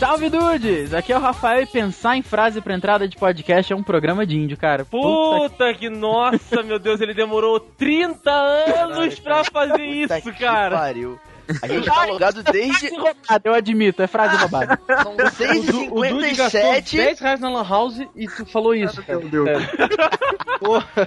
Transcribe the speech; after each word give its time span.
Salve 0.00 0.30
dudes! 0.30 0.94
Aqui 0.94 1.12
é 1.12 1.16
o 1.16 1.20
Rafael 1.20 1.60
e 1.62 1.66
pensar 1.66 2.16
em 2.16 2.22
frase 2.22 2.62
pra 2.62 2.74
entrada 2.74 3.06
de 3.06 3.18
podcast 3.18 3.70
é 3.70 3.76
um 3.76 3.82
programa 3.82 4.24
de 4.26 4.34
índio, 4.34 4.56
cara. 4.56 4.82
Puta, 4.82 5.74
que... 5.74 5.90
nossa, 5.90 6.62
meu 6.62 6.78
Deus, 6.78 7.02
ele 7.02 7.12
demorou 7.12 7.60
30 7.60 8.30
anos 8.30 9.18
pra 9.20 9.44
fazer 9.44 9.84
isso, 9.84 10.08
Puta 10.14 10.20
que 10.22 10.32
cara. 10.38 10.78
pariu. 10.78 11.20
A 11.62 11.66
gente 11.68 11.84
tá 11.84 12.04
logado 12.06 12.42
desde. 12.44 12.88
roubada, 12.96 13.40
eu 13.44 13.52
admito, 13.52 14.00
é 14.02 14.06
frase 14.06 14.36
roubada. 14.36 14.78
São 15.02 15.12
O 15.14 15.62
Du- 15.62 15.94
o 15.96 16.08
Dude 16.08 16.34
gastou 16.34 16.60
6h57. 16.62 16.96
10 16.96 17.20
reais 17.20 17.40
na 17.40 17.50
Lan 17.50 17.68
House 17.68 18.00
e 18.16 18.26
tu 18.26 18.46
falou 18.46 18.74
isso, 18.74 19.02
cara. 19.02 19.20
Sério. 19.20 19.68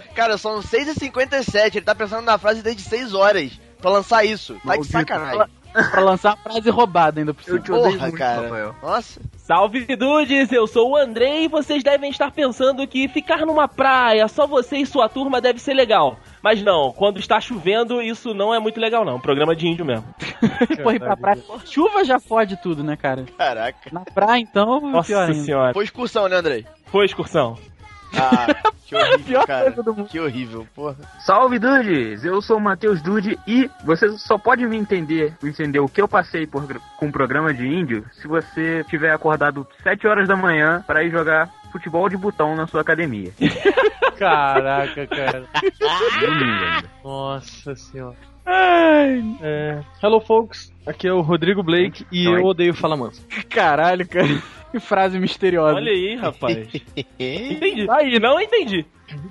Cara, 0.13 0.37
são 0.37 0.61
6h57. 0.61 1.75
Ele 1.77 1.81
tá 1.85 1.95
pensando 1.95 2.25
na 2.25 2.37
frase 2.37 2.61
desde 2.61 2.83
6 2.83 3.13
horas. 3.15 3.51
Pra 3.81 3.89
lançar 3.91 4.23
isso. 4.25 4.53
Tá 4.55 4.59
de 4.59 4.67
Maldito. 4.67 4.91
sacanagem. 4.91 5.47
Pra 5.73 6.01
lançar 6.01 6.33
a 6.33 6.37
frase 6.37 6.69
roubada 6.69 7.19
ainda 7.19 7.33
por 7.33 7.43
cima. 7.43 7.57
Eu 7.57 7.63
te 7.63 7.71
odeio 7.71 7.93
Porra, 7.93 8.01
muito, 8.07 8.17
cara. 8.17 8.41
Rafael. 8.43 8.75
Nossa. 8.81 9.21
Salve 9.37 9.85
dudes, 9.97 10.51
eu 10.53 10.65
sou 10.65 10.91
o 10.91 10.95
Andrei 10.95 11.43
e 11.43 11.47
vocês 11.49 11.83
devem 11.83 12.09
estar 12.09 12.31
pensando 12.31 12.87
que 12.87 13.09
ficar 13.09 13.45
numa 13.45 13.67
praia, 13.67 14.25
só 14.29 14.47
você 14.47 14.77
e 14.77 14.85
sua 14.85 15.09
turma 15.09 15.41
deve 15.41 15.59
ser 15.59 15.73
legal. 15.73 16.17
Mas 16.41 16.63
não, 16.63 16.93
quando 16.93 17.19
está 17.19 17.41
chovendo, 17.41 18.01
isso 18.01 18.33
não 18.33 18.53
é 18.53 18.59
muito 18.59 18.79
legal 18.79 19.03
não, 19.03 19.19
programa 19.19 19.53
de 19.53 19.67
índio 19.67 19.85
mesmo. 19.85 20.05
Pô, 20.81 20.91
ir 20.91 20.99
pra 20.99 21.17
praia. 21.17 21.41
Chuva 21.65 22.05
já 22.05 22.19
fode 22.21 22.55
tudo, 22.61 22.83
né, 22.85 22.95
cara? 22.95 23.25
Caraca. 23.37 23.89
Na 23.91 24.01
praia, 24.01 24.39
então, 24.39 24.79
Nossa 24.79 25.07
pior 25.07 25.29
ainda. 25.29 25.43
senhora. 25.43 25.73
Foi 25.73 25.83
excursão, 25.83 26.29
né, 26.29 26.37
Andrei? 26.37 26.65
Foi 26.85 27.05
excursão. 27.05 27.57
Ah, 28.17 28.47
que 28.85 28.95
horrível, 28.95 29.19
Pior 29.25 29.45
cara. 29.47 29.63
coisa 29.65 29.83
do 29.83 29.93
mundo. 29.95 30.09
Que 30.09 30.19
horrível, 30.19 30.67
porra. 30.75 30.97
Salve 31.19 31.59
Dudes! 31.59 32.23
Eu 32.23 32.41
sou 32.41 32.57
o 32.57 32.61
Matheus 32.61 33.01
Dude 33.01 33.37
e 33.47 33.69
você 33.83 34.09
só 34.17 34.37
pode 34.37 34.65
me 34.65 34.77
entender, 34.77 35.35
entender 35.43 35.79
o 35.79 35.87
que 35.87 36.01
eu 36.01 36.07
passei 36.07 36.45
por, 36.45 36.65
com 36.97 37.07
o 37.07 37.11
programa 37.11 37.53
de 37.53 37.65
índio 37.67 38.05
se 38.13 38.27
você 38.27 38.83
tiver 38.89 39.11
acordado 39.11 39.67
7 39.81 40.07
horas 40.07 40.27
da 40.27 40.35
manhã 40.35 40.83
para 40.85 41.03
ir 41.03 41.11
jogar 41.11 41.49
futebol 41.71 42.07
de 42.07 42.15
botão 42.15 42.55
na 42.55 42.67
sua 42.67 42.81
academia. 42.81 43.31
Caraca, 44.17 45.07
cara. 45.07 45.43
Nossa 47.03 47.75
senhora. 47.75 48.15
É, 48.45 49.79
hello, 50.01 50.19
folks. 50.19 50.71
Aqui 50.85 51.07
é 51.07 51.13
o 51.13 51.21
Rodrigo 51.21 51.63
Blake 51.63 52.05
e 52.11 52.25
eu 52.25 52.43
odeio 52.43 52.73
Fala 52.73 52.95
Manso. 52.95 53.25
Caralho, 53.49 54.07
cara. 54.07 54.27
Que 54.73 54.79
frase 54.79 55.19
misteriosa. 55.19 55.75
Olha 55.75 55.91
aí, 55.91 56.15
rapaz. 56.15 56.57
Entendi. 57.19 57.85
Aí, 57.89 58.19
não 58.19 58.41
entendi. 58.41 58.85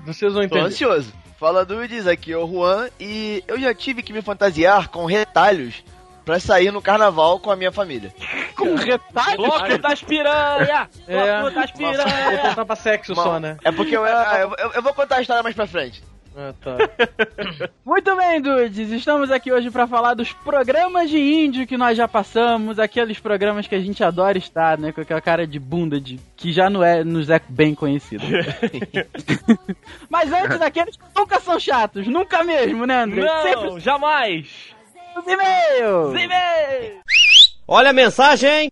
Vocês 0.07 0.33
vão 0.33 0.43
Tô 0.43 0.47
entender. 0.47 0.67
ansioso. 0.67 1.13
Fala 1.39 1.65
Dudes, 1.67 2.07
aqui 2.07 2.33
é 2.33 2.37
o 2.37 2.47
Juan 2.47 2.89
e 3.01 3.43
eu 3.49 3.59
já 3.61 3.75
tive 3.75 4.03
que 4.05 4.13
me 4.13 4.23
fantasiar 4.23 4.89
com 4.89 5.05
retalhos 5.05 5.83
pra 6.25 6.39
sair 6.39 6.71
no 6.71 6.81
carnaval 6.81 7.41
com 7.41 7.51
a 7.51 7.57
minha 7.57 7.73
família. 7.73 8.15
Com 8.57 8.77
retalho. 8.77 9.39
Bloco 9.39 9.79
das 9.79 10.03
piranha! 10.03 10.89
É. 11.09 11.41
Bloco 11.41 11.55
das 11.57 11.71
Vou 11.73 11.79
piranha! 11.91 12.39
contar 12.49 12.65
pra 12.65 12.77
sexo 12.77 13.15
só, 13.15 13.41
né? 13.41 13.57
É 13.65 13.73
porque 13.73 13.97
eu, 13.97 14.07
era- 14.07 14.41
eu, 14.43 14.55
eu- 14.57 14.73
eu 14.75 14.83
vou 14.83 14.95
contar 14.95 15.17
a 15.17 15.21
história 15.23 15.43
mais 15.43 15.57
pra 15.57 15.67
frente. 15.67 16.01
Ah, 16.37 16.55
tá. 16.61 16.77
Muito 17.85 18.17
bem, 18.17 18.41
dudes. 18.41 18.91
Estamos 18.91 19.31
aqui 19.31 19.53
hoje 19.53 19.71
pra 19.71 19.87
falar 19.87 20.15
dos 20.15 20.33
programas 20.33 21.11
de 21.11 21.19
índio 21.19 21.67
que 21.67 21.77
nós 21.77 21.97
já 21.97 22.09
passamos, 22.09 22.79
aqueles 22.79 23.19
programas 23.19 23.67
que 23.67 23.75
a 23.75 23.81
gente 23.81 24.03
adora 24.03 24.39
estar, 24.39 24.79
né, 24.79 24.93
com 24.93 25.03
aquela 25.03 25.21
cara 25.21 25.47
de 25.47 25.59
bunda 25.59 26.01
de 26.01 26.19
que 26.37 26.51
já 26.53 26.71
não 26.71 26.83
é 26.83 27.05
nos 27.05 27.29
é 27.29 27.41
bem 27.49 27.75
conhecido. 27.75 28.25
Mas 30.09 30.33
antes 30.33 30.59
daqueles 30.59 30.97
que 30.97 31.05
nunca 31.15 31.39
são 31.41 31.61
chatos, 31.61 32.07
nunca 32.07 32.43
mesmo, 32.43 32.87
né, 32.87 33.03
André? 33.03 33.29
Sempre 33.43 33.71
Não, 33.71 33.81
jamais! 33.81 34.73
os 35.17 35.27
e-mails. 35.27 36.13
Zime! 36.13 37.01
Olha 37.69 37.91
a 37.91 37.93
mensagem! 37.93 38.72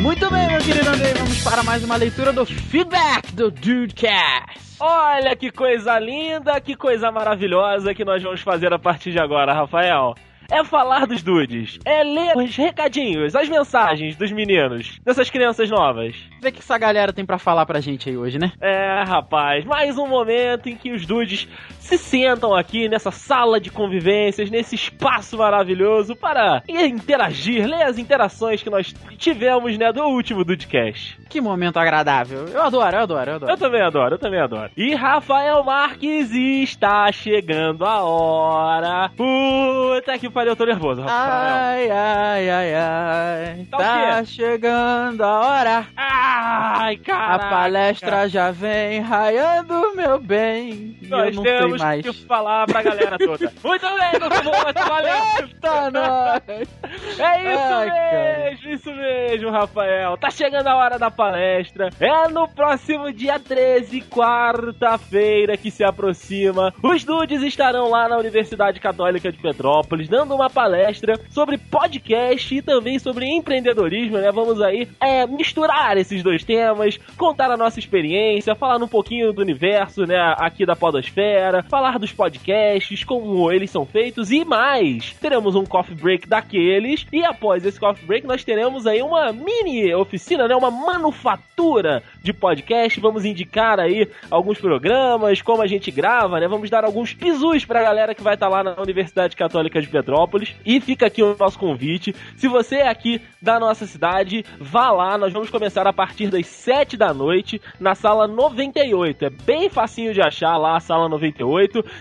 Muito 0.00 0.30
bem, 0.30 0.46
meu 0.46 0.60
querido 0.60 0.88
André, 0.88 1.12
vamos 1.14 1.42
para 1.42 1.64
mais 1.64 1.82
uma 1.82 1.96
leitura 1.96 2.32
do 2.32 2.46
feedback 2.46 3.34
do 3.34 3.50
Dudecast. 3.50 4.78
Olha 4.78 5.34
que 5.34 5.50
coisa 5.50 5.98
linda, 5.98 6.60
que 6.60 6.76
coisa 6.76 7.10
maravilhosa 7.10 7.92
que 7.92 8.04
nós 8.04 8.22
vamos 8.22 8.42
fazer 8.42 8.72
a 8.72 8.78
partir 8.78 9.10
de 9.10 9.18
agora, 9.18 9.52
Rafael. 9.52 10.14
É 10.52 10.62
falar 10.62 11.06
dos 11.06 11.22
dudes, 11.22 11.78
é 11.84 12.04
ler 12.04 12.36
os 12.36 12.54
recadinhos, 12.54 13.34
as 13.34 13.48
mensagens 13.48 14.14
dos 14.14 14.30
meninos, 14.30 15.00
dessas 15.02 15.30
crianças 15.30 15.70
novas. 15.70 16.14
Ver 16.40 16.50
o 16.50 16.52
que 16.52 16.60
essa 16.60 16.76
galera 16.76 17.12
tem 17.12 17.24
pra 17.24 17.38
falar 17.38 17.64
pra 17.64 17.80
gente 17.80 18.10
aí 18.10 18.16
hoje, 18.16 18.38
né? 18.38 18.52
É, 18.60 19.02
rapaz, 19.04 19.64
mais 19.64 19.96
um 19.96 20.06
momento 20.06 20.68
em 20.68 20.76
que 20.76 20.92
os 20.92 21.06
dudes 21.06 21.48
se 21.84 21.98
sentam 21.98 22.54
aqui 22.54 22.88
nessa 22.88 23.10
sala 23.10 23.60
de 23.60 23.70
convivências, 23.70 24.50
nesse 24.50 24.74
espaço 24.74 25.36
maravilhoso 25.36 26.16
para 26.16 26.62
interagir, 26.66 27.66
ler 27.66 27.82
as 27.82 27.98
interações 27.98 28.62
que 28.62 28.70
nós 28.70 28.94
tivemos, 29.18 29.76
né, 29.76 29.92
do 29.92 30.02
último 30.04 30.44
Dudecast. 30.44 31.18
Que 31.28 31.40
momento 31.40 31.78
agradável. 31.78 32.46
Eu 32.48 32.62
adoro, 32.62 32.96
eu 32.96 33.02
adoro, 33.02 33.30
eu 33.30 33.34
adoro. 33.36 33.52
Eu 33.52 33.58
também 33.58 33.82
adoro, 33.82 34.14
eu 34.14 34.18
também 34.18 34.40
adoro. 34.40 34.70
E 34.76 34.94
Rafael 34.94 35.62
Marques 35.62 36.30
está 36.32 37.10
chegando 37.12 37.84
a 37.84 38.02
hora. 38.02 39.10
Puta 39.16 40.18
que 40.18 40.30
pariu, 40.30 40.52
eu 40.52 40.56
tô 40.56 40.64
nervoso, 40.64 41.02
Rafael. 41.02 41.18
Ai, 41.20 41.90
ai, 41.90 42.50
ai, 42.50 42.74
ai. 42.74 43.66
Tá 43.70 43.78
Tá 43.78 44.24
chegando 44.24 45.22
a 45.22 45.40
hora. 45.40 45.86
Ai, 45.96 46.96
cara. 46.96 47.34
A 47.34 47.38
palestra 47.50 48.28
já 48.28 48.50
vem 48.50 49.00
raiando, 49.00 49.94
meu 49.94 50.18
bem. 50.18 50.96
Nós 51.02 51.28
eu 51.28 51.34
não 51.34 51.42
temos 51.42 51.73
sei 51.78 51.86
mais. 51.86 52.02
que 52.02 52.12
falar 52.26 52.66
pra 52.66 52.82
galera 52.82 53.18
toda. 53.18 53.52
Muito 53.62 53.86
bem, 53.86 54.20
meu 54.20 54.30
povo, 54.30 54.72
tá 54.72 54.84
valendo. 54.84 55.24
Eita, 55.40 55.90
nós. 55.90 56.42
É 56.48 57.54
isso 57.54 57.74
Ai, 57.74 57.88
cara. 57.88 58.50
mesmo, 58.50 58.72
isso 58.72 58.92
mesmo, 58.92 59.50
Rafael. 59.50 60.16
Tá 60.16 60.30
chegando 60.30 60.66
a 60.66 60.76
hora 60.76 60.98
da 60.98 61.10
palestra. 61.10 61.90
É 62.00 62.28
no 62.28 62.48
próximo 62.48 63.12
dia 63.12 63.38
13, 63.38 64.02
quarta-feira, 64.02 65.56
que 65.56 65.70
se 65.70 65.84
aproxima. 65.84 66.72
Os 66.82 67.04
dudes 67.04 67.42
estarão 67.42 67.88
lá 67.88 68.08
na 68.08 68.16
Universidade 68.18 68.80
Católica 68.80 69.30
de 69.30 69.38
Petrópolis, 69.38 70.08
dando 70.08 70.34
uma 70.34 70.50
palestra 70.50 71.18
sobre 71.30 71.58
podcast 71.58 72.54
e 72.54 72.62
também 72.62 72.98
sobre 72.98 73.26
empreendedorismo, 73.26 74.18
né? 74.18 74.30
Vamos 74.30 74.60
aí 74.60 74.88
é, 75.00 75.26
misturar 75.26 75.96
esses 75.96 76.22
dois 76.22 76.44
temas, 76.44 76.98
contar 77.16 77.50
a 77.50 77.56
nossa 77.56 77.78
experiência, 77.78 78.54
falar 78.54 78.82
um 78.82 78.88
pouquinho 78.88 79.32
do 79.32 79.40
universo, 79.42 80.06
né? 80.06 80.16
Aqui 80.38 80.66
da 80.66 80.76
Podosfera, 80.76 81.63
falar 81.68 81.98
dos 81.98 82.12
podcasts, 82.12 83.04
como 83.04 83.50
eles 83.50 83.70
são 83.70 83.84
feitos 83.84 84.30
e 84.30 84.44
mais. 84.44 85.12
Teremos 85.14 85.54
um 85.54 85.64
coffee 85.64 85.94
break 85.94 86.28
daqueles 86.28 87.06
e 87.12 87.24
após 87.24 87.64
esse 87.64 87.78
coffee 87.78 88.06
break 88.06 88.26
nós 88.26 88.44
teremos 88.44 88.86
aí 88.86 89.02
uma 89.02 89.32
mini 89.32 89.94
oficina, 89.94 90.46
né? 90.46 90.54
Uma 90.54 90.70
manufatura 90.70 92.02
de 92.22 92.32
podcast. 92.32 93.00
Vamos 93.00 93.24
indicar 93.24 93.78
aí 93.78 94.08
alguns 94.30 94.58
programas, 94.58 95.42
como 95.42 95.62
a 95.62 95.66
gente 95.66 95.90
grava, 95.90 96.40
né? 96.40 96.48
Vamos 96.48 96.70
dar 96.70 96.84
alguns 96.84 97.12
pisus 97.12 97.64
pra 97.64 97.82
galera 97.82 98.14
que 98.14 98.22
vai 98.22 98.34
estar 98.34 98.48
lá 98.48 98.62
na 98.62 98.80
Universidade 98.80 99.36
Católica 99.36 99.80
de 99.80 99.88
Petrópolis. 99.88 100.54
E 100.64 100.80
fica 100.80 101.06
aqui 101.06 101.22
o 101.22 101.36
nosso 101.38 101.58
convite. 101.58 102.14
Se 102.36 102.48
você 102.48 102.76
é 102.76 102.88
aqui 102.88 103.20
da 103.40 103.58
nossa 103.58 103.86
cidade, 103.86 104.44
vá 104.58 104.90
lá. 104.90 105.16
Nós 105.18 105.32
vamos 105.32 105.50
começar 105.50 105.86
a 105.86 105.92
partir 105.92 106.28
das 106.28 106.46
7 106.46 106.96
da 106.96 107.12
noite 107.12 107.60
na 107.78 107.94
sala 107.94 108.26
98. 108.26 109.24
É 109.24 109.30
bem 109.30 109.68
facinho 109.68 110.12
de 110.12 110.20
achar 110.20 110.56
lá 110.56 110.76
a 110.76 110.80
sala 110.80 111.08
98. 111.08 111.53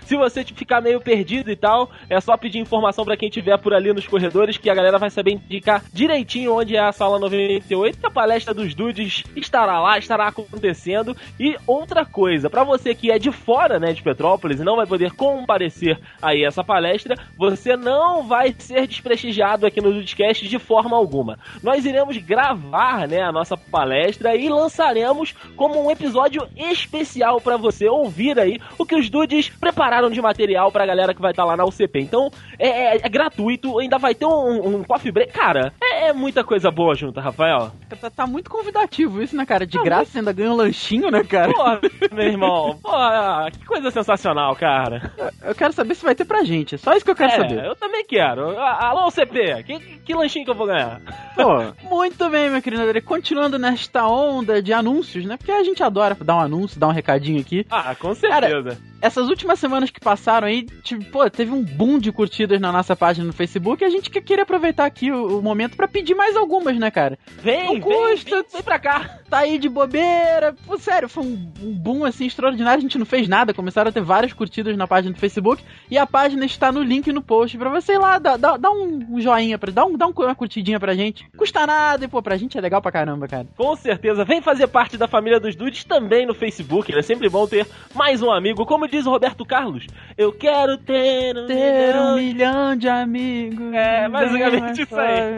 Se 0.05 0.15
você 0.15 0.43
ficar 0.43 0.81
meio 0.81 0.99
perdido 0.99 1.51
e 1.51 1.55
tal, 1.55 1.89
é 2.09 2.19
só 2.19 2.35
pedir 2.37 2.59
informação 2.59 3.05
pra 3.05 3.17
quem 3.17 3.29
tiver 3.29 3.57
por 3.57 3.73
ali 3.73 3.93
nos 3.93 4.07
corredores 4.07 4.57
que 4.57 4.69
a 4.69 4.75
galera 4.75 4.97
vai 4.97 5.09
saber 5.09 5.33
indicar 5.33 5.83
direitinho 5.91 6.53
onde 6.55 6.75
é 6.75 6.79
a 6.79 6.91
sala 6.91 7.19
98. 7.19 7.97
Que 7.97 8.05
a 8.05 8.11
palestra 8.11 8.53
dos 8.53 8.73
dudes 8.73 9.23
estará 9.35 9.79
lá, 9.79 9.97
estará 9.97 10.27
acontecendo. 10.27 11.15
E 11.39 11.55
outra 11.67 12.05
coisa, 12.05 12.49
pra 12.49 12.63
você 12.63 12.93
que 12.95 13.11
é 13.11 13.19
de 13.19 13.31
fora, 13.31 13.79
né, 13.79 13.93
de 13.93 14.01
Petrópolis 14.01 14.59
e 14.59 14.63
não 14.63 14.75
vai 14.75 14.85
poder 14.85 15.11
comparecer 15.11 15.99
aí 16.21 16.43
a 16.43 16.47
essa 16.47 16.63
palestra, 16.63 17.15
você 17.37 17.75
não 17.75 18.23
vai 18.23 18.53
ser 18.57 18.87
desprestigiado 18.87 19.65
aqui 19.65 19.81
no 19.81 19.93
Dudcast 19.93 20.47
de 20.47 20.59
forma 20.59 20.95
alguma. 20.95 21.37
Nós 21.61 21.85
iremos 21.85 22.17
gravar, 22.17 23.07
né, 23.07 23.21
a 23.21 23.31
nossa 23.31 23.57
palestra 23.57 24.35
e 24.35 24.49
lançaremos 24.49 25.33
como 25.55 25.83
um 25.83 25.91
episódio 25.91 26.47
especial 26.55 27.41
pra 27.41 27.57
você 27.57 27.87
ouvir 27.87 28.39
aí 28.39 28.59
o 28.77 28.85
que 28.85 28.95
os 28.95 29.09
dudes 29.09 29.42
prepararam 29.49 30.09
de 30.09 30.21
material 30.21 30.71
pra 30.71 30.85
galera 30.85 31.13
que 31.13 31.21
vai 31.21 31.31
estar 31.31 31.45
lá 31.45 31.55
na 31.57 31.65
UCP. 31.65 31.99
Então, 31.99 32.29
é, 32.59 32.95
é- 32.95 32.99
é 33.03 33.09
gratuito, 33.09 33.79
ainda 33.79 33.97
vai 33.97 34.13
ter 34.15 34.25
um, 34.25 34.77
um 34.77 34.83
coffee 34.83 35.11
break. 35.11 35.31
Cara, 35.33 35.73
é, 35.81 36.07
é 36.09 36.13
muita 36.13 36.43
coisa 36.43 36.69
boa 36.71 36.95
junto, 36.95 37.19
Rafael. 37.19 37.71
Tá, 38.01 38.09
tá 38.09 38.27
muito 38.27 38.49
convidativo 38.49 39.21
isso, 39.21 39.35
né, 39.35 39.45
cara? 39.45 39.65
De 39.65 39.77
graça 39.81 40.05
você 40.11 40.19
ainda 40.19 40.33
ganha 40.33 40.51
um 40.51 40.55
lanchinho, 40.55 41.09
né, 41.11 41.23
cara? 41.23 41.53
Porra, 41.53 41.79
meu 42.11 42.25
irmão, 42.27 42.77
porra, 42.81 43.49
que 43.51 43.65
coisa 43.65 43.91
sensacional, 43.91 44.55
cara. 44.55 45.11
Eu 45.43 45.55
quero 45.55 45.73
saber 45.73 45.95
se 45.95 46.03
vai 46.03 46.15
ter 46.15 46.25
pra 46.25 46.43
gente. 46.43 46.75
É 46.75 46.77
só 46.77 46.93
isso 46.93 47.05
que 47.05 47.11
eu 47.11 47.15
quero 47.15 47.31
é, 47.31 47.35
saber. 47.35 47.65
eu 47.65 47.75
também 47.75 48.03
quero. 48.05 48.57
Alô, 48.59 49.09
CP, 49.11 49.63
que, 49.63 49.79
que, 49.79 50.13
lanchinho 50.13 50.45
que 50.45 50.51
eu 50.51 50.55
vou 50.55 50.67
ganhar? 50.67 51.01
Pô, 51.35 51.87
muito 51.89 52.29
bem, 52.29 52.49
meu 52.49 52.61
querido 52.61 52.83
André. 52.83 53.01
Continuando 53.01 53.57
nesta 53.59 54.05
onda 54.07 54.61
de 54.61 54.73
anúncios, 54.73 55.25
né? 55.25 55.37
Porque 55.37 55.51
a 55.51 55.63
gente 55.63 55.81
adora 55.83 56.15
dar 56.15 56.35
um 56.35 56.39
anúncio, 56.41 56.79
dar 56.79 56.87
um 56.87 56.91
recadinho 56.91 57.39
aqui. 57.41 57.65
Ah, 57.69 57.95
com 57.95 58.13
certeza. 58.13 58.77
Essas 59.01 59.27
últimas 59.33 59.59
semanas 59.59 59.89
que 59.89 59.99
passaram 59.99 60.47
aí, 60.47 60.63
tipo, 60.83 61.03
pô, 61.11 61.29
teve 61.29 61.51
um 61.51 61.63
boom 61.63 61.99
de 61.99 62.11
curtidas 62.11 62.59
na 62.61 62.71
nossa 62.71 62.95
página 62.95 63.25
no 63.27 63.33
Facebook 63.33 63.83
e 63.83 63.85
a 63.85 63.89
gente 63.89 64.09
que- 64.09 64.21
queria 64.21 64.43
aproveitar 64.43 64.85
aqui 64.85 65.11
o, 65.11 65.39
o 65.39 65.41
momento 65.41 65.75
pra 65.75 65.87
pedir 65.87 66.15
mais 66.15 66.35
algumas, 66.35 66.77
né, 66.77 66.89
cara? 66.91 67.17
vem, 67.41 67.65
não 67.65 67.71
vem, 67.73 67.81
custa. 67.81 68.35
vem, 68.41 68.45
vem 68.53 68.63
pra 68.63 68.79
cá. 68.79 69.19
Tá 69.29 69.39
aí 69.39 69.57
de 69.57 69.67
bobeira. 69.67 70.55
Pô, 70.65 70.77
sério, 70.77 71.09
foi 71.09 71.23
um, 71.23 71.51
um 71.61 71.73
boom 71.73 72.05
assim 72.05 72.25
extraordinário. 72.25 72.77
A 72.79 72.81
gente 72.81 72.97
não 72.99 73.05
fez 73.05 73.27
nada. 73.27 73.53
Começaram 73.53 73.89
a 73.89 73.91
ter 73.91 74.01
várias 74.01 74.31
curtidas 74.33 74.77
na 74.77 74.87
página 74.87 75.13
do 75.13 75.19
Facebook. 75.19 75.63
E 75.89 75.97
a 75.97 76.05
página 76.05 76.45
está 76.45 76.71
no 76.71 76.83
link 76.83 77.11
no 77.11 77.21
post 77.21 77.57
pra 77.57 77.69
você 77.69 77.93
ir 77.93 77.97
lá 77.97 78.19
dar, 78.19 78.37
dar, 78.37 78.57
dar 78.57 78.69
um, 78.71 79.03
um 79.09 79.19
joinha 79.19 79.57
pra 79.57 79.71
dar, 79.71 79.85
um, 79.85 79.93
um- 79.93 80.13
uma 80.23 80.35
curtidinha 80.35 80.79
pra 80.79 80.93
gente. 80.93 81.25
Custa 81.35 81.65
nada 81.65 82.05
e, 82.05 82.07
pô, 82.07 82.21
pra 82.21 82.37
gente 82.37 82.57
é 82.57 82.61
legal 82.61 82.81
pra 82.81 82.91
caramba, 82.91 83.27
cara. 83.27 83.47
Com 83.57 83.75
certeza, 83.75 84.23
vem 84.23 84.41
fazer 84.41 84.67
parte 84.67 84.97
da 84.97 85.07
família 85.07 85.39
dos 85.39 85.55
dudes 85.55 85.83
também 85.83 86.25
no 86.27 86.35
Facebook. 86.35 86.93
É 86.95 87.01
sempre 87.01 87.27
bom 87.27 87.47
ter 87.47 87.65
mais 87.95 88.21
um 88.21 88.29
amigo. 88.31 88.65
Como 88.67 88.87
diz 88.87 89.05
o 89.07 89.09
Roberto 89.09 89.22
Carlos, 89.45 89.87
eu 90.17 90.31
quero 90.31 90.77
ter 90.77 91.37
um 91.37 91.47
Ter 91.47 91.95
um 91.95 92.15
milhão 92.15 92.43
milhão 92.43 92.75
de 92.75 92.89
amigos. 92.89 93.73
É, 93.73 94.09
basicamente 94.09 94.81
isso 94.81 94.95
aí. 94.99 95.35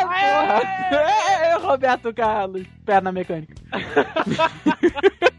Porra. 0.00 1.58
Roberto 1.66 2.12
Carlos, 2.14 2.66
perna 2.84 3.10
mecânica. 3.12 3.54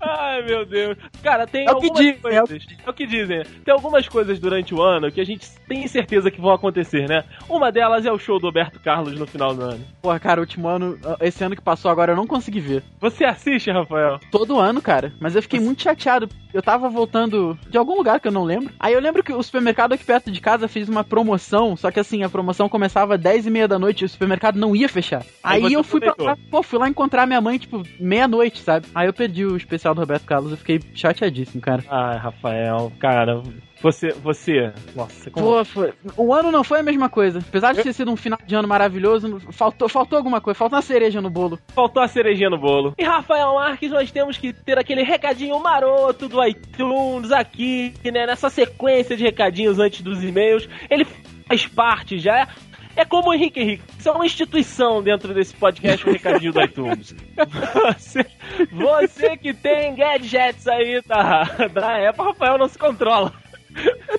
Ai, 0.00 0.42
meu 0.42 0.66
Deus. 0.66 0.96
Cara, 1.22 1.46
tem 1.46 1.64
É 1.64 1.70
algumas 1.70 1.98
dizem, 1.98 2.18
é 2.24 2.42
o 2.42 2.46
coisas. 2.46 2.66
É 2.86 2.90
o 2.90 2.92
que 2.92 3.06
dizem. 3.06 3.42
Tem 3.64 3.72
algumas 3.72 4.08
coisas 4.08 4.38
durante 4.38 4.74
o 4.74 4.82
ano 4.82 5.10
que 5.10 5.20
a 5.20 5.24
gente 5.24 5.48
tem 5.68 5.86
certeza 5.86 6.30
que 6.30 6.40
vão 6.40 6.52
acontecer, 6.52 7.08
né? 7.08 7.24
Uma 7.48 7.70
delas 7.70 8.04
é 8.04 8.12
o 8.12 8.18
show 8.18 8.38
do 8.38 8.46
Roberto 8.46 8.80
Carlos 8.80 9.18
no 9.18 9.26
final 9.26 9.54
do 9.54 9.62
ano. 9.62 9.84
Porra, 10.02 10.18
cara, 10.18 10.40
o 10.40 10.42
último 10.42 10.68
ano, 10.68 10.98
esse 11.20 11.44
ano 11.44 11.54
que 11.54 11.62
passou 11.62 11.90
agora, 11.90 12.12
eu 12.12 12.16
não 12.16 12.26
consegui 12.26 12.60
ver. 12.60 12.82
Você 13.00 13.24
assiste, 13.24 13.70
Rafael? 13.70 14.18
Todo 14.30 14.58
ano, 14.58 14.82
cara. 14.82 15.12
Mas 15.20 15.36
eu 15.36 15.42
fiquei 15.42 15.60
muito 15.60 15.82
chateado. 15.82 16.28
Eu 16.52 16.62
tava 16.62 16.88
voltando 16.88 17.58
de 17.68 17.78
algum 17.78 17.96
lugar 17.96 18.20
que 18.20 18.28
eu 18.28 18.32
não 18.32 18.44
lembro. 18.44 18.72
Aí 18.78 18.92
eu 18.92 19.00
lembro 19.00 19.22
que 19.22 19.32
o 19.32 19.42
supermercado 19.42 19.92
aqui 19.92 20.04
perto 20.04 20.30
de 20.30 20.40
casa 20.40 20.68
fez 20.68 20.88
uma 20.88 21.02
promoção. 21.02 21.76
Só 21.76 21.90
que 21.90 22.00
assim, 22.00 22.22
a 22.22 22.28
promoção 22.28 22.68
começava 22.68 23.14
às 23.14 23.20
10 23.20 23.46
e 23.46 23.50
meia 23.50 23.68
da 23.68 23.78
noite 23.78 24.02
e 24.02 24.04
o 24.04 24.08
supermercado 24.08 24.58
não 24.58 24.76
ia 24.76 24.88
fechar. 24.88 25.24
Aí 25.42 25.64
Aí, 25.64 25.72
eu 25.72 25.82
fui 25.84 26.00
pra 26.00 26.14
lá, 26.18 26.36
pô, 26.50 26.62
fui 26.62 26.78
lá 26.78 26.88
encontrar 26.88 27.26
minha 27.26 27.40
mãe, 27.40 27.58
tipo, 27.58 27.82
meia-noite, 27.98 28.60
sabe? 28.60 28.86
Aí 28.94 29.06
eu 29.06 29.12
perdi 29.12 29.44
o 29.44 29.56
especial 29.56 29.94
do 29.94 30.00
Roberto 30.00 30.24
Carlos. 30.24 30.50
Eu 30.50 30.56
fiquei 30.56 30.80
chateadíssimo, 30.94 31.60
cara. 31.60 31.82
Ai, 31.88 32.18
Rafael, 32.18 32.92
cara, 32.98 33.42
você, 33.82 34.10
você, 34.12 34.72
nossa, 34.94 35.30
como... 35.30 35.46
Pô, 35.46 35.64
foi. 35.64 35.92
O 36.16 36.32
ano 36.32 36.52
não 36.52 36.62
foi 36.62 36.80
a 36.80 36.82
mesma 36.82 37.08
coisa. 37.08 37.40
Apesar 37.40 37.72
de 37.72 37.82
ter 37.82 37.92
sido 37.92 38.12
um 38.12 38.16
final 38.16 38.38
de 38.46 38.54
ano 38.54 38.68
maravilhoso, 38.68 39.40
faltou, 39.50 39.88
faltou 39.88 40.16
alguma 40.16 40.40
coisa. 40.40 40.56
Faltou 40.56 40.76
uma 40.76 40.82
cereja 40.82 41.20
no 41.20 41.28
bolo. 41.28 41.58
faltou 41.74 42.02
a 42.02 42.06
cerejinha 42.06 42.48
no 42.48 42.58
bolo. 42.58 42.94
E 42.96 43.02
Rafael 43.02 43.54
Marques, 43.54 43.90
nós 43.90 44.12
temos 44.12 44.38
que 44.38 44.52
ter 44.52 44.78
aquele 44.78 45.02
recadinho 45.02 45.58
maroto 45.58 46.28
do 46.28 46.42
iTunes 46.44 47.32
aqui, 47.32 47.92
né, 48.04 48.26
nessa 48.26 48.48
sequência 48.48 49.16
de 49.16 49.24
recadinhos 49.24 49.80
antes 49.80 50.00
dos 50.00 50.22
e-mails. 50.22 50.68
Ele 50.88 51.04
faz 51.48 51.66
parte 51.66 52.18
já, 52.18 52.48
é 52.94 53.04
como 53.04 53.30
o 53.30 53.34
Henrique 53.34 53.60
Henrique, 53.60 53.84
isso 53.98 54.08
é 54.08 54.12
uma 54.12 54.26
instituição 54.26 55.02
dentro 55.02 55.32
desse 55.32 55.54
podcast, 55.54 56.06
o 56.06 56.12
recadinho 56.12 56.52
do 56.52 56.62
iTunes. 56.62 57.14
Você, 57.96 58.26
você 58.70 59.36
que 59.36 59.54
tem 59.54 59.94
gadgets 59.94 60.68
aí 60.68 61.00
da, 61.02 61.44
da 61.72 62.08
Apple, 62.08 62.24
Rafael 62.24 62.58
não 62.58 62.68
se 62.68 62.78
controla. 62.78 63.32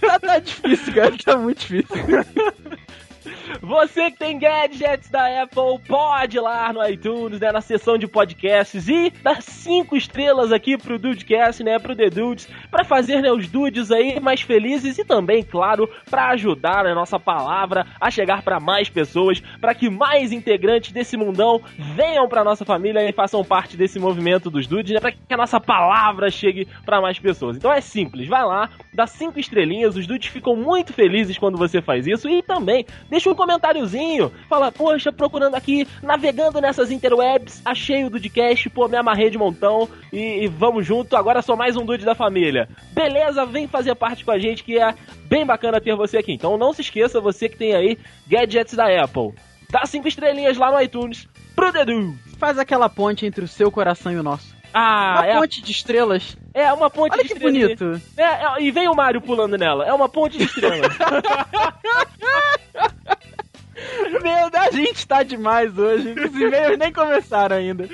Tá, 0.21 0.39
difícil, 0.39 0.93
cara. 0.93 1.17
Tá 1.23 1.37
muito 1.37 1.59
difícil. 1.59 1.85
Você 3.65 4.11
que 4.11 4.17
tem 4.17 4.37
gadgets 4.37 5.09
da 5.09 5.41
Apple, 5.41 5.79
pode 5.87 6.35
ir 6.35 6.41
lá 6.41 6.73
no 6.73 6.85
iTunes, 6.85 7.39
né, 7.39 7.49
na 7.49 7.61
seção 7.61 7.97
de 7.97 8.05
podcasts 8.05 8.89
e 8.89 9.09
dar 9.23 9.41
cinco 9.41 9.95
estrelas 9.95 10.51
aqui 10.51 10.77
pro 10.77 10.99
Dudecast, 10.99 11.63
né, 11.63 11.79
pro 11.79 11.95
The 11.95 12.09
Dudes, 12.09 12.49
pra 12.69 12.83
fazer, 12.83 13.21
né, 13.21 13.31
os 13.31 13.47
dudes 13.47 13.89
aí 13.89 14.19
mais 14.19 14.41
felizes 14.41 14.97
e 14.97 15.05
também, 15.05 15.43
claro, 15.43 15.89
pra 16.09 16.27
ajudar 16.31 16.85
a 16.85 16.93
nossa 16.93 17.17
palavra 17.17 17.87
a 18.01 18.11
chegar 18.11 18.41
pra 18.41 18.59
mais 18.59 18.89
pessoas, 18.89 19.41
pra 19.61 19.73
que 19.73 19.89
mais 19.89 20.33
integrantes 20.33 20.91
desse 20.91 21.15
mundão 21.15 21.61
venham 21.95 22.27
pra 22.27 22.43
nossa 22.43 22.65
família 22.65 23.07
e 23.07 23.13
façam 23.13 23.45
parte 23.45 23.77
desse 23.77 23.97
movimento 23.97 24.49
dos 24.49 24.67
dudes, 24.67 24.91
né, 24.91 24.99
pra 24.99 25.13
que 25.13 25.33
a 25.33 25.37
nossa 25.37 25.61
palavra 25.61 26.29
chegue 26.29 26.67
pra 26.85 26.99
mais 26.99 27.17
pessoas. 27.17 27.55
Então 27.55 27.71
é 27.71 27.79
simples, 27.79 28.27
vai 28.27 28.43
lá, 28.43 28.69
dá 28.93 29.07
cinco 29.07 29.39
estrelinhas, 29.39 29.95
os 29.95 30.05
dudes 30.05 30.27
ficam 30.27 30.53
muito 30.53 30.91
felizes 30.91 31.37
quando 31.37 31.57
você 31.57 31.81
faz 31.81 32.05
isso 32.05 32.27
e 32.27 32.41
também 32.41 32.85
deixa 33.09 33.29
um 33.29 33.35
comentáriozinho, 33.53 34.31
fala, 34.49 34.71
poxa, 34.71 35.11
procurando 35.11 35.55
aqui, 35.55 35.87
navegando 36.01 36.59
nessas 36.59 36.91
interwebs, 36.91 37.61
achei 37.63 38.03
o 38.03 38.09
Dudecast, 38.09 38.69
pô, 38.69 38.87
me 38.87 38.97
amarrei 38.97 39.29
de 39.29 39.37
montão 39.37 39.87
e, 40.11 40.43
e 40.43 40.47
vamos 40.47 40.85
junto, 40.85 41.15
agora 41.15 41.41
sou 41.41 41.55
mais 41.55 41.77
um 41.77 41.85
Dude 41.85 42.05
da 42.05 42.15
família. 42.15 42.67
Beleza, 42.91 43.45
vem 43.45 43.67
fazer 43.67 43.95
parte 43.95 44.25
com 44.25 44.31
a 44.31 44.39
gente 44.39 44.63
que 44.63 44.79
é 44.79 44.93
bem 45.25 45.45
bacana 45.45 45.79
ter 45.79 45.95
você 45.95 46.17
aqui. 46.17 46.33
Então 46.33 46.57
não 46.57 46.73
se 46.73 46.81
esqueça, 46.81 47.21
você 47.21 47.47
que 47.47 47.57
tem 47.57 47.75
aí 47.75 47.97
gadgets 48.27 48.73
da 48.73 49.03
Apple, 49.03 49.33
dá 49.69 49.85
cinco 49.85 50.07
estrelinhas 50.07 50.57
lá 50.57 50.71
no 50.71 50.81
iTunes 50.81 51.27
pro 51.55 51.71
Dude. 51.71 52.17
Faz 52.37 52.57
aquela 52.57 52.89
ponte 52.89 53.25
entre 53.25 53.45
o 53.45 53.47
seu 53.47 53.71
coração 53.71 54.11
e 54.11 54.17
o 54.17 54.23
nosso. 54.23 54.53
Ah, 54.73 55.17
uma 55.17 55.27
é, 55.27 55.37
ponte 55.37 55.61
de 55.61 55.71
estrelas. 55.71 56.35
é 56.51 56.73
uma 56.73 56.89
ponte 56.89 57.13
Olha 57.13 57.21
de 57.21 57.27
que 57.27 57.33
estrelinha. 57.35 57.67
bonito. 57.67 58.01
É, 58.17 58.23
é, 58.23 58.61
e 58.61 58.71
vem 58.71 58.87
o 58.87 58.95
Mario 58.95 59.21
pulando 59.21 59.55
nela. 59.55 59.85
É 59.85 59.93
uma 59.93 60.09
ponte 60.09 60.37
de 60.37 60.45
estrelas. 60.45 60.91
Meu 64.21 64.61
a 64.61 64.71
gente 64.71 65.07
tá 65.07 65.23
demais 65.23 65.77
hoje. 65.77 66.11
Os 66.11 66.35
e-mails 66.35 66.77
nem 66.77 66.91
começaram 66.91 67.55
ainda. 67.55 67.89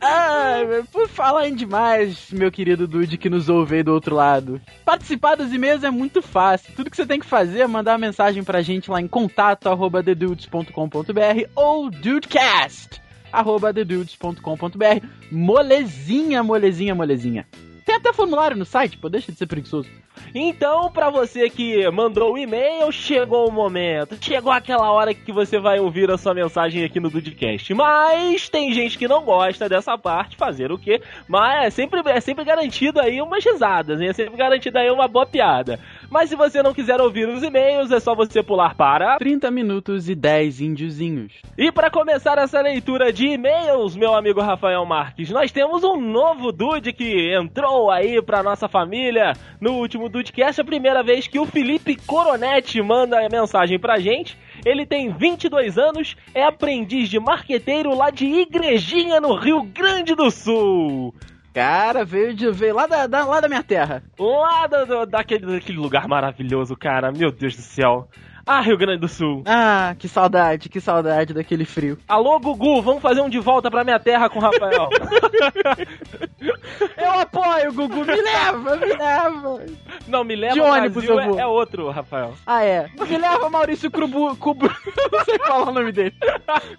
Ai, 0.00 0.64
meu, 0.64 0.84
por 0.84 1.08
falar 1.08 1.48
em 1.48 1.54
demais, 1.54 2.30
meu 2.30 2.50
querido 2.50 2.86
Dude 2.86 3.18
que 3.18 3.28
nos 3.28 3.48
ouve 3.48 3.76
aí 3.76 3.82
do 3.82 3.92
outro 3.92 4.14
lado. 4.14 4.60
Participar 4.84 5.36
dos 5.36 5.52
e-mails 5.52 5.82
é 5.82 5.90
muito 5.90 6.22
fácil. 6.22 6.72
Tudo 6.74 6.90
que 6.90 6.96
você 6.96 7.06
tem 7.06 7.18
que 7.18 7.26
fazer 7.26 7.60
é 7.60 7.66
mandar 7.66 7.92
uma 7.92 8.06
mensagem 8.06 8.44
pra 8.44 8.62
gente 8.62 8.90
lá 8.90 9.00
em 9.00 9.08
contato 9.08 9.68
arroba 9.68 10.02
thedudes.com.br 10.02 11.50
ou 11.54 11.90
dudecast 11.90 13.00
arroba 13.32 13.72
thedudes.com.br 13.72 15.06
Molezinha, 15.30 16.42
molezinha, 16.42 16.94
molezinha. 16.94 17.46
Tem 17.84 17.96
até 17.96 18.12
formulário 18.12 18.56
no 18.56 18.64
site, 18.64 18.98
pô, 18.98 19.08
deixa 19.08 19.32
de 19.32 19.38
ser 19.38 19.46
preguiçoso. 19.46 19.88
Então, 20.34 20.90
pra 20.90 21.10
você 21.10 21.50
que 21.50 21.88
mandou 21.90 22.34
o 22.34 22.38
e-mail, 22.38 22.90
chegou 22.92 23.48
o 23.48 23.52
momento. 23.52 24.16
Chegou 24.20 24.52
aquela 24.52 24.90
hora 24.92 25.12
que 25.12 25.32
você 25.32 25.58
vai 25.58 25.80
ouvir 25.80 26.10
a 26.10 26.18
sua 26.18 26.34
mensagem 26.34 26.84
aqui 26.84 27.00
no 27.00 27.10
Dudcast. 27.10 27.72
Mas 27.74 28.48
tem 28.48 28.72
gente 28.72 28.96
que 28.96 29.08
não 29.08 29.22
gosta 29.22 29.68
dessa 29.68 29.96
parte, 29.96 30.36
fazer 30.36 30.70
o 30.70 30.78
quê? 30.78 31.00
Mas 31.26 31.66
é 31.66 31.70
sempre, 31.70 32.00
é 32.06 32.20
sempre 32.20 32.44
garantido 32.44 33.00
aí 33.00 33.20
umas 33.20 33.44
risadas, 33.44 34.00
hein? 34.00 34.08
É 34.08 34.12
sempre 34.12 34.36
garantido 34.36 34.78
aí 34.78 34.90
uma 34.90 35.08
boa 35.08 35.26
piada. 35.26 35.80
Mas 36.10 36.28
se 36.28 36.36
você 36.36 36.62
não 36.62 36.74
quiser 36.74 37.00
ouvir 37.00 37.28
os 37.28 37.42
e-mails, 37.42 37.90
é 37.90 38.00
só 38.00 38.14
você 38.14 38.42
pular 38.42 38.74
para 38.74 39.16
30 39.18 39.50
minutos 39.50 40.08
e 40.08 40.14
10 40.14 40.60
índiozinhos. 40.60 41.32
E 41.56 41.70
para 41.70 41.90
começar 41.90 42.36
essa 42.38 42.60
leitura 42.60 43.12
de 43.12 43.26
e-mails, 43.26 43.96
meu 43.96 44.14
amigo 44.14 44.40
Rafael 44.40 44.84
Marques, 44.84 45.30
nós 45.30 45.52
temos 45.52 45.84
um 45.84 46.00
novo 46.00 46.52
dude 46.52 46.92
que 46.92 47.32
entrou 47.34 47.90
aí 47.90 48.20
pra 48.20 48.42
nossa 48.42 48.68
família 48.68 49.32
no 49.60 49.74
último 49.74 50.08
Dudecast, 50.10 50.60
a 50.60 50.64
primeira 50.64 51.02
vez 51.02 51.26
que 51.26 51.38
o 51.38 51.46
Felipe 51.46 51.96
Coronetti 51.96 52.82
manda 52.82 53.24
a 53.24 53.28
mensagem 53.30 53.78
pra 53.78 53.98
gente. 53.98 54.36
Ele 54.64 54.84
tem 54.84 55.10
22 55.10 55.78
anos, 55.78 56.16
é 56.34 56.42
aprendiz 56.44 57.08
de 57.08 57.18
marqueteiro 57.18 57.94
lá 57.96 58.10
de 58.10 58.26
Igrejinha, 58.26 59.20
no 59.20 59.34
Rio 59.34 59.62
Grande 59.62 60.14
do 60.14 60.30
Sul. 60.30 61.14
Cara, 61.54 62.04
veio, 62.04 62.34
de, 62.34 62.50
veio 62.52 62.74
lá, 62.74 62.86
da, 62.86 63.06
da- 63.06 63.24
lá 63.24 63.40
da 63.40 63.48
minha 63.48 63.62
terra. 63.62 64.02
Lá 64.18 64.66
do- 64.66 64.86
do- 64.86 65.06
daquele, 65.06 65.46
daquele 65.46 65.78
lugar 65.78 66.06
maravilhoso, 66.06 66.76
cara, 66.76 67.10
meu 67.10 67.32
Deus 67.32 67.56
do 67.56 67.62
céu. 67.62 68.08
Ah, 68.52 68.62
Rio 68.62 68.76
Grande 68.76 68.98
do 68.98 69.06
Sul. 69.06 69.44
Ah, 69.46 69.94
que 69.96 70.08
saudade, 70.08 70.68
que 70.68 70.80
saudade 70.80 71.32
daquele 71.32 71.64
frio. 71.64 71.96
Alô, 72.08 72.40
Gugu, 72.40 72.82
vamos 72.82 73.00
fazer 73.00 73.20
um 73.20 73.28
de 73.28 73.38
volta 73.38 73.70
pra 73.70 73.84
minha 73.84 74.00
terra 74.00 74.28
com 74.28 74.40
o 74.40 74.42
Rafael. 74.42 74.88
Eu 76.98 77.20
apoio, 77.20 77.72
Gugu, 77.72 78.04
me 78.04 78.20
leva, 78.20 78.76
me 78.76 78.86
leva. 78.86 79.64
Não, 80.08 80.24
me 80.24 80.34
leva 80.34 80.54
De 80.54 80.60
ônibus 80.60 81.04
eu 81.04 81.14
vou. 81.14 81.38
é, 81.38 81.42
é 81.42 81.46
outro, 81.46 81.90
Rafael. 81.90 82.34
Ah, 82.44 82.64
é. 82.64 82.88
Me 83.08 83.18
leva, 83.18 83.48
Maurício 83.48 83.88
Crubu... 83.88 84.34
Cubru... 84.34 84.68
não 85.12 85.24
sei 85.24 85.38
falar 85.38 85.68
o 85.68 85.72
nome 85.72 85.92
dele. 85.92 86.14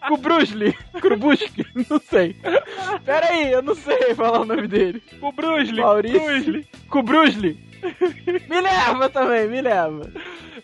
Kubrusli. 0.09 0.73
Krubuski, 0.99 1.65
não 1.89 2.01
sei. 2.01 2.35
Pera 3.05 3.27
aí, 3.27 3.49
eu 3.49 3.61
não 3.61 3.75
sei 3.75 4.13
falar 4.13 4.41
o 4.41 4.45
nome 4.45 4.67
dele. 4.67 5.01
O 5.21 5.31
Brusli. 5.31 5.79
Maurício. 5.79 6.19
Brusli. 6.19 6.67
Kubrusli. 6.89 7.70
Me 8.49 8.61
leva 8.61 9.09
também, 9.09 9.47
me 9.47 9.61
leva. 9.61 10.09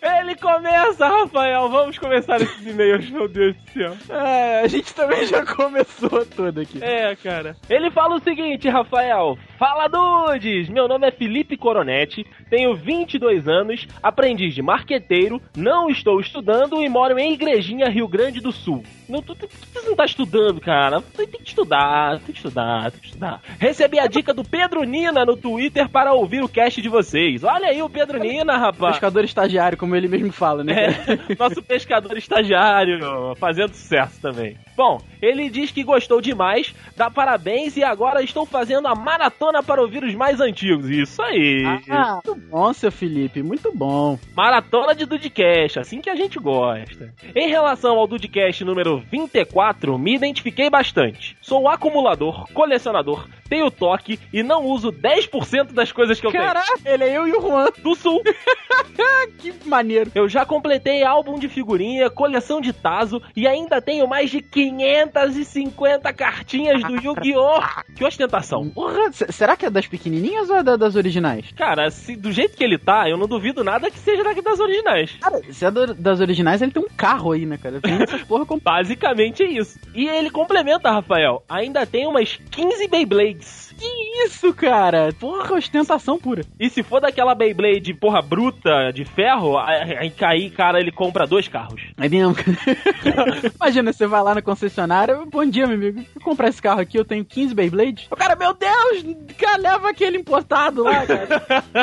Ele 0.02 0.36
começa, 0.36 1.08
Rafael. 1.08 1.70
Vamos 1.70 1.98
começar 1.98 2.40
esses 2.42 2.66
e-mails, 2.68 3.10
meu 3.10 3.28
Deus 3.28 3.56
do 3.56 3.72
céu. 3.72 3.98
É, 4.10 4.62
a 4.62 4.68
gente 4.68 4.94
também 4.94 5.26
já 5.26 5.44
começou 5.56 6.26
tudo 6.26 6.62
aqui. 6.62 6.84
É, 6.84 7.16
cara. 7.16 7.56
Ele 7.70 7.90
fala 7.92 8.16
o 8.16 8.22
seguinte, 8.22 8.70
Rafael. 8.70 9.38
Fala 9.58 9.88
dudes! 9.88 10.70
Meu 10.70 10.88
nome 10.88 11.08
é 11.08 11.12
Felipe 11.12 11.58
Coronetti, 11.58 12.24
tenho 12.48 12.76
22 12.76 13.48
anos, 13.48 13.88
aprendiz 14.04 14.54
de 14.54 14.62
marqueteiro, 14.62 15.42
não 15.56 15.90
estou 15.90 16.20
estudando 16.20 16.80
e 16.84 16.88
moro 16.88 17.18
em 17.18 17.34
Igrejinha, 17.34 17.90
Rio 17.90 18.08
Grande 18.08 18.40
do 18.40 18.52
Sul. 18.52 18.84
Não, 19.10 19.20
tu, 19.20 19.34
tu, 19.34 19.48
tu 19.48 19.82
não 19.84 19.96
tá 19.96 20.06
estudando, 20.06 20.62
cara. 20.62 21.02
Tu 21.02 21.26
tem 21.26 21.28
que 21.28 21.48
estudar, 21.48 22.20
tem 22.20 22.34
que 22.34 22.38
estudar, 22.38 22.92
tem 22.92 23.00
que 23.00 23.08
estudar. 23.08 23.42
Recebi 23.58 24.00
a 24.00 24.06
dica 24.06 24.32
do 24.32 24.44
Pedro 24.44 24.84
Nina 24.84 25.26
no 25.26 25.36
Twitter 25.36 25.90
para 25.90 26.14
ouvir 26.14 26.44
o 26.44 26.50
cast 26.50 26.80
de 26.80 26.90
vocês. 26.90 27.44
Olha 27.44 27.70
aí 27.70 27.82
o 27.82 27.90
Pedro 27.90 28.20
Nina, 28.20 28.58
rapaz. 28.58 28.94
Pescador 28.94 29.24
estagiário, 29.24 29.78
como 29.78 29.96
ele 29.96 30.08
mesmo 30.08 30.32
fala, 30.32 30.64
né? 30.64 30.88
É, 31.08 31.36
nosso 31.40 31.64
pescador 31.64 32.18
estagiário, 32.18 33.00
fazendo 33.38 33.74
sucesso 33.74 34.22
também. 34.22 34.58
Bom, 34.76 35.00
ele 35.22 35.50
diz 35.50 35.72
que 35.72 35.84
gostou 35.84 36.22
demais, 36.22 36.76
dá 36.96 37.10
parabéns 37.10 37.78
e 37.78 37.84
agora 37.84 38.22
estou 38.22 38.46
fazendo 38.46 38.88
a 38.88 38.94
maratona 38.94 39.47
para 39.64 39.82
ouvir 39.82 40.04
os 40.04 40.14
mais 40.14 40.40
antigos. 40.40 40.90
Isso 40.90 41.22
aí. 41.22 41.64
Ah, 41.90 42.20
muito 42.26 42.36
bom, 42.50 42.74
seu 42.74 42.92
Felipe, 42.92 43.42
muito 43.42 43.72
bom. 43.74 44.20
Maratona 44.36 44.94
de 44.94 45.06
Dudcast, 45.06 45.80
assim 45.80 46.02
que 46.02 46.10
a 46.10 46.16
gente 46.16 46.40
gosta. 46.40 47.14
Em 47.36 47.50
relação 47.50 47.98
ao 47.98 48.08
Dudcast 48.08 48.64
número 48.64 49.04
24, 49.12 49.98
me 49.98 50.16
identifiquei 50.16 50.70
bastante. 50.70 51.38
Sou 51.42 51.68
acumulador, 51.68 52.48
colecionador, 52.54 53.28
tenho 53.50 53.72
toque 53.72 54.20
e 54.32 54.44
não 54.44 54.66
uso 54.66 54.92
10% 54.92 55.74
das 55.74 55.92
coisas 55.92 56.20
que 56.20 56.28
eu 56.28 56.32
Caraca, 56.32 56.80
ele 56.86 57.04
é 57.04 57.18
eu 57.18 57.28
e 57.28 57.32
o 57.32 57.42
Juan. 57.42 57.72
tenho. 57.72 57.84
Do 57.84 57.96
Sul. 57.96 58.22
que 59.40 59.54
maneiro. 59.66 60.12
Eu 60.14 60.28
já 60.28 60.46
completei 60.46 61.04
álbum 61.04 61.38
de 61.40 61.48
figurinha, 61.48 62.10
coleção 62.10 62.60
de 62.60 62.74
Tazo 62.74 63.22
e 63.36 63.48
ainda 63.48 63.82
tenho 63.82 64.08
mais 64.08 64.30
de 64.30 64.42
550 64.42 66.12
cartinhas 66.14 66.84
do 66.84 66.96
Yu-Gi-Oh! 66.96 67.62
Que 67.96 68.04
ostentação. 68.04 68.70
Porra, 68.70 69.12
será 69.38 69.56
que 69.56 69.66
é 69.66 69.70
das 69.70 69.88
pequenininhas 69.88 70.50
ou 70.50 70.58
é 70.58 70.64
da- 70.64 70.76
das 70.76 70.96
originais? 70.96 71.46
Cara, 71.56 71.90
se, 71.92 72.16
do 72.16 72.32
jeito 72.32 72.58
que 72.58 72.64
ele 72.64 72.78
tá, 72.78 73.08
eu 73.10 73.18
não 73.18 73.28
duvido 73.28 73.64
nada 73.64 73.90
que 73.92 74.00
seja 74.00 74.24
daqui 74.24 74.42
das 74.42 74.60
originais. 74.60 75.12
Cara, 75.22 75.40
se 75.52 75.66
é 75.66 75.72
do- 75.72 75.94
das 75.94 76.20
originais, 76.20 76.62
ele 76.62 76.72
tem 76.72 76.84
um 76.84 76.88
carro 76.96 77.32
aí, 77.32 77.46
né, 77.46 77.58
cara? 77.58 77.80
Tem 77.80 77.94
essa 78.02 78.18
porra 78.26 78.46
com... 78.46 78.58
Basicamente 78.60 79.44
é 79.44 79.48
isso. 79.50 79.80
E 79.94 80.08
ele 80.08 80.30
complementa, 80.30 80.92
Rafael. 80.92 81.44
Ainda 81.48 81.86
tem 81.86 82.08
umas 82.08 82.40
15 82.52 82.88
Beyblades. 82.88 83.67
Que 83.78 84.26
isso, 84.26 84.54
cara? 84.54 85.10
Porra, 85.20 85.56
ostentação 85.56 86.18
pura. 86.18 86.44
E 86.60 86.70
se 86.70 86.82
for 86.84 87.00
daquela 87.00 87.36
Beyblade, 87.36 87.94
porra, 87.94 88.22
bruta, 88.22 88.92
de 88.94 89.06
ferro, 89.06 89.58
aí 89.58 89.98
aí 89.98 90.10
cair, 90.10 90.50
cara, 90.52 90.80
ele 90.80 90.92
compra 90.92 91.28
dois 91.28 91.48
carros. 91.48 91.82
É 91.98 92.10
mesmo, 92.10 92.34
cara. 92.34 92.58
Imagina, 93.56 93.94
você 93.94 94.08
vai 94.08 94.22
lá 94.24 94.36
na 94.36 94.42
concessionária, 94.42 95.18
bom 95.32 95.46
dia, 95.46 95.68
meu 95.68 95.76
amigo, 95.76 96.04
vou 96.16 96.24
comprar 96.24 96.50
esse 96.50 96.62
carro 96.62 96.82
aqui, 96.82 96.98
eu 96.98 97.06
tenho 97.06 97.24
15 97.24 97.54
Beyblades. 97.54 98.08
O 98.12 98.16
cara, 98.16 98.36
meu 98.36 98.54
Deus, 98.54 99.16
cara, 99.38 99.58
leva 99.58 99.90
aquele 99.90 100.18
importado 100.18 100.84
lá, 100.84 101.06
cara. 101.06 101.28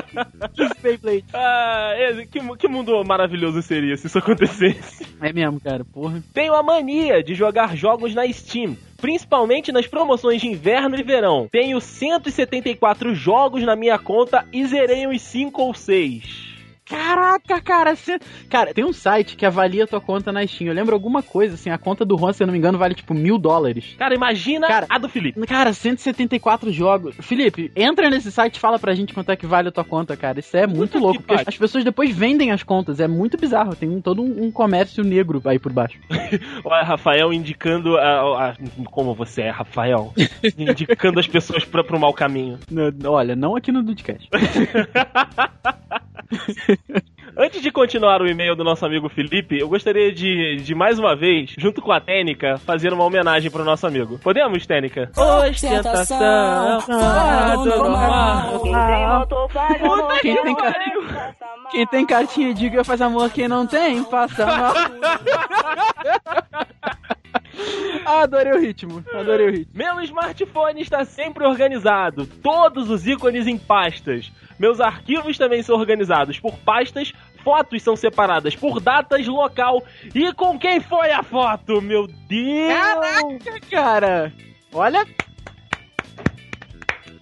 15 0.54 0.74
Beyblades. 0.82 1.34
Ah, 1.34 1.92
que, 2.30 2.56
que 2.56 2.68
mundo 2.68 3.02
maravilhoso 3.04 3.62
seria 3.62 3.96
se 3.96 4.06
isso 4.06 4.18
acontecesse. 4.18 5.06
É 5.20 5.32
mesmo, 5.32 5.60
cara, 5.60 5.84
porra. 5.84 6.22
Tenho 6.32 6.54
a 6.54 6.62
mania 6.62 7.22
de 7.22 7.34
jogar 7.34 7.76
jogos 7.76 8.14
na 8.14 8.26
Steam, 8.32 8.76
principalmente 9.04 9.70
nas 9.70 9.86
promoções 9.86 10.40
de 10.40 10.48
inverno 10.48 10.98
e 10.98 11.02
verão. 11.02 11.46
Tenho 11.52 11.78
174 11.78 13.14
jogos 13.14 13.62
na 13.62 13.76
minha 13.76 13.98
conta 13.98 14.46
e 14.50 14.64
zerei 14.64 15.06
uns 15.06 15.20
5 15.20 15.60
ou 15.60 15.74
6. 15.74 16.53
Caraca, 16.86 17.60
cara, 17.62 17.96
você... 17.96 18.18
Cara, 18.50 18.74
tem 18.74 18.84
um 18.84 18.92
site 18.92 19.36
que 19.36 19.46
avalia 19.46 19.84
a 19.84 19.86
tua 19.86 20.00
conta 20.00 20.30
na 20.30 20.46
Steam. 20.46 20.68
Eu 20.68 20.74
lembro 20.74 20.94
alguma 20.94 21.22
coisa, 21.22 21.54
assim, 21.54 21.70
a 21.70 21.78
conta 21.78 22.04
do 22.04 22.16
Juan, 22.18 22.32
se 22.32 22.42
eu 22.42 22.46
não 22.46 22.52
me 22.52 22.58
engano, 22.58 22.76
vale 22.76 22.94
tipo 22.94 23.14
mil 23.14 23.38
dólares. 23.38 23.94
Cara, 23.98 24.14
imagina 24.14 24.66
Cara, 24.68 24.86
a 24.90 24.98
do 24.98 25.08
Felipe. 25.08 25.40
Cara, 25.46 25.72
174 25.72 26.70
jogos. 26.70 27.16
Felipe, 27.20 27.72
entra 27.74 28.10
nesse 28.10 28.30
site 28.30 28.56
e 28.56 28.60
fala 28.60 28.78
pra 28.78 28.94
gente 28.94 29.14
quanto 29.14 29.30
é 29.32 29.36
que 29.36 29.46
vale 29.46 29.68
a 29.68 29.72
tua 29.72 29.84
conta, 29.84 30.14
cara. 30.16 30.40
Isso 30.40 30.56
é 30.56 30.66
muito 30.66 30.98
louco. 30.98 31.18
Porque 31.22 31.34
pariu. 31.34 31.48
as 31.48 31.56
pessoas 31.56 31.84
depois 31.84 32.14
vendem 32.14 32.50
as 32.50 32.62
contas. 32.62 33.00
É 33.00 33.08
muito 33.08 33.36
bizarro. 33.38 33.74
Tem 33.74 33.88
um- 33.88 34.00
todo 34.02 34.20
um, 34.22 34.44
um 34.44 34.50
comércio 34.52 35.02
negro 35.02 35.40
aí 35.46 35.58
por 35.58 35.72
baixo. 35.72 35.98
Olha, 36.64 36.84
Rafael 36.84 37.32
indicando 37.32 37.96
a, 37.96 38.50
a- 38.50 38.54
como 38.90 39.14
você 39.14 39.42
é, 39.42 39.50
Rafael. 39.50 40.12
indicando 40.58 41.18
as 41.18 41.26
pessoas 41.26 41.64
pra, 41.64 41.82
pro 41.82 41.98
mau 41.98 42.12
caminho. 42.12 42.58
No- 42.70 42.92
olha, 43.10 43.34
não 43.34 43.56
aqui 43.56 43.72
no 43.72 43.82
Dudcast. 43.82 44.28
Antes 47.36 47.60
de 47.60 47.72
continuar 47.72 48.22
o 48.22 48.28
e-mail 48.28 48.54
do 48.54 48.62
nosso 48.62 48.86
amigo 48.86 49.08
Felipe, 49.08 49.58
eu 49.58 49.68
gostaria 49.68 50.12
de, 50.12 50.56
de 50.56 50.74
mais 50.74 50.98
uma 50.98 51.16
vez, 51.16 51.52
junto 51.58 51.82
com 51.82 51.90
a 51.90 52.00
Tênica, 52.00 52.58
fazer 52.58 52.92
uma 52.92 53.02
homenagem 53.02 53.50
pro 53.50 53.64
nosso 53.64 53.84
amigo. 53.86 54.20
Podemos, 54.20 54.64
Tênica? 54.66 55.10
Ostentação, 55.16 56.80
fora 56.82 57.56
do 57.56 57.64
normal. 57.64 58.60
Puta 58.60 60.20
Quem 60.20 60.36
que 60.36 60.42
tem 60.42 60.54
pariu! 60.54 61.02
Quem 61.70 61.86
tem 61.86 62.06
cartinha 62.06 62.54
de 62.54 62.70
que 62.70 62.84
faz 62.84 63.00
amor, 63.00 63.30
quem 63.30 63.48
não 63.48 63.66
tem, 63.66 64.04
passa 64.04 64.46
mal. 64.46 64.74
Adorei 68.04 68.52
o 68.52 68.60
ritmo, 68.60 69.04
adorei 69.12 69.48
o 69.48 69.50
ritmo. 69.50 69.72
Meu 69.74 70.00
smartphone 70.02 70.80
está 70.80 71.04
sempre 71.04 71.46
organizado, 71.46 72.26
todos 72.26 72.90
os 72.90 73.06
ícones 73.06 73.46
em 73.46 73.56
pastas. 73.56 74.30
Meus 74.58 74.80
arquivos 74.80 75.38
também 75.38 75.62
são 75.62 75.76
organizados 75.76 76.38
por 76.38 76.56
pastas, 76.58 77.12
fotos 77.42 77.82
são 77.82 77.96
separadas 77.96 78.54
por 78.54 78.80
datas, 78.80 79.26
local 79.26 79.82
e 80.14 80.32
com 80.32 80.58
quem 80.58 80.80
foi 80.80 81.10
a 81.10 81.22
foto, 81.22 81.80
meu 81.80 82.06
Deus! 82.06 82.72
Caraca, 82.72 83.60
cara! 83.70 84.32
Olha. 84.72 85.06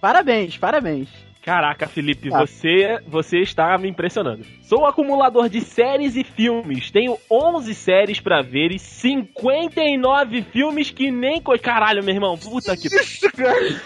Parabéns, 0.01 0.57
parabéns. 0.57 1.22
Caraca, 1.43 1.87
Felipe, 1.87 2.29
Tá. 2.29 2.39
você, 2.39 2.99
você 3.05 3.39
está 3.39 3.77
me 3.77 3.89
impressionando. 3.89 4.45
Sou 4.61 4.85
acumulador 4.85 5.49
de 5.49 5.59
séries 5.59 6.15
e 6.15 6.23
filmes. 6.23 6.89
Tenho 6.89 7.17
11 7.29 7.75
séries 7.75 8.19
pra 8.21 8.41
ver 8.41 8.71
e 8.71 8.79
59 8.79 10.41
filmes 10.43 10.89
que 10.89 11.11
nem... 11.11 11.41
co- 11.41 11.57
Caralho, 11.59 12.01
meu 12.03 12.13
irmão, 12.15 12.37
puta 12.37 12.75
que... 12.77 12.87
Isso, 12.87 13.29
cara. 13.33 13.81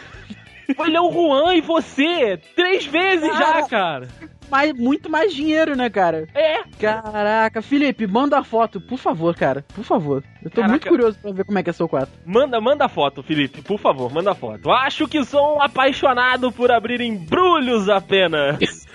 Ele 0.79 0.97
é 0.97 1.01
o 1.01 1.11
Juan 1.11 1.55
e 1.55 1.61
você! 1.61 2.37
Três 2.55 2.85
vezes 2.85 3.27
já, 3.37 3.63
cara! 3.67 4.07
Mais, 4.49 4.71
muito 4.73 5.09
mais 5.09 5.33
dinheiro, 5.33 5.75
né, 5.75 5.89
cara? 5.89 6.25
É! 6.33 6.63
Caraca, 6.79 7.61
Felipe, 7.61 8.07
manda 8.07 8.39
a 8.39 8.43
foto, 8.43 8.79
por 8.79 8.97
favor, 8.97 9.35
cara. 9.35 9.65
Por 9.75 9.83
favor. 9.83 10.23
Eu 10.41 10.49
tô 10.49 10.61
Caraca. 10.61 10.71
muito 10.71 10.87
curioso 10.87 11.19
pra 11.19 11.31
ver 11.33 11.43
como 11.43 11.59
é 11.59 11.63
que 11.63 11.69
é 11.69 11.73
seu 11.73 11.87
quarto. 11.89 12.13
Manda, 12.25 12.61
manda 12.61 12.85
a 12.85 12.89
foto, 12.89 13.21
Felipe, 13.21 13.61
por 13.61 13.77
favor, 13.77 14.11
manda 14.13 14.31
a 14.31 14.35
foto. 14.35 14.71
Acho 14.71 15.05
que 15.07 15.23
sou 15.25 15.57
um 15.57 15.61
apaixonado 15.61 16.49
por 16.51 16.71
abrir 16.71 17.01
embrulhos 17.01 17.89
apenas. 17.89 18.57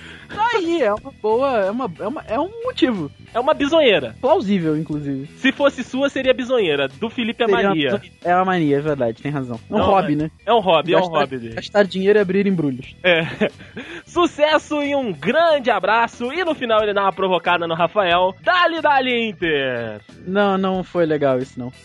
Aí, 0.54 0.82
é 0.82 0.92
uma 0.92 1.12
boa. 1.22 1.58
É, 1.66 1.70
uma, 1.70 1.90
é, 2.00 2.06
uma, 2.06 2.24
é 2.28 2.38
um 2.40 2.50
motivo. 2.64 3.10
É 3.34 3.40
uma 3.40 3.54
bisonheira. 3.54 4.14
Plausível, 4.20 4.76
inclusive. 4.76 5.26
Se 5.38 5.50
fosse 5.52 5.82
sua, 5.82 6.08
seria 6.08 6.34
bisonheira. 6.34 6.86
Do 6.88 7.08
Felipe 7.08 7.42
é 7.42 7.46
Seria 7.48 7.68
mania. 7.68 7.90
uma- 7.90 8.00
é 8.24 8.34
uma 8.36 8.44
mania, 8.44 8.76
é 8.76 8.80
verdade, 8.80 9.22
tem 9.22 9.32
razão. 9.32 9.58
É 9.70 9.74
um 9.74 9.78
Não, 9.78 9.84
hobby, 9.86 10.16
né? 10.16 10.30
É 10.44 10.52
um 10.52 10.60
hobby, 10.60 10.92
é 10.94 10.96
um 10.98 11.00
Gastar- 11.00 11.18
hobby 11.18 11.38
dele. 11.38 11.54
Gastar 11.54 11.82
dinheiro 11.84 12.18
e 12.18 12.22
abrir 12.22 12.46
embrulhos. 12.46 12.94
É. 13.02 13.22
Sucesso 14.04 14.82
e 14.82 14.94
um 14.94 15.12
grande 15.12 15.70
abraço. 15.70 16.32
E 16.32 16.44
no 16.44 16.54
final 16.54 16.82
ele 16.82 16.92
dá 16.92 17.02
uma 17.02 17.12
provocada 17.12 17.66
no 17.66 17.74
Rafael. 17.74 18.34
Dali, 18.42 18.80
dali, 18.82 19.28
Inter! 19.30 20.00
Não, 20.26 20.58
não 20.58 20.84
foi 20.84 21.06
legal 21.06 21.38
isso, 21.38 21.58
não. 21.58 21.72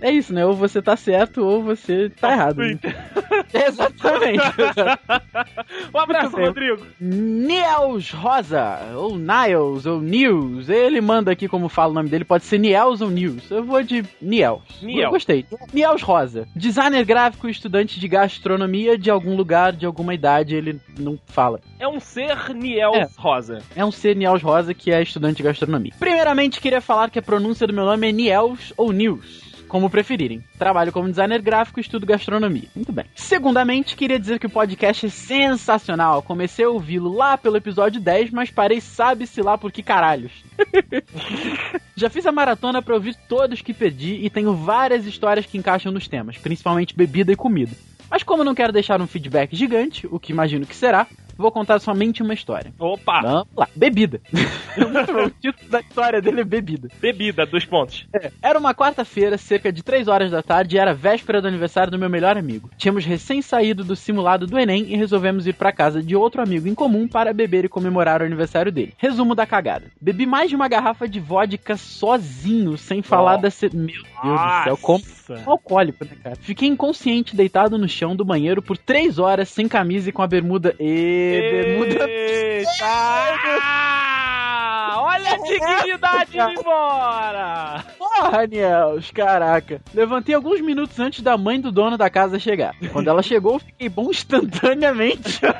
é 0.00 0.10
isso, 0.10 0.32
né? 0.32 0.44
Ou 0.46 0.54
você 0.54 0.80
tá 0.82 0.96
certo 0.96 1.44
ou 1.44 1.62
você 1.62 2.10
tá 2.20 2.32
errado. 2.32 2.58
né? 2.58 2.78
Exatamente. 3.52 4.40
Um 5.94 5.98
abraço. 5.98 6.36
Rodrigo. 6.36 6.86
Niels 7.00 8.10
Rosa, 8.12 8.78
ou 8.94 9.16
Niles, 9.16 9.86
ou 9.86 10.00
Nils. 10.00 10.68
Ele 10.68 11.00
manda 11.00 11.30
aqui 11.32 11.48
como 11.48 11.68
fala 11.68 11.90
o 11.90 11.94
nome 11.94 12.08
dele, 12.08 12.24
pode 12.24 12.44
ser 12.44 12.58
Niels 12.58 13.00
ou 13.00 13.10
Nils. 13.10 13.50
Eu 13.50 13.64
vou 13.64 13.82
de 13.82 14.04
Niels. 14.20 14.62
Niels. 14.82 15.10
Gostei. 15.10 15.44
Niels 15.72 16.02
Rosa, 16.02 16.46
designer 16.54 17.04
gráfico, 17.04 17.48
estudante 17.48 17.98
de 17.98 18.08
gastronomia 18.08 18.96
de 18.96 19.10
algum 19.10 19.34
lugar, 19.36 19.72
de 19.72 19.86
alguma 19.86 20.14
idade, 20.14 20.54
ele 20.54 20.80
não 20.98 21.18
fala. 21.26 21.60
É 21.78 21.88
um 21.88 21.98
ser 22.00 22.36
Niels 22.54 22.96
É. 22.96 23.08
Rosa. 23.16 23.58
É 23.74 23.84
um 23.84 23.90
ser 23.90 24.14
Niels 24.16 24.42
Rosa 24.42 24.72
que 24.74 24.92
é 24.92 25.02
estudante 25.02 25.38
de 25.38 25.42
gastronomia. 25.42 25.92
Primeiramente, 25.98 26.60
queria 26.60 26.80
falar 26.80 27.10
que 27.10 27.18
a 27.18 27.22
pronúncia 27.22 27.66
do 27.66 27.72
meu 27.72 27.84
nome 27.84 28.08
é 28.08 28.12
Niels 28.12 28.72
ou 28.76 28.92
Nils. 28.92 29.49
Como 29.70 29.88
preferirem. 29.88 30.42
Trabalho 30.58 30.90
como 30.90 31.08
designer 31.08 31.40
gráfico 31.40 31.78
e 31.78 31.82
estudo 31.82 32.04
gastronomia. 32.04 32.68
Muito 32.74 32.92
bem. 32.92 33.04
Segundamente, 33.14 33.94
queria 33.94 34.18
dizer 34.18 34.40
que 34.40 34.46
o 34.46 34.50
podcast 34.50 35.06
é 35.06 35.08
sensacional. 35.08 36.22
Comecei 36.22 36.64
a 36.64 36.68
ouvi-lo 36.68 37.14
lá 37.14 37.38
pelo 37.38 37.56
episódio 37.56 38.00
10, 38.00 38.32
mas 38.32 38.50
parei 38.50 38.80
sabe-se 38.80 39.40
lá 39.40 39.56
por 39.56 39.70
que 39.70 39.80
caralhos. 39.80 40.32
Já 41.94 42.10
fiz 42.10 42.26
a 42.26 42.32
maratona 42.32 42.82
pra 42.82 42.96
ouvir 42.96 43.14
todos 43.28 43.62
que 43.62 43.72
perdi 43.72 44.18
e 44.24 44.28
tenho 44.28 44.54
várias 44.54 45.06
histórias 45.06 45.46
que 45.46 45.56
encaixam 45.56 45.92
nos 45.92 46.08
temas, 46.08 46.36
principalmente 46.36 46.96
bebida 46.96 47.30
e 47.30 47.36
comida. 47.36 47.76
Mas 48.10 48.24
como 48.24 48.42
não 48.42 48.56
quero 48.56 48.72
deixar 48.72 49.00
um 49.00 49.06
feedback 49.06 49.54
gigante, 49.54 50.04
o 50.10 50.18
que 50.18 50.32
imagino 50.32 50.66
que 50.66 50.74
será, 50.74 51.06
vou 51.40 51.50
contar 51.50 51.78
somente 51.80 52.22
uma 52.22 52.34
história. 52.34 52.72
Opa! 52.78 53.20
Vamos 53.22 53.48
lá. 53.56 53.68
Bebida. 53.74 54.20
o 54.76 55.30
título 55.30 55.70
da 55.70 55.80
história 55.80 56.20
dele 56.20 56.42
é 56.42 56.44
Bebida. 56.44 56.88
Bebida, 57.00 57.44
dois 57.46 57.64
pontos. 57.64 58.06
Era 58.42 58.58
uma 58.58 58.74
quarta-feira, 58.74 59.36
cerca 59.36 59.72
de 59.72 59.82
3 59.82 60.06
horas 60.08 60.30
da 60.30 60.42
tarde, 60.42 60.76
e 60.76 60.78
era 60.78 60.94
véspera 60.94 61.40
do 61.40 61.48
aniversário 61.48 61.90
do 61.90 61.98
meu 61.98 62.08
melhor 62.08 62.36
amigo. 62.36 62.70
Tínhamos 62.76 63.04
recém 63.04 63.42
saído 63.42 63.82
do 63.82 63.96
simulado 63.96 64.46
do 64.46 64.58
Enem 64.58 64.84
e 64.92 64.96
resolvemos 64.96 65.46
ir 65.46 65.54
pra 65.54 65.72
casa 65.72 66.02
de 66.02 66.14
outro 66.14 66.42
amigo 66.42 66.68
em 66.68 66.74
comum 66.74 67.08
para 67.08 67.32
beber 67.32 67.64
e 67.64 67.68
comemorar 67.68 68.20
o 68.22 68.24
aniversário 68.24 68.70
dele. 68.70 68.94
Resumo 68.96 69.34
da 69.34 69.46
cagada. 69.46 69.86
Bebi 70.00 70.26
mais 70.26 70.50
de 70.50 70.56
uma 70.56 70.68
garrafa 70.68 71.08
de 71.08 71.18
vodka 71.20 71.76
sozinho, 71.76 72.76
sem 72.76 73.02
falar 73.02 73.36
Oh. 73.38 73.42
da... 73.42 73.50
Ce... 73.50 73.68
Meu 73.74 73.86
Deus 73.86 74.40
do 74.40 74.64
céu, 74.64 74.76
como 74.76 75.04
Nossa. 75.28 75.42
alcoólico, 75.50 76.04
né, 76.04 76.12
cara? 76.22 76.36
Fiquei 76.36 76.68
inconsciente, 76.68 77.36
deitado 77.36 77.78
no 77.78 77.88
chão 77.88 78.14
do 78.16 78.24
banheiro 78.24 78.60
por 78.62 78.76
três 78.76 79.18
horas, 79.18 79.48
sem 79.48 79.68
camisa 79.68 80.08
e 80.08 80.12
com 80.12 80.22
a 80.22 80.26
bermuda. 80.26 80.74
E 80.78 81.29
bermuda. 81.38 82.10
Eita! 82.10 84.19
Olha 85.20 85.34
a 85.34 85.38
dignidade 85.38 86.38
indo 86.38 86.60
embora! 86.60 87.84
Porra, 87.98 88.46
Niels, 88.46 89.10
caraca. 89.10 89.80
Levantei 89.94 90.34
alguns 90.34 90.60
minutos 90.60 90.98
antes 90.98 91.22
da 91.22 91.36
mãe 91.36 91.60
do 91.60 91.70
dono 91.70 91.96
da 91.96 92.08
casa 92.08 92.38
chegar. 92.38 92.74
Quando 92.92 93.08
ela 93.08 93.22
chegou, 93.22 93.54
eu 93.54 93.58
fiquei 93.58 93.88
bom 93.88 94.10
instantaneamente. 94.10 95.40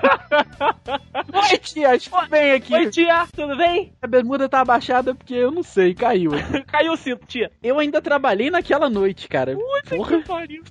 Oi, 1.33 1.59
tia, 1.59 1.95
estou 1.95 2.27
bem 2.29 2.53
aqui. 2.53 2.75
Oi, 2.75 2.91
tia, 2.91 3.27
tudo 3.35 3.57
bem? 3.57 3.93
A 4.01 4.07
bermuda 4.07 4.49
tá 4.49 4.61
abaixada 4.61 5.15
porque 5.15 5.35
eu 5.35 5.51
não 5.51 5.63
sei, 5.63 5.95
caiu. 5.95 6.33
Caiu 6.67 6.93
o 6.93 6.97
cinto, 6.97 7.27
tia. 7.27 7.51
Eu 7.63 7.79
ainda 7.79 8.01
trabalhei 8.01 8.51
naquela 8.51 8.89
noite, 8.89 9.29
cara. 9.29 9.57
Porra, 9.89 10.23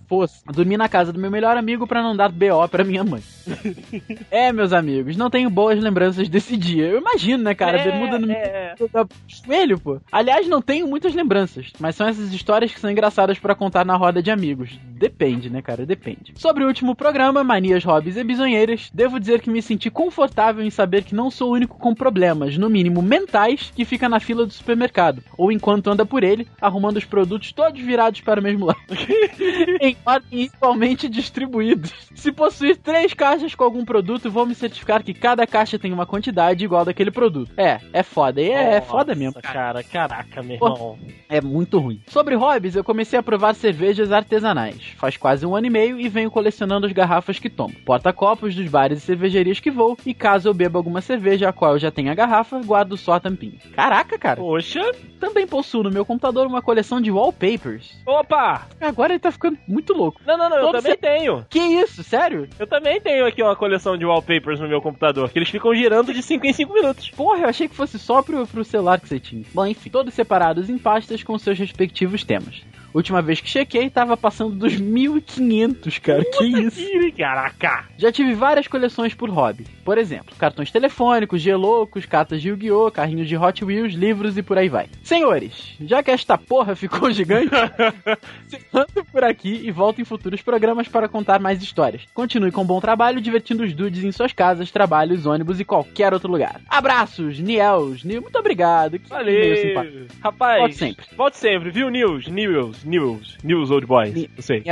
fosse. 0.07 0.43
Dormi 0.45 0.77
na 0.77 0.87
casa 0.87 1.11
do 1.11 1.19
meu 1.19 1.29
melhor 1.29 1.57
amigo 1.57 1.85
pra 1.85 2.01
não 2.01 2.15
dar 2.15 2.29
BO 2.29 2.67
pra 2.69 2.83
minha 2.83 3.03
mãe. 3.03 3.21
é, 4.31 4.51
meus 4.51 4.73
amigos, 4.73 5.17
não 5.17 5.29
tenho 5.29 5.49
boas 5.49 5.79
lembranças 5.79 6.29
desse 6.29 6.55
dia. 6.55 6.85
Eu 6.87 6.99
imagino, 6.99 7.43
né, 7.43 7.53
cara? 7.53 7.79
É, 7.79 7.83
bermuda 7.83 8.19
no 8.19 8.31
é. 8.31 8.75
Da 8.87 9.05
joelho, 9.27 9.79
pô. 9.79 9.99
Aliás, 10.11 10.47
não 10.47 10.61
tenho 10.61 10.87
muitas 10.87 11.13
lembranças, 11.13 11.71
mas 11.79 11.95
são 11.95 12.07
essas 12.07 12.33
histórias 12.33 12.73
que 12.73 12.79
são 12.79 12.89
engraçadas 12.89 13.39
pra 13.39 13.55
contar 13.55 13.85
na 13.85 13.95
roda 13.95 14.21
de 14.21 14.31
amigos. 14.31 14.79
Depende, 14.83 15.49
né, 15.49 15.61
cara? 15.61 15.85
Depende. 15.85 16.33
Sobre 16.35 16.63
o 16.63 16.67
último 16.67 16.95
programa, 16.95 17.43
Manias, 17.43 17.83
Hobbies 17.83 18.17
e 18.17 18.23
Bisonheiras, 18.23 18.89
devo 18.93 19.19
dizer 19.19 19.41
que 19.41 19.49
me 19.49 19.61
senti 19.61 19.89
confortável 19.89 20.63
em 20.63 20.69
saber 20.69 21.03
que 21.03 21.15
não 21.15 21.31
sou 21.31 21.49
o 21.49 21.53
único 21.53 21.77
com 21.77 21.93
problemas, 21.93 22.57
no 22.57 22.69
mínimo 22.69 23.01
mentais, 23.01 23.71
que 23.75 23.85
fica 23.85 24.09
na 24.09 24.19
fila 24.19 24.45
do 24.45 24.53
supermercado, 24.53 25.23
ou 25.37 25.51
enquanto 25.51 25.89
anda 25.89 26.05
por 26.05 26.23
ele, 26.23 26.47
arrumando 26.61 26.97
os 26.97 27.05
produtos 27.05 27.51
todos 27.51 27.79
virados 27.81 28.21
para 28.21 28.39
o 28.39 28.43
mesmo 28.43 28.65
lado. 28.65 28.79
em 29.81 29.95
ordem 30.05 30.43
igualmente 30.43 31.07
distribuídos. 31.07 31.93
Se 32.13 32.31
possuir 32.31 32.77
três 32.77 33.13
caixas 33.13 33.55
com 33.55 33.63
algum 33.63 33.85
produto, 33.85 34.29
vou 34.29 34.45
me 34.45 34.55
certificar 34.55 35.03
que 35.03 35.13
cada 35.13 35.47
caixa 35.47 35.79
tem 35.79 35.93
uma 35.93 36.05
quantidade 36.05 36.63
igual 36.63 36.85
daquele 36.85 37.11
produto. 37.11 37.51
É, 37.57 37.79
é 37.93 38.03
foda. 38.03 38.41
E 38.41 38.49
é, 38.49 38.68
é 38.75 38.81
foda 38.81 39.15
mesmo, 39.15 39.41
cara. 39.41 39.53
cara. 39.53 39.83
Caraca, 39.83 40.43
meu 40.43 40.55
irmão. 40.55 40.97
É 41.27 41.41
muito 41.41 41.79
ruim. 41.79 42.01
Sobre 42.07 42.35
hobbies, 42.35 42.75
eu 42.75 42.83
comecei 42.83 43.17
a 43.19 43.23
provar 43.23 43.53
cervejas 43.55 44.11
artesanais. 44.11 44.93
Faz 44.97 45.17
quase 45.17 45.45
um 45.45 45.55
ano 45.55 45.67
e 45.67 45.69
meio 45.69 45.99
e 45.99 46.07
venho 46.09 46.31
colecionando 46.31 46.85
as 46.85 46.91
garrafas 46.91 47.39
que 47.39 47.49
tomo. 47.49 47.73
Porta-copos 47.85 48.55
dos 48.55 48.67
bares 48.67 48.99
e 48.99 49.01
cervejarias 49.05 49.59
que 49.59 49.69
vou. 49.71 49.97
E 50.05 50.13
caso 50.13 50.47
eu 50.49 50.53
beba 50.53 50.79
alguma 50.79 51.01
cerveja, 51.01 51.49
a 51.49 51.53
qual 51.53 51.73
eu 51.73 51.79
já 51.79 51.91
tenho 51.91 52.11
a 52.11 52.15
garrafa, 52.15 52.59
guardo 52.63 52.97
só 52.97 53.13
a 53.13 53.19
tampinha. 53.19 53.59
Caraca, 53.75 54.17
cara. 54.17 54.39
Poxa. 54.39 54.79
Também 55.19 55.45
possuo 55.45 55.83
no 55.83 55.91
meu 55.91 56.05
computador 56.05 56.47
uma 56.47 56.61
coleção 56.61 57.01
de 57.01 57.11
wallpapers. 57.11 57.97
Opa! 58.05 58.67
Agora 58.79 59.11
ele 59.13 59.19
tá 59.19 59.31
ficando 59.31 59.57
muito 59.67 59.93
louco. 59.93 60.21
Não, 60.25 60.37
não, 60.37 60.49
não, 60.49 60.57
eu 60.57 60.63
Todo 60.63 60.75
também 60.77 60.91
cê- 60.93 60.97
tenho. 60.97 61.45
Que 61.49 61.59
isso, 61.59 62.03
sério? 62.03 62.47
Eu 62.57 62.65
também 62.67 63.01
tenho 63.01 63.25
aqui 63.25 63.43
uma 63.43 63.55
coleção 63.55 63.97
de 63.97 64.05
wallpapers 64.05 64.59
no 64.59 64.67
meu 64.67 64.81
computador, 64.81 65.29
que 65.29 65.37
eles 65.37 65.49
ficam 65.49 65.73
girando 65.75 66.13
de 66.13 66.21
5 66.23 66.45
em 66.45 66.53
5 66.53 66.73
minutos. 66.73 67.09
Porra, 67.11 67.39
eu 67.43 67.49
achei 67.49 67.67
que 67.67 67.75
fosse 67.75 67.99
só 67.99 68.21
pro, 68.21 68.47
pro 68.49 68.65
celular 68.65 68.99
que 68.99 69.07
você 69.07 69.19
tinha. 69.19 69.43
Bom, 69.53 69.65
enfim, 69.65 69.89
todos 69.89 70.13
separados 70.13 70.69
em 70.69 70.77
pastas 70.77 71.23
com 71.23 71.37
seus 71.37 71.57
respectivos 71.57 72.23
temas. 72.23 72.61
Última 72.93 73.21
vez 73.21 73.39
que 73.39 73.49
chequei, 73.49 73.89
tava 73.89 74.17
passando 74.17 74.55
dos 74.55 74.75
1500, 74.75 75.99
cara. 75.99 76.25
Que 76.25 76.45
isso? 76.45 76.79
Ih, 76.81 77.11
Caraca! 77.11 77.85
Já 77.97 78.11
tive 78.11 78.33
várias 78.33 78.67
coleções 78.67 79.13
por 79.13 79.29
hobby. 79.29 79.65
Por 79.89 79.97
exemplo, 79.97 80.35
cartões 80.37 80.69
telefônicos, 80.69 81.41
geloucos, 81.41 82.05
cartas 82.05 82.39
de 82.43 82.49
Yu-Gi-Oh!, 82.49 82.91
carrinhos 82.91 83.27
de 83.27 83.35
Hot 83.35 83.65
Wheels, 83.65 83.95
livros 83.95 84.37
e 84.37 84.43
por 84.43 84.55
aí 84.55 84.69
vai. 84.69 84.87
Senhores, 85.01 85.75
já 85.81 86.03
que 86.03 86.11
esta 86.11 86.37
porra 86.37 86.75
ficou 86.75 87.09
gigante, 87.11 87.49
ando 88.71 89.03
por 89.11 89.23
aqui 89.23 89.61
e 89.63 89.71
volto 89.71 89.99
em 89.99 90.05
futuros 90.05 90.43
programas 90.43 90.87
para 90.87 91.09
contar 91.09 91.39
mais 91.39 91.63
histórias. 91.63 92.03
Continue 92.13 92.51
com 92.51 92.63
bom 92.63 92.79
trabalho, 92.79 93.19
divertindo 93.19 93.63
os 93.63 93.73
dudes 93.73 94.03
em 94.03 94.11
suas 94.11 94.31
casas, 94.31 94.69
trabalhos, 94.69 95.25
ônibus 95.25 95.59
e 95.59 95.65
qualquer 95.65 96.13
outro 96.13 96.31
lugar. 96.31 96.61
Abraços, 96.69 97.39
Niels, 97.39 98.03
Nil, 98.03 98.21
muito 98.21 98.37
obrigado. 98.37 98.99
Que 98.99 99.07
simpático. 99.07 99.73
Valeu! 99.73 100.07
Rapaz, 100.21 100.59
Volte 100.59 100.75
sempre. 100.75 101.05
Volte 101.17 101.37
sempre, 101.37 101.71
viu, 101.71 101.89
News? 101.89 102.27
News, 102.27 102.83
News, 102.83 103.37
News 103.43 103.71
Old 103.71 103.87
Boys. 103.87 104.13
Ni- 104.13 104.29
Não 104.35 104.43
sei. 104.43 104.63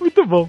Muito 0.00 0.24
bom. 0.24 0.48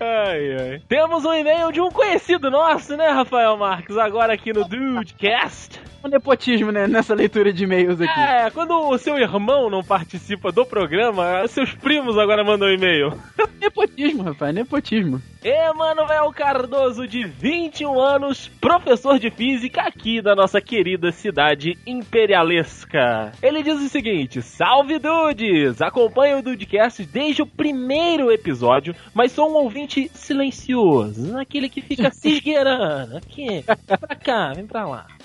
Ai, 0.00 0.56
ai. 0.58 0.82
Temos 0.88 1.24
um 1.24 1.32
e-mail 1.32 1.70
de 1.70 1.80
um 1.80 1.90
conhecido 1.90 2.50
nosso, 2.50 2.96
né, 2.96 3.08
Rafael 3.08 3.56
Marques? 3.56 3.96
Agora 3.96 4.32
aqui 4.32 4.52
no 4.52 4.66
Dudecast. 4.66 5.80
Um 6.06 6.08
nepotismo, 6.08 6.70
né, 6.70 6.86
nessa 6.86 7.16
leitura 7.16 7.52
de 7.52 7.64
e-mails 7.64 8.00
aqui. 8.00 8.20
É, 8.20 8.48
quando 8.50 8.70
o 8.70 8.96
seu 8.96 9.18
irmão 9.18 9.68
não 9.68 9.82
participa 9.82 10.52
do 10.52 10.64
programa, 10.64 11.44
seus 11.48 11.74
primos 11.74 12.16
agora 12.16 12.44
mandam 12.44 12.70
e-mail. 12.70 13.12
Nepotismo, 13.60 14.22
rapaz, 14.22 14.54
nepotismo. 14.54 15.20
Emanuel 15.42 16.32
Cardoso, 16.32 17.06
de 17.06 17.24
21 17.24 18.00
anos, 18.00 18.48
professor 18.60 19.18
de 19.18 19.30
física 19.30 19.82
aqui 19.82 20.20
da 20.20 20.34
nossa 20.34 20.60
querida 20.60 21.12
cidade 21.12 21.78
imperialesca. 21.86 23.32
Ele 23.40 23.62
diz 23.62 23.80
o 23.80 23.88
seguinte: 23.88 24.42
Salve 24.42 24.98
Dudes! 24.98 25.80
Acompanho 25.80 26.38
o 26.38 26.42
Dudecast 26.42 27.04
desde 27.06 27.42
o 27.42 27.46
primeiro 27.46 28.30
episódio, 28.32 28.94
mas 29.14 29.32
sou 29.32 29.50
um 29.50 29.54
ouvinte 29.54 30.10
silencioso, 30.14 31.38
aquele 31.38 31.68
que 31.68 31.80
fica 31.80 32.10
se 32.14 32.28
esgueirando. 32.28 33.16
Aqui, 33.16 33.64
vem 33.64 33.98
pra 33.98 34.16
cá, 34.16 34.52
vem 34.52 34.66
pra 34.66 34.86
lá. 34.86 35.06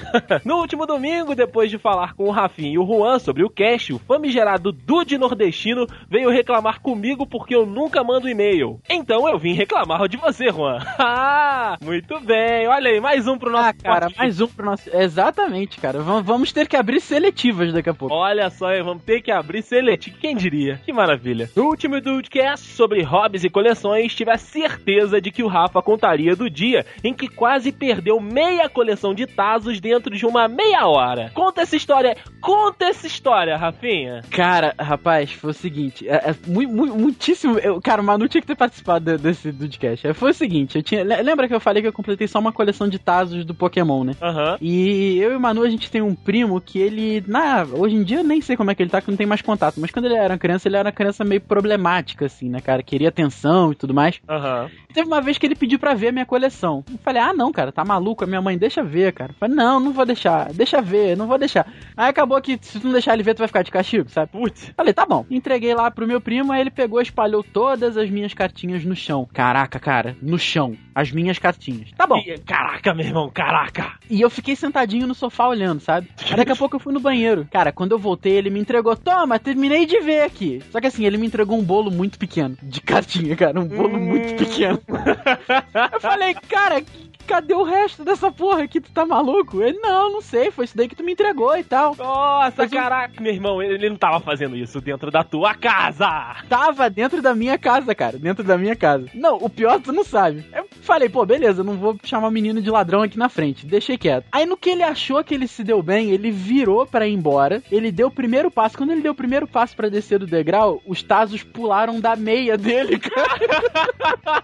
No 0.46 0.58
último 0.72 0.86
domingo, 0.86 1.36
depois 1.36 1.70
de 1.70 1.78
falar 1.78 2.14
com 2.14 2.24
o 2.30 2.32
Rafinha 2.32 2.72
e 2.76 2.78
o 2.80 2.86
Juan 2.86 3.20
sobre 3.20 3.44
o 3.44 3.50
cast, 3.50 3.92
o 3.92 4.00
famigerado 4.00 4.72
Dude 4.72 5.18
nordestino 5.18 5.86
veio 6.10 6.30
reclamar 6.30 6.80
comigo 6.80 7.26
porque 7.28 7.54
eu 7.54 7.66
nunca 7.66 8.02
mando 8.06 8.30
e-mail. 8.30 8.80
Então 8.90 9.28
eu 9.28 9.38
vim 9.38 9.52
reclamar 9.54 10.08
de 10.08 10.16
você, 10.16 10.50
Juan. 10.50 10.80
Ah, 11.14 11.78
muito 11.84 12.20
bem. 12.22 12.68
Olha 12.68 12.90
aí, 12.90 13.00
mais 13.02 13.28
um 13.28 13.38
pro 13.38 13.52
nosso 13.52 13.68
Ah, 13.70 13.74
cara, 13.74 14.08
mais 14.18 14.40
um 14.40 14.48
pro 14.48 14.66
nosso. 14.66 14.90
Exatamente, 14.96 15.80
cara. 15.80 16.00
Vam- 16.00 16.24
Vamos 16.24 16.52
ter 16.54 16.68
que 16.68 16.76
abrir 16.78 17.00
seletivas 17.02 17.74
daqui 17.74 17.90
a 17.90 17.94
pouco. 17.94 18.14
Olha 18.16 18.50
só, 18.50 18.68
vamos 18.84 19.04
ter 19.04 19.22
que 19.22 19.32
abrir 19.32 19.62
seletivo. 19.62 20.18
Quem 20.20 20.36
diria? 20.36 20.80
Que 20.86 20.94
maravilha. 20.94 21.50
No 21.56 21.66
último 21.66 22.00
Dudecast 22.00 22.66
sobre 22.76 23.02
hobbies 23.04 23.44
e 23.44 23.50
coleções, 23.50 24.16
tive 24.16 24.32
a 24.32 24.38
certeza 24.38 25.20
de 25.22 25.32
que 25.32 25.44
o 25.44 25.48
Rafa 25.48 25.82
contaria 25.82 26.36
do 26.36 26.50
dia 26.50 26.86
em 27.04 27.14
que 27.14 27.28
quase 27.28 27.72
perdeu 27.72 28.20
meia 28.22 28.70
coleção 28.70 29.14
de 29.14 29.26
Tazos 29.28 29.80
dentro 29.80 30.16
de 30.16 30.26
uma 30.26 30.48
meia 30.64 30.88
hora. 30.88 31.32
Conta 31.34 31.62
essa 31.62 31.76
história. 31.76 32.16
Conta 32.40 32.86
essa 32.86 33.08
história, 33.08 33.58
Rafinha. 33.58 34.22
Cara, 34.32 34.74
rapaz, 34.80 35.32
foi 35.32 35.52
o 35.52 35.54
seguinte. 35.54 36.08
É, 36.08 36.32
é 36.32 36.36
mu- 36.48 36.68
mu- 36.68 36.96
muitíssimo. 36.98 37.58
Eu, 37.60 37.82
cara, 37.82 38.02
o 38.02 38.06
Manu 38.06 38.28
tinha 38.28 38.42
que 38.42 38.48
ter 38.48 38.56
participado 38.56 39.06
de- 39.06 39.18
desse 39.24 39.52
podcast. 39.52 40.08
É, 40.08 40.14
Foi 40.14 40.32
o 40.32 40.34
seguinte, 40.34 40.76
eu 40.78 40.84
tinha. 40.84 41.04
le- 41.04 41.22
Lembra 41.22 41.48
que 41.48 41.54
eu 41.56 41.60
falei 41.60 41.82
que 41.82 41.88
eu 41.88 41.94
completei 41.94 42.28
só 42.28 42.40
uma 42.40 42.52
coleção 42.52 42.88
de 42.88 43.00
Tazos 43.00 43.46
do 43.46 43.54
Pokémon, 43.56 44.04
né? 44.04 44.14
Aham. 44.22 44.58
E 44.62 45.18
eu 45.20 45.32
e 45.32 45.36
o 45.36 45.40
Manu, 45.40 45.64
a 45.64 45.70
gente 45.70 45.90
tem 45.90 46.02
um 46.02 46.14
primo 46.16 46.60
que 46.62 46.80
ele. 46.80 47.24
Na, 47.28 47.64
hoje 47.72 47.96
em 47.96 48.04
dia 48.04 48.18
eu 48.20 48.24
nem 48.24 48.42
sei 48.42 48.56
como 48.56 48.70
é 48.72 48.76
que 48.76 48.84
ele 48.84 48.90
tá, 48.90 49.02
que 49.02 49.10
não 49.10 49.18
tem 49.18 49.28
mais 49.28 49.42
contato. 49.42 49.80
Mas 49.80 49.92
quando 49.92 50.06
ele 50.06 50.16
era 50.16 50.38
criança, 50.38 50.68
ele 50.68 50.78
era 50.78 50.88
uma 50.90 50.92
criança 50.94 51.24
meio 51.24 51.42
problemática, 51.42 52.26
assim, 52.26 52.50
né, 52.50 52.60
cara? 52.62 52.84
Queria 52.84 53.10
atenção 53.10 53.72
e 53.72 53.76
tudo 53.76 53.94
mais. 53.94 54.20
Aham. 54.30 54.70
Teve 54.94 55.08
uma 55.08 55.22
vez 55.22 55.38
que 55.38 55.46
ele 55.46 55.56
pediu 55.56 55.80
pra 55.80 55.94
ver 55.94 56.10
a 56.10 56.12
minha 56.12 56.26
coleção. 56.26 56.84
Eu 56.92 56.98
falei, 57.04 57.22
ah, 57.22 57.34
não, 57.34 57.52
cara, 57.52 57.72
tá 57.72 57.84
maluco? 57.86 58.24
A 58.24 58.28
minha 58.28 58.42
mãe 58.42 58.58
deixa 58.58 58.84
ver, 58.84 59.14
cara. 59.14 59.32
Eu 59.32 59.36
falei, 59.40 59.56
não, 59.56 59.80
não 59.80 59.94
vou 59.94 60.06
deixar. 60.46 60.54
Deixa 60.72 60.82
ver, 60.82 61.18
não 61.18 61.28
vou 61.28 61.38
deixar. 61.38 61.68
Aí 61.98 62.10
acabou 62.10 62.42
que 62.42 62.58
se 62.62 62.80
tu 62.80 62.86
não 62.86 62.94
deixar 62.94 63.14
ele 63.14 63.24
ver, 63.24 63.34
tu 63.34 63.40
vai 63.40 63.48
ficar 63.48 63.62
de 63.64 63.72
castigo, 63.72 64.10
sabe? 64.10 64.32
Putz. 64.32 64.72
Falei, 64.76 64.94
tá 64.94 65.06
bom. 65.06 65.26
Entreguei 65.30 65.74
lá 65.74 65.92
pro 65.92 66.08
meu 66.08 66.22
primo, 66.22 66.52
aí 66.52 66.62
ele 66.62 66.72
pegou 66.72 67.00
e 67.00 67.04
espalhou 67.04 67.44
todas 67.44 67.98
as 67.98 68.10
minhas 68.10 68.34
cartinhas 68.34 68.84
no 68.86 68.96
chão. 68.96 69.28
Caraca, 69.34 69.80
cara, 69.80 70.16
no 70.22 70.40
chão. 70.40 70.76
As 70.96 71.12
minhas 71.12 71.40
cartinhas. 71.40 71.90
Tá 71.98 72.06
bom. 72.08 72.22
Caraca, 72.46 72.94
meu 72.94 73.06
irmão, 73.06 73.30
caraca. 73.34 73.94
E 74.10 74.22
eu 74.22 74.30
fiquei 74.30 74.56
sentadinho 74.56 75.08
no 75.08 75.16
sofá 75.16 75.48
olhando, 75.48 75.80
sabe? 75.80 76.08
Aí 76.30 76.36
daqui 76.36 76.52
a 76.52 76.56
pouco 76.56 76.76
eu 76.76 76.80
fui 76.80 76.94
no 76.94 77.00
banheiro. 77.00 77.48
Cara, 77.52 77.72
quando 77.72 77.92
eu 77.94 78.00
voltei, 78.00 78.34
ele 78.34 78.50
me 78.50 78.60
entregou, 78.60 78.96
toma, 78.96 79.40
terminei 79.40 79.86
de 79.86 80.00
ver 80.02 80.24
aqui. 80.24 80.62
Só 80.72 80.80
que 80.82 80.88
assim, 80.88 81.06
ele 81.06 81.18
me 81.18 81.28
entregou 81.28 81.58
um 81.58 81.64
bolo 81.64 81.90
muito 81.92 82.18
pequeno. 82.20 82.58
De 82.62 82.82
cartinha, 82.82 83.36
cara. 83.36 83.60
Um 83.60 83.66
bolo 83.66 84.00
muito 84.00 84.36
pequeno. 84.36 84.80
eu 85.94 86.00
falei, 86.02 86.34
cara, 86.50 86.82
que- 86.82 87.12
cadê 87.22 87.54
o 87.54 87.64
resto 87.64 88.04
dessa 88.04 88.32
porra 88.32 88.64
aqui? 88.64 88.80
Tu 88.80 88.92
tá 88.92 89.06
maluco? 89.06 89.62
Ele, 89.62 89.78
não, 89.80 90.12
não 90.12 90.22
sei, 90.22 90.52
foi 90.52 90.66
isso 90.66 90.76
daí 90.76 90.88
que 90.88 90.96
tu 90.96 91.04
me 91.04 91.14
entregou 91.14 91.56
e 91.58 91.64
tal. 91.64 91.96
Nossa, 91.96 92.54
Mas 92.58 92.72
caraca, 92.72 93.22
meu 93.22 93.34
irmão, 93.34 93.62
ele, 93.62 93.90
não 93.90 93.96
tava 93.96 94.20
fazendo 94.20 94.56
isso 94.56 94.82
dentro 94.82 95.12
da 95.12 95.24
tua 95.24 95.54
casa. 95.54 96.36
Tava 96.48 96.90
dentro 96.90 97.22
da 97.22 97.34
minha 97.36 97.58
casa, 97.58 97.94
cara. 97.96 98.18
Dentro 98.18 98.44
da 98.44 98.58
minha 98.58 98.76
casa. 98.76 99.08
Não, 99.14 99.38
o 99.38 99.50
pior 99.50 99.80
tu 99.82 99.92
não 99.92 100.04
sabe. 100.04 100.46
Eu 100.54 100.68
falei, 100.82 101.10
pô, 101.10 101.26
beleza, 101.26 101.62
eu 101.62 101.66
não 101.66 101.78
vou 101.78 101.98
chamar 102.04 102.28
o 102.28 102.32
menino 102.32 102.62
de 102.62 102.70
ladrão 102.70 103.02
aqui 103.02 103.18
na 103.18 103.30
frente. 103.30 103.66
Deixei 103.66 103.98
quieto. 103.98 104.26
Aí 104.32 104.46
no 104.46 104.58
que 104.58 104.70
ele 104.70 104.84
achou 104.84 105.24
que 105.24 105.34
ele 105.34 105.48
se 105.48 105.64
deu 105.64 105.82
bem, 105.82 106.12
ele 106.12 106.32
virou 106.32 106.86
pra 106.86 107.08
ir 107.08 107.14
embora. 107.14 107.62
Ele 107.72 107.92
deu 107.92 108.08
o 108.08 108.12
primeiro 108.12 108.52
passo. 108.52 108.78
Quando 108.78 108.92
ele 108.92 109.02
deu 109.02 109.12
o 109.12 109.16
primeiro 109.16 109.48
passo 109.48 109.76
pra 109.76 109.90
descer 109.90 110.20
do 110.20 110.26
degrau, 110.28 110.82
os 110.86 111.02
tazos 111.04 111.44
pularam 111.44 112.00
da 112.00 112.16
meia 112.16 112.58
dele, 112.58 112.98
cara. 113.00 114.42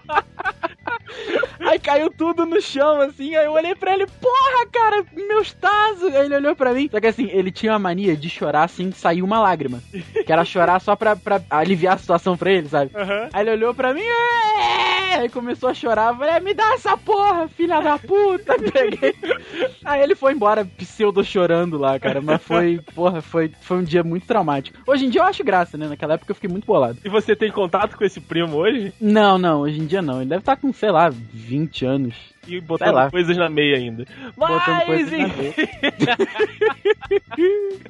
Aí 1.59 1.79
caiu 1.79 2.09
tudo 2.09 2.45
no 2.45 2.61
chão, 2.67 3.01
assim. 3.01 3.35
Aí 3.35 3.45
eu 3.45 3.51
olhei 3.53 3.75
pra 3.75 3.93
ele, 3.93 4.05
porra, 4.05 4.65
cara, 4.71 5.05
meus 5.15 5.53
tazos. 5.53 6.13
Aí 6.15 6.25
ele 6.25 6.35
olhou 6.35 6.55
pra 6.55 6.73
mim. 6.73 6.87
Só 6.91 6.99
que 6.99 7.07
assim, 7.07 7.29
ele 7.31 7.51
tinha 7.51 7.73
a 7.73 7.79
mania 7.79 8.15
de 8.15 8.29
chorar 8.29 8.63
assim, 8.63 8.91
saiu 8.91 9.25
uma 9.25 9.39
lágrima. 9.39 9.81
Que 10.25 10.31
era 10.31 10.43
chorar 10.45 10.79
só 10.79 10.95
pra, 10.95 11.15
pra 11.15 11.41
aliviar 11.49 11.95
a 11.95 11.97
situação 11.97 12.37
pra 12.37 12.51
ele, 12.51 12.67
sabe? 12.69 12.91
Aham. 12.95 13.29
Aí 13.33 13.43
ele 13.43 13.51
olhou 13.51 13.73
pra 13.73 13.93
mim, 13.93 14.01
"É!" 14.01 15.15
aí 15.17 15.29
começou 15.29 15.69
a 15.69 15.73
chorar. 15.73 16.13
Eu 16.13 16.17
falei, 16.17 16.39
me 16.41 16.53
dá 16.53 16.73
essa 16.73 16.95
porra, 16.97 17.47
filha 17.47 17.79
da 17.81 17.97
puta. 17.97 18.55
Peguei. 18.71 19.15
Aí 19.83 20.01
ele 20.01 20.15
foi 20.15 20.33
embora, 20.33 20.65
pseudo 20.65 21.23
chorando 21.23 21.77
lá, 21.77 21.99
cara. 21.99 22.21
Mas 22.21 22.41
foi, 22.41 22.79
porra, 22.93 23.21
foi, 23.21 23.51
foi 23.61 23.77
um 23.77 23.83
dia 23.83 24.03
muito 24.03 24.27
traumático. 24.27 24.77
Hoje 24.85 25.05
em 25.05 25.09
dia 25.09 25.21
eu 25.21 25.25
acho 25.25 25.43
graça, 25.43 25.77
né? 25.77 25.87
Naquela 25.87 26.13
época 26.15 26.31
eu 26.31 26.35
fiquei 26.35 26.49
muito 26.49 26.65
bolado. 26.65 26.97
E 27.03 27.09
você 27.09 27.35
tem 27.35 27.51
contato 27.51 27.97
com 27.97 28.03
esse 28.03 28.19
primo 28.19 28.57
hoje? 28.57 28.93
Não, 28.99 29.37
não, 29.37 29.61
hoje 29.61 29.79
em 29.79 29.85
dia 29.85 30.01
não. 30.01 30.17
Ele 30.21 30.29
deve 30.29 30.41
estar 30.41 30.55
com, 30.57 30.71
sei 30.73 30.91
lá, 30.91 31.09
20 31.09 31.85
anos. 31.85 32.15
E 32.47 32.61
botando 32.61 32.95
lá. 32.95 33.11
coisas 33.11 33.35
na 33.35 33.49
meia 33.49 33.77
ainda. 33.77 34.05
Botando 34.35 34.61
Mas, 34.67 34.83
coisas 34.85 35.11
na 35.11 35.27
enfim, 35.27 35.53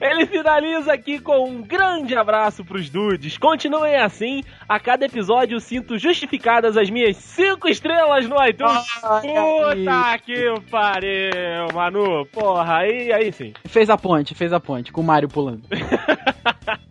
ele 0.02 0.26
finaliza 0.26 0.93
aqui 0.93 1.20
com 1.20 1.50
um 1.50 1.62
grande 1.62 2.15
abraço 2.15 2.65
pros 2.65 2.89
dudes. 2.89 3.38
Continuem 3.38 3.96
assim. 3.98 4.43
A 4.67 4.80
cada 4.80 5.06
episódio 5.06 5.56
eu 5.56 5.60
sinto 5.60 5.98
justificadas 5.98 6.76
as 6.76 6.89
minhas 6.89 7.17
cinco 7.17 7.67
estrelas 7.67 8.28
no 8.28 8.36
iTunes. 8.46 8.86
Puta 9.02 10.17
que 10.26 10.54
pariu, 10.72 11.67
Manu. 11.74 12.26
Porra, 12.28 12.78
aí, 12.78 13.12
aí 13.12 13.32
sim. 13.32 13.54
Fez 13.65 13.89
a 13.89 13.98
ponte, 13.98 14.34
fez 14.34 14.52
a 14.52 14.60
ponte, 14.60 14.91
com 14.91 15.02
o 15.02 15.04
Mario 15.04 15.30
pulando. 15.30 15.63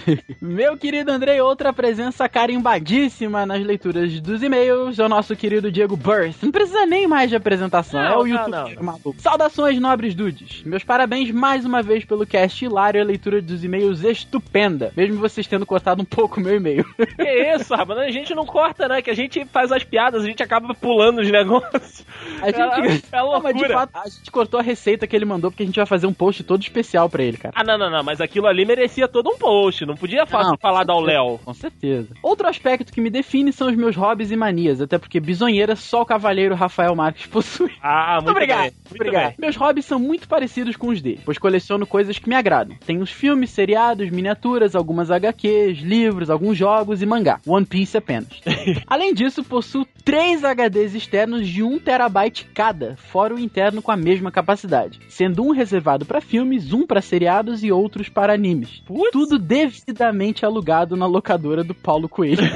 Meu 0.40 0.76
querido 0.76 1.10
Andrei, 1.10 1.40
outra 1.40 1.72
presença 1.72 2.28
carimbadíssima 2.28 3.44
nas 3.46 3.62
leituras 3.64 4.20
dos 4.20 4.42
e-mails 4.42 4.98
é 4.98 5.04
o 5.04 5.08
nosso 5.08 5.34
querido 5.36 5.70
Diego 5.70 5.96
Burst. 5.96 6.42
Não 6.42 6.50
precisa 6.50 6.86
nem 6.86 7.06
mais 7.06 7.30
de 7.30 7.36
apresentação, 7.36 8.00
Não, 8.00 8.08
é 8.08 8.16
o 8.16 8.26
não, 8.26 8.26
YouTube 8.26 8.76
não. 8.76 8.82
maluco. 8.82 9.14
Saudações, 9.18 9.78
nobres 9.80 10.14
dudes. 10.14 10.62
Meus 10.64 10.84
parabéns 10.84 11.30
mais 11.30 11.64
uma 11.64 11.82
vez 11.82 12.04
pelo 12.04 12.26
cast 12.26 12.64
hilário 12.64 12.98
e 12.98 13.02
a 13.02 13.04
leitura 13.04 13.40
dos 13.42 13.64
e-mails 13.64 14.02
estupenda, 14.04 14.92
mesmo 14.96 15.16
vocês 15.16 15.46
tendo 15.46 15.66
cortado 15.66 16.02
um 16.02 16.06
pouco 16.06 16.40
o 16.40 16.42
meu 16.42 16.56
e-mail. 16.56 16.84
Que 17.16 17.54
isso, 17.54 17.74
rapaz? 17.74 17.98
A 18.00 18.10
gente 18.10 18.34
não 18.34 18.44
corta, 18.44 18.88
né? 18.88 19.02
Que 19.02 19.10
a 19.10 19.14
gente 19.14 19.44
faz 19.46 19.70
as 19.70 19.84
piadas, 19.84 20.22
a 20.22 20.26
gente 20.26 20.42
acaba 20.42 20.74
pulando 20.74 21.20
os 21.20 21.30
negócios. 21.30 22.04
A 22.40 22.46
gente... 22.46 22.60
É, 22.60 23.18
é 23.18 23.22
Não, 23.22 23.40
mas 23.40 23.54
de 23.54 23.60
loucura. 23.60 23.72
fato, 23.74 23.90
a 23.94 24.08
gente 24.08 24.30
cortou 24.30 24.58
a 24.58 24.62
receita 24.62 25.06
que 25.06 25.14
ele 25.14 25.24
mandou 25.24 25.50
porque 25.50 25.62
a 25.62 25.66
gente 25.66 25.76
vai 25.76 25.86
fazer 25.86 26.06
um 26.06 26.12
post 26.12 26.42
todo 26.42 26.62
especial 26.62 27.08
pra 27.08 27.22
ele, 27.22 27.36
cara. 27.36 27.54
Ah, 27.56 27.62
não, 27.64 27.76
não, 27.78 27.90
não, 27.90 28.02
mas 28.02 28.20
aquilo 28.20 28.46
ali 28.46 28.64
merecia 28.64 29.06
todo 29.06 29.30
um 29.30 29.36
post. 29.36 29.81
Não 29.86 29.96
podia 29.96 30.24
Não, 30.30 30.56
falar 30.58 30.84
da 30.84 30.98
Léo. 30.98 31.38
Com 31.44 31.54
certeza. 31.54 32.14
Outro 32.22 32.48
aspecto 32.48 32.92
que 32.92 33.00
me 33.00 33.10
define 33.10 33.52
são 33.52 33.68
os 33.68 33.76
meus 33.76 33.96
hobbies 33.96 34.30
e 34.30 34.36
manias, 34.36 34.80
até 34.80 34.98
porque 34.98 35.20
bisonheira 35.20 35.76
só 35.76 36.02
o 36.02 36.06
cavaleiro 36.06 36.54
Rafael 36.54 36.94
Marques 36.94 37.26
possui. 37.28 37.72
Ah, 37.82 38.16
muito, 38.16 38.30
obrigado, 38.30 38.62
bem. 38.62 38.72
Muito 38.88 39.00
obrigado. 39.00 39.26
bem. 39.28 39.34
Meus 39.38 39.56
hobbies 39.56 39.84
são 39.84 39.98
muito 39.98 40.28
parecidos 40.28 40.76
com 40.76 40.88
os 40.88 41.00
dele, 41.00 41.20
pois 41.24 41.38
coleciono 41.38 41.86
coisas 41.86 42.18
que 42.18 42.28
me 42.28 42.34
agradam. 42.34 42.76
Tenho 42.86 43.00
os 43.02 43.10
filmes, 43.10 43.50
seriados, 43.50 44.10
miniaturas, 44.10 44.74
algumas 44.74 45.10
HQs, 45.10 45.78
livros, 45.78 46.30
alguns 46.30 46.56
jogos 46.56 47.02
e 47.02 47.06
mangá. 47.06 47.40
One 47.46 47.66
Piece 47.66 47.96
apenas. 47.96 48.28
Além 48.86 49.14
disso, 49.14 49.42
possuo 49.44 49.86
três 50.04 50.42
HDs 50.42 50.94
externos 50.94 51.48
de 51.48 51.62
1 51.62 51.78
terabyte 51.80 52.44
cada, 52.54 52.96
fora 52.96 53.34
o 53.34 53.38
interno 53.38 53.82
com 53.82 53.90
a 53.90 53.96
mesma 53.96 54.30
capacidade, 54.30 55.00
sendo 55.08 55.44
um 55.44 55.50
reservado 55.50 56.04
para 56.04 56.20
filmes, 56.20 56.72
um 56.72 56.86
para 56.86 57.00
seriados 57.00 57.62
e 57.62 57.72
outros 57.72 58.08
para 58.08 58.34
animes. 58.34 58.80
Putz. 58.86 59.10
Tudo 59.12 59.38
devidamente 59.80 60.44
alugado 60.44 60.96
na 60.96 61.06
locadora 61.06 61.64
do 61.64 61.74
Paulo 61.74 62.08
Coelho. 62.08 62.42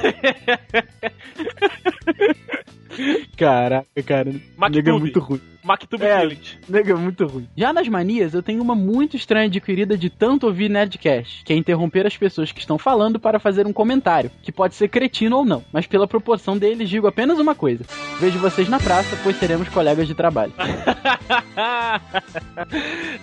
Caraca, 3.37 4.02
cara. 4.05 4.35
Mactube. 4.57 4.90
É 4.90 4.92
muito 4.92 5.20
ruim. 5.20 5.40
Mactube 5.66 6.05
É. 6.05 6.37
Nega 6.68 6.92
é 6.92 6.96
muito 6.96 7.26
ruim. 7.26 7.48
Já 7.57 7.72
nas 7.72 7.88
manias, 7.88 8.33
eu 8.35 8.42
tenho 8.42 8.62
uma 8.62 8.76
muito 8.76 9.16
estranha 9.16 9.46
adquirida 9.46 9.98
de 9.98 10.09
tanto 10.09 10.46
ouvir 10.46 10.70
Nerdcast, 10.70 11.42
que 11.44 11.52
é 11.52 11.57
interromper 11.57 12.07
as 12.07 12.16
pessoas 12.16 12.52
que 12.52 12.61
estão 12.61 12.79
falando 12.79 13.18
para 13.18 13.40
fazer 13.40 13.66
um 13.66 13.72
comentário, 13.72 14.31
que 14.42 14.52
pode 14.52 14.76
ser 14.76 14.88
cretino 14.88 15.38
ou 15.38 15.44
não, 15.44 15.64
mas 15.72 15.87
pela 15.87 16.07
proporção 16.07 16.57
deles 16.57 16.88
digo 16.88 17.09
apenas 17.09 17.40
uma 17.40 17.55
coisa. 17.55 17.85
Vejo 18.20 18.38
vocês 18.38 18.68
na 18.68 18.79
praça, 18.79 19.18
pois 19.22 19.37
seremos 19.37 19.68
colegas 19.68 20.07
de 20.07 20.14
trabalho. 20.14 20.52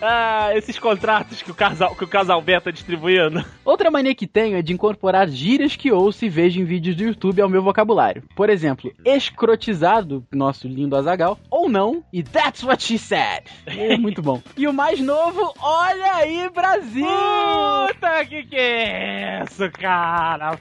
ah, 0.01 0.51
esses 0.55 0.77
contratos 0.77 1.41
que 1.41 1.51
o 1.51 1.55
casal, 1.55 1.95
que 1.95 2.03
o 2.03 2.07
casal 2.07 2.41
B 2.41 2.59
tá 2.59 2.71
distribuindo. 2.71 3.43
Outra 3.63 3.89
mania 3.89 4.13
que 4.13 4.27
tenho 4.27 4.57
é 4.57 4.61
de 4.61 4.73
incorporar 4.73 5.29
gírias 5.29 5.77
que 5.77 5.91
ouço 5.91 6.25
e 6.25 6.29
vejo 6.29 6.59
em 6.59 6.65
vídeos 6.65 6.95
do 6.95 7.03
YouTube 7.03 7.41
ao 7.41 7.49
meu 7.49 7.63
vocabulário. 7.63 8.23
Por 8.35 8.49
exemplo, 8.49 8.91
escrotizado, 9.05 10.25
nosso 10.31 10.67
lindo 10.67 10.95
Azagal, 10.95 11.39
ou 11.49 11.69
não, 11.69 12.03
e 12.11 12.21
that's 12.33 12.63
what 12.63 12.81
she 12.81 12.97
said. 12.97 13.43
É 13.65 13.97
muito 13.97 14.21
bom. 14.21 14.41
E 14.57 14.67
o 14.67 14.73
mais 14.73 14.99
novo, 14.99 15.53
olha 15.61 16.15
aí, 16.15 16.49
Brasil! 16.49 17.05
Puta, 17.87 18.25
que 18.25 18.43
que 18.43 18.55
é 18.57 19.43
isso, 19.43 19.71
cara? 19.71 20.59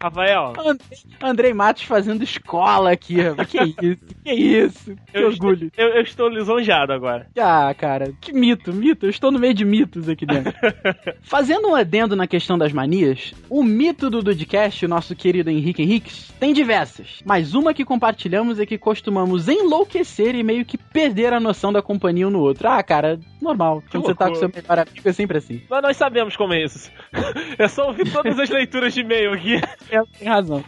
Rafael, 0.00 0.52
And- 0.58 0.78
Andrei 1.22 1.52
Matos 1.52 1.82
fazendo 1.84 2.22
escola 2.22 2.92
aqui, 2.92 3.20
rapaz. 3.20 3.48
Que 3.48 3.58
isso, 3.62 3.98
que 4.24 4.32
isso. 4.32 4.96
Que 5.12 5.18
Eu 5.18 5.26
orgulho. 5.28 5.70
eu, 5.76 5.88
eu 5.88 6.02
estou 6.02 6.28
lisonjeado 6.28 6.92
agora. 6.92 7.26
Ah, 7.38 7.74
cara, 7.76 8.12
que 8.20 8.32
mito, 8.32 8.72
mito. 8.72 9.06
Eu 9.06 9.10
estou 9.10 9.30
no 9.32 9.38
meio 9.38 9.54
de 9.54 9.64
mitos 9.64 10.08
aqui 10.08 10.24
dentro. 10.26 10.52
Fazendo 11.22 11.68
um 11.68 11.74
adendo 11.74 12.14
na 12.16 12.26
questão 12.26 12.56
das 12.58 12.72
manias, 12.72 13.34
o 13.50 13.62
mito 13.62 14.08
do 14.10 14.22
Dudcast, 14.22 14.84
o 14.84 14.88
nosso 14.88 15.14
querido 15.16 15.50
Henrique 15.50 15.82
Henriques, 15.82 16.30
tem 16.38 16.52
diversas. 16.52 17.20
Mas 17.24 17.54
uma 17.54 17.74
que 17.74 17.84
compartilhamos 17.84 18.58
é 18.60 18.66
que 18.66 18.78
costumamos 18.78 19.48
enlouquecer 19.48 20.34
e 20.34 20.42
meio 20.42 20.64
que 20.64 20.78
perder 20.78 21.32
a 21.32 21.40
noção 21.40 21.72
da 21.72 21.82
companhia 21.82 22.26
um 22.28 22.30
no 22.30 22.40
outro. 22.40 22.68
Ah, 22.68 22.82
cara, 22.82 23.18
normal. 23.48 23.82
Quando 23.90 24.04
você 24.04 24.14
tá 24.14 24.26
com 24.26 24.32
loucura. 24.32 24.52
seu 24.52 24.62
melhor 24.62 24.86
amigo 24.86 25.08
é 25.08 25.12
sempre 25.12 25.38
assim. 25.38 25.62
Mas 25.68 25.82
nós 25.82 25.96
sabemos 25.96 26.36
como 26.36 26.54
é 26.54 26.64
isso. 26.64 26.90
É 27.58 27.66
só 27.66 27.88
ouvir 27.88 28.10
todas 28.12 28.38
as 28.38 28.48
leituras 28.48 28.94
de 28.94 29.00
e-mail 29.00 29.32
aqui. 29.32 29.60
É, 29.90 30.02
tem 30.18 30.28
razão. 30.28 30.62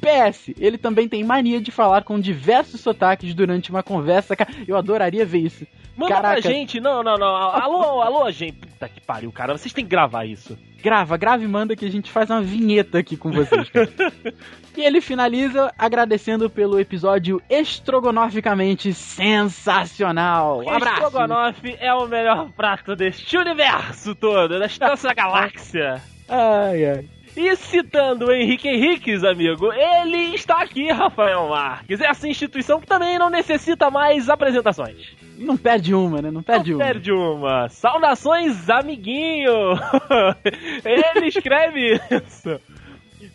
PS, 0.00 0.50
ele 0.58 0.76
também 0.76 1.08
tem 1.08 1.24
mania 1.24 1.60
de 1.60 1.70
falar 1.70 2.02
com 2.04 2.18
diversos 2.18 2.80
sotaques 2.80 3.32
durante 3.34 3.70
uma 3.70 3.82
conversa. 3.82 4.34
Eu 4.66 4.76
adoraria 4.76 5.24
ver 5.24 5.38
isso. 5.38 5.66
Manda 5.96 6.14
Caraca. 6.14 6.42
pra 6.42 6.50
gente. 6.50 6.78
Não, 6.78 7.02
não, 7.02 7.16
não. 7.16 7.26
Alô, 7.34 8.02
alô, 8.02 8.30
gente. 8.30 8.58
Puta 8.58 8.88
que 8.88 9.00
pariu, 9.00 9.32
cara. 9.32 9.56
Vocês 9.56 9.72
têm 9.72 9.84
que 9.84 9.90
gravar 9.90 10.26
isso. 10.26 10.58
Grava, 10.82 11.16
grava 11.16 11.42
e 11.42 11.48
manda 11.48 11.74
que 11.74 11.86
a 11.86 11.90
gente 11.90 12.10
faz 12.10 12.28
uma 12.28 12.42
vinheta 12.42 12.98
aqui 12.98 13.16
com 13.16 13.32
vocês. 13.32 13.68
cara. 13.70 13.88
e 14.76 14.82
ele 14.82 15.00
finaliza 15.00 15.72
agradecendo 15.78 16.50
pelo 16.50 16.78
episódio 16.78 17.40
estrogonoficamente 17.48 18.92
sensacional. 18.92 20.60
Um 20.62 20.70
abraço. 20.70 21.02
Estrogonofe 21.04 21.76
é 21.80 21.92
o 21.94 22.06
melhor 22.06 22.50
prato 22.52 22.94
deste 22.94 23.36
universo 23.38 24.14
todo, 24.14 24.58
desta 24.58 24.94
galáxia. 25.14 26.02
Ai, 26.28 26.84
ai. 26.84 27.08
E 27.36 27.54
citando 27.56 28.26
o 28.26 28.32
Henrique 28.32 28.66
Henriques, 28.66 29.22
amigo, 29.22 29.70
ele 29.72 30.34
está 30.34 30.62
aqui, 30.62 30.90
Rafael 30.90 31.48
Marques. 31.48 32.00
Essa 32.00 32.26
instituição 32.26 32.80
que 32.80 32.86
também 32.86 33.18
não 33.18 33.28
necessita 33.28 33.90
mais 33.90 34.30
apresentações. 34.30 35.14
Não 35.38 35.56
perde 35.56 35.94
uma, 35.94 36.22
né? 36.22 36.30
Não 36.30 36.42
perde 36.42 36.70
Não 36.70 36.78
uma. 36.78 36.84
perde 36.84 37.12
uma. 37.12 37.68
Saudações, 37.68 38.68
amiguinho! 38.70 39.52
Ele 40.84 41.26
escreve 41.26 42.00
isso. 42.10 42.60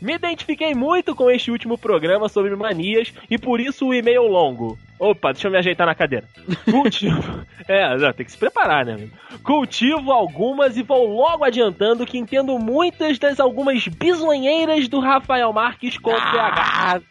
Me 0.02 0.14
identifiquei 0.14 0.74
muito 0.74 1.16
com 1.16 1.30
este 1.30 1.52
último 1.52 1.78
programa 1.78 2.28
sobre 2.28 2.56
manias 2.56 3.14
e 3.30 3.38
por 3.38 3.60
isso 3.60 3.88
o 3.88 3.94
e-mail 3.94 4.24
longo. 4.24 4.78
Opa, 5.00 5.32
deixa 5.32 5.48
eu 5.48 5.52
me 5.52 5.58
ajeitar 5.58 5.86
na 5.88 5.96
cadeira. 5.96 6.28
Cultivo. 6.70 7.46
é, 7.68 7.98
não, 7.98 8.14
tem 8.14 8.26
que 8.26 8.32
se 8.32 8.38
preparar, 8.38 8.86
né, 8.86 8.94
amigo? 8.94 9.12
Cultivo 9.44 10.12
algumas 10.12 10.78
e 10.78 10.84
vou 10.84 11.08
logo 11.08 11.44
adiantando 11.44 12.06
que 12.06 12.18
entendo 12.18 12.58
muitas 12.60 13.18
das 13.18 13.40
algumas 13.40 13.88
bisonheiras 13.88 14.88
do 14.88 15.00
Rafael 15.00 15.52
Marques 15.52 15.98
com 15.98 16.12
PH. 16.12 17.02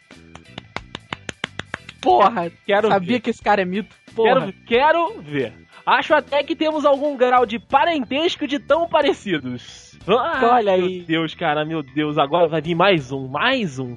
Ah, 2.01 2.03
porra, 2.03 2.51
Quero 2.65 2.87
sabia 2.87 3.13
ver. 3.13 3.19
que 3.19 3.29
esse 3.29 3.41
cara 3.41 3.61
é 3.61 3.65
mito. 3.65 3.95
Porra. 4.15 4.51
Quero, 4.65 5.13
quero 5.13 5.21
ver. 5.21 5.53
Acho 5.85 6.13
até 6.13 6.43
que 6.43 6.55
temos 6.55 6.85
algum 6.85 7.15
grau 7.15 7.45
de 7.45 7.59
parentesco 7.59 8.47
de 8.47 8.59
tão 8.59 8.87
parecidos. 8.87 9.97
Ah, 10.07 10.39
Olha 10.53 10.77
meu 10.77 10.85
aí. 10.85 11.01
Deus, 11.01 11.35
cara, 11.35 11.63
meu 11.65 11.83
Deus. 11.83 12.17
Agora 12.17 12.47
vai 12.47 12.61
vir 12.61 12.75
mais 12.75 13.11
um, 13.11 13.27
mais 13.27 13.79
um. 13.79 13.95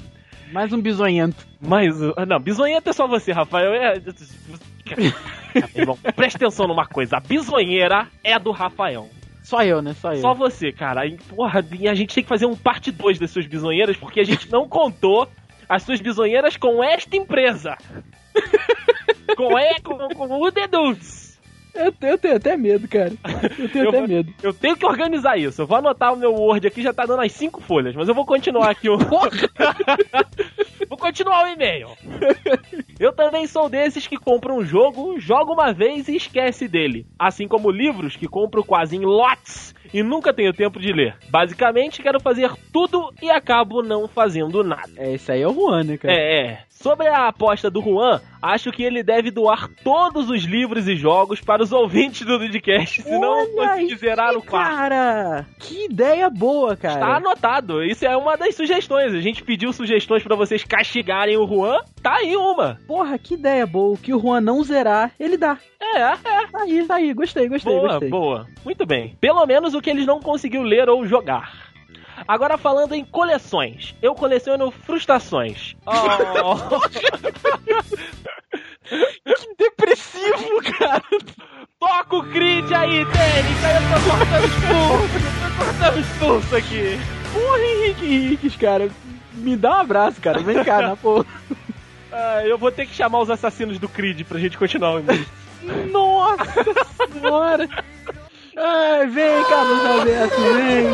Mais 0.52 0.72
um 0.72 0.80
bisonhento. 0.80 1.46
Mas, 1.60 2.00
uh, 2.00 2.14
não, 2.26 2.38
bisonhento 2.38 2.88
é 2.88 2.92
só 2.92 3.06
você, 3.06 3.32
Rafael. 3.32 3.72
É... 3.72 3.94
Meu 5.54 5.82
irmão, 5.82 5.98
presta 6.14 6.38
atenção 6.38 6.66
numa 6.68 6.86
coisa. 6.86 7.16
A 7.16 7.20
bisonheira 7.20 8.06
é 8.22 8.38
do 8.38 8.50
Rafael. 8.50 9.08
Só 9.42 9.62
eu, 9.62 9.82
né? 9.82 9.94
Só 9.94 10.12
eu. 10.12 10.20
Só 10.20 10.34
você, 10.34 10.72
cara. 10.72 11.06
E, 11.06 11.16
porra, 11.16 11.60
a 11.60 11.94
gente 11.94 12.14
tem 12.14 12.22
que 12.24 12.28
fazer 12.28 12.46
um 12.46 12.56
parte 12.56 12.90
2 12.90 13.18
das 13.18 13.30
suas 13.30 13.46
bisonheiras, 13.46 13.96
porque 13.96 14.20
a 14.20 14.24
gente 14.24 14.50
não 14.50 14.68
contou 14.68 15.28
as 15.68 15.82
suas 15.82 16.00
bisonheiras 16.00 16.56
com 16.56 16.82
esta 16.82 17.16
empresa. 17.16 17.76
com, 19.36 19.58
e, 19.58 19.80
com, 19.80 20.08
com 20.08 20.40
o 20.40 20.50
Dedudes. 20.50 21.23
Eu, 21.74 21.92
eu 22.08 22.18
tenho 22.18 22.36
até 22.36 22.56
medo, 22.56 22.86
cara. 22.88 23.12
Eu 23.58 23.68
tenho 23.68 23.84
Eu 23.84 23.88
até 23.88 23.98
vou- 23.98 24.08
medo. 24.08 24.32
Eu 24.42 24.54
tenho 24.54 24.76
que 24.76 24.86
organizar 24.86 25.36
isso. 25.36 25.62
Eu 25.62 25.66
vou 25.66 25.76
anotar 25.78 26.12
o 26.12 26.16
meu 26.16 26.32
Word 26.32 26.66
aqui, 26.66 26.82
já 26.82 26.92
tá 26.92 27.04
dando 27.04 27.22
as 27.22 27.32
cinco 27.32 27.60
folhas, 27.60 27.94
mas 27.96 28.08
eu 28.08 28.14
vou 28.14 28.24
continuar 28.24 28.70
aqui 28.70 28.88
o. 28.88 28.96
vou 30.88 30.98
continuar 30.98 31.44
o 31.44 31.48
e-mail. 31.48 31.88
Eu 32.98 33.12
também 33.12 33.46
sou 33.46 33.68
desses 33.68 34.06
que 34.06 34.16
compram 34.16 34.58
um 34.58 34.64
jogo, 34.64 35.18
joga 35.18 35.52
uma 35.52 35.72
vez 35.72 36.08
e 36.08 36.16
esquece 36.16 36.68
dele. 36.68 37.06
Assim 37.18 37.48
como 37.48 37.70
livros 37.70 38.16
que 38.16 38.28
compro 38.28 38.64
quase 38.64 38.96
em 38.96 39.04
lotes 39.04 39.74
e 39.92 40.02
nunca 40.02 40.32
tenho 40.32 40.52
tempo 40.52 40.78
de 40.80 40.92
ler. 40.92 41.16
Basicamente, 41.28 42.02
quero 42.02 42.20
fazer 42.20 42.50
tudo 42.72 43.12
e 43.22 43.30
acabo 43.30 43.82
não 43.82 44.06
fazendo 44.08 44.62
nada. 44.62 44.90
É, 44.96 45.14
isso 45.14 45.30
aí 45.32 45.42
é 45.42 45.48
o 45.48 45.52
Juan, 45.54 45.84
né, 45.84 45.96
cara? 45.96 46.14
É, 46.14 46.46
é. 46.46 46.58
Sobre 46.74 47.08
a 47.08 47.28
aposta 47.28 47.70
do 47.70 47.80
Juan, 47.80 48.20
acho 48.42 48.70
que 48.70 48.82
ele 48.82 49.02
deve 49.02 49.30
doar 49.30 49.70
todos 49.82 50.28
os 50.28 50.42
livros 50.44 50.86
e 50.86 50.96
jogos 50.96 51.40
para 51.40 51.62
os 51.62 51.72
ouvintes 51.72 52.26
do 52.26 52.38
podcast, 52.38 53.00
senão 53.02 53.46
conseguir 53.54 53.96
zerar 53.96 54.36
o 54.36 54.42
quarto. 54.42 54.76
Cara, 54.76 55.46
que 55.58 55.86
ideia 55.86 56.28
boa, 56.28 56.76
cara. 56.76 57.00
Tá 57.00 57.16
anotado. 57.16 57.82
Isso 57.82 58.04
é 58.04 58.14
uma 58.16 58.36
das 58.36 58.54
sugestões. 58.54 59.14
A 59.14 59.20
gente 59.20 59.42
pediu 59.42 59.72
sugestões 59.72 60.22
pra 60.22 60.36
vocês 60.36 60.62
castigarem 60.64 61.38
o 61.38 61.46
Juan. 61.46 61.78
Tá 62.02 62.16
aí 62.16 62.36
uma. 62.36 62.78
Porra, 62.86 63.16
que 63.18 63.34
ideia 63.34 63.66
boa. 63.66 63.94
O 63.94 63.98
que 63.98 64.12
o 64.12 64.20
Juan 64.20 64.42
não 64.42 64.62
zerar, 64.62 65.12
ele 65.18 65.38
dá. 65.38 65.56
É, 65.80 66.00
é. 66.00 66.16
Tá 66.50 66.60
aí, 66.62 66.84
tá 66.86 66.94
aí. 66.96 67.14
Gostei, 67.14 67.48
gostei, 67.48 67.72
Boa, 67.72 67.88
gostei. 67.88 68.08
boa. 68.10 68.46
Muito 68.64 68.84
bem. 68.84 69.16
Pelo 69.20 69.46
menos 69.46 69.74
o 69.74 69.80
que 69.80 69.88
eles 69.90 70.04
não 70.06 70.20
conseguiu 70.20 70.62
ler 70.62 70.88
ou 70.90 71.06
jogar. 71.06 71.63
Agora 72.26 72.56
falando 72.56 72.94
em 72.94 73.04
coleções. 73.04 73.94
Eu 74.02 74.14
coleciono 74.14 74.70
frustrações. 74.70 75.74
Oh. 76.46 76.88
Que 79.24 79.54
depressivo, 79.56 80.62
cara. 80.78 81.02
Toca 81.78 82.16
o 82.16 82.22
Creed 82.30 82.70
aí, 82.72 83.04
técnica. 83.06 83.66
Eu 83.70 83.80
tô 83.90 84.10
cortando 84.10 84.44
os 84.44 84.54
pulsos. 84.64 85.22
Eu 85.24 85.50
tô 85.50 85.64
cortando 85.64 85.98
os 86.00 86.08
pulsos 86.18 86.54
aqui. 86.54 87.00
Porra, 87.32 87.58
Henrique 87.58 88.06
Henriques, 88.06 88.56
cara. 88.56 88.90
Me 89.32 89.56
dá 89.56 89.70
um 89.70 89.80
abraço, 89.80 90.20
cara. 90.20 90.38
Vem 90.40 90.62
cá, 90.62 90.82
na 90.82 90.96
porra. 90.96 91.24
Ah, 92.12 92.42
eu 92.46 92.56
vou 92.58 92.70
ter 92.70 92.86
que 92.86 92.94
chamar 92.94 93.20
os 93.20 93.30
assassinos 93.30 93.78
do 93.78 93.88
Creed 93.88 94.22
pra 94.24 94.38
gente 94.38 94.56
continuar 94.58 94.96
o. 95.00 95.02
Nossa 95.90 96.62
senhora. 97.12 97.68
Ai, 98.56 99.06
vem, 99.08 99.44
Carlos 99.44 99.84
Alberto, 99.84 100.40
vem. 100.40 100.84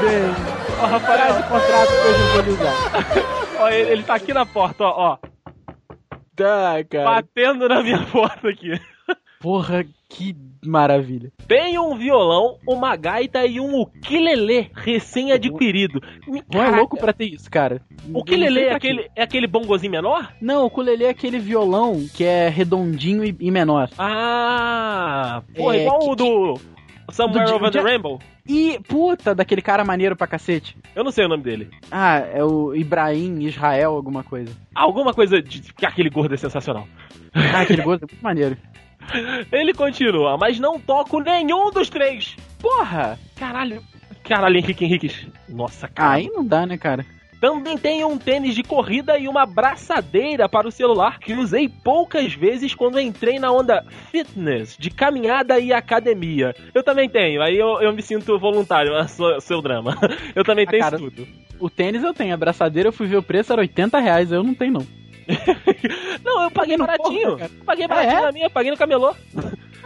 Vem. 0.00 0.34
Ó, 0.80 0.86
Rafael, 0.86 1.18
Traz 1.18 1.38
o 1.38 1.48
contrato 1.48 1.88
que 1.88 2.08
hoje 2.08 2.20
eu 2.20 2.32
vou 2.32 2.42
lhe 2.42 2.50
usar. 2.50 3.60
ó, 3.60 3.68
ele, 3.68 3.90
ele 3.92 4.02
tá 4.02 4.14
aqui 4.14 4.32
na 4.34 4.44
porta, 4.44 4.84
ó, 4.84 5.12
ó. 5.12 5.18
Tá, 6.36 6.82
cara. 6.90 7.04
Batendo 7.04 7.68
na 7.68 7.82
minha 7.82 8.04
porta 8.10 8.48
aqui. 8.48 8.80
Porra, 9.40 9.84
que 10.16 10.34
maravilha. 10.64 11.30
Tenho 11.48 11.82
um 11.90 11.96
violão, 11.96 12.56
uma 12.66 12.94
gaita 12.96 13.44
e 13.44 13.60
um 13.60 13.80
ukulele 13.80 14.70
recém-adquirido. 14.74 16.00
Juan 16.52 16.64
é 16.66 16.70
louco 16.76 16.96
pra 16.96 17.12
ter 17.12 17.26
isso, 17.26 17.50
cara. 17.50 17.82
O 18.12 18.20
ukulele 18.20 18.60
não 18.64 18.70
é 18.70 18.74
aquele, 18.74 19.10
é 19.16 19.22
aquele 19.22 19.46
bongozinho 19.46 19.90
menor? 19.92 20.32
Não, 20.40 20.62
o 20.62 20.66
ukulele 20.66 21.04
é 21.04 21.08
aquele 21.10 21.38
violão 21.38 22.06
que 22.14 22.24
é 22.24 22.48
redondinho 22.48 23.24
e, 23.24 23.36
e 23.40 23.50
menor. 23.50 23.90
Ah, 23.98 25.42
pô, 25.54 25.72
É, 25.72 25.82
igual 25.82 25.98
que- 25.98 26.08
o 26.10 26.14
do 26.14 26.60
Somewhere 27.10 27.46
do 27.46 27.54
Over 27.56 27.70
the 27.70 27.80
Rainbow. 27.80 28.18
E, 28.46 28.78
puta, 28.88 29.34
daquele 29.34 29.62
cara 29.62 29.84
maneiro 29.84 30.14
pra 30.16 30.26
cacete. 30.26 30.76
Eu 30.94 31.02
não 31.02 31.10
sei 31.10 31.24
o 31.24 31.28
nome 31.28 31.42
dele. 31.42 31.70
Ah, 31.90 32.18
é 32.18 32.44
o 32.44 32.74
Ibrahim 32.74 33.40
Israel, 33.42 33.94
alguma 33.94 34.22
coisa. 34.22 34.52
Alguma 34.74 35.12
coisa 35.14 35.40
de 35.42 35.60
que 35.72 35.84
aquele 35.86 36.10
gordo 36.10 36.34
é 36.34 36.36
sensacional. 36.36 36.86
Ah, 37.34 37.60
aquele 37.62 37.82
gosto 37.82 38.04
é 38.04 38.06
muito 38.10 38.22
maneiro. 38.22 38.56
Ele 39.52 39.72
continua, 39.74 40.36
mas 40.36 40.58
não 40.58 40.78
toco 40.80 41.20
nenhum 41.20 41.70
dos 41.70 41.88
três. 41.88 42.36
Porra! 42.60 43.18
Caralho. 43.36 43.82
Caralho, 44.22 44.56
Henrique 44.56 44.84
Henriques. 44.84 45.26
Nossa, 45.48 45.86
cara. 45.88 46.12
Aí 46.14 46.28
não 46.32 46.44
dá, 46.44 46.64
né, 46.66 46.78
cara? 46.78 47.04
Também 47.40 47.76
tenho 47.76 48.08
um 48.08 48.16
tênis 48.16 48.54
de 48.54 48.62
corrida 48.62 49.18
e 49.18 49.28
uma 49.28 49.44
braçadeira 49.44 50.48
para 50.48 50.66
o 50.66 50.72
celular 50.72 51.18
que 51.18 51.34
usei 51.34 51.68
poucas 51.68 52.32
vezes 52.32 52.74
quando 52.74 52.98
entrei 52.98 53.38
na 53.38 53.52
onda 53.52 53.84
fitness, 54.10 54.76
de 54.78 54.88
caminhada 54.88 55.58
e 55.58 55.70
academia. 55.70 56.54
Eu 56.72 56.82
também 56.82 57.06
tenho, 57.06 57.42
aí 57.42 57.54
eu, 57.58 57.82
eu 57.82 57.92
me 57.92 58.00
sinto 58.00 58.38
voluntário 58.38 58.96
a 58.96 59.06
sua- 59.06 59.40
seu 59.42 59.60
drama. 59.60 59.94
Eu 60.34 60.42
também 60.42 60.64
Ah, 60.66 60.70
tenho 60.70 60.82
cara, 60.82 60.96
tudo. 60.98 61.28
O 61.60 61.68
tênis 61.68 62.02
eu 62.02 62.14
tenho, 62.14 62.32
a 62.32 62.36
braçadeira 62.36 62.88
eu 62.88 62.92
fui 62.92 63.06
ver 63.06 63.16
o 63.18 63.22
preço, 63.22 63.52
era 63.52 63.60
80 63.62 63.98
reais, 64.00 64.32
eu 64.32 64.42
não 64.42 64.54
tenho 64.54 64.72
não. 64.72 64.86
Não, 66.24 66.42
eu 66.42 66.50
paguei 66.50 66.76
no 66.76 66.86
baratinho. 66.86 67.36
porra, 67.36 67.50
paguei 67.64 67.84
Ah, 67.84 67.88
baratinho 67.88 68.18
é? 68.18 68.22
na 68.22 68.32
minha, 68.32 68.50
paguei 68.50 68.70
no 68.70 68.76
camelô. 68.76 69.14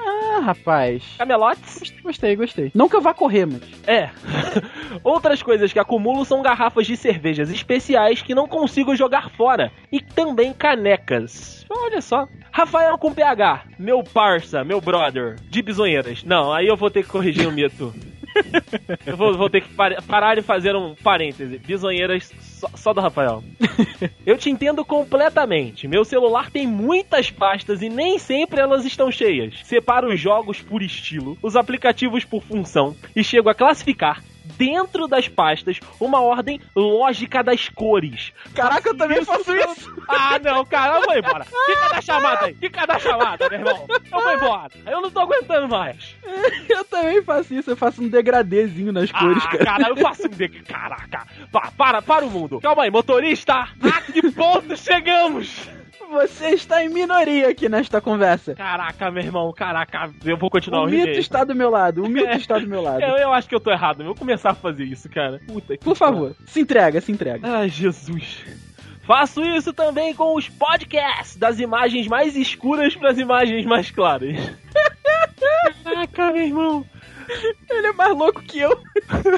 Ah, 0.00 0.40
rapaz. 0.40 1.02
Camelotes. 1.18 1.92
Gostei, 2.02 2.36
gostei. 2.36 2.70
Não 2.74 2.88
que 2.88 2.96
eu 2.96 3.00
vá 3.00 3.12
correr, 3.12 3.46
mas... 3.46 3.60
É. 3.86 4.10
Outras 5.02 5.42
coisas 5.42 5.72
que 5.72 5.78
acumulo 5.78 6.24
são 6.24 6.40
garrafas 6.40 6.86
de 6.86 6.96
cervejas 6.96 7.50
especiais 7.50 8.22
que 8.22 8.34
não 8.34 8.46
consigo 8.46 8.94
jogar 8.96 9.28
fora. 9.30 9.72
E 9.92 10.00
também 10.00 10.52
canecas. 10.52 11.66
Olha 11.68 12.00
só. 12.00 12.28
Rafael 12.50 12.96
com 12.98 13.12
PH, 13.12 13.64
meu 13.78 14.02
parça, 14.02 14.64
meu 14.64 14.80
brother, 14.80 15.36
de 15.50 15.62
bisonheiras. 15.62 16.24
Não, 16.24 16.52
aí 16.52 16.66
eu 16.66 16.76
vou 16.76 16.90
ter 16.90 17.02
que 17.02 17.08
corrigir 17.10 17.46
o 17.46 17.52
mito. 17.52 17.92
Eu 19.04 19.16
vou, 19.16 19.36
vou 19.36 19.50
ter 19.50 19.62
que 19.62 19.68
par- 19.74 20.00
parar 20.02 20.38
e 20.38 20.42
fazer 20.42 20.76
um 20.76 20.94
parêntese. 20.94 21.58
Bisonheiras 21.58 22.32
só, 22.78 22.92
do 22.92 23.00
Rafael. 23.00 23.42
Eu 24.24 24.38
te 24.38 24.50
entendo 24.50 24.84
completamente. 24.84 25.86
Meu 25.86 26.04
celular 26.04 26.50
tem 26.50 26.66
muitas 26.66 27.30
pastas 27.30 27.82
e 27.82 27.88
nem 27.88 28.18
sempre 28.18 28.60
elas 28.60 28.84
estão 28.84 29.10
cheias. 29.10 29.54
Separo 29.64 30.12
os 30.12 30.20
jogos 30.20 30.60
por 30.60 30.82
estilo, 30.82 31.36
os 31.42 31.56
aplicativos 31.56 32.24
por 32.24 32.42
função 32.42 32.96
e 33.14 33.22
chego 33.22 33.48
a 33.48 33.54
classificar 33.54 34.22
dentro 34.56 35.06
das 35.06 35.28
pastas 35.28 35.78
uma 36.00 36.20
ordem 36.20 36.60
lógica 36.74 37.42
das 37.42 37.68
cores. 37.68 38.32
Caraca, 38.54 38.88
eu 38.90 38.96
também 38.96 39.24
faço 39.24 39.54
isso! 39.54 39.94
Ah, 40.08 40.38
não, 40.38 40.64
cara, 40.64 40.98
eu 41.00 41.02
vou 41.06 41.16
embora. 41.16 41.44
Fica 41.44 41.88
da 41.90 42.00
chamada 42.00 42.46
aí, 42.46 42.54
fica 42.54 42.86
da 42.86 42.98
chamada, 42.98 43.48
meu 43.48 43.58
irmão. 43.58 43.86
Eu 43.88 44.20
vou 44.20 44.32
embora. 44.34 44.72
Eu 44.86 45.00
não 45.00 45.10
tô 45.10 45.20
aguentando 45.20 45.68
mais. 45.68 46.16
Eu 46.68 46.84
também 46.84 47.22
faço 47.22 47.54
isso, 47.54 47.70
eu 47.70 47.76
faço 47.76 48.02
um 48.02 48.08
degradêzinho 48.08 48.92
nas 48.92 49.10
cores, 49.10 49.42
ah, 49.44 49.48
cara. 49.48 49.64
cara, 49.64 49.88
eu 49.88 49.96
faço 49.96 50.26
um 50.26 50.30
de... 50.30 50.48
Caraca. 50.48 51.26
Pa- 51.50 51.72
para, 51.76 52.02
para 52.02 52.24
o 52.24 52.30
mundo. 52.30 52.60
Calma 52.60 52.84
aí, 52.84 52.90
motorista. 52.90 53.54
A 53.54 54.00
que 54.12 54.30
ponto 54.30 54.76
chegamos? 54.76 55.68
Você 56.10 56.48
está 56.50 56.82
em 56.82 56.88
minoria 56.88 57.50
aqui 57.50 57.68
nesta 57.68 58.00
conversa. 58.00 58.54
Caraca, 58.54 59.10
meu 59.10 59.22
irmão, 59.22 59.52
caraca. 59.52 60.10
Eu 60.24 60.36
vou 60.36 60.48
continuar 60.50 60.82
O 60.82 60.86
o, 60.86 60.88
mito 60.88 61.18
está 61.18 61.44
do 61.44 61.54
meu 61.54 61.68
lado, 61.70 62.02
o 62.02 62.08
mito 62.10 62.36
está 62.36 62.58
do 62.58 62.66
meu 62.66 62.80
lado. 62.80 63.02
Eu, 63.02 63.16
eu 63.16 63.32
acho 63.32 63.48
que 63.48 63.54
eu 63.54 63.60
tô 63.60 63.70
errado. 63.70 64.00
Eu 64.00 64.06
vou 64.06 64.14
começar 64.14 64.50
a 64.50 64.54
fazer 64.54 64.84
isso, 64.84 65.08
cara. 65.08 65.40
Puta 65.46 65.76
que 65.76 65.84
Por 65.84 65.96
favor, 65.96 66.34
se 66.46 66.60
entrega, 66.60 67.00
se 67.00 67.12
entrega. 67.12 67.46
Ai, 67.46 67.68
Jesus. 67.68 68.44
Faço 69.02 69.42
isso 69.42 69.72
também 69.72 70.14
com 70.14 70.36
os 70.36 70.48
podcasts, 70.48 71.36
das 71.36 71.58
imagens 71.58 72.06
mais 72.06 72.36
escuras 72.36 72.94
para 72.94 73.10
as 73.10 73.18
imagens 73.18 73.64
mais 73.64 73.90
claras. 73.90 74.36
Caraca, 75.84 76.32
meu 76.32 76.42
irmão. 76.42 76.86
Ele 77.68 77.86
é 77.86 77.92
mais 77.92 78.16
louco 78.16 78.42
que 78.42 78.58
eu. 78.58 78.70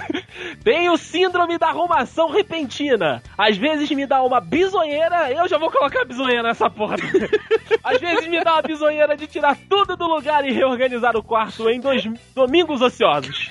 Tenho 0.63 0.97
síndrome 0.97 1.59
da 1.59 1.69
arrumação 1.69 2.31
repentina. 2.31 3.23
Às 3.37 3.57
vezes 3.57 3.91
me 3.91 4.07
dá 4.07 4.23
uma 4.23 4.41
bisonheira, 4.41 5.31
eu 5.33 5.49
já 5.49 5.59
vou 5.59 5.71
colocar 5.71 6.05
bisonheira 6.05 6.43
nessa 6.43 6.71
porra. 6.71 6.97
Às 7.83 8.01
vezes 8.01 8.27
me 8.27 8.43
dá 8.43 8.55
uma 8.55 8.63
bisonheira 8.63 9.17
de 9.17 9.27
tirar 9.27 9.57
tudo 9.69 9.97
do 9.97 10.07
lugar 10.07 10.45
e 10.45 10.53
reorganizar 10.53 11.17
o 11.17 11.23
quarto 11.23 11.69
em 11.69 11.81
dois 11.81 12.03
domingos 12.35 12.81
ociosos. 12.81 13.51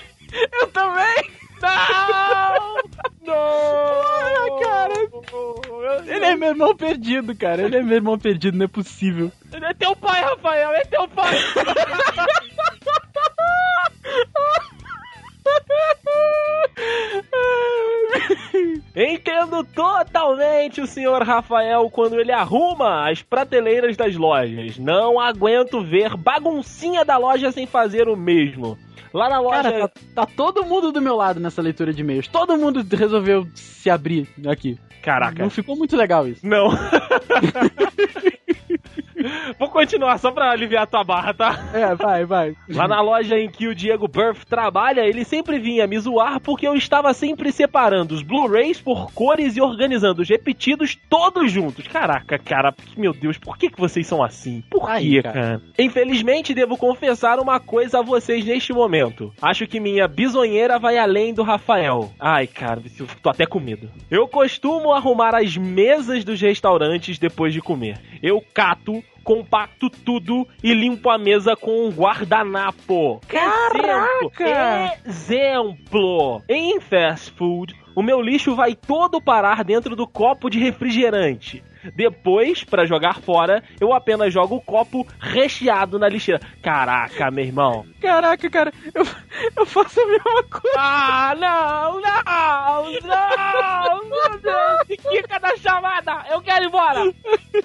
Eu 0.54 0.68
também. 0.68 1.40
Não! 1.62 2.76
Não! 3.26 4.00
Porra, 4.50 4.60
cara. 4.64 4.94
Ele 6.08 6.26
é 6.26 6.36
meu 6.36 6.50
irmão 6.50 6.76
perdido, 6.76 7.36
cara. 7.36 7.64
Ele 7.64 7.78
é 7.78 7.84
meu 7.84 7.96
irmão 7.96 8.18
perdido, 8.18 8.58
não 8.58 8.66
é 8.66 8.68
possível. 8.68 9.32
Ele 9.54 9.66
é 9.66 9.74
teu 9.74 9.96
pai, 9.96 10.22
Rafael, 10.22 10.72
é 10.72 10.82
teu 10.86 11.08
pai! 11.08 11.36
Entendo 18.96 19.64
totalmente 19.64 20.82
o 20.82 20.88
senhor 20.88 21.24
Rafael 21.24 21.90
quando 21.90 22.20
ele 22.20 22.32
arruma 22.32 23.10
as 23.10 23.22
prateleiras 23.22 23.96
das 23.96 24.16
lojas. 24.16 24.78
Não 24.78 25.20
aguento 25.20 25.84
ver 25.84 26.18
baguncinha 26.18 27.06
da 27.06 27.18
loja 27.18 27.52
sem 27.52 27.66
fazer 27.66 28.10
o 28.10 28.16
mesmo. 28.18 28.78
Lá 29.14 29.30
na 29.30 29.40
loja. 29.40 29.64
Cara, 29.64 29.88
tá, 29.88 30.02
tá 30.16 30.26
todo 30.26 30.66
mundo 30.66 30.92
do 30.92 31.02
meu 31.02 31.16
lado 31.16 31.40
nessa 31.40 31.62
leitura 31.62 31.94
de 31.94 32.02
e-mails. 32.02 32.28
Todo 32.28 32.58
mundo 32.58 32.86
resolveu 32.96 33.48
se 33.56 33.90
abrir 33.90 34.28
aqui. 34.48 34.78
Caraca. 35.02 35.42
Não 35.42 35.50
ficou 35.50 35.76
muito 35.76 35.96
legal 35.96 36.28
isso. 36.28 36.46
Não. 36.46 36.70
Vou 39.58 39.70
continuar 39.70 40.18
só 40.18 40.32
pra 40.32 40.52
aliviar 40.52 40.84
a 40.84 40.88
tua 40.88 41.04
barra, 41.04 41.34
tá? 41.34 41.70
É, 41.74 41.96
vai, 41.96 42.26
vai. 42.26 42.56
Lá 42.70 42.88
na 42.88 43.02
loja 43.02 43.38
em 43.38 43.50
que 43.50 43.68
o 43.68 43.76
Diego 43.76 44.08
Burff 44.08 44.46
trabalha, 44.46 45.02
ele 45.02 45.24
sempre 45.24 45.60
vinha 45.60 45.88
me 45.88 46.00
zoar 46.00 46.40
porque 46.40 46.68
eu 46.68 46.76
estava 46.76 47.14
sempre 47.14 47.52
separando 47.52 48.14
os 48.16 48.22
Blu-rays 48.22 48.80
por 48.82 49.12
cores 49.14 49.56
e 49.56 49.62
organizando 49.62 50.22
os 50.22 50.30
repetidos 50.30 50.98
todos 51.10 51.52
juntos. 51.52 51.88
Caraca, 51.88 52.38
cara, 52.38 52.74
meu 52.98 53.14
Deus, 53.14 53.38
por 53.38 53.58
que, 53.58 53.70
que 53.70 53.80
vocês 53.80 54.06
são 54.08 54.24
assim? 54.24 54.64
Por 54.70 54.90
Aí, 54.90 55.16
quê, 55.16 55.24
cara. 55.24 55.42
cara? 55.42 55.62
Infelizmente, 55.78 56.54
devo 56.54 56.78
confessar 56.78 57.40
uma 57.40 57.60
coisa 57.60 58.00
a 58.00 58.04
vocês 58.04 58.46
neste 58.46 58.74
momento. 58.74 59.34
Acho 59.42 59.68
que 59.68 59.80
minha 59.80 60.08
bisonheira 60.08 60.80
vai 60.80 60.98
além 60.98 61.34
do 61.34 61.44
Rafael. 61.44 62.12
Ai, 62.20 62.48
cara, 62.48 62.82
eu 63.00 63.08
tô 63.22 63.30
até 63.30 63.46
com 63.46 63.60
medo. 63.60 63.90
Eu 64.10 64.28
costumo 64.28 64.94
arrumar 64.94 65.36
as 65.36 65.58
mesas 65.58 66.24
dos 66.24 66.40
restaurantes 66.42 67.18
depois 67.20 67.54
de 67.54 67.62
comer. 67.62 68.00
Eu 68.22 68.42
cato, 68.54 69.04
compacto 69.30 69.92
tudo 69.92 70.48
e 70.64 70.74
limpo 70.74 71.08
a 71.08 71.16
mesa 71.16 71.56
com 71.56 71.86
um 71.86 71.92
guardanapo. 71.92 73.22
Caraca! 73.28 74.98
Exemplo, 75.06 76.42
exemplo. 76.42 76.44
Em 76.50 76.80
fast 76.80 77.30
food, 77.34 77.76
o 77.96 78.02
meu 78.02 78.20
lixo 78.20 78.56
vai 78.56 78.74
todo 78.74 79.22
parar 79.22 79.64
dentro 79.64 79.96
do 79.96 80.08
copo 80.08 80.50
de 80.50 80.58
refrigerante. 80.58 81.64
Depois, 81.96 82.64
pra 82.64 82.86
jogar 82.86 83.20
fora, 83.22 83.64
eu 83.80 83.94
apenas 83.94 84.34
jogo 84.34 84.56
o 84.56 84.62
copo 84.62 85.08
recheado 85.20 85.98
na 85.98 86.08
lixeira. 86.10 86.42
Caraca, 86.62 87.32
meu 87.32 87.46
irmão. 87.46 87.86
Caraca, 88.02 88.50
cara, 88.50 88.74
eu, 88.94 89.04
eu 89.58 89.66
faço 89.66 90.00
a 90.02 90.06
mesma 90.06 90.44
coisa. 90.44 90.78
Ah, 90.78 91.36
não, 91.38 92.02
não, 92.02 92.92
não, 93.02 94.10
meu 94.10 94.40
Deus, 94.40 95.02
fica 95.10 95.40
da 95.40 95.56
chamada, 95.58 96.26
eu 96.32 96.42
quero 96.42 96.66
ir 96.66 96.68
embora. 96.68 97.04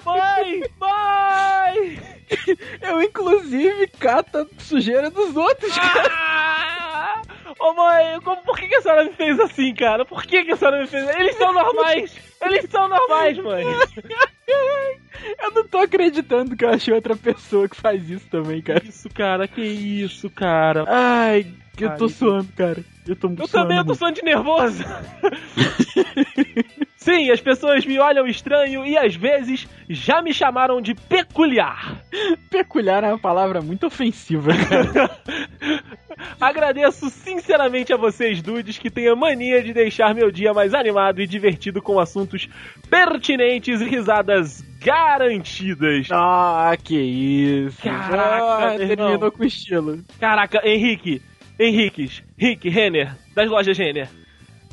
Mãe, 0.05 0.61
mãe. 0.79 2.14
Eu, 2.81 3.01
inclusive, 3.01 3.87
cato 3.99 4.47
sujeira 4.57 5.09
dos 5.09 5.35
outros, 5.35 5.77
cara. 5.77 6.09
Ah! 6.11 7.21
Ô 7.59 7.73
mãe, 7.73 8.19
como, 8.23 8.41
por 8.43 8.57
que, 8.57 8.67
que 8.67 8.75
a 8.75 8.81
senhora 8.81 9.05
me 9.05 9.13
fez 9.13 9.39
assim, 9.39 9.73
cara? 9.73 10.05
Por 10.05 10.23
que, 10.23 10.43
que 10.43 10.51
a 10.51 10.57
senhora 10.57 10.81
me 10.81 10.87
fez 10.87 11.07
Eles 11.15 11.35
são 11.37 11.53
normais! 11.53 12.15
Eles 12.41 12.69
são 12.69 12.87
normais, 12.87 13.37
mãe! 13.37 13.65
Eu 15.39 15.51
não 15.51 15.67
tô 15.67 15.79
acreditando 15.79 16.55
que 16.55 16.63
eu 16.63 16.69
achei 16.69 16.93
outra 16.93 17.15
pessoa 17.15 17.67
que 17.67 17.75
faz 17.75 18.07
isso 18.09 18.27
também, 18.29 18.61
cara. 18.61 18.83
Isso, 18.85 19.09
cara, 19.09 19.47
que 19.47 19.61
isso, 19.61 20.29
cara. 20.29 20.85
Ai, 20.87 21.47
eu 21.79 21.95
tô 21.97 22.03
Ai, 22.05 22.09
suando, 22.09 22.47
cara. 22.55 22.83
Eu 23.07 23.15
tô 23.15 23.27
Eu 23.29 23.47
suando 23.47 23.51
também 23.51 23.77
eu 23.77 23.83
tô 23.83 23.87
muito. 23.87 23.99
suando 23.99 24.15
de 24.15 24.23
nervoso. 24.23 24.83
Sim, 27.05 27.29
as 27.29 27.39
pessoas 27.39 27.85
me 27.85 27.99
olham 27.99 28.25
estranho 28.25 28.83
e 28.83 28.97
às 28.97 29.15
vezes 29.15 29.67
já 29.87 30.23
me 30.23 30.33
chamaram 30.33 30.81
de 30.81 30.95
peculiar. 30.95 32.01
Peculiar 32.49 33.03
é 33.03 33.09
uma 33.09 33.19
palavra 33.19 33.61
muito 33.61 33.85
ofensiva. 33.85 34.51
Agradeço 36.41 37.07
sinceramente 37.11 37.93
a 37.93 37.97
vocês, 37.97 38.41
dudes, 38.41 38.79
que 38.79 38.89
têm 38.89 39.07
a 39.07 39.15
mania 39.15 39.61
de 39.61 39.71
deixar 39.71 40.15
meu 40.15 40.31
dia 40.31 40.51
mais 40.51 40.73
animado 40.73 41.21
e 41.21 41.27
divertido 41.27 41.79
com 41.79 41.99
assuntos 41.99 42.49
pertinentes 42.89 43.81
e 43.81 43.85
risadas 43.85 44.63
garantidas. 44.81 46.07
Ah, 46.11 46.75
que 46.83 46.97
isso. 46.99 47.83
Caraca, 47.83 48.73
Ah, 48.73 48.77
terminou 48.77 49.31
com 49.31 49.43
estilo. 49.43 50.03
Caraca, 50.19 50.59
Henrique, 50.67 51.21
Henriques, 51.59 52.23
Rick, 52.35 52.67
Renner, 52.67 53.13
das 53.35 53.47
lojas 53.47 53.77
Renner. 53.77 54.09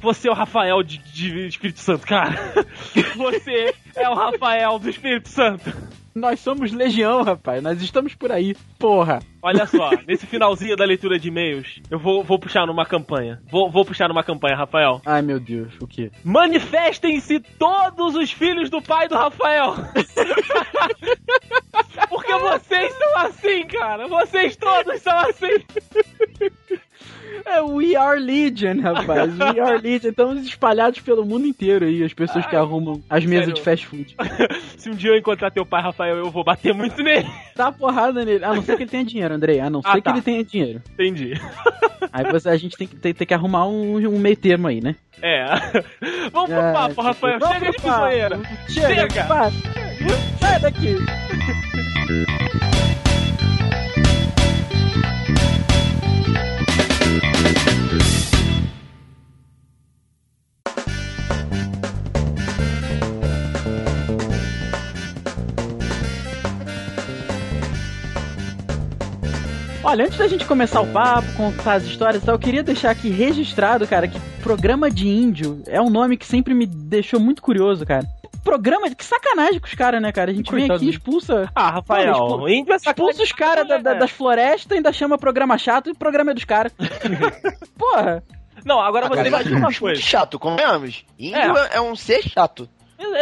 Você 0.02 0.28
é 0.28 0.30
o 0.32 0.34
Rafael 0.34 0.82
de, 0.82 0.98
de 0.98 1.46
Espírito 1.46 1.78
Santo, 1.78 2.06
cara. 2.06 2.34
Você 3.16 3.72
é 3.94 4.08
o 4.08 4.14
Rafael 4.14 4.78
do 4.80 4.90
Espírito 4.90 5.28
Santo. 5.28 5.72
Nós 6.14 6.40
somos 6.40 6.72
legião, 6.72 7.22
rapaz. 7.22 7.62
Nós 7.62 7.80
estamos 7.80 8.14
por 8.14 8.30
aí. 8.30 8.54
Porra. 8.78 9.20
Olha 9.40 9.66
só, 9.66 9.90
nesse 10.06 10.26
finalzinho 10.26 10.76
da 10.76 10.84
leitura 10.84 11.18
de 11.18 11.28
e-mails, 11.28 11.80
eu 11.90 11.98
vou, 11.98 12.22
vou 12.22 12.38
puxar 12.38 12.66
numa 12.66 12.84
campanha. 12.84 13.40
Vou, 13.50 13.70
vou 13.70 13.84
puxar 13.84 14.08
numa 14.08 14.22
campanha, 14.22 14.56
Rafael. 14.56 15.00
Ai, 15.06 15.22
meu 15.22 15.40
Deus. 15.40 15.72
O 15.80 15.86
quê? 15.86 16.10
Manifestem-se 16.22 17.40
todos 17.58 18.14
os 18.14 18.30
filhos 18.30 18.68
do 18.68 18.82
pai 18.82 19.08
do 19.08 19.14
Rafael. 19.14 19.74
Porque 22.10 22.34
vocês 22.34 22.92
são 22.92 23.18
assim, 23.18 23.66
cara. 23.66 24.06
Vocês 24.08 24.56
todos 24.56 25.00
são 25.00 25.16
assim. 25.16 25.64
É 27.44 27.60
We 27.60 27.96
Are 27.96 28.20
Legion, 28.20 28.80
rapaz. 28.80 29.32
We 29.36 29.60
Are 29.60 29.78
Legion. 29.82 30.10
Estamos 30.10 30.46
espalhados 30.46 31.00
pelo 31.00 31.26
mundo 31.26 31.46
inteiro 31.46 31.84
aí, 31.84 32.02
as 32.04 32.12
pessoas 32.12 32.46
que 32.46 32.54
arrumam 32.54 33.02
as 33.10 33.24
mesas 33.24 33.46
sério? 33.46 33.54
de 33.54 33.62
fast 33.62 33.86
food. 33.86 34.16
Se 34.78 34.88
um 34.88 34.94
dia 34.94 35.10
eu 35.10 35.16
encontrar 35.16 35.50
teu 35.50 35.66
pai, 35.66 35.82
Rafael, 35.82 36.16
eu 36.16 36.30
vou 36.30 36.44
bater 36.44 36.72
muito 36.72 37.02
nele. 37.02 37.28
Uma 37.58 37.72
porrada 37.72 38.24
nele. 38.24 38.44
A 38.44 38.54
não 38.54 38.62
ser 38.62 38.76
que 38.76 38.84
ele 38.84 38.90
tenha 38.90 39.04
dinheiro, 39.04 39.34
Andrei. 39.34 39.58
A 39.60 39.68
não 39.68 39.80
Ah, 39.84 39.94
ser 39.94 40.02
tá. 40.02 40.12
que 40.12 40.18
ele 40.18 40.24
tenha 40.24 40.44
dinheiro. 40.44 40.82
Entendi. 40.94 41.32
Aí 42.12 42.24
você, 42.30 42.48
a 42.48 42.56
gente 42.56 42.76
tem 42.76 42.86
que, 42.86 42.96
tem, 42.96 43.12
tem 43.14 43.26
que 43.26 43.34
arrumar 43.34 43.66
um, 43.66 43.96
um 43.96 44.18
meio 44.18 44.36
termo 44.36 44.68
aí, 44.68 44.80
né? 44.80 44.94
É. 45.20 45.46
Vamos 46.32 46.50
pro 46.50 46.60
É, 46.60 46.72
papo, 46.72 47.02
Rafael. 47.02 47.38
vamos 47.40 47.56
Chega 47.58 47.70
de 47.70 47.76
pisoeira. 47.76 48.40
Chega, 48.68 49.10
Chega. 49.10 49.26
Sai 50.40 50.60
daqui. 50.60 50.96
Olha, 69.92 70.06
antes 70.06 70.16
da 70.16 70.26
gente 70.26 70.46
começar 70.46 70.80
o 70.80 70.86
papo, 70.86 71.30
contar 71.36 71.74
as 71.74 71.82
histórias 71.84 72.22
e 72.22 72.24
tal, 72.24 72.34
eu 72.34 72.38
queria 72.38 72.62
deixar 72.62 72.90
aqui 72.90 73.10
registrado, 73.10 73.86
cara, 73.86 74.08
que 74.08 74.18
programa 74.42 74.90
de 74.90 75.06
índio 75.06 75.62
é 75.66 75.82
um 75.82 75.90
nome 75.90 76.16
que 76.16 76.24
sempre 76.24 76.54
me 76.54 76.64
deixou 76.64 77.20
muito 77.20 77.42
curioso, 77.42 77.84
cara. 77.84 78.02
Programa, 78.42 78.88
que 78.88 79.04
sacanagem 79.04 79.60
com 79.60 79.66
os 79.66 79.74
caras, 79.74 80.00
né, 80.00 80.10
cara? 80.10 80.30
A 80.30 80.34
gente 80.34 80.50
vem 80.50 80.60
Coitado. 80.60 80.78
aqui 80.78 80.86
e 80.86 80.90
expulsa. 80.90 81.46
Ah, 81.54 81.70
Rafael, 81.72 82.14
Pô, 82.14 82.36
o 82.38 82.48
índio 82.48 82.72
é 82.72 82.76
Expulsa 82.76 83.22
os 83.22 83.32
caras 83.32 83.68
da- 83.68 83.76
da- 83.76 83.92
das 83.92 84.10
florestas 84.10 84.70
e 84.70 84.74
ainda 84.76 84.90
chama 84.94 85.18
programa 85.18 85.58
chato 85.58 85.88
e 85.90 85.92
o 85.92 85.94
programa 85.94 86.30
é 86.30 86.34
dos 86.34 86.44
caras. 86.44 86.72
Porra! 87.78 88.22
Não, 88.64 88.80
agora 88.80 89.08
você 89.08 89.28
imagina 89.28 89.58
uma 89.58 89.74
coisa. 89.74 90.00
chato, 90.00 90.38
convenhamos. 90.38 91.04
Índio 91.18 91.36
é. 91.58 91.76
é 91.76 91.80
um 91.82 91.94
ser 91.94 92.22
chato. 92.22 92.66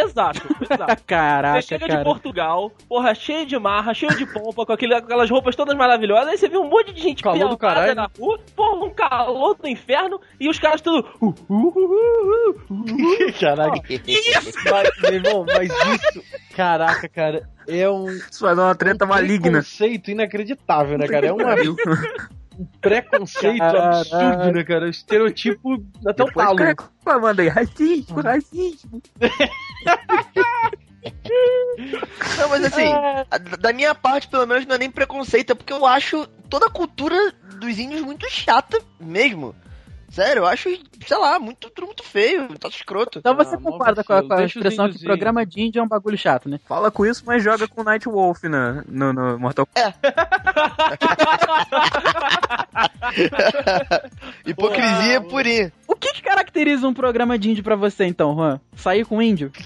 Exato, 0.03 0.41
exato. 0.61 1.03
Caraca, 1.07 1.61
Você 1.61 1.67
chega 1.67 1.85
de 1.85 1.91
cara. 1.91 2.03
Portugal, 2.03 2.71
porra, 2.87 3.13
cheio 3.15 3.45
de 3.45 3.57
marra, 3.59 3.93
cheio 3.93 4.15
de 4.15 4.25
pompa, 4.25 4.65
com 4.65 4.73
aquele- 4.73 4.95
aquelas 4.95 5.29
roupas 5.29 5.55
todas 5.55 5.75
maravilhosas, 5.75 6.27
aí 6.29 6.37
você 6.37 6.47
vê 6.49 6.57
um 6.57 6.69
monte 6.69 6.93
de 6.93 7.01
gente 7.01 7.21
Calor 7.23 7.49
do 7.49 7.57
caralho. 7.57 7.95
na 7.95 8.09
rua, 8.17 8.39
porra, 8.55 8.85
um 8.85 8.89
calor 8.89 9.55
do 9.55 9.67
inferno, 9.67 10.19
e 10.39 10.49
os 10.49 10.59
caras 10.59 10.81
tudo... 10.81 11.05
Uh, 11.21 11.27
uh, 11.27 11.35
uh, 11.49 11.67
uh, 11.67 12.55
uh, 12.69 12.73
uh. 12.73 13.33
Caraca. 13.39 13.81
Mas, 14.71 14.89
meu 15.01 15.13
irmão, 15.13 15.45
mas 15.47 15.69
isso, 15.69 16.23
caraca, 16.55 17.07
cara, 17.09 17.49
é 17.67 17.89
um, 17.89 18.07
Isso 18.09 18.43
vai 18.43 18.55
dar 18.55 18.63
uma 18.63 18.75
treta 18.75 19.05
um 19.05 19.07
maligna. 19.09 19.51
preconceito 19.59 20.11
inacreditável, 20.11 20.97
né, 20.97 21.07
cara? 21.07 21.27
É 21.27 21.31
uma, 21.33 21.55
um 22.61 22.65
preconceito 22.79 23.57
Caraca. 23.59 23.87
absurdo, 23.99 24.51
né, 24.51 24.63
cara? 24.63 24.89
Estereotipo 24.89 25.83
até 26.05 26.23
o 26.23 26.27
fica 26.27 26.75
reclamando 26.99 27.41
aí, 27.41 27.47
racismo, 27.47 28.21
racismo. 28.21 29.01
Não, 32.37 32.49
mas 32.49 32.63
assim, 32.65 32.91
a- 33.31 33.37
da 33.59 33.73
minha 33.73 33.95
parte, 33.95 34.27
pelo 34.27 34.45
menos, 34.45 34.65
não 34.65 34.75
é 34.75 34.77
nem 34.77 34.91
preconceito, 34.91 35.51
é 35.51 35.55
porque 35.55 35.73
eu 35.73 35.85
acho 35.85 36.27
toda 36.49 36.67
a 36.67 36.69
cultura 36.71 37.15
dos 37.59 37.79
índios 37.79 38.01
muito 38.01 38.29
chata 38.29 38.79
mesmo. 38.99 39.55
Sério, 40.11 40.41
eu 40.41 40.45
acho, 40.45 40.69
sei 41.07 41.17
lá, 41.17 41.39
muito, 41.39 41.69
tudo 41.69 41.85
muito 41.87 42.03
feio, 42.03 42.49
tá 42.59 42.67
escroto. 42.67 43.19
Então 43.19 43.33
você 43.33 43.55
Ah, 43.55 43.59
concorda 43.59 44.03
com 44.03 44.11
a, 44.11 44.21
com 44.21 44.33
a 44.33 44.43
expressão 44.43 44.89
que 44.89 44.97
ir. 44.97 45.03
programa 45.05 45.45
de 45.45 45.61
índio 45.61 45.79
é 45.79 45.83
um 45.83 45.87
bagulho 45.87 46.17
chato, 46.17 46.49
né? 46.49 46.59
Fala 46.67 46.91
com 46.91 47.05
isso, 47.05 47.23
mas 47.25 47.41
joga 47.41 47.65
com 47.65 47.81
Night 47.81 48.09
Wolf 48.09 48.43
na, 48.43 48.83
no, 48.89 49.13
no 49.13 49.39
Mortal 49.39 49.65
Hipocrisia 54.45 55.21
purinha. 55.21 55.71
O 55.87 55.95
que, 55.95 56.13
que 56.13 56.21
caracteriza 56.21 56.85
um 56.87 56.93
programa 56.93 57.37
de 57.39 57.51
índio 57.51 57.63
pra 57.63 57.75
você, 57.77 58.05
então, 58.05 58.35
Juan? 58.35 58.59
Sair 58.75 59.05
com 59.05 59.21
índio? 59.21 59.51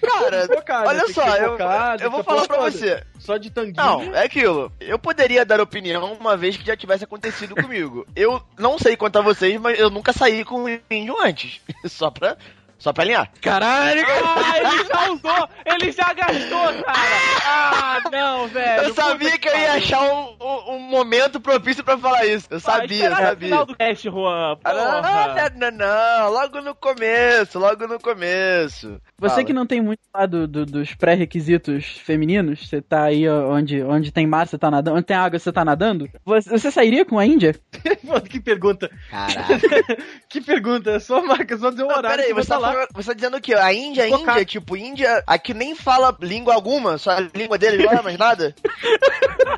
Cara, 0.00 0.46
Focado, 0.46 0.88
olha 0.88 1.12
só, 1.12 1.36
eu, 1.36 1.58
eu 2.00 2.10
vou 2.10 2.24
falar 2.24 2.46
pra 2.46 2.58
você. 2.58 3.02
Só 3.26 3.36
de 3.36 3.50
tanguinho. 3.50 3.76
Não, 3.76 4.14
é 4.14 4.24
aquilo. 4.24 4.72
Eu 4.80 4.98
poderia 4.98 5.44
dar 5.44 5.60
opinião 5.60 6.12
uma 6.14 6.36
vez 6.36 6.56
que 6.56 6.64
já 6.64 6.76
tivesse 6.76 7.04
acontecido 7.04 7.54
comigo. 7.60 8.06
Eu 8.14 8.40
não 8.56 8.78
sei 8.78 8.96
quanto 8.96 9.18
a 9.18 9.22
vocês, 9.22 9.60
mas 9.60 9.78
eu 9.78 9.90
nunca 9.90 10.12
saí 10.12 10.44
com 10.44 10.66
índio 10.90 11.20
antes. 11.20 11.60
Só 11.86 12.10
pra, 12.10 12.38
só 12.78 12.92
pra 12.92 13.04
alinhar. 13.04 13.30
Caralho, 13.40 14.04
Ah, 14.24 14.58
ele 14.58 14.84
já 14.84 15.10
usou! 15.12 15.48
Ele 15.64 15.92
já 15.92 16.12
gastou, 16.12 16.82
cara! 16.84 16.98
Ah, 17.44 18.00
não, 18.10 18.48
velho! 18.48 18.82
Eu 18.84 18.94
sabia 18.94 19.38
que 19.38 19.48
eu 19.48 19.56
ia 19.56 19.72
achar 19.74 20.02
um, 20.02 20.36
um- 20.40 20.76
um 20.76 20.78
momento 20.80 21.40
propício 21.40 21.82
pra 21.82 21.96
falar 21.98 22.24
isso. 22.26 22.46
Eu 22.50 22.60
sabia, 22.60 23.04
eu 23.06 23.10
no 23.10 23.16
sabia. 23.16 23.48
final 23.48 23.66
do 23.66 23.76
cast, 23.76 24.08
Juan. 24.08 24.56
Ah, 24.64 24.72
Não, 24.72 25.02
não, 25.02 25.70
não, 25.70 25.70
não, 25.78 26.30
logo 26.32 26.60
no 26.60 26.74
começo, 26.74 27.58
logo 27.58 27.86
no 27.86 27.98
começo. 27.98 29.00
Você 29.18 29.34
Fala. 29.36 29.44
que 29.44 29.52
não 29.52 29.66
tem 29.66 29.80
muito 29.80 30.00
lá 30.14 30.26
do, 30.26 30.46
do- 30.46 30.66
dos 30.66 30.94
pré-requisitos 30.94 31.98
femininos, 32.04 32.68
você 32.68 32.80
tá 32.82 33.04
aí 33.04 33.28
onde, 33.28 33.82
onde 33.82 34.12
tem 34.12 34.26
mar, 34.26 34.46
você 34.46 34.58
tá 34.58 34.70
nadando, 34.70 34.96
onde 34.96 35.06
tem 35.06 35.16
água, 35.16 35.38
você 35.38 35.52
tá 35.52 35.64
nadando, 35.64 36.08
você, 36.24 36.50
você 36.50 36.70
sairia 36.70 37.04
com 37.04 37.18
a 37.18 37.24
Índia? 37.26 37.54
Que 38.28 38.40
pergunta. 38.40 38.90
Caralho. 39.10 39.60
Que 40.28 40.40
pergunta. 40.40 40.90
É 40.92 40.98
só 40.98 41.22
marca, 41.22 41.56
só 41.56 41.68
o 41.68 41.72
Não, 41.72 41.86
horário. 41.88 42.08
peraí, 42.18 42.32
você 42.32 42.48
tá, 42.48 42.58
tá 42.60 42.65
lá. 42.74 42.86
você 42.92 43.08
tá 43.08 43.14
dizendo 43.14 43.36
o 43.36 43.40
quê? 43.40 43.54
A 43.54 43.72
Índia. 43.72 44.08
Índia, 44.08 44.44
tipo, 44.44 44.76
Índia, 44.76 45.22
aqui 45.26 45.52
nem 45.54 45.74
fala 45.74 46.16
língua 46.20 46.54
alguma, 46.54 46.98
só 46.98 47.12
a 47.12 47.20
língua 47.20 47.58
deles 47.58 47.84
não 47.84 47.92
é 47.92 48.02
mais 48.02 48.18
nada? 48.18 48.54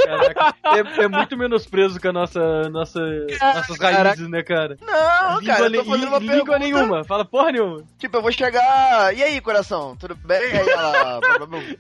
Caraca, 0.05 0.55
é, 1.01 1.05
é 1.05 1.09
muito 1.09 1.37
menosprezo 1.37 2.01
com 2.01 2.09
a 2.09 2.13
nossa, 2.13 2.69
nossa, 2.71 3.01
nossas 3.01 3.79
raízes, 3.79 4.29
né, 4.29 4.43
cara? 4.43 4.77
Não, 4.81 5.43
cara, 5.45 5.67
eu 5.67 5.73
tô 5.73 5.85
fazendo 5.85 6.09
uma 6.09 6.19
língua 6.19 6.21
pergunta. 6.21 6.59
nenhuma. 6.59 7.05
Fala 7.05 7.25
porra 7.25 7.53
nenhuma. 7.53 7.83
Tipo, 7.99 8.19
eu 8.19 8.23
vou 8.23 8.33
chegar. 8.33 9.15
E 9.17 9.23
aí, 9.23 9.41
coração? 9.41 9.97
Tudo 9.97 10.15
bem? 10.15 10.39
Aí 10.39 10.69
ela. 10.69 11.21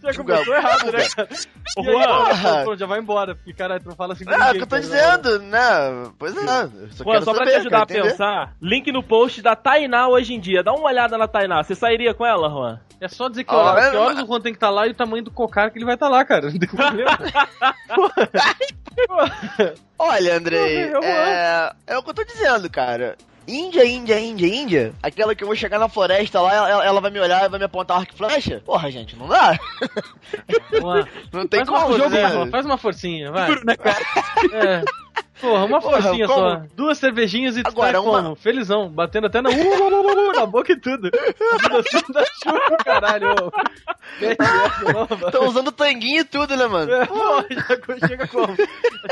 Já 0.03 0.15
começou 0.15 0.55
errado, 0.55 0.93
né, 0.93 1.09
cara? 1.15 1.29
E 1.77 1.83
Juan, 1.83 2.65
pô, 2.65 2.77
já 2.77 2.87
vai 2.87 2.99
embora, 3.01 3.35
porque, 3.35 3.53
caralho, 3.53 3.83
tu 3.83 3.89
não 3.89 3.97
fala 3.97 4.13
assim 4.15 4.25
Ah, 4.29 4.49
é 4.49 4.51
o 4.51 4.55
que 4.55 4.63
eu 4.63 4.67
tô 4.67 4.77
cara, 4.77 4.83
dizendo, 4.83 5.39
né? 5.41 6.11
Pois 6.19 6.37
é. 6.37 6.69
Só, 6.91 7.05
Juan, 7.05 7.23
só 7.23 7.33
pra 7.33 7.45
saber, 7.45 7.51
te 7.51 7.57
ajudar 7.57 7.79
a 7.79 7.83
entender. 7.83 8.03
pensar, 8.03 8.55
link 8.61 8.91
no 8.93 9.03
post 9.03 9.43
da 9.43 9.55
Tainá 9.55 10.09
hoje 10.09 10.35
em 10.35 10.41
dia. 10.41 10.63
Dá 10.63 10.73
uma 10.73 10.87
olhada 10.89 11.18
na 11.19 11.29
Tainá. 11.29 11.63
Você 11.63 11.75
sairia 11.75 12.15
com 12.15 12.25
ela, 12.25 12.49
Juan? 12.49 12.81
É 13.01 13.09
só 13.09 13.29
dizer 13.29 13.45
que, 13.45 13.55
hora, 13.55 13.81
é, 13.81 13.91
que 13.91 13.97
horas 13.97 14.15
mas- 14.17 14.25
o 14.25 14.27
Juan 14.27 14.41
tem 14.41 14.53
que 14.53 14.57
estar 14.57 14.71
lá 14.71 14.87
e 14.87 14.91
o 14.91 14.95
tamanho 14.95 15.23
do 15.23 15.31
cocar 15.31 15.71
que 15.71 15.79
ele 15.79 15.85
vai 15.85 15.95
estar 15.95 16.09
lá, 16.09 16.25
cara. 16.25 16.51
Não 16.51 16.59
tem 16.59 16.69
problema. 16.69 17.19
Olha, 19.99 20.37
Andrei, 20.37 20.85
Eu 20.89 21.01
vou. 21.01 21.05
é, 21.05 21.73
é 21.87 21.99
o 21.99 22.03
que 22.03 22.11
eu 22.11 22.15
tô 22.15 22.25
dizendo, 22.25 22.69
cara. 22.71 23.17
Índia, 23.47 23.85
Índia, 23.87 24.21
Índia, 24.21 24.47
Índia. 24.47 24.93
Aquela 25.03 25.35
que 25.35 25.43
eu 25.43 25.47
vou 25.47 25.57
chegar 25.57 25.79
na 25.79 25.89
floresta 25.89 26.39
lá, 26.41 26.55
ela, 26.55 26.85
ela 26.85 27.01
vai 27.01 27.11
me 27.11 27.19
olhar 27.19 27.45
e 27.47 27.49
vai 27.49 27.59
me 27.59 27.65
apontar 27.65 27.97
arco 27.99 28.13
e 28.13 28.17
flecha? 28.17 28.61
Porra, 28.65 28.91
gente, 28.91 29.17
não 29.17 29.27
dá. 29.27 29.59
Juan, 30.79 31.05
Não 31.33 31.47
tem 31.47 31.61
faz, 31.65 31.69
uma, 31.71 31.81
como, 31.81 31.97
jogo, 31.97 32.11
né? 32.11 32.51
Faz 32.51 32.67
uma 32.67 32.77
forcinha, 32.77 33.33
vai. 33.33 33.51
É. 33.53 34.85
Porra, 35.41 35.65
uma 35.67 35.81
Porra, 35.81 36.03
forcinha 36.03 36.27
como? 36.27 36.39
só. 36.41 36.63
Duas 36.75 36.99
cervejinhas 36.99 37.57
e 37.57 37.63
tu 37.63 37.69
Agora, 37.69 37.93
tá 37.93 38.01
uma- 38.01 38.23
como? 38.23 38.35
Felizão, 38.37 38.89
batendo 38.89 39.29
até 39.29 39.41
na, 39.41 39.51
uh, 39.51 40.33
na 40.35 40.47
boca 40.47 40.73
e 40.73 40.77
tudo. 40.81 41.11
Da 41.11 42.25
chuva, 42.43 42.77
caralho. 42.85 43.35
Tô 45.31 45.45
usando 45.47 45.71
tanguinho 45.71 46.21
e 46.23 46.25
tudo, 46.25 46.57
né, 46.57 46.67
mano? 46.67 46.91
É, 46.93 47.07
porra, 47.07 47.47
já 48.01 48.09
chega 48.09 48.27
como? 48.27 48.57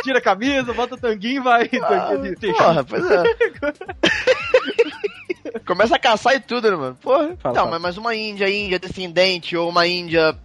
Tira 0.03 0.19
a 0.19 0.23
camisa, 0.23 0.73
bota 0.73 0.95
o 0.95 0.99
tanguinho 0.99 1.37
e 1.37 1.41
vai. 1.45 1.69
tanguinho 1.69 2.35
de. 2.37 2.53
Porra, 2.53 2.83
pois 2.85 3.05
é. 3.11 3.23
Começa 5.67 5.97
a 5.97 5.99
caçar 5.99 6.35
e 6.35 6.41
tudo, 6.41 6.71
né, 6.71 6.77
mano? 6.77 6.99
Porra. 7.01 7.37
Fala, 7.39 7.55
não, 7.55 7.65
fala. 7.65 7.71
mas, 7.71 7.83
mas 7.83 7.97
uma 7.99 8.15
Índia, 8.15 8.49
Índia 8.51 8.79
descendente, 8.79 9.57
ou 9.57 9.69
uma 9.69 9.87
Índia, 9.87 10.37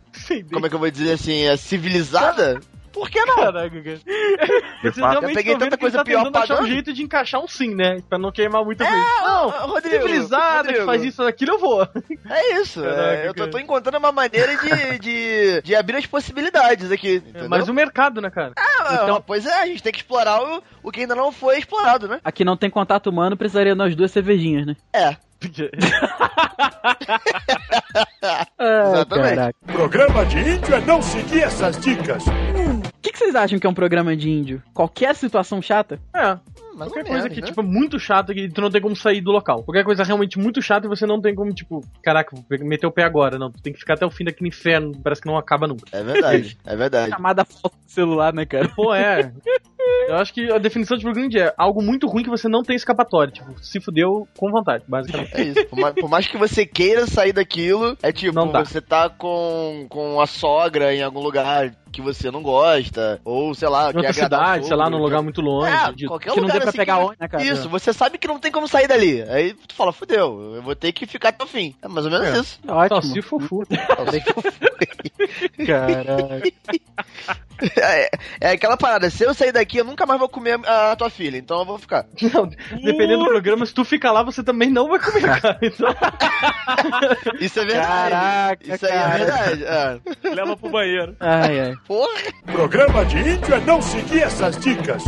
como 0.51 0.65
é 0.65 0.69
que 0.69 0.75
eu 0.75 0.79
vou 0.79 0.89
dizer 0.91 1.13
assim, 1.13 1.43
é 1.45 1.55
civilizada? 1.57 2.59
Por 2.91 3.09
que 3.09 3.23
não? 3.25 3.35
Caraca, 3.35 3.81
cara. 3.81 3.99
Fato. 3.99 4.95
realmente 4.99 5.23
Eu 5.31 5.35
peguei 5.35 5.57
tanta 5.57 5.77
que 5.77 5.81
coisa 5.81 5.97
tá 5.99 6.03
pior 6.03 6.23
tentando 6.25 6.43
achar 6.43 6.61
um 6.61 6.67
jeito 6.67 6.91
de 6.93 7.03
encaixar 7.03 7.41
um 7.41 7.47
sim, 7.47 7.73
né? 7.73 8.01
Pra 8.09 8.17
não 8.17 8.31
queimar 8.31 8.63
muita 8.65 8.85
coisa. 8.85 8.99
Não, 8.99 9.49
Não, 9.51 9.67
Rodrigo, 9.67 9.95
civilizada 10.03 10.63
que 10.63 10.79
Rodrigo. 10.79 10.85
faz 10.85 11.03
isso 11.03 11.23
daquilo, 11.23 11.51
eu 11.53 11.59
vou. 11.59 11.87
É 12.29 12.55
isso, 12.61 12.81
Caraca, 12.81 13.01
é, 13.01 13.27
eu 13.27 13.33
tô, 13.33 13.47
tô 13.47 13.57
encontrando 13.59 13.97
uma 13.97 14.11
maneira 14.11 14.55
de, 14.57 14.99
de, 14.99 15.61
de 15.61 15.75
abrir 15.75 15.97
as 15.97 16.05
possibilidades 16.05 16.91
aqui, 16.91 17.15
entendeu? 17.15 17.49
Mas 17.49 17.67
o 17.69 17.73
mercado, 17.73 18.21
né, 18.21 18.29
cara? 18.29 18.53
Ah, 18.57 18.99
então- 19.03 19.23
Pois 19.25 19.45
é, 19.45 19.61
a 19.61 19.65
gente 19.65 19.81
tem 19.83 19.91
que 19.91 19.99
explorar 19.99 20.41
o, 20.41 20.63
o 20.83 20.91
que 20.91 21.01
ainda 21.01 21.15
não 21.15 21.31
foi 21.31 21.57
explorado, 21.59 22.07
né? 22.07 22.19
Aqui 22.23 22.43
não 22.43 22.57
tem 22.57 22.69
contato 22.69 23.07
humano, 23.09 23.37
precisaria 23.37 23.75
nós 23.75 23.95
duas 23.95 24.11
cervejinhas, 24.11 24.65
né? 24.65 24.75
É, 24.93 25.15
Exatamente. 28.59 29.35
caraca. 29.35 29.55
Programa 29.65 30.25
de 30.25 30.37
índio 30.37 30.75
é 30.75 30.81
não 30.81 31.01
seguir 31.01 31.43
essas 31.43 31.79
dicas. 31.79 32.23
O 32.27 32.91
que, 33.01 33.11
que 33.11 33.17
vocês 33.17 33.35
acham 33.35 33.57
que 33.57 33.65
é 33.65 33.69
um 33.69 33.73
programa 33.73 34.15
de 34.15 34.29
índio? 34.29 34.61
Qualquer 34.73 35.15
situação 35.15 35.61
chata? 35.61 35.99
É. 36.13 36.37
mais 36.75 36.91
Qualquer 36.91 37.05
coisa 37.05 37.23
menos, 37.23 37.33
que, 37.33 37.41
né? 37.41 37.47
tipo, 37.47 37.61
é 37.61 37.63
muito 37.63 37.99
chata 37.99 38.33
que 38.33 38.47
tu 38.49 38.61
não 38.61 38.69
tem 38.69 38.81
como 38.81 38.95
sair 38.95 39.21
do 39.21 39.31
local. 39.31 39.63
Qualquer 39.63 39.83
coisa 39.83 40.03
realmente 40.03 40.37
muito 40.37 40.61
chata 40.61 40.85
e 40.85 40.89
você 40.89 41.07
não 41.07 41.19
tem 41.19 41.33
como, 41.33 41.51
tipo, 41.51 41.81
caraca, 42.03 42.35
vou 42.35 42.67
meter 42.67 42.85
o 42.85 42.91
pé 42.91 43.03
agora. 43.03 43.39
Não, 43.39 43.51
tu 43.51 43.61
tem 43.61 43.73
que 43.73 43.79
ficar 43.79 43.95
até 43.95 44.05
o 44.05 44.11
fim 44.11 44.25
daquele 44.25 44.49
inferno, 44.49 44.91
parece 45.03 45.21
que 45.21 45.27
não 45.27 45.37
acaba 45.37 45.67
nunca. 45.67 45.85
É 45.91 46.03
verdade, 46.03 46.57
é 46.63 46.75
verdade. 46.75 47.09
Chamada 47.09 47.43
falta 47.43 47.77
do 47.77 47.91
celular, 47.91 48.33
né, 48.33 48.45
cara? 48.45 48.69
Pô, 48.69 48.93
é. 48.93 49.33
Eu 50.07 50.15
acho 50.15 50.33
que 50.33 50.51
a 50.51 50.57
definição 50.57 50.97
de 50.97 51.05
de 51.29 51.39
é 51.39 51.53
algo 51.57 51.81
muito 51.81 52.07
ruim 52.07 52.23
que 52.23 52.29
você 52.29 52.47
não 52.47 52.63
tem 52.63 52.75
escapatória. 52.75 53.31
Tipo, 53.31 53.53
se 53.61 53.79
fudeu 53.79 54.27
com 54.37 54.51
vontade, 54.51 54.83
basicamente. 54.87 55.33
É 55.33 55.43
isso. 55.43 55.65
Por 55.67 55.79
mais, 55.79 55.95
por 55.95 56.09
mais 56.09 56.27
que 56.27 56.37
você 56.37 56.65
queira 56.65 57.07
sair 57.07 57.33
daquilo, 57.33 57.97
é 58.01 58.11
tipo, 58.11 58.33
você 58.33 58.81
tá 58.81 59.09
com, 59.09 59.85
com 59.89 60.19
a 60.19 60.27
sogra 60.27 60.93
em 60.93 61.01
algum 61.01 61.21
lugar 61.21 61.71
que 61.91 62.01
você 62.01 62.31
não 62.31 62.41
gosta, 62.41 63.19
ou 63.25 63.53
sei 63.53 63.67
lá, 63.69 63.91
Em 63.91 63.97
outra 63.97 64.13
cidade, 64.13 64.65
sei 64.67 64.75
lá, 64.75 64.89
num 64.89 64.97
lugar 64.97 65.21
muito 65.21 65.41
longe. 65.41 65.71
É, 65.71 65.91
de- 65.91 66.07
qualquer 66.07 66.31
que 66.31 66.37
não 66.37 66.43
lugar 66.43 66.53
dê 66.53 66.59
pra 66.61 66.69
assim 66.69 66.77
pegar 66.77 66.97
que- 66.97 67.03
onde, 67.03 67.17
né, 67.19 67.27
cara? 67.27 67.43
Isso, 67.43 67.69
você 67.69 67.91
sabe 67.93 68.17
que 68.17 68.27
não 68.27 68.39
tem 68.39 68.51
como 68.51 68.67
sair 68.67 68.87
dali. 68.87 69.21
Aí 69.23 69.53
tu 69.67 69.75
fala, 69.75 69.91
fudeu, 69.91 70.55
eu 70.55 70.61
vou 70.61 70.75
ter 70.75 70.91
que 70.91 71.05
ficar 71.05 71.29
até 71.29 71.43
o 71.43 71.47
fim. 71.47 71.75
É 71.81 71.87
mais 71.87 72.05
ou 72.05 72.11
menos 72.11 72.27
É. 72.27 72.39
isso. 72.39 72.59
Ótimo. 72.67 73.01
Só 73.01 73.07
se 73.13 73.21
for 73.21 73.41
fu. 73.41 73.63
Caraca. 75.65 76.41
É, 77.77 78.09
é 78.39 78.51
aquela 78.53 78.75
parada, 78.75 79.07
se 79.11 79.23
eu 79.23 79.35
sair 79.35 79.51
daqui, 79.51 79.77
eu 79.77 79.85
nunca 79.85 80.03
mais 80.07 80.19
vou 80.19 80.27
comer 80.27 80.59
a 80.67 80.95
tua 80.95 81.11
filha, 81.11 81.37
então 81.37 81.59
eu 81.59 81.65
vou 81.65 81.77
ficar. 81.77 82.07
Não, 82.33 82.47
dependendo 82.47 83.19
do 83.19 83.29
programa, 83.29 83.63
se 83.67 83.71
tu 83.73 83.85
ficar 83.85 84.11
lá, 84.11 84.23
você 84.23 84.43
também 84.43 84.71
não 84.71 84.89
vai 84.89 84.97
comer, 84.99 85.21
cara. 85.39 85.59
Então, 85.61 85.93
Isso 87.39 87.59
é 87.59 87.65
verdade. 87.65 88.09
Caraca, 88.11 88.73
Isso 88.75 88.83
aí 88.87 88.91
cara. 88.91 89.13
é 89.13 89.17
verdade. 89.19 89.63
É. 90.23 90.29
Leva 90.33 90.57
pro 90.57 90.71
banheiro. 90.71 91.15
Ai, 91.19 91.59
ai. 91.59 91.75
Porra. 91.87 92.31
Programa 92.45 93.05
de 93.05 93.17
índio 93.17 93.53
é 93.53 93.59
não 93.61 93.81
seguir 93.81 94.23
essas 94.23 94.57
dicas. 94.57 95.03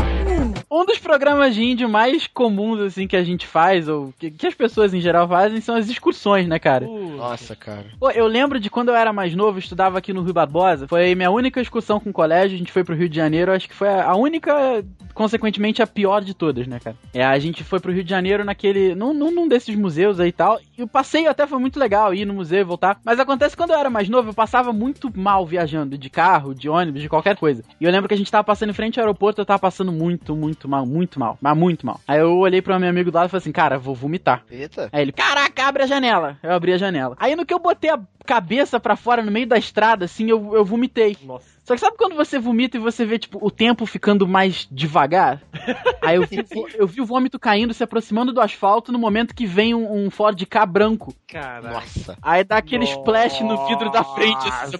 Um 0.70 0.86
dos 0.86 0.98
programas 0.98 1.54
de 1.54 1.64
índio 1.64 1.88
mais 1.88 2.26
comuns, 2.26 2.80
assim, 2.80 3.08
que 3.08 3.16
a 3.16 3.24
gente 3.24 3.46
faz, 3.46 3.88
ou 3.88 4.14
que, 4.18 4.32
que 4.32 4.48
as 4.48 4.56
pessoas 4.56 4.94
em 4.94 5.00
geral 5.00 5.28
fazem, 5.28 5.62
são 5.62 5.76
as 5.76 5.88
excursões, 5.88 6.48
né, 6.48 6.58
cara? 6.58 6.88
Nossa, 6.88 7.56
cara. 7.56 7.86
Pô, 8.00 8.10
eu 8.10 8.26
lembro 8.26 8.60
de 8.60 8.70
quando 8.70 8.90
eu 8.90 8.96
era 8.96 9.14
mais 9.14 9.36
novo, 9.36 9.58
eu 9.58 9.60
estudava 9.60 9.98
aqui 9.98 10.12
no 10.12 10.24
Rio 10.24 10.34
Barbosa. 10.34 10.88
Foi 10.88 11.14
minha 11.14 11.30
única 11.30 11.62
excursão 11.62 12.00
com 12.00 12.10
o 12.10 12.14
colégio. 12.14 12.56
A 12.56 12.58
gente 12.58 12.72
foi 12.72 12.84
pro 12.84 12.96
Rio 12.96 13.08
de 13.08 13.16
Janeiro. 13.16 13.52
Acho 13.52 13.70
que 13.70 13.76
foi 13.76 13.88
a 13.88 14.16
única, 14.16 14.84
consequentemente, 15.14 15.82
a 15.82 15.88
pior 15.88 16.24
de 16.24 16.34
todas, 16.34 16.66
né, 16.66 16.80
cara? 16.80 16.96
É, 17.14 17.24
a 17.24 17.38
gente 17.38 17.64
foi 17.64 17.80
pro 17.80 17.92
Rio 17.92 18.04
de 18.04 18.10
Janeiro 18.10 18.44
naquele. 18.44 18.96
Num, 18.96 19.14
num, 19.14 19.32
num 19.32 19.48
desses 19.48 19.76
museus 19.76 20.20
aí 20.20 20.30
e 20.30 20.34
tal. 20.34 20.60
E 20.78 20.82
o 20.82 20.88
passeio 20.88 21.30
até 21.30 21.46
foi 21.46 21.60
muito 21.60 21.80
legal 21.80 22.14
ir 22.14 22.26
no 22.26 22.34
museu 22.34 22.62
e 22.62 22.64
voltar. 22.64 23.00
Mas 23.06 23.20
acontece 23.20 23.56
que 23.56 23.62
quando 23.62 23.72
eu 23.72 23.80
era 23.80 23.90
mais 23.90 24.10
novo, 24.10 24.30
eu 24.30 24.34
passava 24.34 24.74
muito 24.74 25.12
mal 25.16 25.46
viajando, 25.46 25.98
de 25.98 26.10
carro, 26.10 26.56
de 26.64 26.70
ônibus, 26.70 27.02
de 27.02 27.10
qualquer 27.10 27.36
coisa. 27.36 27.64
E 27.80 27.84
eu 27.84 27.92
lembro 27.92 28.08
que 28.08 28.14
a 28.14 28.18
gente 28.18 28.32
tava 28.32 28.44
passando 28.44 28.70
em 28.70 28.74
frente 28.74 29.00
ao 29.00 29.06
aeroporto, 29.06 29.42
eu 29.42 29.46
tava 29.46 29.60
passando 29.60 29.92
muito, 29.92 30.36
muito 30.36 30.68
mal, 30.68 30.86
muito 30.86 31.20
mal. 31.20 31.38
Mas 31.42 31.58
muito 31.58 31.86
mal. 31.86 32.00
Aí 32.08 32.20
eu 32.20 32.38
olhei 32.38 32.62
pro 32.62 32.80
meu 32.80 32.90
amigo 32.90 33.12
do 33.12 33.16
lado 33.16 33.28
e 33.28 33.30
falei 33.30 33.42
assim, 33.42 33.52
cara, 33.52 33.78
vou 33.78 33.94
vomitar. 33.94 34.44
Eita. 34.50 34.90
Aí 34.92 35.02
ele, 35.02 35.12
caraca, 35.12 35.66
abre 35.66 35.84
a 35.84 35.88
janela. 35.88 36.38
Eu 36.42 36.54
abri 36.54 36.74
a 36.74 36.78
janela. 36.78 37.16
Aí 37.20 37.36
no 37.36 37.46
que 37.46 37.54
eu 37.54 37.60
botei 37.60 37.90
a 37.90 38.00
cabeça 38.26 38.80
pra 38.80 38.96
fora 38.96 39.22
no 39.22 39.32
meio 39.32 39.46
da 39.46 39.58
estrada, 39.58 40.06
assim, 40.06 40.30
eu, 40.30 40.56
eu 40.56 40.64
vomitei. 40.64 41.18
Nossa. 41.24 41.54
Só 41.64 41.76
que 41.76 41.80
sabe 41.80 41.96
quando 41.98 42.16
você 42.16 42.38
vomita 42.38 42.76
e 42.76 42.80
você 42.80 43.06
vê, 43.06 43.18
tipo, 43.18 43.40
o 43.42 43.50
tempo 43.50 43.86
ficando 43.86 44.28
mais 44.28 44.68
devagar? 44.70 45.42
Aí 46.02 46.18
eu 46.18 46.28
vi, 46.28 46.46
eu 46.76 46.86
vi 46.86 47.00
o 47.02 47.06
vômito 47.06 47.40
caindo, 47.40 47.74
se 47.74 47.84
aproximando 47.84 48.34
do 48.34 48.42
asfalto 48.42 48.92
no 48.92 49.00
momento 49.00 49.34
que 49.34 49.46
vem 49.46 49.74
um, 49.74 50.06
um 50.06 50.10
Ford 50.10 50.46
K 50.46 50.66
branco. 50.66 51.16
Caralho. 51.28 51.76
Nossa. 51.76 52.18
Aí 52.22 52.44
dá 52.44 52.58
aquele 52.58 52.84
splash 52.84 53.42
no 53.42 53.66
vidro 53.68 53.90
da 53.90 54.04
frente. 54.04 54.46
Assim, 54.48 54.78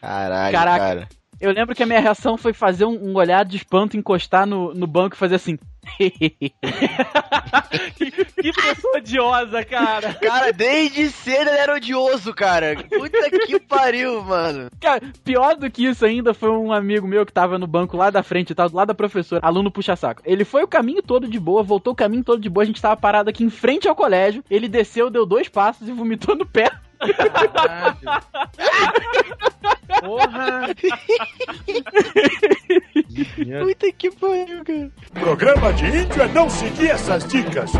Caralho, 0.00 0.52
Caraca. 0.52 0.78
cara. 0.78 1.08
Eu 1.40 1.52
lembro 1.52 1.74
que 1.74 1.82
a 1.82 1.86
minha 1.86 2.00
reação 2.00 2.36
foi 2.36 2.52
fazer 2.52 2.84
um, 2.84 3.10
um 3.10 3.16
olhar 3.16 3.44
de 3.44 3.56
espanto, 3.56 3.96
encostar 3.96 4.46
no, 4.46 4.74
no 4.74 4.86
banco 4.86 5.14
e 5.14 5.18
fazer 5.18 5.36
assim. 5.36 5.58
Que 8.36 8.52
pessoa 8.52 8.98
odiosa, 8.98 9.64
cara. 9.64 10.14
Cara, 10.14 10.52
desde 10.52 11.08
cedo 11.10 11.48
ele 11.48 11.58
era 11.58 11.74
odioso, 11.74 12.32
cara. 12.34 12.76
Puta 12.76 13.30
que 13.46 13.58
pariu, 13.60 14.22
mano. 14.22 14.68
Cara, 14.80 15.02
pior 15.24 15.56
do 15.56 15.70
que 15.70 15.86
isso 15.86 16.04
ainda 16.04 16.34
foi 16.34 16.50
um 16.50 16.72
amigo 16.72 17.06
meu 17.06 17.24
que 17.24 17.32
tava 17.32 17.58
no 17.58 17.66
banco 17.66 17.96
lá 17.96 18.10
da 18.10 18.22
frente 18.22 18.50
e 18.50 18.54
tal, 18.54 18.68
do 18.68 18.76
lado 18.76 18.88
da 18.88 18.94
professora, 18.94 19.44
aluno 19.44 19.70
puxa-saco. 19.70 20.22
Ele 20.24 20.44
foi 20.44 20.62
o 20.62 20.68
caminho 20.68 21.02
todo 21.02 21.28
de 21.28 21.38
boa, 21.38 21.62
voltou 21.62 21.92
o 21.92 21.96
caminho 21.96 22.24
todo 22.24 22.40
de 22.40 22.48
boa, 22.48 22.62
a 22.62 22.66
gente 22.66 22.82
tava 22.82 22.96
parado 22.96 23.30
aqui 23.30 23.44
em 23.44 23.50
frente 23.50 23.88
ao 23.88 23.96
colégio, 23.96 24.44
ele 24.50 24.68
desceu, 24.68 25.10
deu 25.10 25.26
dois 25.26 25.48
passos 25.48 25.88
e 25.88 25.92
vomitou 25.92 26.36
no 26.36 26.46
pé. 26.46 26.70
Puta 33.62 33.92
que 33.92 34.10
pariu, 34.10 34.64
cara. 34.64 34.90
Programa 35.14 35.72
de 35.72 35.84
índio 35.86 36.22
é 36.22 36.28
não 36.28 36.48
seguir 36.48 36.90
essas 36.90 37.26
dicas. 37.26 37.70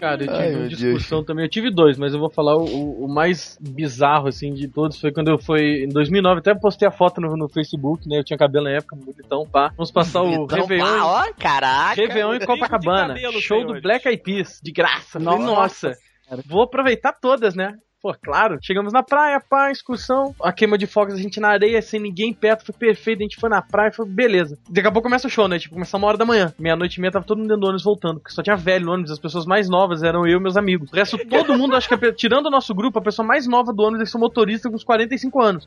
Cara, 0.00 0.22
eu 0.22 0.28
tive 0.28 0.38
Ai, 0.38 0.54
uma 0.54 0.68
discussão 0.68 1.24
também. 1.24 1.44
Eu 1.44 1.50
tive 1.50 1.70
dois, 1.70 1.96
mas 1.98 2.12
eu 2.14 2.20
vou 2.20 2.30
falar 2.30 2.56
o, 2.56 3.04
o 3.04 3.08
mais 3.12 3.58
bizarro, 3.60 4.28
assim, 4.28 4.52
de 4.52 4.68
todos. 4.68 5.00
Foi 5.00 5.12
quando 5.12 5.28
eu 5.28 5.38
fui 5.38 5.84
em 5.84 5.88
2009. 5.88 6.40
Até 6.40 6.54
postei 6.54 6.86
a 6.88 6.90
foto 6.92 7.20
no, 7.20 7.36
no 7.36 7.48
Facebook, 7.48 8.08
né? 8.08 8.18
Eu 8.18 8.24
tinha 8.24 8.36
cabelo 8.38 8.64
na 8.64 8.72
época, 8.72 8.96
bonitão, 8.96 9.46
pá. 9.46 9.70
Vamos 9.76 9.90
passar 9.90 10.22
o 10.22 10.44
Então, 10.44 10.46
Réveillon. 10.60 10.84
pá, 10.84 11.04
ó, 11.04 11.32
caraca. 11.38 12.00
Réveillon 12.00 12.34
em 12.34 12.40
Copacabana. 12.40 13.14
cabelo, 13.14 13.40
show 13.40 13.64
do 13.66 13.80
Black 13.80 14.06
Eyed 14.08 14.22
Peas, 14.22 14.60
de 14.62 14.72
graça. 14.72 15.18
Nossa, 15.18 15.38
Nossa, 15.44 15.98
vou 16.46 16.62
aproveitar 16.62 17.12
todas, 17.12 17.54
né? 17.54 17.74
Pô, 18.00 18.14
claro. 18.14 18.58
Chegamos 18.62 18.92
na 18.92 19.02
praia, 19.02 19.40
pá, 19.40 19.72
excursão. 19.72 20.32
A 20.40 20.52
queima 20.52 20.78
de 20.78 20.86
fogos, 20.86 21.14
a 21.14 21.18
gente 21.18 21.40
na 21.40 21.48
areia, 21.48 21.82
sem 21.82 21.98
ninguém 21.98 22.32
perto, 22.32 22.64
foi 22.64 22.74
perfeito. 22.74 23.20
A 23.20 23.22
gente 23.22 23.40
foi 23.40 23.50
na 23.50 23.60
praia, 23.60 23.90
foi 23.90 24.06
beleza. 24.06 24.56
Daqui 24.70 24.86
a 24.86 24.92
pouco 24.92 25.08
começa 25.08 25.26
o 25.26 25.30
show, 25.30 25.48
né? 25.48 25.58
Tipo, 25.58 25.74
começa 25.74 25.96
uma 25.96 26.06
hora 26.06 26.16
da 26.16 26.24
manhã. 26.24 26.54
Meia-noite 26.58 26.96
e 26.96 27.00
meia 27.00 27.10
tava 27.10 27.24
todo 27.24 27.38
mundo 27.38 27.48
dentro 27.48 27.60
do 27.60 27.66
ônibus 27.66 27.82
voltando, 27.82 28.20
porque 28.20 28.32
só 28.32 28.42
tinha 28.42 28.56
velho 28.56 28.86
no 28.86 28.92
ônibus. 28.92 29.10
As 29.10 29.18
pessoas 29.18 29.46
mais 29.46 29.68
novas 29.68 30.04
eram 30.04 30.26
eu 30.26 30.38
e 30.38 30.42
meus 30.42 30.56
amigos. 30.56 30.92
O 30.92 30.94
resto, 30.94 31.18
todo 31.26 31.58
mundo, 31.58 31.74
acho 31.74 31.88
que, 31.88 31.94
a 31.94 32.12
tirando 32.12 32.46
o 32.46 32.50
nosso 32.50 32.72
grupo, 32.72 33.00
a 33.00 33.02
pessoa 33.02 33.26
mais 33.26 33.48
nova 33.48 33.72
do 33.72 33.82
ônibus 33.82 34.10
ser 34.10 34.16
um 34.16 34.20
motorista 34.20 34.68
com 34.68 34.76
uns 34.76 34.84
45 34.84 35.40
anos. 35.42 35.66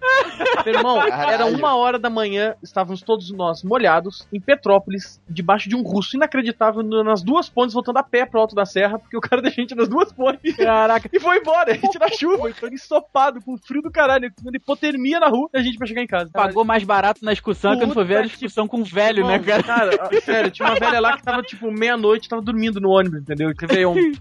Meu 0.65 0.73
irmão, 0.73 1.01
era 1.01 1.45
uma 1.45 1.75
hora 1.75 1.99
da 1.99 2.09
manhã, 2.09 2.55
estávamos 2.63 3.01
todos 3.01 3.29
nós 3.31 3.61
molhados, 3.61 4.25
em 4.31 4.39
Petrópolis, 4.39 5.19
debaixo 5.29 5.67
de 5.67 5.75
um 5.75 5.81
russo 5.81 6.15
inacreditável, 6.15 6.81
nas 6.81 7.21
duas 7.21 7.49
pontes, 7.49 7.73
voltando 7.73 7.97
a 7.97 8.03
pé 8.03 8.25
pro 8.25 8.39
alto 8.39 8.55
da 8.55 8.65
serra, 8.65 8.97
porque 8.97 9.17
o 9.17 9.21
cara 9.21 9.41
deixou 9.41 9.61
a 9.61 9.63
gente 9.63 9.75
nas 9.75 9.89
duas 9.89 10.13
pontes. 10.13 10.55
Caraca. 10.55 11.09
E 11.11 11.19
foi 11.19 11.37
embora, 11.37 11.71
a 11.71 11.75
gente 11.75 11.99
na 11.99 12.09
chuva, 12.21 12.49
então 12.49 12.69
ensopado, 12.69 13.41
com 13.41 13.57
frio 13.57 13.81
do 13.81 13.91
caralho, 13.91 14.31
com 14.41 14.49
hipotermia 14.53 15.19
na 15.19 15.27
rua, 15.27 15.49
e 15.53 15.57
a 15.57 15.61
gente 15.61 15.77
pra 15.77 15.87
chegar 15.87 16.01
em 16.03 16.07
casa. 16.07 16.29
Pagou 16.31 16.63
mais 16.63 16.83
barato 16.83 17.23
na 17.23 17.33
excursão 17.33 17.77
quando 17.77 17.93
foi 17.93 18.03
ver 18.05 18.17
a 18.17 18.21
que 18.23 18.29
discussão 18.29 18.67
com 18.67 18.81
o 18.81 18.85
velho, 18.85 19.25
né, 19.25 19.35
Irmão, 19.35 19.45
cara? 19.45 19.63
Cara, 19.63 20.09
sério, 20.21 20.51
tinha 20.51 20.67
uma 20.69 20.79
velha 20.79 20.99
lá 20.99 21.17
que 21.17 21.23
tava, 21.23 21.41
tipo, 21.41 21.71
meia-noite, 21.71 22.29
tava 22.29 22.41
dormindo 22.41 22.79
no 22.79 22.89
ônibus, 22.89 23.21
entendeu? 23.21 23.51
Réveillon. 23.59 23.95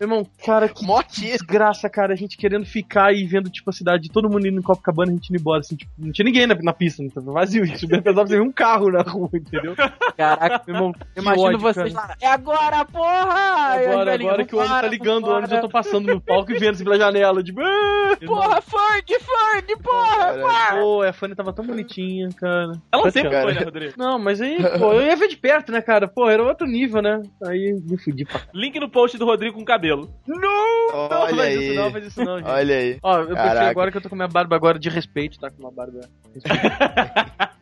Irmão, 0.00 0.26
cara, 0.44 0.68
que 0.68 0.84
Morte. 0.84 1.20
desgraça, 1.20 1.88
cara. 1.88 2.12
A 2.12 2.16
gente 2.16 2.36
querendo 2.36 2.66
ficar 2.66 3.14
e 3.14 3.24
vendo, 3.26 3.48
tipo, 3.48 3.70
a 3.70 3.72
cidade, 3.72 4.10
todo 4.10 4.28
mundo 4.28 4.46
indo 4.46 4.58
em 4.58 4.62
Copacabana, 4.62 5.12
a 5.12 5.14
gente 5.14 5.30
indo 5.30 5.38
embora, 5.40 5.60
assim, 5.60 5.76
tipo, 5.76 5.90
não 5.96 6.10
tinha 6.10 6.24
ninguém 6.24 6.46
na, 6.48 6.54
na 6.56 6.72
pista, 6.72 7.00
não 7.02 7.10
tava 7.10 7.30
vazio. 7.32 7.62
A 7.62 7.66
gente 7.66 7.78
subia 7.78 8.02
pesado, 8.02 8.28
você 8.28 8.34
via 8.34 8.42
um 8.42 8.50
carro 8.52 8.90
na 8.90 9.02
rua, 9.02 9.30
entendeu? 9.32 9.74
Caraca, 10.16 10.62
Meu 10.66 10.76
irmão, 10.76 10.92
que 10.92 11.20
imagino 11.20 11.46
ódio, 11.46 11.58
vocês 11.60 11.92
cara. 11.94 12.08
lá. 12.08 12.16
É 12.20 12.26
agora, 12.26 12.84
porra! 12.84 13.74
Agora, 13.74 14.04
velhinhos, 14.10 14.32
agora 14.32 14.44
que 14.46 14.54
o 14.54 14.58
ônibus 14.58 14.74
tá 14.74 14.80
"Vambora, 14.82 14.88
ligando, 14.88 15.24
o 15.26 15.30
ônibus 15.30 15.50
eu 15.50 15.56
vambora." 15.56 15.60
tô 15.62 15.68
passando 15.68 16.06
no 16.12 16.20
palco 16.20 16.50
e 16.52 16.58
vendo 16.58 16.72
assim 16.74 16.84
pela 16.94 16.98
janela, 16.98 17.42
tipo, 17.42 17.60
"Ah!" 17.60 18.16
Porra, 18.24 18.60
Ferg, 18.62 19.06
Ferg, 19.08 19.76
porra! 19.82 20.16
Caralho. 20.38 20.80
Pô, 20.82 21.02
a 21.02 21.12
Fanny 21.12 21.34
tava 21.34 21.52
tão 21.52 21.64
bonitinha, 21.66 22.28
cara. 22.36 22.72
Ela 22.92 23.10
sempre 23.10 23.30
Cara. 23.30 23.42
foi, 23.44 23.54
né, 23.54 23.60
Rodrigo? 23.64 23.92
Não, 23.96 24.18
mas 24.18 24.40
aí, 24.40 24.58
pô, 24.78 24.92
eu 24.92 25.02
ia 25.02 25.16
ver 25.16 25.28
de 25.28 25.36
perto, 25.36 25.72
né, 25.72 25.80
cara? 25.82 26.06
Pô, 26.06 26.28
era 26.30 26.42
outro 26.42 26.66
nível, 26.66 27.02
né? 27.02 27.20
Aí 27.46 27.72
me 27.84 27.98
fudi 27.98 28.24
pra 28.24 28.40
Link 28.54 28.78
no 28.78 28.88
post 28.88 29.18
do 29.18 29.24
Rodrigo 29.24 29.56
com 29.58 29.64
cabelo. 29.64 30.08
Não! 30.26 30.38
Não 30.38 31.20
Olha 31.20 31.36
faz 31.36 31.40
aí. 31.40 31.66
isso 31.66 31.74
não, 31.80 31.90
faz 31.90 32.06
isso 32.06 32.24
não, 32.24 32.38
gente. 32.38 32.48
Olha 32.48 32.76
aí. 32.76 32.98
Ó, 33.02 33.18
eu 33.18 33.26
pensei 33.26 33.42
Caraca. 33.42 33.70
agora 33.70 33.90
que 33.90 33.96
eu 33.96 34.00
tô 34.02 34.08
com 34.08 34.16
minha 34.16 34.28
barba 34.28 34.54
agora 34.56 34.78
de 34.78 34.88
respeito, 34.88 35.38
tá? 35.38 35.50
Com 35.50 35.62
uma 35.62 35.72
barba. 35.72 36.00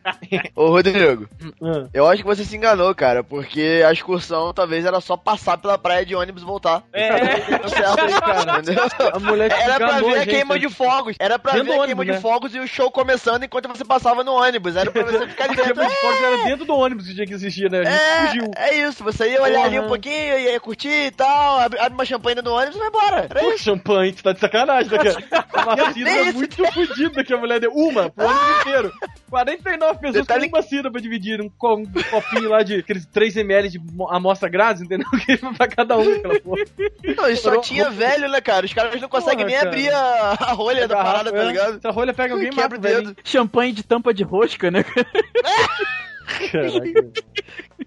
Ô, 0.55 0.67
Rodrigo, 0.69 1.27
Ah. 1.61 1.87
eu 1.93 2.07
acho 2.07 2.21
que 2.21 2.27
você 2.27 2.43
se 2.43 2.55
enganou, 2.55 2.93
cara, 2.95 3.23
porque 3.23 3.83
a 3.87 3.91
excursão 3.91 4.53
talvez 4.53 4.85
era 4.85 4.99
só 4.99 5.15
passar 5.15 5.57
pela 5.57 5.77
praia 5.77 6.05
de 6.05 6.15
ônibus 6.15 6.41
e 6.41 6.45
voltar. 6.45 6.83
É. 6.91 7.09
Deu 7.59 7.69
certo 7.69 8.19
cara, 8.21 8.59
entendeu? 8.59 8.83
A 9.23 9.29
mulher 9.29 9.49
te 9.49 9.61
Era 9.61 9.77
pra 9.77 9.99
ver 9.99 10.05
a 10.05 10.17
gente, 10.19 10.29
queima 10.29 10.53
né? 10.55 10.59
de 10.59 10.69
fogos. 10.69 11.15
Era 11.19 11.39
pra 11.39 11.53
Dentro 11.53 11.65
ver 11.67 11.71
a 11.71 11.73
queima 11.73 11.83
ônibus, 11.83 12.05
de 12.05 12.11
né? 12.13 12.19
fogos 12.19 12.55
e 12.55 12.59
o 12.59 12.67
show 12.67 12.91
começando 12.91 13.43
enquanto 13.43 13.67
você 13.67 13.85
passava 13.85 14.23
no 14.23 14.33
ônibus. 14.33 14.75
Era 14.75 14.91
pra 14.91 15.03
você 15.03 15.27
ficar 15.27 15.43
ali 15.49 15.53
A 15.53 15.55
dentro. 15.55 15.73
queima 15.75 15.89
de 15.89 15.95
fogos 15.95 16.21
era 16.21 16.37
dentro 16.45 16.65
do 16.65 16.75
ônibus 16.75 17.07
que 17.07 17.13
tinha 17.15 17.25
que 17.27 17.33
existir, 17.33 17.69
né? 17.71 17.81
A 17.81 17.83
gente 17.85 18.27
fugiu. 18.27 18.51
É, 18.55 18.69
é 18.69 18.87
isso, 18.87 19.03
você 19.03 19.29
ia 19.31 19.41
olhar 19.41 19.65
ali 19.65 19.79
um 19.79 19.87
pouquinho, 19.87 20.39
ia 20.39 20.59
curtir 20.59 20.89
e 21.07 21.11
tal, 21.11 21.59
abre, 21.59 21.79
abre 21.79 21.93
uma 21.93 22.05
champanhe 22.05 22.41
no 22.41 22.51
ônibus 22.51 22.75
e 22.75 22.79
vai 22.79 22.87
embora. 22.87 23.27
Era 23.29 23.39
Pô, 23.39 23.57
champanhe, 23.57 24.11
tu 24.13 24.23
tá 24.23 24.33
de 24.33 24.39
sacanagem, 24.39 24.91
né, 24.91 24.97
cara? 24.97 25.43
Uma 25.63 25.93
sílaba 25.93 26.21
isso. 26.23 26.33
muito 26.37 26.65
fodida 26.73 27.23
que 27.23 27.33
a 27.33 27.37
mulher 27.37 27.59
deu. 27.59 27.71
Uma, 27.71 28.09
pro 28.09 28.25
ônibus 28.25 28.59
inteiro. 28.61 28.91
49 29.29 29.99
pessoas 29.99 30.13
Detalhe- 30.25 30.49
com 30.49 30.57
uma 30.57 30.63
sílaba 30.63 30.91
pra 30.91 31.01
dividir. 31.01 31.41
Um, 31.41 31.45
um 31.45 31.85
copinho 32.11 32.49
lá 32.49 32.63
de 32.63 32.75
aqueles 32.79 33.05
3ml 33.07 33.69
de 33.69 33.79
mo- 33.79 34.09
amostra 34.11 34.49
grátis, 34.49 34.81
entendeu? 34.81 35.07
Que 35.25 35.37
pra 35.37 35.67
cada 35.67 35.97
um 35.97 36.11
aquela 36.15 36.39
porra. 36.41 36.63
Não, 37.15 37.35
só 37.35 37.57
tinha 37.61 37.89
velho, 37.89 38.27
né, 38.29 38.41
cara? 38.41 38.65
Os 38.65 38.73
caras 38.73 38.99
não 38.99 39.07
conseguem 39.13 39.45
Porra, 39.45 39.47
nem 39.47 39.57
cara. 39.57 39.69
abrir 39.69 39.93
a, 39.93 40.31
a 40.49 40.53
rolha 40.53 40.87
da 40.87 40.95
parada, 40.97 41.31
tá 41.31 41.37
É, 41.37 41.45
ligado? 41.45 41.79
Se 41.81 41.87
a 41.87 41.91
rolha 41.91 42.13
pega 42.13 42.33
alguém, 42.33 42.49
Quebra 42.49 42.63
mata 42.63 42.75
o 42.75 42.79
dedo. 42.79 43.15
Champanhe 43.23 43.71
de 43.71 43.83
tampa 43.83 44.13
de 44.13 44.23
rosca, 44.23 44.69
né? 44.69 44.83
Caraca. 46.25 47.23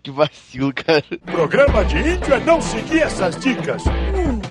Que 0.02 0.10
vacilo, 0.10 0.72
cara. 0.72 1.02
Programa 1.24 1.84
de 1.84 1.96
índio 1.96 2.34
é 2.34 2.40
não 2.40 2.60
seguir 2.60 3.02
essas 3.02 3.36
dicas. 3.36 3.82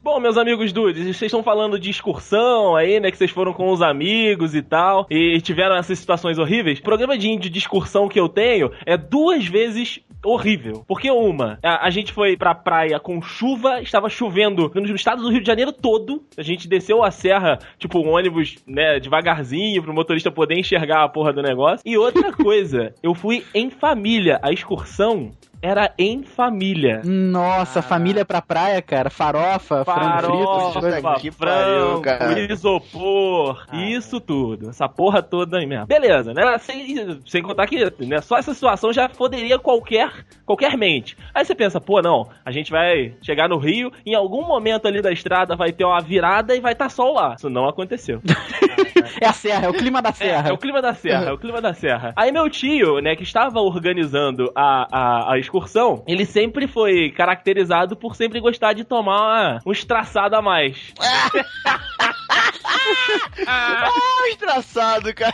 Bom, 0.04 0.20
meus 0.20 0.38
amigos 0.38 0.72
dudes, 0.72 1.04
vocês 1.04 1.24
estão 1.24 1.44
falando 1.44 1.80
de 1.80 1.90
excursão 1.90 2.76
aí, 2.76 3.00
né? 3.00 3.12
Que 3.12 3.18
vocês 3.18 3.32
foram 3.32 3.54
com 3.54 3.72
os 3.72 3.82
amigos 3.82 4.54
e 4.54 4.62
tal, 4.62 5.08
e 5.10 5.40
tiveram 5.42 5.76
essas 5.76 5.98
situações 5.98 6.38
horríveis. 6.38 6.80
O 6.80 6.84
programa 6.84 7.18
de 7.18 7.30
índio 7.30 7.50
de 7.50 7.60
excursão 7.60 8.08
que 8.08 8.20
eu 8.20 8.28
tenho 8.28 8.72
é 8.86 8.98
duas 8.98 9.46
vezes 9.46 10.00
horrível. 10.24 10.84
Porque 10.88 11.10
uma, 11.10 11.60
a, 11.64 11.86
a 11.86 11.90
gente 11.90 12.12
foi 12.12 12.36
pra 12.36 12.56
praia 12.56 13.00
com 13.00 13.22
chuva, 13.22 13.82
estava 13.82 14.10
chovendo 14.10 14.72
no 14.74 14.96
estado 14.96 15.22
do 15.22 15.30
Rio 15.30 15.42
de 15.42 15.48
Janeiro 15.48 15.72
todo. 15.72 16.24
A 16.38 16.42
gente 16.42 16.68
desceu 16.68 17.04
a 17.04 17.12
serra, 17.12 17.60
tipo, 17.78 18.00
um 18.00 18.10
ônibus, 18.10 18.58
né, 18.68 19.00
devagarzinho, 19.00 19.84
pro 19.84 19.94
motorista 19.94 20.32
poder 20.32 20.60
enxergar 20.60 21.04
a 21.04 21.10
porra 21.10 21.32
do 21.32 21.42
negócio. 21.42 21.82
E 21.86 21.98
outra 21.98 22.32
coisa, 22.34 22.94
eu 23.02 23.14
fui 23.14 23.44
em 23.54 23.70
família. 23.80 24.39
A 24.41 24.51
excursão 24.51 25.32
era 25.66 25.91
em 25.97 26.22
família. 26.22 27.01
Nossa, 27.03 27.82
família 27.82 28.24
pra 28.24 28.39
praia, 28.39 28.82
cara. 28.84 29.09
Farofa, 29.09 29.84
frango 29.84 30.18
frito, 30.20 30.45
Farofa, 30.45 30.80
coisas. 30.80 31.01
Puta 31.01 31.20
que 31.20 31.32
pariu, 31.32 31.86
frango, 31.88 32.01
cara. 32.01 32.39
isopor, 32.53 33.66
isso 33.74 34.20
tudo. 34.22 34.70
Essa 34.70 34.88
porra 34.88 35.24
toda 35.24 35.57
aí 35.57 35.66
mesmo. 35.66 35.88
Beleza, 35.88 36.34
né? 36.34 36.57
Sem, 36.59 37.20
sem 37.26 37.41
contar 37.41 37.66
que 37.66 37.91
né, 38.05 38.22
só 38.22 38.38
essa 38.38 38.53
situação 38.53 38.93
já 38.93 39.09
foderia 39.09 39.57
qualquer, 39.57 40.11
qualquer 40.45 40.78
mente. 40.78 41.18
Aí 41.34 41.43
você 41.43 41.55
pensa, 41.55 41.82
pô, 41.82 41.99
não, 42.01 42.28
a 42.45 42.51
gente 42.51 42.70
vai 42.70 43.16
chegar 43.22 43.49
no 43.49 43.57
Rio, 43.57 43.91
em 44.05 44.13
algum 44.13 44.45
momento 44.45 44.88
ali 44.88 45.01
da 45.01 45.11
estrada 45.11 45.55
vai 45.55 45.72
ter 45.72 45.84
uma 45.84 45.99
virada 45.99 46.55
e 46.55 46.59
vai 46.59 46.74
estar 46.74 46.89
sol 46.89 47.13
lá. 47.13 47.34
Isso 47.36 47.49
não 47.49 47.68
aconteceu. 47.68 48.22
É 49.22 49.28
a 49.28 49.34
serra, 49.34 49.68
é 49.68 49.70
o 49.70 49.74
clima 49.74 50.01
da 50.01 50.09
É, 50.09 50.13
serra. 50.13 50.49
é 50.49 50.51
o 50.51 50.57
clima 50.57 50.82
da 50.82 50.93
serra, 50.93 51.26
é 51.30 51.32
o 51.32 51.38
clima 51.38 51.61
da 51.61 51.74
serra. 51.74 52.11
Aí 52.16 52.32
meu 52.32 52.49
tio, 52.49 52.99
né, 52.99 53.16
que 53.16 53.24
estava 53.24 53.59
organizando 53.61 54.51
a, 54.55 54.88
a, 54.91 55.34
a 55.34 55.38
excursão, 55.56 56.03
ele 56.08 56.26
sempre 56.26 56.68
foi 56.68 57.12
caracterizado 57.12 57.95
por 57.95 58.16
sempre 58.16 58.39
gostar 58.39 58.74
de 58.74 58.84
tomar 58.84 59.22
uma, 59.22 59.60
um 59.66 59.72
estraçado 59.72 60.36
a 60.36 60.41
mais. 60.41 60.93
Ah, 63.47 63.89
estraçado, 64.30 65.14
cara. 65.14 65.34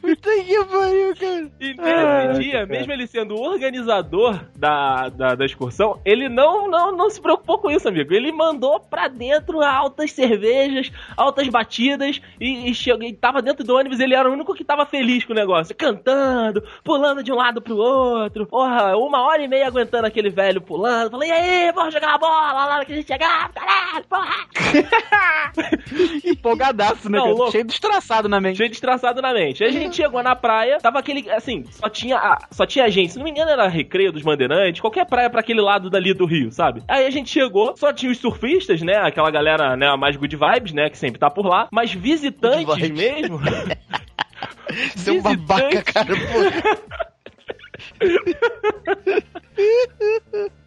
Puta 0.00 0.30
que 0.44 0.64
pariu, 0.64 1.14
cara. 1.16 1.50
E 1.60 1.74
nesse 1.74 2.40
dia, 2.40 2.66
mesmo 2.66 2.92
ele 2.92 3.06
sendo 3.06 3.34
o 3.34 3.42
organizador 3.42 4.40
da, 4.56 5.08
da, 5.08 5.34
da 5.34 5.44
excursão, 5.44 6.00
ele 6.04 6.28
não, 6.28 6.68
não, 6.68 6.92
não 6.92 7.10
se 7.10 7.20
preocupou 7.20 7.58
com 7.58 7.70
isso, 7.70 7.88
amigo. 7.88 8.12
Ele 8.12 8.32
mandou 8.32 8.80
pra 8.80 9.08
dentro 9.08 9.62
altas 9.62 10.12
cervejas, 10.12 10.90
altas 11.16 11.48
batidas, 11.48 12.20
e, 12.40 12.70
e, 12.70 12.74
chegou, 12.74 13.02
e 13.02 13.12
tava 13.12 13.40
dentro 13.40 13.64
do 13.64 13.76
ônibus, 13.76 14.00
ele 14.00 14.14
era 14.14 14.28
o 14.28 14.32
único 14.32 14.54
que 14.54 14.64
tava 14.64 14.86
feliz 14.86 15.24
com 15.24 15.32
o 15.32 15.36
negócio, 15.36 15.74
cantando, 15.74 16.62
pulando 16.82 17.22
de 17.22 17.32
um 17.32 17.36
lado 17.36 17.62
pro 17.62 17.76
outro. 17.76 18.46
Porra, 18.46 18.96
uma 18.96 19.22
hora 19.22 19.42
e 19.42 19.48
meia 19.48 19.68
aguentando 19.68 20.06
aquele 20.06 20.30
velho 20.30 20.60
pulando. 20.60 21.10
Falei, 21.10 21.30
e 21.30 21.32
aí, 21.32 21.72
bora 21.72 21.90
jogar 21.90 22.14
a 22.14 22.18
bola 22.18 22.52
lá 22.52 22.66
na 22.68 22.74
hora 22.76 22.84
que 22.84 22.92
a 22.92 22.96
gente 22.96 23.06
chegar, 23.06 23.52
caralho, 23.52 24.04
porra! 24.08 24.63
Empolgadaço, 26.24 27.08
né? 27.10 27.18
Não. 27.18 27.50
Cheio 27.50 27.64
de 27.64 27.80
traçado 27.80 28.28
na 28.28 28.40
mente. 28.40 28.56
Cheio 28.56 28.70
de 28.70 28.80
traçado 28.80 29.20
na 29.22 29.32
mente. 29.32 29.62
Aí 29.64 29.70
a 29.70 29.72
gente 29.72 29.96
chegou 29.96 30.22
na 30.22 30.34
praia, 30.34 30.78
tava 30.78 30.98
aquele, 30.98 31.30
assim, 31.30 31.64
só 31.70 31.88
tinha, 31.88 32.16
a- 32.18 32.38
só 32.50 32.66
tinha 32.66 32.88
gente, 32.90 33.12
se 33.12 33.18
não 33.18 33.24
me 33.24 33.30
engano 33.30 33.50
era 33.50 33.68
Recreio 33.68 34.12
dos 34.12 34.22
Bandeirantes, 34.22 34.80
qualquer 34.80 35.06
praia 35.06 35.30
pra 35.30 35.40
aquele 35.40 35.60
lado 35.60 35.88
dali 35.90 36.12
do 36.14 36.26
Rio, 36.26 36.50
sabe? 36.50 36.82
Aí 36.88 37.06
a 37.06 37.10
gente 37.10 37.30
chegou, 37.30 37.76
só 37.76 37.92
tinha 37.92 38.10
os 38.10 38.18
surfistas, 38.18 38.82
né, 38.82 38.96
aquela 38.96 39.30
galera, 39.30 39.76
né, 39.76 39.94
mais 39.96 40.16
good 40.16 40.36
vibes, 40.36 40.72
né, 40.72 40.90
que 40.90 40.98
sempre 40.98 41.18
tá 41.18 41.30
por 41.30 41.46
lá, 41.46 41.68
mas 41.70 41.92
visitantes 41.92 42.90
mesmo... 42.90 43.40
É 45.06 45.12
um 45.12 45.22
babaca, 45.22 45.82
cara. 45.84 46.14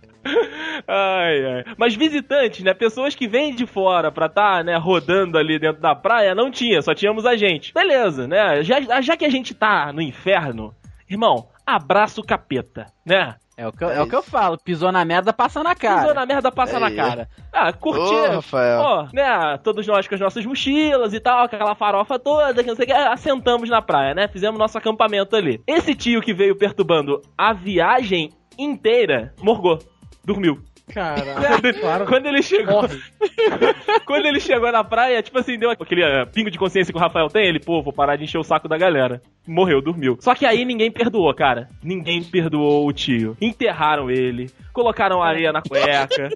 Ai, 0.88 1.46
ai. 1.46 1.64
Mas 1.78 1.96
visitantes, 1.96 2.64
né? 2.64 2.74
Pessoas 2.74 3.16
que 3.16 3.28
vêm 3.28 3.54
de 3.56 3.66
fora 3.66 4.12
pra 4.12 4.30
tá, 4.30 4.64
né, 4.64 4.76
rodando 4.78 5.38
ali 5.38 5.60
dentro 5.60 5.82
da 5.82 5.96
praia, 5.96 6.36
não 6.36 6.52
tinha, 6.52 6.82
só 6.82 6.94
tínhamos 6.94 7.26
a 7.26 7.36
gente. 7.36 7.74
Beleza, 7.74 8.28
né? 8.28 8.64
Já, 8.64 9.02
já 9.02 9.18
que 9.18 9.26
a 9.26 9.30
gente 9.30 9.54
tá 9.54 9.92
no 9.92 10.02
inferno, 10.02 10.74
irmão, 11.10 11.48
abraça 11.66 12.22
o 12.22 12.26
capeta, 12.26 12.86
né? 13.06 13.36
É 13.60 13.68
o 13.68 13.72
que, 13.72 13.84
eu- 13.84 13.90
é 13.90 14.00
o 14.00 14.08
que 14.08 14.16
eu 14.16 14.22
falo. 14.22 14.56
Pisou 14.64 14.92
na 14.92 15.04
merda, 15.04 15.34
passa 15.34 15.64
na 15.64 15.74
cara. 15.74 16.02
Pisou 16.02 16.14
na 16.14 16.28
merda, 16.28 16.52
passa 16.52 16.78
É 16.78 16.80
na 16.80 16.92
cara. 16.92 17.28
Ah, 17.52 17.74
curtir. 17.74 18.14
Ô, 18.14 18.32
Rafael. 18.36 18.80
Ó, 18.82 19.08
né, 19.12 19.58
todos 19.64 19.88
nós 19.88 20.08
com 20.08 20.14
as 20.14 20.22
nossas 20.22 20.46
mochilas 20.46 21.12
e 21.12 21.20
tal, 21.20 21.46
aquela 21.46 21.74
farofa 21.74 22.20
toda, 22.20 22.62
que 22.62 22.70
não 22.70 22.76
sei 22.76 22.86
o 22.86 22.88
que, 22.88 22.94
assentamos 22.94 23.68
na 23.68 23.82
praia, 23.82 24.14
né? 24.14 24.28
Fizemos 24.28 24.60
nosso 24.60 24.78
acampamento 24.78 25.36
ali. 25.36 25.60
Esse 25.66 25.96
tio 25.96 26.22
que 26.22 26.36
veio 26.36 26.56
perturbando 26.56 27.20
a 27.36 27.52
viagem 27.52 28.30
inteira, 28.60 29.34
morgou. 29.42 29.80
Dormiu. 30.28 30.60
Caralho. 30.94 31.38
Quando 32.06 32.26
ele 32.26 32.42
chegou, 32.42 32.82
quando 34.06 34.26
ele 34.26 34.40
chegou 34.42 34.70
na 34.72 34.84
praia, 34.84 35.22
tipo 35.22 35.38
assim, 35.38 35.58
deu 35.58 35.70
aquele 35.70 36.02
eh, 36.02 36.26
pingo 36.26 36.52
de 36.52 36.58
consciência 36.58 36.92
que 36.94 36.98
o 36.98 37.02
Rafael 37.02 37.30
tem, 37.30 37.46
ele, 37.46 37.60
pô, 37.60 37.82
vou 37.82 37.94
parar 37.94 38.18
de 38.18 38.26
encher 38.26 38.38
o 38.38 38.44
saco 38.44 38.68
da 38.68 38.78
galera. 38.78 39.22
Morreu, 39.46 39.82
dormiu. 39.82 40.18
Só 40.20 40.36
que 40.36 40.46
aí 40.46 40.66
ninguém 40.66 40.92
perdoou, 40.92 41.34
cara. 41.34 41.70
Ninguém 41.82 42.24
perdoou 42.24 42.88
o 42.88 42.94
tio. 42.94 43.38
Enterraram 43.40 44.12
ele, 44.12 44.50
colocaram 44.74 45.24
areia 45.24 45.54
na 45.54 45.62
cueca. 45.62 46.30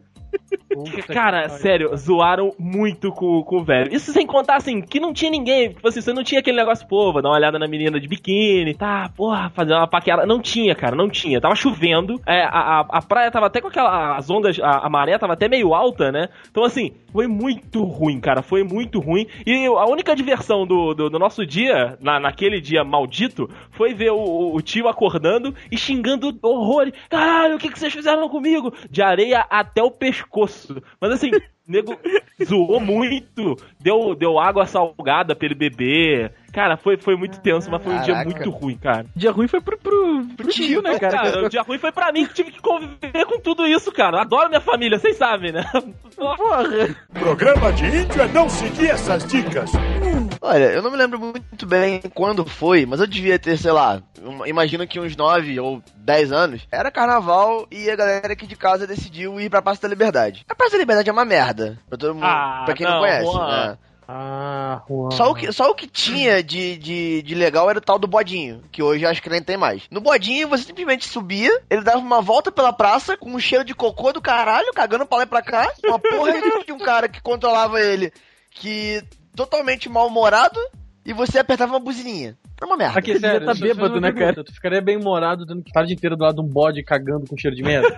Cara, 1.08 1.50
sério, 1.50 1.96
zoaram 1.96 2.54
muito 2.58 3.12
com, 3.12 3.44
com 3.44 3.58
o 3.58 3.64
velho. 3.64 3.94
Isso 3.94 4.12
sem 4.12 4.26
contar, 4.26 4.58
assim, 4.58 4.82
que 4.82 5.00
não 5.00 5.14
tinha 5.14 5.32
ninguém. 5.32 5.70
Tipo 5.70 5.88
assim, 5.88 6.02
você 6.02 6.14
não 6.14 6.24
tinha 6.24 6.40
aquele 6.40 6.58
negócio, 6.58 6.88
pô, 6.88 7.12
vou 7.12 7.22
dar 7.22 7.30
uma 7.30 7.36
olhada 7.36 7.60
na 7.60 7.68
menina 7.68 8.00
de 8.00 8.08
biquíni, 8.08 8.74
tá, 8.74 9.10
porra, 9.16 9.50
fazer 9.50 9.74
uma 9.74 9.88
paquera. 9.88 10.26
Não 10.26 10.40
tinha, 10.40 10.76
cara, 10.76 10.96
não 10.96 11.10
tinha. 11.10 11.42
Tava 11.42 11.56
chovendo, 11.56 12.22
é, 12.26 12.44
a, 12.44 12.50
a, 12.50 12.80
a 12.90 13.02
praia 13.02 13.32
tava 13.32 13.48
até 13.48 13.62
com 13.62 13.68
aquela. 13.68 14.18
As 14.18 14.30
ondas, 14.30 14.60
a, 14.60 14.86
a 14.86 14.90
maré 14.90 15.18
tava 15.18 15.34
até 15.34 15.48
meio 15.48 15.74
alta, 15.74 16.12
né? 16.12 16.30
Então, 16.50 16.64
assim, 16.64 16.92
foi 17.12 17.28
muito 17.28 17.84
ruim, 17.84 18.20
cara, 18.20 18.42
foi 18.42 18.64
muito 18.64 19.00
ruim. 19.00 19.28
E 19.46 19.66
a 19.66 19.86
única 19.86 20.16
diversão 20.16 20.66
do, 20.66 20.94
do, 20.94 21.10
do 21.10 21.20
nosso 21.20 21.46
dia, 21.46 21.98
na, 22.02 22.20
naquele 22.20 22.62
dia 22.62 22.84
maldito, 22.84 23.50
foi 23.72 23.94
ver 23.94 24.12
o, 24.12 24.56
o 24.56 24.62
tio 24.62 24.88
acordando 24.88 25.54
e 25.72 25.78
xingando 25.78 26.38
horrores. 26.42 26.94
Caralho, 27.10 27.56
o 27.56 27.60
que, 27.60 27.70
que 27.70 27.80
vocês 27.80 27.94
fizeram 27.94 28.28
comigo? 28.30 28.74
De 28.90 29.02
areia 29.02 29.46
até 29.50 29.84
o 29.84 29.92
pescoço. 29.92 30.61
Mas 31.00 31.12
assim, 31.12 31.32
nego 31.68 31.98
zoou 32.44 32.80
muito, 32.80 33.56
deu, 33.80 34.16
deu 34.16 34.40
água 34.40 34.66
salgada 34.66 35.36
pra 35.36 35.46
ele 35.46 35.56
beber. 35.56 36.34
Cara, 36.52 36.78
foi, 36.78 36.98
foi 36.98 37.16
muito 37.16 37.40
tenso, 37.40 37.70
mas 37.72 37.82
foi 37.84 37.94
um 37.94 38.02
dia 38.02 38.14
Caraca. 38.16 38.30
muito 38.30 38.50
ruim, 38.50 38.78
cara. 38.78 39.06
Dia 39.16 39.32
ruim 39.32 39.48
foi 39.48 39.62
pro, 39.62 39.78
pro, 39.78 40.26
pro 40.38 40.48
tio, 40.50 40.82
né, 40.82 41.00
cara? 41.00 41.12
Cara, 41.18 41.46
o 41.46 41.50
dia 41.50 41.62
ruim 41.62 41.78
foi 41.80 41.92
pra 41.92 42.12
mim 42.12 42.26
que 42.26 42.34
tive 42.34 42.52
que 42.52 42.62
conviver 42.62 43.26
com 43.26 43.40
tudo 43.40 43.66
isso, 43.66 43.92
cara. 43.92 44.22
Adoro 44.22 44.50
minha 44.50 44.62
família, 44.62 45.00
vocês 45.00 45.16
sabem, 45.18 45.52
né? 45.52 45.64
Porra. 46.16 46.64
Programa 47.14 47.72
de 47.74 47.86
índio 47.86 48.22
é 48.22 48.28
não 48.28 48.50
seguir 48.50 48.90
essas 48.92 49.26
dicas. 49.26 49.72
Olha, 50.42 50.66
eu 50.72 50.82
não 50.82 50.92
me 50.92 50.98
lembro 50.98 51.20
muito 51.20 51.66
bem 51.66 52.02
quando 52.14 52.46
foi, 52.46 52.86
mas 52.86 53.00
eu 53.00 53.08
devia 53.08 53.38
ter, 53.40 53.58
sei 53.58 53.72
lá, 53.72 54.02
um- 54.22 54.46
imagino 54.46 54.86
que 54.88 55.00
uns 55.00 55.16
9 55.16 55.60
ou 55.60 55.82
10 55.98 56.32
anos. 56.32 56.68
Era 56.72 56.92
carnaval 56.92 57.68
e 57.72 57.90
a 57.90 57.96
galera 57.96 58.34
aqui 58.34 58.46
de 58.48 58.56
casa 58.56 58.86
decidiu 58.88 59.40
ir 59.40 59.50
pra 59.50 59.62
Praça 59.62 59.82
da 59.84 59.88
Liberdade. 59.88 60.44
A 60.50 60.56
Praça 60.56 60.74
da 60.74 60.78
Liberdade 60.80 61.10
é 61.10 61.14
uma 61.14 61.26
merda, 61.26 61.78
pra 61.88 61.98
todo 61.98 62.14
mundo, 62.16 62.26
Ah, 62.26 62.64
pra 62.66 62.74
quem 62.74 62.86
não, 62.86 62.94
não, 62.94 63.00
conhece, 63.02 63.32
Juan. 63.32 63.48
né? 63.70 63.78
Ah. 64.14 64.84
Só 65.14 65.32
o, 65.32 65.36
que, 65.36 65.54
só 65.54 65.72
o 65.72 65.76
que 65.76 65.88
tinha 65.88 66.44
de, 66.44 66.76
de, 66.76 67.22
de 67.22 67.34
legal 67.34 67.70
era 67.70 67.80
o 67.80 67.82
tal 67.82 67.98
do 67.98 68.08
bodinho, 68.08 68.62
que 68.70 68.84
hoje 68.84 69.06
acho 69.06 69.22
que 69.22 69.30
nem 69.30 69.42
tem 69.42 69.56
mais. 69.56 69.84
No 69.90 70.02
bodinho, 70.02 70.50
você 70.50 70.66
simplesmente 70.66 71.08
subia, 71.08 71.62
ele 71.70 71.82
dava 71.82 72.00
uma 72.00 72.22
volta 72.22 72.52
pela 72.52 72.74
praça 72.74 73.16
com 73.16 73.32
um 73.32 73.40
cheiro 73.40 73.64
de 73.64 73.74
cocô 73.74 74.12
do 74.12 74.22
caralho, 74.22 74.74
cagando 74.74 75.06
pra 75.06 75.20
lá 75.20 75.24
e 75.24 75.28
pra 75.28 75.42
cá. 75.42 75.72
Uma 75.86 75.98
porra 75.98 76.34
de 76.66 76.74
um 76.74 76.78
cara 76.78 77.08
que 77.08 77.22
controlava 77.22 77.80
ele, 77.80 78.12
que 78.50 79.02
totalmente 79.34 79.88
mal-humorado, 79.88 80.60
e 81.06 81.14
você 81.14 81.40
apertava 81.40 81.72
uma 81.72 81.80
buzininha. 81.80 82.38
Era 82.62 82.68
uma 82.68 82.78
merda. 82.78 83.00
Aqui, 83.00 83.18
sério, 83.20 83.40
tá 83.40 83.46
fazer 83.56 83.74
bêbado, 83.74 84.00
né, 84.00 84.12
pergunta. 84.12 84.44
Tu 84.44 84.54
ficaria 84.54 84.82
bem 84.82 85.00
morado 85.00 85.46
dando 85.48 85.64
que 85.64 85.72
tarde 85.72 85.94
inteira 85.94 86.16
do 86.16 86.24
lado 86.24 86.36
de 86.36 86.42
um 86.42 86.48
bode 86.48 86.84
cagando 86.84 87.26
com 87.28 87.36
cheiro 87.36 87.56
de 87.56 87.64
merda? 87.64 87.88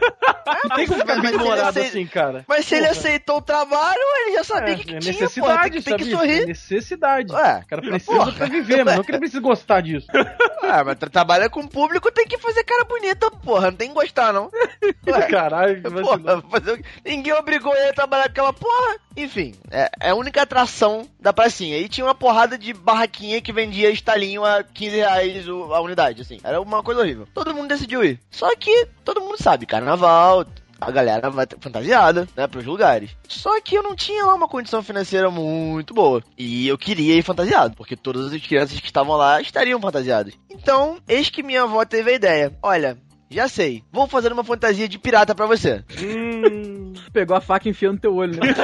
Não 0.63 0.75
tem 0.75 0.87
como 0.87 0.99
ficar 1.01 1.21
bem 1.21 1.37
morado 1.37 1.79
assim, 1.79 2.05
cara. 2.05 2.45
Mas 2.47 2.65
se 2.65 2.75
ele 2.75 2.87
aceitou 2.87 3.37
o 3.37 3.41
trabalho, 3.41 3.99
ele 4.21 4.35
já 4.37 4.43
sabia 4.45 4.73
É, 4.73 4.77
que, 4.77 4.83
que 4.85 4.95
é 4.95 4.99
tinha, 4.99 5.11
necessidade, 5.13 5.53
porra, 5.53 5.61
tem, 5.63 5.71
que- 5.71 5.81
tem 5.83 5.97
que 5.97 6.03
sabia? 6.05 6.13
É 6.13 6.17
sorrir. 6.17 6.45
necessidade. 6.45 7.33
Ué, 7.33 7.59
O 7.63 7.67
cara 7.67 7.81
precisa 7.81 8.11
porra. 8.17 8.31
pra 8.31 8.45
viver, 8.47 8.85
mas 8.85 8.95
não 8.95 9.03
que 9.03 9.11
ele 9.11 9.19
precisa 9.19 9.41
gostar 9.41 9.81
disso. 9.81 10.07
Ah, 10.65 10.81
mas 10.81 10.97
tra 10.97 11.09
trabalha 11.09 11.49
com 11.49 11.59
o 11.59 11.67
público, 11.67 12.09
tem 12.09 12.25
que 12.25 12.37
fazer 12.37 12.63
cara 12.63 12.85
bonita, 12.85 13.29
porra. 13.29 13.69
Não 13.69 13.77
tem 13.77 13.89
que 13.89 13.93
gostar, 13.93 14.31
não. 14.31 14.49
Ué. 15.05 15.21
Caralho. 15.27 15.81
Porra, 15.83 16.41
fazer? 16.49 16.81
Ninguém 17.05 17.33
obrigou 17.33 17.75
ele 17.75 17.89
a 17.89 17.93
trabalhar 17.93 18.23
com 18.23 18.29
aquela 18.31 18.53
porra. 18.53 18.95
Enfim, 19.17 19.53
é, 19.69 19.89
é 19.99 20.09
a 20.11 20.15
única 20.15 20.41
atração 20.41 21.05
da 21.19 21.33
pracinha. 21.33 21.77
E 21.77 21.89
tinha 21.89 22.05
uma 22.07 22.15
porrada 22.15 22.57
de 22.57 22.73
barraquinha 22.73 23.41
que 23.41 23.51
vendia 23.51 23.89
estalinho 23.91 24.45
a 24.45 24.52
15 24.61 24.95
reais 24.97 25.45
a 25.47 25.79
unidade, 25.81 26.21
assim. 26.21 26.39
Era 26.43 26.59
uma 26.61 26.83
coisa 26.83 27.01
horrível. 27.01 27.27
Todo 27.33 27.53
mundo 27.55 27.69
decidiu 27.69 28.03
ir. 28.03 28.19
Só 28.29 28.53
que 28.55 28.87
todo 29.05 29.21
mundo 29.21 29.41
sabe, 29.41 29.65
carnaval, 29.65 30.45
a 30.81 30.91
galera 30.91 31.29
vai 31.29 31.47
ter- 31.47 31.57
fantasiada, 31.61 32.27
né, 32.35 32.45
pros 32.45 32.65
lugares. 32.65 33.11
Só 33.27 33.59
que 33.61 33.75
eu 33.75 33.83
não 33.83 33.95
tinha 33.95 34.25
lá 34.25 34.33
uma 34.33 34.49
condição 34.49 34.83
financeira 34.83 35.31
muito 35.31 35.93
boa. 35.93 36.21
E 36.37 36.67
eu 36.67 36.77
queria 36.77 37.15
ir 37.15 37.23
fantasiado, 37.23 37.73
porque 37.75 37.95
todas 37.95 38.33
as 38.33 38.41
crianças 38.45 38.77
que 38.79 38.85
estavam 38.87 39.15
lá 39.15 39.39
estariam 39.41 39.79
fantasiadas. 39.79 40.33
Então, 40.49 40.97
eis 41.07 41.29
que 41.29 41.41
minha 41.41 41.63
avó 41.63 41.85
teve 41.85 42.11
a 42.11 42.15
ideia. 42.15 42.53
Olha, 42.61 42.97
já 43.31 43.47
sei, 43.47 43.81
vou 43.91 44.07
fazer 44.07 44.31
uma 44.33 44.43
fantasia 44.43 44.87
de 44.89 44.99
pirata 44.99 45.33
pra 45.33 45.45
você. 45.45 45.83
Hum. 46.01 46.93
Pegou 47.13 47.35
a 47.37 47.41
faca 47.41 47.67
e 47.67 47.71
enfiou 47.71 47.93
no 47.93 47.99
teu 47.99 48.13
olho, 48.15 48.33
né? 48.39 48.53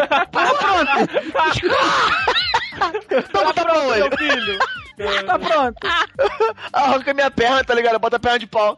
Toma, 3.32 3.54
tá 3.54 3.64
bom, 3.66 3.88
olho. 3.88 4.18
filho. 4.18 4.60
tá 5.26 5.39
pronto. 5.39 5.78
Arranca 6.74 7.14
minha 7.14 7.32
perna, 7.32 7.64
tá 7.64 7.74
ligado? 7.74 8.00
Bota 8.00 8.18
a 8.18 8.20
perna 8.20 8.39
de 8.39 8.47
pau. 8.47 8.78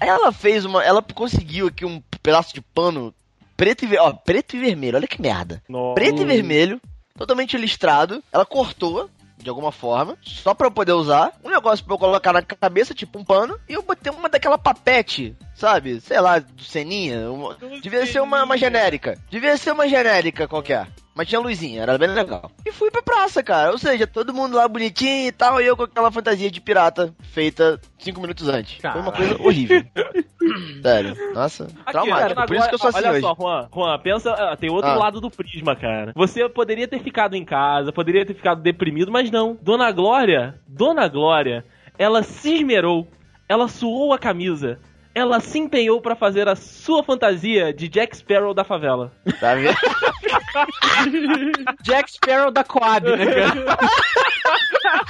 Aí 0.00 0.08
ela 0.08 0.32
fez 0.32 0.64
uma. 0.64 0.82
Ela 0.84 1.02
conseguiu 1.02 1.66
aqui 1.68 1.84
um 1.84 2.02
pedaço 2.22 2.54
de 2.54 2.60
pano 2.60 3.14
preto 3.56 3.84
e, 3.84 3.88
ver- 3.88 4.00
ó, 4.00 4.12
preto 4.12 4.56
e 4.56 4.60
vermelho. 4.60 4.96
Olha 4.96 5.06
que 5.06 5.20
merda. 5.20 5.62
Nossa. 5.68 5.94
Preto 5.94 6.22
e 6.22 6.24
vermelho, 6.24 6.80
totalmente 7.16 7.56
listrado. 7.56 8.22
Ela 8.32 8.46
cortou. 8.46 9.08
De 9.42 9.48
alguma 9.48 9.72
forma, 9.72 10.18
só 10.22 10.52
pra 10.52 10.66
eu 10.66 10.70
poder 10.70 10.92
usar. 10.92 11.32
Um 11.42 11.48
negócio 11.48 11.82
pra 11.82 11.94
eu 11.94 11.98
colocar 11.98 12.30
na 12.30 12.42
cabeça, 12.42 12.92
tipo 12.92 13.18
um 13.18 13.24
pano. 13.24 13.58
E 13.66 13.72
eu 13.72 13.80
botei 13.82 14.12
uma 14.12 14.28
daquela 14.28 14.58
papete, 14.58 15.34
sabe? 15.54 15.98
Sei 16.02 16.20
lá, 16.20 16.40
do 16.40 16.62
Seninha. 16.62 17.30
uma- 17.30 17.56
Devia 17.82 18.04
ser 18.04 18.20
uma, 18.20 18.44
uma 18.44 18.58
genérica. 18.58 19.16
Devia 19.30 19.56
ser 19.56 19.72
uma 19.72 19.88
genérica 19.88 20.46
qualquer. 20.46 20.86
Mas 21.20 21.28
tinha 21.28 21.38
luzinha, 21.38 21.82
era 21.82 21.98
bem 21.98 22.08
legal. 22.08 22.50
E 22.64 22.72
fui 22.72 22.90
pra 22.90 23.02
praça, 23.02 23.42
cara. 23.42 23.72
Ou 23.72 23.76
seja, 23.76 24.06
todo 24.06 24.32
mundo 24.32 24.56
lá 24.56 24.66
bonitinho 24.66 25.28
e 25.28 25.32
tal, 25.32 25.60
e 25.60 25.66
eu 25.66 25.76
com 25.76 25.82
aquela 25.82 26.10
fantasia 26.10 26.50
de 26.50 26.62
pirata 26.62 27.14
feita 27.20 27.78
cinco 27.98 28.22
minutos 28.22 28.48
antes. 28.48 28.80
Foi 28.80 28.98
uma 29.02 29.12
coisa 29.12 29.34
horrível. 29.42 29.84
Sério. 30.82 31.14
Nossa, 31.34 31.64
Aqui, 31.64 31.92
traumático. 31.92 32.34
cara, 32.34 32.46
Por 32.46 32.56
isso 32.56 32.68
que 32.70 32.74
eu 32.74 32.78
sou 32.78 32.88
assim 32.88 32.98
olha 33.00 33.10
hoje. 33.10 33.20
só, 33.20 33.34
Juan, 33.38 33.68
Juan, 33.70 33.98
pensa, 33.98 34.32
ah, 34.32 34.56
tem 34.56 34.70
outro 34.70 34.88
Ah. 34.90 34.94
lado 34.94 35.20
do 35.20 35.30
prisma, 35.30 35.76
cara. 35.76 36.12
Você 36.16 36.48
poderia 36.48 36.88
ter 36.88 37.00
ficado 37.02 37.34
em 37.34 37.44
casa, 37.44 37.92
poderia 37.92 38.24
ter 38.24 38.32
ficado 38.32 38.62
deprimido, 38.62 39.12
mas 39.12 39.30
não. 39.30 39.58
Dona 39.60 39.92
Glória, 39.92 40.58
Dona 40.66 41.06
Glória, 41.06 41.66
ela 41.98 42.22
se 42.22 42.54
esmerou, 42.54 43.06
ela 43.46 43.68
suou 43.68 44.14
a 44.14 44.18
camisa, 44.18 44.78
ela 45.14 45.40
se 45.40 45.58
empenhou 45.58 46.00
pra 46.00 46.14
fazer 46.14 46.48
a 46.48 46.56
sua 46.56 47.02
fantasia 47.02 47.72
de 47.72 47.88
Jack 47.88 48.16
Sparrow 48.16 48.54
da 48.54 48.64
favela. 48.64 49.12
Tá 49.40 49.54
vendo? 49.54 49.76
Jack 51.82 52.12
Sparrow 52.12 52.50
da 52.50 52.64
Coab, 52.64 53.06
né, 53.16 53.26
cara? 53.26 53.78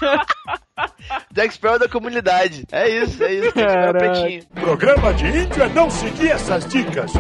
Jack 1.33 1.55
Sparrow 1.55 1.79
da 1.79 1.89
comunidade. 1.89 2.65
É 2.73 2.89
isso, 2.89 3.23
é 3.23 3.33
isso. 3.35 3.45
Jack 3.55 3.61
Sparrow 3.61 3.93
Caraca. 3.93 4.21
pretinho. 4.21 4.43
Programa 4.55 5.15
de 5.15 5.27
índio 5.27 5.63
é 5.63 5.69
não 5.69 5.91
seguir 5.91 6.31
essas 6.31 6.67
dicas. 6.67 7.13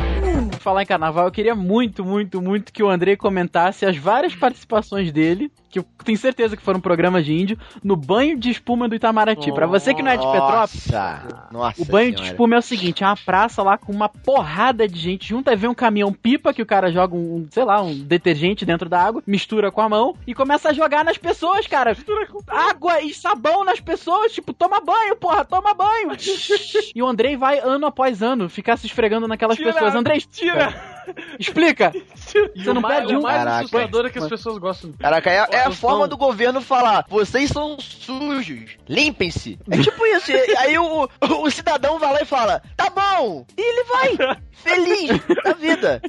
Falar 0.61 0.83
em 0.83 0.87
carnaval, 0.87 1.25
eu 1.25 1.33
queria 1.33 1.55
muito, 1.55 2.05
muito, 2.05 2.43
muito 2.43 2.71
que 2.71 2.83
o 2.83 2.91
Andrei 2.91 3.17
comentasse 3.17 3.87
as 3.87 3.97
várias 3.97 4.35
participações 4.35 5.11
dele, 5.11 5.51
que 5.71 5.79
eu 5.79 5.87
tenho 6.05 6.19
certeza 6.19 6.55
que 6.55 6.63
foram 6.63 6.79
programas 6.79 7.25
de 7.25 7.33
índio, 7.33 7.59
no 7.83 7.97
banho 7.97 8.39
de 8.39 8.51
espuma 8.51 8.87
do 8.87 8.95
Itamaraty. 8.95 9.53
Pra 9.53 9.67
você 9.67 9.95
que 9.95 10.03
não 10.03 10.11
é 10.11 10.19
de 10.19 10.27
Petrópolis, 10.27 10.87
Nossa, 10.91 11.49
nossa 11.51 11.83
o 11.83 11.85
banho 11.87 12.11
de 12.11 12.19
senhora. 12.19 12.33
espuma 12.33 12.57
é 12.57 12.59
o 12.59 12.63
seguinte, 12.63 13.03
é 13.03 13.07
uma 13.07 13.17
praça 13.17 13.63
lá 13.63 13.79
com 13.79 13.91
uma 13.91 14.07
porrada 14.11 14.87
de 14.87 15.01
gente 15.01 15.27
junto, 15.27 15.49
aí 15.49 15.57
vem 15.57 15.71
um 15.71 15.75
caminhão 15.75 16.13
pipa 16.13 16.53
que 16.53 16.61
o 16.61 16.67
cara 16.67 16.93
joga 16.93 17.15
um, 17.17 17.37
um, 17.37 17.49
sei 17.51 17.65
lá, 17.65 17.81
um 17.81 17.97
detergente 17.97 18.67
dentro 18.67 18.87
da 18.87 19.01
água, 19.01 19.23
mistura 19.27 19.73
com 19.73 19.81
a 19.81 19.89
mão 19.89 20.15
e 20.27 20.35
começa 20.35 20.69
a 20.69 20.73
jogar 20.75 21.03
nas 21.07 21.17
pessoas, 21.17 21.67
cara. 21.67 21.97
Água 22.49 23.01
e 23.01 23.15
sabão 23.15 23.65
nas 23.65 23.81
pessoas, 23.81 24.31
tipo, 24.33 24.53
toma 24.53 24.79
banho, 24.79 25.17
porra, 25.17 25.43
toma 25.43 25.73
banho. 25.73 26.11
e 26.95 27.03
o 27.03 27.07
Andrei 27.07 27.35
vai 27.35 27.61
ano 27.61 27.87
após 27.87 28.23
ano 28.23 28.47
ficar 28.51 28.77
se 28.77 28.87
esfregando 28.87 29.27
naquelas 29.27 29.57
Tira, 29.57 29.73
pessoas. 29.73 29.95
Andrei, 29.95 30.21
Tira! 30.21 30.49
Explica. 31.38 31.92
E 32.55 32.62
Você 32.62 32.72
não 32.72 32.82
perde 32.82 33.14
um? 33.14 33.18
o 33.18 33.22
mais 33.22 33.38
Caraca. 33.38 33.59
assustador 33.59 34.07
é 34.07 34.11
que 34.11 34.18
as 34.18 34.28
pessoas 34.28 34.59
gostam. 34.59 34.92
Caraca, 34.92 35.30
é, 35.30 35.46
é 35.51 35.61
a 35.64 35.70
forma 35.70 36.07
do 36.07 36.16
governo 36.16 36.61
falar, 36.61 37.05
vocês 37.09 37.51
são 37.51 37.78
sujos, 37.80 38.76
limpem-se. 38.88 39.59
É 39.70 39.78
tipo 39.78 40.05
isso, 40.07 40.30
aí 40.59 40.78
o, 40.78 41.09
o 41.42 41.51
cidadão 41.51 41.98
vai 41.98 42.12
lá 42.12 42.22
e 42.22 42.26
fala, 42.26 42.62
tá 42.76 42.90
bom, 42.90 43.44
e 43.57 43.61
ele 43.61 43.84
vai, 43.84 44.38
feliz 44.53 45.20
da 45.42 45.53
vida. 45.55 46.01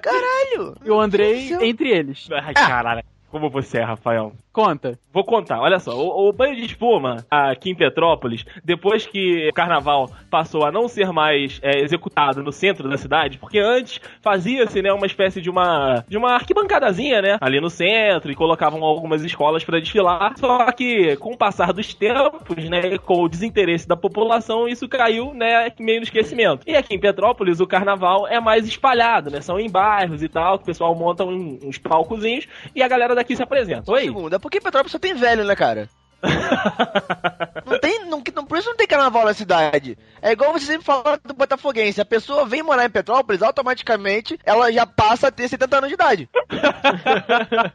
Caralho. 0.00 0.76
E 0.84 0.90
o 0.90 1.00
Andrei 1.00 1.52
entre 1.60 1.90
eles. 1.90 2.28
Ai, 2.32 2.54
caralho. 2.54 3.02
Como 3.30 3.48
você 3.48 3.78
é, 3.78 3.82
Rafael. 3.84 4.32
Conta. 4.52 4.98
Vou 5.12 5.24
contar, 5.24 5.60
olha 5.60 5.78
só. 5.78 5.92
O, 5.92 6.28
o 6.28 6.32
banho 6.32 6.56
de 6.56 6.64
espuma 6.64 7.24
aqui 7.30 7.70
em 7.70 7.74
Petrópolis, 7.74 8.44
depois 8.64 9.06
que 9.06 9.48
o 9.48 9.52
carnaval 9.52 10.10
passou 10.30 10.64
a 10.64 10.72
não 10.72 10.88
ser 10.88 11.12
mais 11.12 11.58
é, 11.62 11.80
executado 11.80 12.42
no 12.42 12.52
centro 12.52 12.88
da 12.88 12.96
cidade, 12.98 13.38
porque 13.38 13.58
antes 13.58 14.00
fazia-se, 14.20 14.82
né, 14.82 14.92
uma 14.92 15.06
espécie 15.06 15.40
de 15.40 15.48
uma 15.48 16.04
de 16.08 16.16
uma 16.16 16.32
arquibancadazinha, 16.34 17.22
né, 17.22 17.38
ali 17.40 17.60
no 17.60 17.70
centro 17.70 18.30
e 18.30 18.34
colocavam 18.34 18.82
algumas 18.84 19.22
escolas 19.24 19.64
para 19.64 19.80
desfilar. 19.80 20.34
Só 20.36 20.70
que 20.72 21.16
com 21.16 21.32
o 21.32 21.36
passar 21.38 21.72
dos 21.72 21.94
tempos, 21.94 22.68
né, 22.68 22.98
com 22.98 23.22
o 23.22 23.28
desinteresse 23.28 23.86
da 23.88 23.96
população, 23.96 24.68
isso 24.68 24.88
caiu, 24.88 25.32
né, 25.34 25.72
meio 25.78 25.98
no 25.98 26.04
esquecimento. 26.04 26.62
E 26.66 26.76
aqui 26.76 26.94
em 26.94 27.00
Petrópolis 27.00 27.60
o 27.60 27.66
carnaval 27.66 28.26
é 28.26 28.40
mais 28.40 28.66
espalhado, 28.66 29.30
né? 29.30 29.40
São 29.40 29.58
em 29.58 29.70
bairros 29.70 30.22
e 30.22 30.28
tal, 30.28 30.58
que 30.58 30.64
o 30.64 30.66
pessoal 30.66 30.94
monta 30.94 31.24
um- 31.24 31.58
uns 31.62 31.78
palcozinhos 31.78 32.46
e 32.74 32.82
a 32.82 32.88
galera 32.88 33.14
daqui 33.20 33.36
se 33.36 33.42
apresenta. 33.42 33.90
Um 33.90 33.94
Oi? 33.94 34.02
segundo, 34.04 34.34
é 34.34 34.38
porque 34.38 34.60
Petrópolis 34.60 34.92
só 34.92 34.98
tem 34.98 35.14
velho, 35.14 35.44
né, 35.44 35.54
cara? 35.54 35.88
não 37.64 37.78
tem, 37.78 38.04
não, 38.04 38.22
não, 38.34 38.44
por 38.44 38.58
isso 38.58 38.68
não 38.68 38.76
tem 38.76 38.86
carnaval 38.86 39.24
na 39.24 39.32
cidade. 39.32 39.96
É 40.20 40.32
igual 40.32 40.52
você 40.52 40.66
sempre 40.66 40.84
fala 40.84 41.18
do 41.24 41.32
Botafoguense. 41.32 42.00
A 42.00 42.04
pessoa 42.04 42.44
vem 42.44 42.62
morar 42.62 42.84
em 42.84 42.90
Petrópolis, 42.90 43.42
automaticamente 43.42 44.38
ela 44.44 44.70
já 44.70 44.84
passa 44.86 45.28
a 45.28 45.30
ter 45.30 45.48
70 45.48 45.78
anos 45.78 45.88
de 45.88 45.94
idade. 45.94 46.28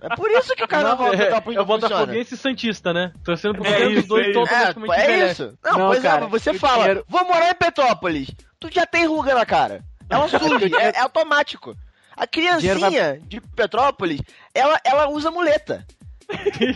é 0.01 0.15
por 0.15 0.29
isso 0.31 0.55
que 0.55 0.63
o 0.63 0.67
carnaval 0.67 1.09
de 1.09 1.15
é, 1.15 1.25
Petrópolis 1.25 1.57
é 1.57 1.61
o 1.61 1.65
não. 1.65 1.67
Botafoguense 1.79 2.33
e 2.35 2.37
Santista, 2.37 2.93
né? 2.93 3.11
Torcendo 3.23 3.55
pro 3.55 3.65
É 3.65 3.81
é 3.81 3.87
isso, 3.89 3.95
dos 4.01 4.07
dois 4.07 4.27
é 4.27 4.29
É, 4.31 4.37
automaticamente 4.37 4.93
é 4.93 5.03
envelhece. 5.05 5.31
isso. 5.43 5.57
Não, 5.63 5.71
Não, 5.77 5.87
pois 5.87 6.01
cara, 6.03 6.25
é, 6.25 6.27
você 6.27 6.53
fala, 6.53 6.77
dinheiro- 6.79 7.05
vou 7.07 7.25
morar 7.25 7.49
em 7.49 7.55
Petrópolis. 7.55 8.27
Tu 8.59 8.69
já 8.71 8.85
tem 8.85 9.05
ruga 9.07 9.33
na 9.33 9.45
cara. 9.45 9.83
Ela 10.09 10.27
surge, 10.27 10.71
é, 10.75 10.97
é 10.97 10.99
automático. 10.99 11.75
A 12.17 12.25
criancinha 12.27 12.75
dinheiro 12.75 13.21
de 13.27 13.41
Petrópolis, 13.41 14.21
ela, 14.53 14.79
ela 14.83 15.09
usa 15.09 15.29
muleta. 15.31 15.85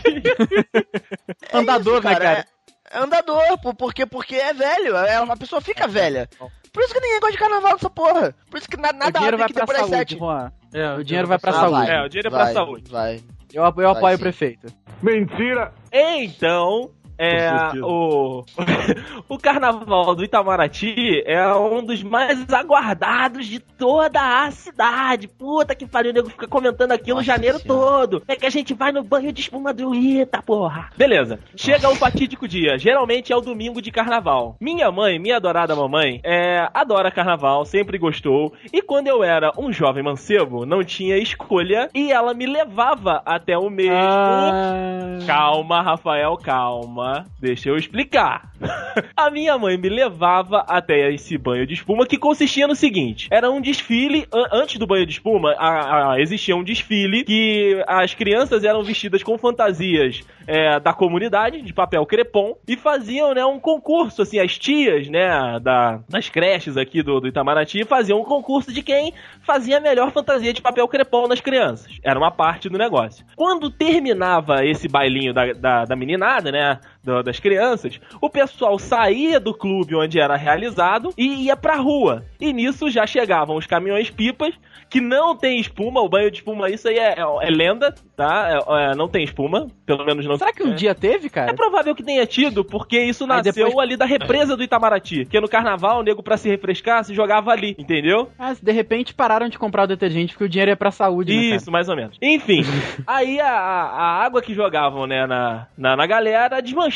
É 1.52 1.56
Andador, 1.58 1.98
isso, 1.98 2.04
né, 2.08 2.12
cara? 2.14 2.46
É, 2.92 2.98
é 2.98 2.98
andador, 2.98 3.58
pô, 3.62 3.74
porque, 3.74 4.06
porque 4.06 4.36
é 4.36 4.52
velho. 4.52 4.96
é- 4.96 5.16
a 5.16 5.36
pessoa 5.36 5.60
fica 5.60 5.86
velha. 5.88 6.28
Por 6.72 6.82
isso 6.84 6.94
que 6.94 7.00
ninguém 7.00 7.18
gosta 7.20 7.32
de 7.32 7.38
carnaval 7.38 7.72
dessa 7.72 7.90
porra. 7.90 8.34
Por 8.48 8.58
isso 8.58 8.68
que 8.68 8.76
o 8.76 8.80
nada 8.80 9.10
dinheiro 9.10 9.34
abre 9.34 9.36
vai 9.38 9.44
aqui 9.46 9.54
pra 9.54 9.62
depois 9.64 9.78
das 9.78 9.88
saúde, 9.88 9.96
sete. 9.98 10.18
Juan. 10.18 10.52
É, 10.72 10.92
O 10.94 11.04
dinheiro 11.04 11.26
vai 11.28 11.38
pra 11.38 11.50
Ah, 11.50 11.54
saúde. 11.54 11.90
É, 11.90 12.02
o 12.04 12.08
dinheiro 12.08 12.28
é 12.28 12.30
pra 12.30 12.44
vai, 12.44 12.52
saúde. 12.52 12.90
Vai. 12.90 13.20
Eu, 13.52 13.62
eu 13.64 13.90
apoio 13.90 14.16
o 14.16 14.18
prefeito. 14.18 14.66
Mentira! 15.02 15.72
Então, 15.92 16.90
é, 17.22 17.50
o, 17.82 18.42
o 19.28 19.38
carnaval 19.38 20.14
do 20.14 20.24
Itamaraty 20.24 21.22
é 21.26 21.46
um 21.54 21.84
dos 21.84 22.02
mais 22.02 22.50
aguardados 22.50 23.46
de 23.46 23.60
toda 23.60 24.44
a 24.44 24.50
cidade. 24.50 25.28
Puta 25.28 25.74
que 25.74 25.86
pariu, 25.86 26.12
o 26.12 26.14
nego 26.14 26.30
fica 26.30 26.48
comentando 26.48 26.92
aquilo 26.92 27.18
o 27.18 27.20
Nossa 27.20 27.26
janeiro 27.26 27.58
Senhora. 27.58 27.80
todo. 27.90 28.22
É 28.26 28.34
que 28.34 28.46
a 28.46 28.50
gente 28.50 28.72
vai 28.72 28.90
no 28.90 29.02
banho 29.02 29.30
de 29.32 29.42
espuma 29.42 29.74
do 29.74 29.94
Ita, 29.94 30.40
porra. 30.40 30.88
Beleza, 30.96 31.38
chega 31.54 31.90
o 31.90 31.94
fatídico 31.94 32.48
dia. 32.48 32.78
Geralmente 32.78 33.30
é 33.32 33.36
o 33.36 33.42
domingo 33.42 33.82
de 33.82 33.90
carnaval. 33.90 34.56
Minha 34.58 34.90
mãe, 34.90 35.18
minha 35.18 35.36
adorada 35.36 35.76
mamãe, 35.76 36.20
é, 36.24 36.66
adora 36.72 37.10
carnaval, 37.10 37.66
sempre 37.66 37.98
gostou. 37.98 38.54
E 38.72 38.80
quando 38.80 39.08
eu 39.08 39.22
era 39.22 39.52
um 39.58 39.70
jovem 39.70 40.02
mancebo, 40.02 40.64
não 40.64 40.82
tinha 40.82 41.18
escolha 41.18 41.90
e 41.94 42.10
ela 42.10 42.32
me 42.32 42.46
levava 42.46 43.20
até 43.26 43.58
o 43.58 43.68
mesmo. 43.68 43.94
Ah, 43.94 45.18
Calma, 45.26 45.82
Rafael, 45.82 46.36
calma. 46.38 47.09
Deixa 47.40 47.68
eu 47.68 47.76
explicar. 47.76 48.50
A 49.16 49.30
minha 49.30 49.56
mãe 49.58 49.76
me 49.76 49.88
levava 49.88 50.64
até 50.68 51.12
esse 51.12 51.36
banho 51.38 51.66
de 51.66 51.74
espuma 51.74 52.06
que 52.06 52.16
consistia 52.18 52.66
no 52.66 52.74
seguinte: 52.74 53.28
era 53.30 53.50
um 53.50 53.60
desfile. 53.60 54.26
an- 54.32 54.48
Antes 54.52 54.78
do 54.78 54.86
banho 54.86 55.06
de 55.06 55.12
espuma, 55.12 55.52
a- 55.58 56.12
a- 56.14 56.20
existia 56.20 56.56
um 56.56 56.62
desfile 56.64 57.24
que 57.24 57.82
as 57.86 58.14
crianças 58.14 58.64
eram 58.64 58.82
vestidas 58.82 59.22
com 59.22 59.38
fantasias 59.38 60.22
é, 60.46 60.80
da 60.80 60.92
comunidade, 60.92 61.62
de 61.62 61.72
papel 61.72 62.04
crepom, 62.06 62.56
e 62.66 62.76
faziam 62.76 63.32
né, 63.34 63.44
um 63.44 63.60
concurso. 63.60 64.22
Assim, 64.22 64.38
as 64.40 64.58
tias 64.58 65.08
né, 65.08 65.28
da, 65.62 66.00
das 66.08 66.28
creches 66.28 66.76
aqui 66.76 67.02
do, 67.02 67.20
do 67.20 67.28
Itamaraty 67.28 67.84
faziam 67.84 68.20
um 68.20 68.24
concurso 68.24 68.72
de 68.72 68.82
quem 68.82 69.12
fazia 69.42 69.78
a 69.78 69.80
melhor 69.80 70.10
fantasia 70.10 70.52
de 70.52 70.60
papel 70.60 70.88
crepom 70.88 71.28
nas 71.28 71.40
crianças. 71.40 71.98
Era 72.02 72.18
uma 72.18 72.30
parte 72.30 72.68
do 72.68 72.76
negócio. 72.78 73.24
Quando 73.36 73.70
terminava 73.70 74.64
esse 74.64 74.88
bailinho 74.88 75.32
da, 75.32 75.52
da, 75.52 75.84
da 75.84 75.96
meninada, 75.96 76.50
né? 76.50 76.80
Do- 77.02 77.22
das 77.22 77.38
crianças, 77.40 78.00
o 78.20 78.28
pessoal 78.30 78.78
saía 78.78 79.40
do 79.40 79.54
clube 79.54 79.94
onde 79.94 80.20
era 80.20 80.36
realizado 80.36 81.12
e 81.16 81.44
ia 81.46 81.56
pra 81.56 81.76
rua. 81.76 82.24
E 82.40 82.52
nisso 82.52 82.90
já 82.90 83.06
chegavam 83.06 83.56
os 83.56 83.66
caminhões 83.66 84.10
pipas, 84.10 84.54
que 84.88 85.00
não 85.00 85.36
tem 85.36 85.60
espuma, 85.60 86.00
o 86.00 86.08
banho 86.08 86.30
de 86.30 86.38
espuma, 86.38 86.68
isso 86.68 86.88
aí 86.88 86.98
é, 86.98 87.14
é- 87.18 87.46
é 87.46 87.50
lenda, 87.50 87.94
tá? 88.16 88.48
É- 88.68 88.90
é, 88.90 88.94
não 88.96 89.08
tem 89.08 89.22
espuma, 89.22 89.68
pelo 89.86 90.04
menos 90.04 90.26
não 90.26 90.36
Será 90.36 90.52
que 90.52 90.62
um 90.64 90.72
é. 90.72 90.74
dia 90.74 90.94
teve, 90.94 91.30
cara? 91.30 91.50
É 91.50 91.54
provável 91.54 91.94
que 91.94 92.02
tenha 92.02 92.26
tido, 92.26 92.64
porque 92.64 93.00
isso 93.00 93.26
nasceu 93.26 93.52
depois- 93.68 93.78
ali 93.86 93.96
da 93.96 94.04
represa 94.04 94.56
do 94.56 94.62
Itamaraty. 94.64 95.24
Que 95.26 95.40
no 95.40 95.48
carnaval, 95.48 96.00
o 96.00 96.02
nego, 96.02 96.22
pra 96.22 96.36
se 96.36 96.48
refrescar, 96.48 97.04
se 97.04 97.14
jogava 97.14 97.52
ali, 97.52 97.76
entendeu? 97.78 98.28
Ah, 98.38 98.52
de 98.60 98.72
repente 98.72 99.14
pararam 99.14 99.48
de 99.48 99.58
comprar 99.58 99.84
o 99.84 99.86
detergente 99.86 100.32
porque 100.32 100.44
o 100.44 100.48
dinheiro 100.48 100.72
é 100.72 100.76
pra 100.76 100.90
saúde, 100.90 101.34
né? 101.34 101.56
Isso, 101.56 101.70
mais 101.70 101.88
ou 101.88 101.94
menos. 101.96 102.16
Enfim, 102.20 102.62
aí 103.06 103.38
a, 103.40 103.48
a 103.48 104.24
água 104.24 104.42
que 104.42 104.52
jogavam, 104.54 105.06
né, 105.06 105.24
na, 105.26 105.66
na, 105.78 105.96
na 105.96 106.06
galera 106.06 106.60
desmanchava 106.60 106.89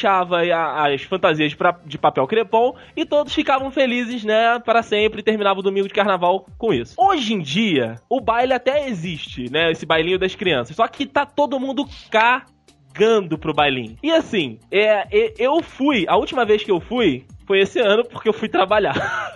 a- 0.50 0.86
as 0.92 1.02
fantasias 1.02 1.54
de, 1.86 1.98
papel 1.98 2.26
crepom 2.26 2.74
e 2.96 3.04
todos 3.04 3.34
ficavam 3.34 3.70
felizes, 3.70 4.24
né, 4.24 4.58
para 4.58 4.82
sempre 4.82 5.20
e 5.20 5.22
terminava 5.22 5.60
o 5.60 5.62
domingo 5.62 5.88
de 5.88 5.94
carnaval 5.94 6.46
com 6.58 6.72
isso. 6.72 6.94
Hoje 6.98 7.34
em 7.34 7.40
dia, 7.40 7.96
o 8.08 8.20
baile 8.20 8.52
até 8.52 8.88
existe, 8.88 9.50
né, 9.50 9.70
esse 9.70 9.86
bailinho 9.86 10.18
das 10.18 10.34
crianças, 10.34 10.74
só 10.76 10.86
que 10.88 11.06
tá 11.06 11.24
todo 11.26 11.60
mundo 11.60 11.84
cagando 12.10 13.38
pro 13.38 13.54
bailinho. 13.54 13.96
E 14.02 14.10
assim, 14.10 14.58
é, 14.70 15.06
eu 15.38 15.62
fui, 15.62 16.04
a 16.08 16.16
última 16.16 16.44
vez 16.44 16.62
que 16.62 16.70
eu 16.70 16.80
fui, 16.80 17.24
foi 17.46 17.60
esse 17.60 17.78
ano 17.80 18.04
porque 18.04 18.28
eu 18.28 18.32
fui 18.32 18.48
trabalhar. 18.48 18.94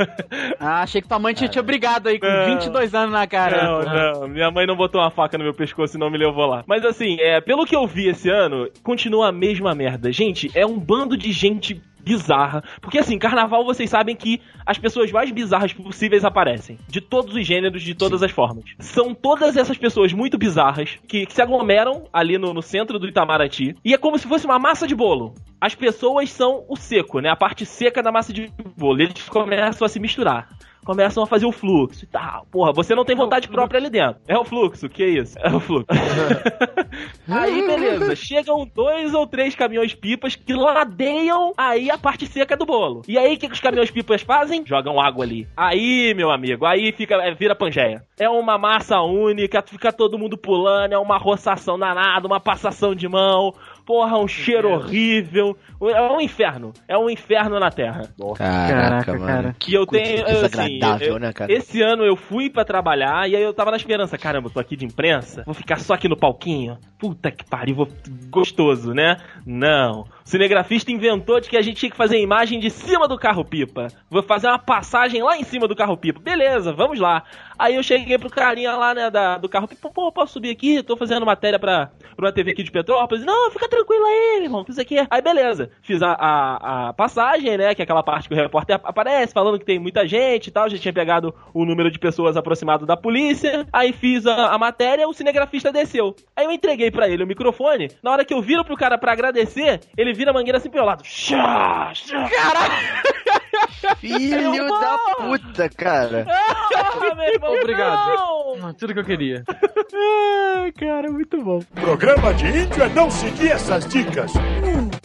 Ah, 0.60 0.82
achei 0.82 1.00
que 1.00 1.08
tua 1.08 1.18
mãe 1.18 1.34
tinha 1.34 1.48
te 1.48 1.58
obrigado 1.58 2.08
aí 2.08 2.18
com 2.18 2.26
Não. 2.26 2.46
22 2.46 2.94
anos 2.94 3.12
na 3.12 3.26
cara. 3.26 3.64
Não, 3.64 4.20
não, 4.20 4.28
minha 4.28 4.50
mãe 4.50 4.66
não 4.66 4.76
botou 4.76 5.00
uma 5.00 5.10
faca 5.10 5.38
no 5.38 5.44
meu 5.44 5.54
pescoço 5.54 5.96
e 5.96 6.00
não 6.00 6.10
me 6.10 6.18
levou 6.18 6.46
lá. 6.46 6.64
Mas 6.66 6.84
assim, 6.84 7.16
é, 7.20 7.40
pelo 7.40 7.64
que 7.64 7.76
eu 7.76 7.86
vi 7.86 8.08
esse 8.08 8.28
ano, 8.28 8.68
continua 8.82 9.28
a 9.28 9.32
mesma 9.32 9.74
merda. 9.74 10.10
Gente, 10.12 10.50
é 10.54 10.66
um 10.66 10.78
bando 10.78 11.16
de 11.16 11.32
gente 11.32 11.80
bizarra. 12.08 12.64
Porque 12.80 12.98
assim, 12.98 13.18
carnaval 13.18 13.64
vocês 13.64 13.90
sabem 13.90 14.16
que 14.16 14.40
as 14.64 14.78
pessoas 14.78 15.12
mais 15.12 15.30
bizarras 15.30 15.74
possíveis 15.74 16.24
aparecem. 16.24 16.78
De 16.88 17.02
todos 17.02 17.34
os 17.34 17.46
gêneros, 17.46 17.82
de 17.82 17.94
todas 17.94 18.22
as 18.22 18.30
formas. 18.30 18.64
São 18.78 19.14
todas 19.14 19.56
essas 19.56 19.76
pessoas 19.76 20.12
muito 20.14 20.38
bizarras 20.38 20.98
que, 21.06 21.26
que 21.26 21.32
se 21.34 21.42
aglomeram 21.42 22.04
ali 22.10 22.38
no, 22.38 22.54
no 22.54 22.62
centro 22.62 22.98
do 22.98 23.06
Itamaraty. 23.06 23.76
E 23.84 23.92
é 23.92 23.98
como 23.98 24.18
se 24.18 24.26
fosse 24.26 24.46
uma 24.46 24.58
massa 24.58 24.86
de 24.86 24.94
bolo. 24.94 25.34
As 25.60 25.74
pessoas 25.74 26.30
são 26.30 26.64
o 26.68 26.76
seco, 26.76 27.20
né? 27.20 27.28
A 27.28 27.36
parte 27.36 27.66
seca 27.66 28.02
da 28.02 28.10
massa 28.10 28.32
de 28.32 28.50
bolo. 28.76 29.02
Eles 29.02 29.28
começam 29.28 29.84
a 29.84 29.88
se 29.88 30.00
misturar 30.00 30.48
começam 30.84 31.22
a 31.22 31.26
fazer 31.26 31.46
o 31.46 31.52
fluxo 31.52 32.04
e 32.04 32.06
tal. 32.06 32.46
Porra, 32.50 32.72
você 32.72 32.94
não 32.94 33.04
tem 33.04 33.16
vontade 33.16 33.48
própria 33.48 33.78
ali 33.78 33.90
dentro. 33.90 34.20
É 34.26 34.36
o 34.38 34.44
fluxo, 34.44 34.88
que 34.88 35.04
isso? 35.04 35.38
É 35.38 35.48
o 35.48 35.60
fluxo. 35.60 35.86
aí, 37.28 37.66
beleza. 37.66 38.16
Chegam 38.16 38.68
dois 38.74 39.14
ou 39.14 39.26
três 39.26 39.54
caminhões 39.54 39.94
pipas 39.94 40.34
que 40.34 40.52
ladeiam 40.52 41.52
aí 41.56 41.90
a 41.90 41.98
parte 41.98 42.26
seca 42.26 42.56
do 42.56 42.66
bolo. 42.66 43.02
E 43.06 43.18
aí, 43.18 43.34
o 43.34 43.38
que, 43.38 43.48
que 43.48 43.54
os 43.54 43.60
caminhões 43.60 43.90
pipas 43.90 44.22
fazem? 44.22 44.64
Jogam 44.66 45.00
água 45.00 45.24
ali. 45.24 45.46
Aí, 45.56 46.14
meu 46.14 46.30
amigo, 46.30 46.64
aí 46.64 46.92
fica, 46.92 47.16
é, 47.16 47.34
vira 47.34 47.54
pangeia. 47.54 48.02
É 48.18 48.28
uma 48.28 48.58
massa 48.58 49.00
única, 49.00 49.62
fica 49.62 49.92
todo 49.92 50.18
mundo 50.18 50.36
pulando, 50.36 50.92
é 50.92 50.98
uma 50.98 51.18
roçação 51.18 51.78
danada, 51.78 52.26
uma 52.26 52.40
passação 52.40 52.94
de 52.94 53.08
mão. 53.08 53.54
Porra, 53.88 54.18
um 54.18 54.28
cheiro 54.28 54.68
horrível. 54.70 55.56
É 55.80 56.02
um 56.12 56.20
inferno. 56.20 56.74
É 56.86 56.98
um 56.98 57.08
inferno 57.08 57.58
na 57.58 57.70
Terra. 57.70 58.02
Caraca, 58.36 59.18
cara. 59.18 59.56
Que 59.58 59.72
eu 59.72 59.86
tenho. 59.86 60.26
eu, 60.28 60.44
assim, 60.44 60.78
eu- 61.06 61.18
né, 61.18 61.32
cara? 61.32 61.50
Esse 61.50 61.80
ano 61.80 62.04
eu 62.04 62.14
fui 62.14 62.50
pra 62.50 62.66
trabalhar 62.66 63.26
e 63.30 63.34
aí 63.34 63.42
eu 63.42 63.54
tava 63.54 63.70
na 63.70 63.78
esperança. 63.78 64.18
Caramba, 64.18 64.48
eu 64.48 64.52
tô 64.52 64.60
aqui 64.60 64.76
de 64.76 64.84
imprensa, 64.84 65.42
vou 65.46 65.54
ficar 65.54 65.78
só 65.78 65.94
aqui 65.94 66.06
no 66.06 66.18
palquinho. 66.18 66.76
Puta 66.98 67.30
que 67.30 67.42
pariu, 67.48 67.76
vou... 67.76 67.88
gostoso, 68.28 68.92
né? 68.92 69.16
Não. 69.46 70.04
Cinegrafista 70.28 70.92
inventou 70.92 71.40
de 71.40 71.48
que 71.48 71.56
a 71.56 71.62
gente 71.62 71.78
tinha 71.78 71.90
que 71.90 71.96
fazer 71.96 72.16
a 72.16 72.20
imagem 72.20 72.60
de 72.60 72.68
cima 72.68 73.08
do 73.08 73.16
carro-pipa. 73.16 73.88
Vou 74.10 74.22
fazer 74.22 74.46
uma 74.46 74.58
passagem 74.58 75.22
lá 75.22 75.38
em 75.38 75.42
cima 75.42 75.66
do 75.66 75.74
carro-pipa. 75.74 76.20
Beleza, 76.20 76.70
vamos 76.70 77.00
lá. 77.00 77.22
Aí 77.58 77.76
eu 77.76 77.82
cheguei 77.82 78.18
pro 78.18 78.28
carinha 78.28 78.76
lá, 78.76 78.92
né, 78.92 79.10
da, 79.10 79.38
do 79.38 79.48
carro-pipa. 79.48 79.88
Pô, 79.88 80.12
posso 80.12 80.34
subir 80.34 80.50
aqui? 80.50 80.82
Tô 80.82 80.98
fazendo 80.98 81.24
matéria 81.24 81.58
pra, 81.58 81.90
pra 82.14 82.26
uma 82.26 82.32
TV 82.32 82.50
aqui 82.50 82.62
de 82.62 82.70
Petrópolis. 82.70 83.24
Não, 83.24 83.50
fica 83.50 83.66
tranquilo 83.70 84.04
aí, 84.04 84.34
meu 84.34 84.44
irmão, 84.44 84.66
isso 84.68 84.78
aqui 84.78 84.98
é. 84.98 85.06
Aí 85.08 85.22
beleza. 85.22 85.70
Fiz 85.80 86.02
a, 86.02 86.12
a, 86.12 86.88
a 86.88 86.92
passagem, 86.92 87.56
né, 87.56 87.74
que 87.74 87.80
é 87.80 87.84
aquela 87.84 88.02
parte 88.02 88.28
que 88.28 88.34
o 88.34 88.36
repórter 88.36 88.78
aparece 88.84 89.32
falando 89.32 89.58
que 89.58 89.64
tem 89.64 89.78
muita 89.78 90.06
gente 90.06 90.48
e 90.48 90.50
tal. 90.50 90.68
Já 90.68 90.76
tinha 90.76 90.92
pegado 90.92 91.34
o 91.54 91.64
número 91.64 91.90
de 91.90 91.98
pessoas 91.98 92.36
aproximado 92.36 92.84
da 92.84 92.98
polícia. 92.98 93.66
Aí 93.72 93.94
fiz 93.94 94.26
a, 94.26 94.52
a 94.52 94.58
matéria, 94.58 95.08
o 95.08 95.14
cinegrafista 95.14 95.72
desceu. 95.72 96.14
Aí 96.36 96.44
eu 96.44 96.52
entreguei 96.52 96.90
pra 96.90 97.08
ele 97.08 97.24
o 97.24 97.26
microfone. 97.26 97.90
Na 98.02 98.10
hora 98.10 98.26
que 98.26 98.34
eu 98.34 98.42
viro 98.42 98.62
pro 98.62 98.76
cara 98.76 98.98
pra 98.98 99.12
agradecer, 99.12 99.80
ele 99.96 100.17
vira 100.18 100.32
a 100.32 100.34
mangueira 100.34 100.58
assim 100.58 100.68
pro 100.68 100.78
meu 100.80 100.84
lado. 100.86 101.02
Chá, 101.04 101.92
chá. 101.94 102.28
Filho 104.00 104.54
Eu 104.54 104.68
da 104.68 104.98
puta, 105.16 105.68
cara. 105.70 106.26
Ah, 106.28 107.14
meu 107.14 107.24
irmão, 107.32 107.54
Obrigado. 107.54 108.16
não! 108.16 108.68
Ah, 108.68 108.74
Tudo 108.78 108.92
que 108.92 109.00
eu 109.00 109.04
queria. 109.04 109.44
Ai, 110.56 110.72
cara, 110.72 111.10
muito 111.10 111.42
bom. 111.42 111.60
Programa 111.74 112.34
de 112.34 112.46
índio 112.46 112.82
é 112.82 112.88
não 112.88 113.10
seguir 113.10 113.52
essas 113.52 113.86
dicas. 113.88 114.32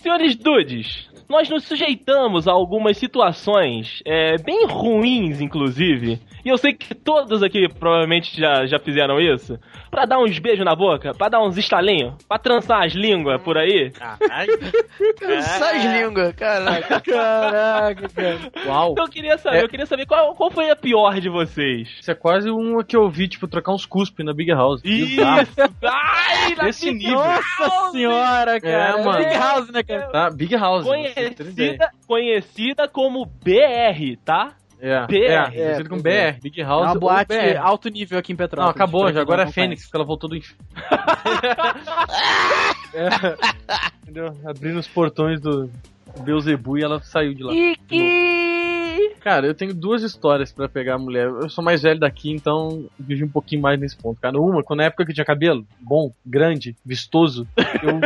Senhores 0.02 0.36
dudes, 0.36 1.10
nós 1.30 1.50
nos 1.50 1.64
sujeitamos 1.66 2.48
a 2.48 2.52
algumas 2.52 2.98
situações 2.98 4.02
é, 4.06 4.38
bem 4.44 4.66
ruins, 4.68 5.40
inclusive. 5.42 6.20
E 6.46 6.50
eu 6.50 6.58
sei 6.58 6.74
que 6.74 6.94
todos 6.94 7.42
aqui 7.42 7.68
provavelmente 7.70 8.36
já, 8.40 8.66
já 8.66 8.78
fizeram 8.80 9.20
isso. 9.20 9.58
Pra 9.94 10.06
dar 10.06 10.18
uns 10.20 10.40
beijos 10.40 10.66
na 10.66 10.76
boca, 10.76 11.14
pra 11.14 11.30
dar 11.30 11.40
uns 11.42 11.56
estalinhos, 11.56 12.16
pra 12.28 12.40
trançar 12.40 12.84
as 12.84 12.94
línguas 12.94 13.40
por 13.44 13.58
aí. 13.60 13.92
Só 13.94 15.66
as 15.70 15.86
línguas, 15.86 16.34
caraca. 16.34 17.00
Caraca, 17.00 18.10
cara. 18.10 18.40
Uau. 18.66 18.92
Então 18.94 19.06
eu 19.06 19.12
queria 19.12 19.38
saber, 19.38 19.58
É. 19.58 19.64
eu 19.64 19.70
queria 19.70 19.86
saber 19.86 20.06
qual, 20.08 20.34
qual 20.34 20.50
foi 20.50 20.72
a 20.72 20.76
pior 20.76 21.20
de 21.20 21.30
vocês. 21.30 21.88
Isso 22.00 22.10
é 22.10 22.16
quase 22.16 22.50
uma 22.50 22.84
que 22.84 22.98
eu 22.98 23.08
vi, 23.10 23.28
tipo, 23.28 23.48
trocar 23.48 23.72
uns 23.72 23.86
cuspe 23.86 24.24
na 24.24 24.34
Big 24.34 24.52
House. 24.52 24.82
Isso! 24.84 25.22
Ai, 25.24 26.56
na 26.58 26.70
Esse 26.70 26.86
Big 26.92 26.98
nível. 27.06 27.20
Nossa 27.20 27.44
House! 27.60 27.92
senhora, 27.92 28.60
cara. 28.60 29.00
É, 29.00 29.04
mano. 29.04 29.18
Big 29.20 29.38
House, 29.38 29.70
né, 29.70 29.84
cara? 29.84 30.08
Tá? 30.12 30.30
Big 30.32 30.56
House. 30.56 30.86
Conhecida, 30.86 31.92
conhecida 32.08 32.88
como 32.88 33.26
BR, 33.26 34.18
tá? 34.26 34.54
É, 34.80 35.06
BR. 35.08 35.16
é, 35.16 35.46
conhecido 35.50 35.90
como 35.90 36.02
BR. 36.02 36.40
Big 36.42 36.62
É 36.62 36.66
House 36.66 36.86
uma 36.88 36.94
ou 36.96 37.00
boate 37.00 37.34
BR. 37.36 37.58
alto 37.58 37.90
nível 37.90 38.20
aqui 38.20 38.34
em 38.34 38.36
Não, 38.36 38.38
Petrópolis. 38.38 38.76
acabou 38.76 39.04
pra 39.04 39.14
já. 39.14 39.22
Agora 39.22 39.44
não 39.44 39.50
é 39.50 39.54
Fênix, 39.54 39.84
porque 39.84 39.98
ela 39.98 40.06
voltou 40.06 40.30
do 40.30 40.36
inferno. 40.36 40.64
é, 42.94 43.08
entendeu? 44.04 44.38
Abrindo 44.46 44.80
os 44.80 44.88
portões 44.88 45.40
do 45.42 45.70
Beuzebu 46.22 46.78
e 46.78 46.84
ela 46.84 47.02
saiu 47.02 47.34
de 47.34 47.44
lá. 47.44 47.54
Iki! 47.54 47.98
Cara, 49.20 49.48
eu 49.48 49.54
tenho 49.54 49.74
duas 49.74 50.04
histórias 50.04 50.52
pra 50.52 50.68
pegar 50.68 50.96
a 50.96 51.00
mulher. 51.00 51.28
Eu 51.28 51.50
sou 51.50 51.64
mais 51.64 51.82
velho 51.82 52.00
daqui, 52.00 52.32
então 52.32 52.86
vejo 53.00 53.26
um 53.26 53.30
pouquinho 53.30 53.62
mais 53.62 53.80
nesse 53.80 53.96
ponto, 53.96 54.20
cara. 54.20 54.40
Uma, 54.40 54.64
quando 54.64 54.80
na 54.80 54.86
época 54.86 55.06
que 55.06 55.12
eu 55.12 55.16
tinha 55.16 55.26
cabelo 55.26 55.66
bom, 55.80 56.12
grande, 56.26 56.76
vistoso, 56.86 57.48
eu. 57.82 58.00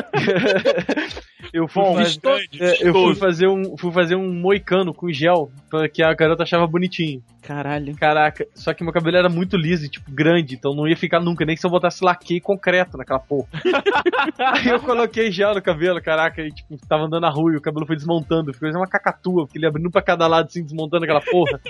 eu 1.53 1.67
fui, 1.67 1.83
Bom, 1.83 1.97
vistoso, 1.97 2.45
é, 2.59 2.87
eu 2.87 2.93
fui 2.93 3.15
fazer 3.15 3.47
um 3.47 3.77
fui 3.77 3.91
fazer 3.91 4.15
um 4.15 4.33
moicano 4.33 4.93
com 4.93 5.11
gel, 5.11 5.51
que 5.93 6.03
a 6.03 6.13
garota 6.13 6.43
achava 6.43 6.67
bonitinho. 6.67 7.23
Caralho. 7.47 7.95
Caraca, 7.95 8.45
só 8.53 8.73
que 8.73 8.83
meu 8.83 8.91
cabelo 8.91 9.15
era 9.15 9.29
muito 9.29 9.55
liso 9.55 9.85
e, 9.85 9.89
tipo, 9.89 10.11
grande, 10.11 10.55
então 10.55 10.75
não 10.75 10.85
ia 10.85 10.97
ficar 10.97 11.21
nunca, 11.21 11.45
nem 11.45 11.55
se 11.55 11.65
eu 11.65 11.71
botasse 11.71 12.03
laque 12.03 12.41
concreto 12.41 12.97
naquela 12.97 13.19
porra. 13.19 13.47
Aí 14.37 14.67
eu 14.67 14.81
coloquei 14.81 15.31
gel 15.31 15.55
no 15.55 15.61
cabelo, 15.61 16.01
caraca, 16.01 16.41
e, 16.41 16.51
tipo, 16.51 16.77
tava 16.89 17.03
andando 17.03 17.21
na 17.21 17.29
rua 17.29 17.53
e 17.53 17.55
o 17.55 17.61
cabelo 17.61 17.85
foi 17.85 17.95
desmontando, 17.95 18.53
ficou 18.53 18.69
uma 18.71 18.85
cacatua, 18.85 19.45
porque 19.45 19.57
ele 19.57 19.65
abrindo 19.65 19.89
pra 19.89 20.01
cada 20.01 20.27
lado, 20.27 20.47
assim, 20.47 20.61
desmontando 20.61 21.05
aquela 21.05 21.21
porra. 21.21 21.61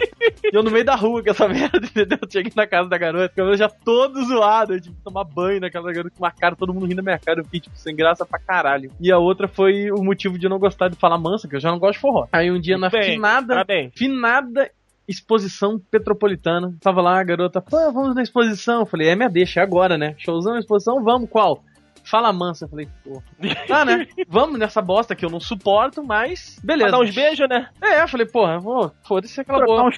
E 0.51 0.55
eu 0.55 0.63
no 0.63 0.71
meio 0.71 0.83
da 0.83 0.95
rua 0.95 1.21
com 1.21 1.29
essa 1.29 1.45
merda, 1.47 1.77
entendeu? 1.77 2.17
Eu 2.19 2.27
Cheguei 2.31 2.51
na 2.55 2.65
casa 2.65 2.89
da 2.89 2.97
garota, 2.97 3.31
o 3.31 3.35
cabelo 3.35 3.55
já 3.55 3.69
todo 3.69 4.25
zoado, 4.25 4.73
eu 4.73 4.81
tive 4.81 4.95
que 4.95 5.03
tomar 5.03 5.25
banho 5.25 5.61
naquela 5.61 5.93
garota 5.93 6.15
com 6.17 6.23
uma 6.23 6.31
cara, 6.31 6.55
todo 6.55 6.73
mundo 6.73 6.87
rindo 6.87 6.97
da 6.97 7.03
minha 7.03 7.19
cara, 7.19 7.41
eu 7.41 7.45
fiquei, 7.45 7.59
tipo, 7.59 7.77
sem 7.77 7.95
graça 7.95 8.25
pra 8.25 8.39
caralho. 8.39 8.91
E 8.99 9.11
a 9.11 9.19
outra 9.19 9.47
foi 9.47 9.91
o 9.91 10.03
motivo 10.03 10.39
de 10.39 10.47
eu 10.47 10.49
não 10.49 10.57
gostar 10.57 10.89
de 10.89 10.95
falar 10.95 11.19
mansa, 11.19 11.47
que 11.47 11.55
eu 11.55 11.59
já 11.59 11.69
não 11.69 11.77
gosto 11.77 11.93
de 11.93 11.99
forró. 11.99 12.27
Aí 12.31 12.49
um 12.51 12.59
dia 12.59 12.77
na 12.79 12.89
Bem, 12.89 13.03
finada 13.03 13.47
Parabéns. 13.47 13.91
finada 13.95 14.71
exposição 15.07 15.79
petropolitana. 15.79 16.75
Tava 16.81 17.01
lá 17.01 17.19
a 17.19 17.23
garota, 17.23 17.61
pô, 17.61 17.91
vamos 17.91 18.15
na 18.15 18.21
exposição. 18.21 18.81
Eu 18.81 18.85
falei, 18.85 19.07
é 19.07 19.15
minha 19.15 19.29
deixa, 19.29 19.59
é 19.59 19.63
agora, 19.63 19.97
né? 19.97 20.15
Showzão, 20.17 20.57
exposição, 20.57 21.03
vamos, 21.03 21.29
qual? 21.29 21.63
Fala 22.09 22.31
mansa. 22.31 22.65
Eu 22.65 22.69
falei, 22.69 22.87
pô. 23.03 23.21
Tá, 23.67 23.83
né? 23.83 24.07
Vamos 24.27 24.57
nessa 24.57 24.81
bosta 24.81 25.15
que 25.15 25.25
eu 25.25 25.29
não 25.29 25.39
suporto, 25.39 26.03
mas. 26.03 26.59
Beleza. 26.63 26.89
Pra 26.89 26.97
dar 26.97 27.03
uns 27.03 27.13
beijos, 27.13 27.47
né? 27.49 27.67
É, 27.81 28.01
eu 28.01 28.07
falei, 28.07 28.25
porra, 28.25 28.59
vou, 28.59 28.91
foda-se 29.05 29.41
aquela 29.41 29.65
boa. 29.65 29.83
uns 29.83 29.97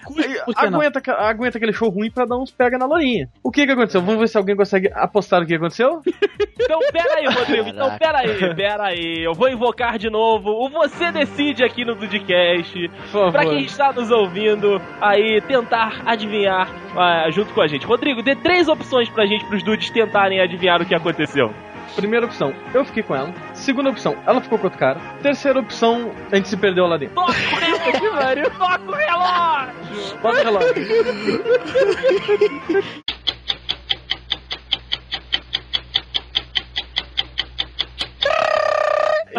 não? 0.72 0.80
aguenta, 0.80 1.01
aguenta 1.14 1.57
aquele 1.57 1.74
show 1.74 1.89
ruim 1.89 2.10
pra 2.10 2.26
dar 2.26 2.38
uns 2.38 2.51
pega 2.51 2.78
na 2.78 2.86
lourinha. 2.86 3.30
O 3.43 3.51
que 3.51 3.66
que 3.66 3.72
aconteceu? 3.72 4.01
Vamos 4.01 4.20
ver 4.20 4.28
se 4.28 4.38
alguém 4.38 4.55
consegue 4.55 4.91
apostar 4.93 5.41
o 5.41 5.45
que 5.45 5.55
aconteceu? 5.55 6.01
Então, 6.62 6.80
pera 6.91 7.16
aí, 7.16 7.26
Rodrigo. 7.26 7.70
Então, 7.70 7.97
pera 7.97 8.20
aí, 8.20 8.55
pera 8.55 8.84
aí. 8.88 9.24
Eu 9.26 9.34
vou 9.34 9.49
invocar 9.49 9.97
de 9.97 10.10
novo 10.10 10.49
o 10.49 10.70
Você 10.70 11.10
Decide 11.12 11.64
aqui 11.64 11.84
no 11.86 11.95
Dudcast. 11.95 12.89
Por 12.89 13.07
favor. 13.07 13.32
Pra 13.32 13.45
quem 13.45 13.64
está 13.64 13.91
nos 13.93 14.12
ouvindo 14.12 14.80
aí, 15.01 15.41
tentar 15.41 16.03
adivinhar 16.05 16.70
ah, 16.95 17.32
junto 17.32 17.53
com 17.53 17.62
a 17.62 17.68
gente. 17.68 17.88
Rodrigo, 17.88 18.22
dê 18.22 18.36
três 18.36 18.68
opções 18.68 19.10
pra 19.10 19.26
gente, 19.26 19.45
pros 19.45 19.64
dudes 19.64 19.89
tentarem 19.89 20.41
adivinhar 20.41 20.82
o 20.82 20.86
que 20.86 20.93
aconteceu. 20.93 21.51
Primeira 21.96 22.26
opção, 22.26 22.54
eu 22.74 22.86
fiquei 22.86 23.04
com 23.04 23.16
ela. 23.16 23.34
Segunda 23.54 23.90
opção, 23.90 24.16
ela 24.26 24.42
ficou 24.42 24.58
com 24.58 24.66
outro 24.66 24.80
cara. 24.80 25.00
Terceira 25.22 25.60
opção, 25.60 26.12
a 26.32 26.36
gente 26.36 26.48
se 26.48 26.58
perdeu 26.58 26.86
lá 26.86 26.98
dentro. 26.98 27.16
Toca 27.16 27.32
o 27.32 27.36
relógio! 28.00 28.52
Toca 28.58 28.82
o 28.84 28.94
relógio! 28.94 29.80
Bota 30.22 30.40
o 30.40 30.44
relógio. 30.44 30.74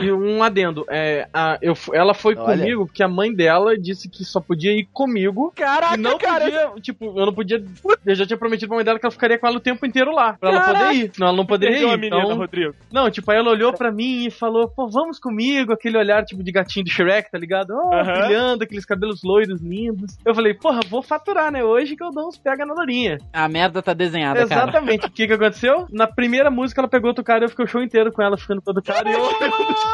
E 0.02 0.12
um 0.12 0.42
adendo, 0.42 0.84
é, 0.88 1.28
a, 1.32 1.58
eu, 1.60 1.74
ela 1.92 2.14
foi 2.14 2.34
Olha. 2.36 2.56
comigo 2.58 2.86
porque 2.86 3.02
a 3.02 3.08
mãe 3.08 3.32
dela 3.34 3.76
disse 3.78 4.08
que 4.08 4.24
só 4.24 4.40
podia 4.40 4.72
ir 4.72 4.88
comigo. 4.92 5.52
Caraca, 5.54 5.94
e 5.94 5.98
não 5.98 6.18
cara. 6.18 6.44
podia, 6.44 6.70
tipo, 6.80 7.04
eu 7.18 7.26
não 7.26 7.32
podia. 7.32 7.62
Eu 8.04 8.14
já 8.14 8.26
tinha 8.26 8.36
prometido 8.38 8.68
pra 8.68 8.76
mãe 8.76 8.84
dela 8.84 8.98
que 8.98 9.06
ela 9.06 9.10
ficaria 9.12 9.38
com 9.38 9.46
ela 9.46 9.56
o 9.56 9.60
tempo 9.60 9.84
inteiro 9.86 10.12
lá, 10.12 10.34
pra 10.34 10.50
ela 10.50 10.60
Caraca. 10.60 10.84
poder 10.86 10.94
ir. 10.96 11.10
Senão 11.14 11.28
ela 11.28 11.36
não 11.36 11.46
poderia 11.46 11.74
Perdeu 11.76 11.90
ir. 11.90 11.94
a 11.94 11.96
menina, 11.96 12.22
então, 12.22 12.36
Rodrigo. 12.36 12.74
não, 12.92 13.10
tipo, 13.10 13.30
aí 13.30 13.38
ela 13.38 13.50
olhou 13.50 13.72
pra 13.72 13.90
mim 13.92 14.26
e 14.26 14.30
falou, 14.30 14.68
pô, 14.68 14.88
vamos 14.88 15.18
comigo, 15.18 15.72
aquele 15.72 15.98
olhar 15.98 16.24
tipo 16.24 16.42
de 16.42 16.52
gatinho 16.52 16.84
do 16.84 16.90
Shrek, 16.90 17.30
tá 17.30 17.38
ligado? 17.38 17.70
Oh, 17.72 17.90
brilhando, 18.04 18.64
aqueles 18.64 18.84
cabelos 18.84 19.20
loiros 19.22 19.60
lindos. 19.60 20.16
Eu 20.24 20.34
falei, 20.34 20.54
porra, 20.54 20.80
vou 20.88 21.02
faturar, 21.02 21.50
né? 21.52 21.62
Hoje 21.64 21.96
que 21.96 22.02
eu 22.04 22.10
dou 22.10 22.28
uns 22.28 22.38
pega 22.38 22.64
na 22.64 22.74
lourinha. 22.74 23.18
A 23.32 23.48
merda 23.48 23.82
tá 23.82 23.92
desenhada, 23.92 24.46
cara. 24.46 24.62
Exatamente. 24.62 25.06
O 25.06 25.10
que 25.10 25.26
que 25.26 25.32
aconteceu? 25.32 25.86
Na 25.90 26.06
primeira 26.06 26.50
música 26.50 26.80
ela 26.80 26.88
pegou 26.88 27.08
outro 27.08 27.24
cara 27.24 27.40
e 27.40 27.44
eu 27.44 27.48
fiquei 27.48 27.64
o 27.64 27.68
show 27.68 27.82
inteiro 27.82 28.12
com 28.12 28.22
ela 28.22 28.36
ficando 28.36 28.62
com 28.62 28.70
outro 28.70 28.82
cara 28.82 29.08
e 29.08 29.12
eu. 29.12 29.20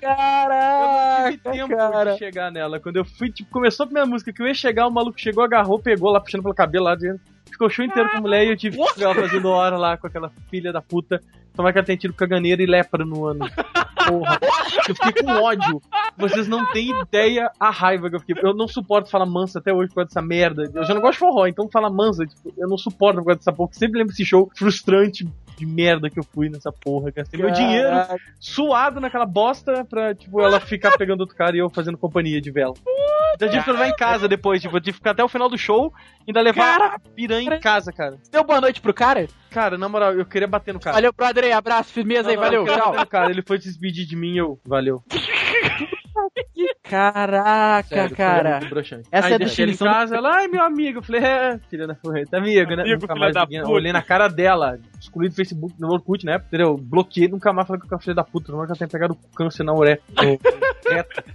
Caraca, 0.00 1.28
Eu 1.28 1.30
não 1.30 1.30
tive 1.30 1.52
tempo 1.68 1.76
cara. 1.76 2.12
de 2.12 2.18
chegar 2.18 2.50
nela. 2.50 2.80
Quando 2.80 2.96
eu 2.96 3.04
fui, 3.04 3.30
tipo, 3.30 3.50
começou 3.50 3.84
a 3.84 3.86
primeira 3.86 4.08
música 4.08 4.32
que 4.32 4.42
eu 4.42 4.46
ia 4.46 4.54
chegar, 4.54 4.86
o 4.86 4.90
maluco 4.90 5.18
chegou, 5.20 5.44
agarrou, 5.44 5.78
pegou 5.78 6.10
lá, 6.10 6.20
puxando 6.20 6.42
pelo 6.42 6.54
cabelo 6.54 6.84
lá 6.86 6.94
dentro. 6.94 7.20
Ficou 7.50 7.66
o 7.66 7.70
show 7.70 7.84
inteiro 7.84 8.08
com 8.10 8.18
a 8.18 8.20
mulher 8.20 8.44
e 8.46 8.50
eu 8.50 8.56
tive 8.56 8.76
que 8.76 8.92
ficar 8.94 9.14
fazendo 9.14 9.48
hora 9.48 9.76
lá 9.76 9.96
com 9.96 10.06
aquela 10.06 10.30
filha 10.50 10.72
da 10.72 10.80
puta. 10.82 11.20
Tomar 11.54 11.72
que 11.72 11.78
ela 11.78 11.86
tenha 11.86 11.98
tido 11.98 12.14
caganeira 12.14 12.62
e 12.62 12.66
lepra 12.66 13.04
no 13.04 13.26
ano. 13.26 13.46
Porra. 14.06 14.38
Eu 14.88 14.94
fiquei 14.94 15.24
com 15.24 15.30
ódio. 15.42 15.82
Vocês 16.16 16.46
não 16.46 16.64
têm 16.66 16.90
ideia 17.00 17.50
a 17.58 17.70
raiva 17.70 18.08
que 18.08 18.16
eu 18.16 18.20
fiquei. 18.20 18.36
Eu 18.42 18.54
não 18.54 18.68
suporto 18.68 19.10
falar 19.10 19.26
mansa 19.26 19.58
até 19.58 19.72
hoje 19.72 19.88
por 19.88 19.96
causa 19.96 20.08
dessa 20.08 20.22
merda. 20.22 20.70
Eu 20.72 20.84
já 20.84 20.94
não 20.94 21.00
gosto 21.00 21.14
de 21.14 21.18
forró, 21.18 21.46
então 21.46 21.68
falar 21.68 21.90
mansa, 21.90 22.24
tipo, 22.26 22.52
eu 22.56 22.68
não 22.68 22.78
suporto 22.78 23.18
por 23.18 23.24
causa 23.26 23.38
dessa 23.38 23.52
porra. 23.52 23.70
Sempre 23.72 23.98
lembro 23.98 24.12
desse 24.12 24.24
show 24.24 24.48
frustrante 24.54 25.26
de 25.58 25.66
merda 25.66 26.08
que 26.08 26.18
eu 26.18 26.24
fui 26.24 26.48
nessa 26.48 26.70
porra. 26.72 27.10
Gastei 27.10 27.40
meu 27.40 27.50
dinheiro 27.50 27.88
Caraca. 27.90 28.16
suado 28.40 29.00
naquela 29.00 29.26
bosta 29.26 29.84
pra, 29.84 30.14
tipo, 30.14 30.40
ela 30.40 30.60
ficar 30.60 30.96
pegando 30.96 31.20
outro 31.20 31.36
cara 31.36 31.56
e 31.56 31.60
eu 31.60 31.68
fazendo 31.70 31.98
companhia 31.98 32.40
de 32.40 32.50
vela. 32.50 32.74
Então 33.34 33.46
eu 33.48 33.52
tive 33.52 33.64
que 33.64 33.70
levar 33.72 33.88
em 33.88 33.96
casa 33.96 34.26
depois, 34.28 34.60
tipo, 34.62 34.76
eu 34.76 34.80
tive 34.80 34.92
que 34.92 34.98
ficar 34.98 35.10
até 35.12 35.22
o 35.22 35.28
final 35.28 35.48
do 35.48 35.58
show 35.58 35.92
e 36.26 36.30
ainda 36.30 36.40
levar 36.40 36.80
a 36.80 36.98
piranha 37.14 37.54
em 37.54 37.60
casa, 37.60 37.92
cara. 37.92 38.16
Deu 38.32 38.42
boa 38.44 38.60
noite 38.60 38.80
pro 38.80 38.94
cara? 38.94 39.26
Cara, 39.50 39.76
na 39.78 39.88
moral, 39.88 40.12
eu 40.14 40.24
queria 40.26 40.48
bater 40.48 40.72
no 40.74 40.80
cara. 40.80 40.94
Valeu, 40.96 41.12
brother 41.12 41.44
aí. 41.44 41.52
Abraço, 41.52 41.92
firmeza 41.92 42.30
aí, 42.30 42.36
Na 42.36 42.42
moral, 42.42 42.64
valeu, 42.64 42.76
tchau. 42.76 42.90
bater 42.92 43.00
no 43.04 43.06
Cara, 43.06 43.30
ele 43.30 43.42
foi 43.42 43.58
se 43.60 43.68
despedir 43.68 44.06
de 44.06 44.16
mim 44.16 44.34
e 44.34 44.38
eu, 44.38 44.58
valeu. 44.66 45.02
Caraca, 46.82 47.86
Sério, 47.88 48.16
cara. 48.16 48.60
Essa 49.12 49.26
Aí 49.26 49.32
é 49.32 49.34
a 49.34 49.38
deixei 49.38 49.64
ele 49.64 49.72
em 49.72 49.76
do- 49.76 49.84
casa, 49.84 50.16
ela, 50.16 50.36
ai, 50.36 50.48
meu 50.48 50.62
amigo. 50.62 50.98
Eu 50.98 51.02
falei, 51.02 51.20
é, 51.22 51.58
filha 51.68 51.86
da 51.86 51.94
puta, 51.94 52.36
amigo, 52.36 52.74
né? 52.76 52.82
Amigo, 52.82 53.00
nunca 53.02 53.12
filha 53.14 53.20
mais 53.20 53.34
da 53.34 53.46
puta. 53.46 53.68
olhei 53.68 53.92
na 53.92 54.02
cara 54.02 54.26
dela, 54.28 54.78
excluí 55.08 55.28
do 55.28 55.34
Facebook, 55.34 55.74
no 55.78 55.90
Orkut, 55.90 56.24
né? 56.24 56.36
Entendeu? 56.36 56.76
Bloqueei, 56.76 57.28
nunca 57.28 57.52
mais 57.52 57.66
falei 57.66 57.82
com 57.82 57.94
a 57.94 57.98
filha 57.98 58.14
da 58.14 58.24
puta, 58.24 58.52
não 58.52 58.60
que 58.60 58.66
ela 58.66 58.76
tenha 58.76 58.88
pegado 58.88 59.16
câncer 59.34 59.64
na 59.64 59.74
uretra. 59.74 60.04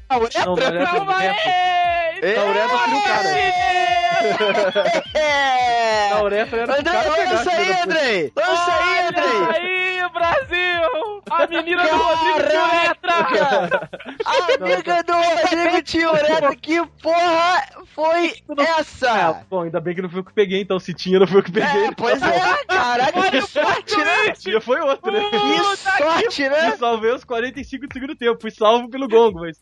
Ah, 0.09 0.17
uretra? 0.17 0.45
Não, 0.45 0.55
na 0.55 0.63
uretra, 0.63 1.35
aí! 1.45 2.35
Na 2.35 2.45
uretra 2.45 2.77
seria 2.79 2.97
o 2.97 3.03
cara. 3.03 3.29
É! 3.37 4.13
Na 6.09 6.23
uretra 6.23 6.61
era 6.61 6.71
o 6.71 6.83
cara 6.83 7.11
pegar, 7.11 7.31
lança 7.31 7.51
aí. 7.51 7.81
Andrei! 7.83 8.33
Lança 8.35 8.73
aí, 8.73 9.07
Andrei! 9.07 9.41
Olha 9.41 9.57
aí, 9.59 10.09
Brasil! 10.13 11.23
A 11.29 11.47
menina 11.47 11.83
do 11.83 11.97
Rodrigo 11.97 12.39
Letra! 12.39 13.23
Caraca! 13.23 13.89
A 14.25 14.53
amiga 14.53 15.03
do 15.03 15.13
Rodrigo 15.13 15.81
Tioreta, 15.83 16.55
que 16.61 16.85
porra 17.01 17.63
foi 17.93 18.33
essa? 18.77 19.43
Bom, 19.49 19.61
ainda 19.63 19.79
bem 19.79 19.95
que 19.95 20.01
não 20.01 20.09
foi 20.09 20.19
eu 20.19 20.23
que 20.23 20.33
peguei, 20.33 20.61
então 20.61 20.79
se 20.79 20.93
tinha, 20.93 21.19
não 21.19 21.27
foi 21.27 21.39
eu 21.39 21.43
que 21.43 21.51
peguei. 21.51 21.85
É, 21.87 21.91
pois 21.91 22.21
é, 22.21 22.65
caraca, 22.65 23.31
que 23.31 23.41
sorte, 23.65 23.97
né? 23.97 24.31
Tinha, 24.33 24.61
foi 24.61 24.79
outro, 24.81 25.11
né? 25.11 25.29
Que 25.29 26.01
sorte, 26.03 26.49
né? 26.49 26.77
salvei 26.77 27.11
os 27.11 27.23
45 27.23 27.87
do 27.87 27.93
segundo 27.93 28.15
tempo, 28.15 28.41
fui 28.41 28.51
salvo 28.51 28.89
pelo 28.89 29.07
gongo, 29.07 29.41
mas. 29.41 29.61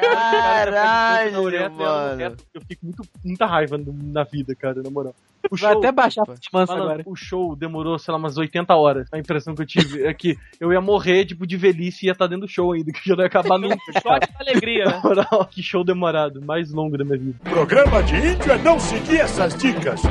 Caralho, 0.00 1.42
uretra, 1.42 1.70
mano. 1.70 2.36
Eu 2.54 2.60
fico 2.62 2.80
com 2.80 2.86
muito, 2.86 3.02
muita 3.24 3.46
raiva 3.46 3.78
na 3.78 4.24
vida, 4.24 4.54
cara, 4.54 4.82
na 4.82 4.90
moral. 4.90 5.14
O 5.50 5.56
Vai 5.56 5.72
até 5.74 5.92
baixar 5.92 6.22
a 6.22 6.30
mansa 6.52 6.72
Falando, 6.72 6.82
agora. 6.82 7.02
o 7.06 7.14
show 7.14 7.54
demorou, 7.56 7.98
sei 7.98 8.12
lá, 8.12 8.18
umas 8.18 8.36
80 8.36 8.74
horas. 8.74 9.08
A 9.12 9.18
impressão 9.18 9.54
que 9.54 9.62
eu 9.62 9.66
tive 9.66 10.04
é 10.04 10.14
que 10.14 10.36
eu 10.60 10.72
ia 10.72 10.80
morrer, 10.80 11.24
tipo, 11.24 11.46
de 11.46 11.56
velhice 11.56 12.04
e 12.04 12.08
ia 12.08 12.12
estar 12.12 12.26
dentro 12.26 12.46
do 12.46 12.50
show 12.52 12.72
ainda, 12.72 12.92
que 12.92 13.00
já 13.08 13.14
não 13.14 13.22
ia 13.22 13.26
acabar 13.26 13.58
nunca. 13.58 13.76
Só 14.02 14.18
de 14.18 14.28
alegria, 14.38 14.84
né? 14.84 15.00
Moral, 15.04 15.48
que 15.50 15.62
show 15.62 15.84
demorado, 15.84 16.40
mais 16.42 16.70
longo 16.72 16.96
da 16.96 17.04
minha 17.04 17.18
vida. 17.18 17.38
Programa 17.44 18.02
de 18.02 18.16
índio 18.16 18.52
é 18.52 18.58
não 18.58 18.78
seguir 18.78 19.20
essas 19.20 19.54
dicas. 19.56 20.02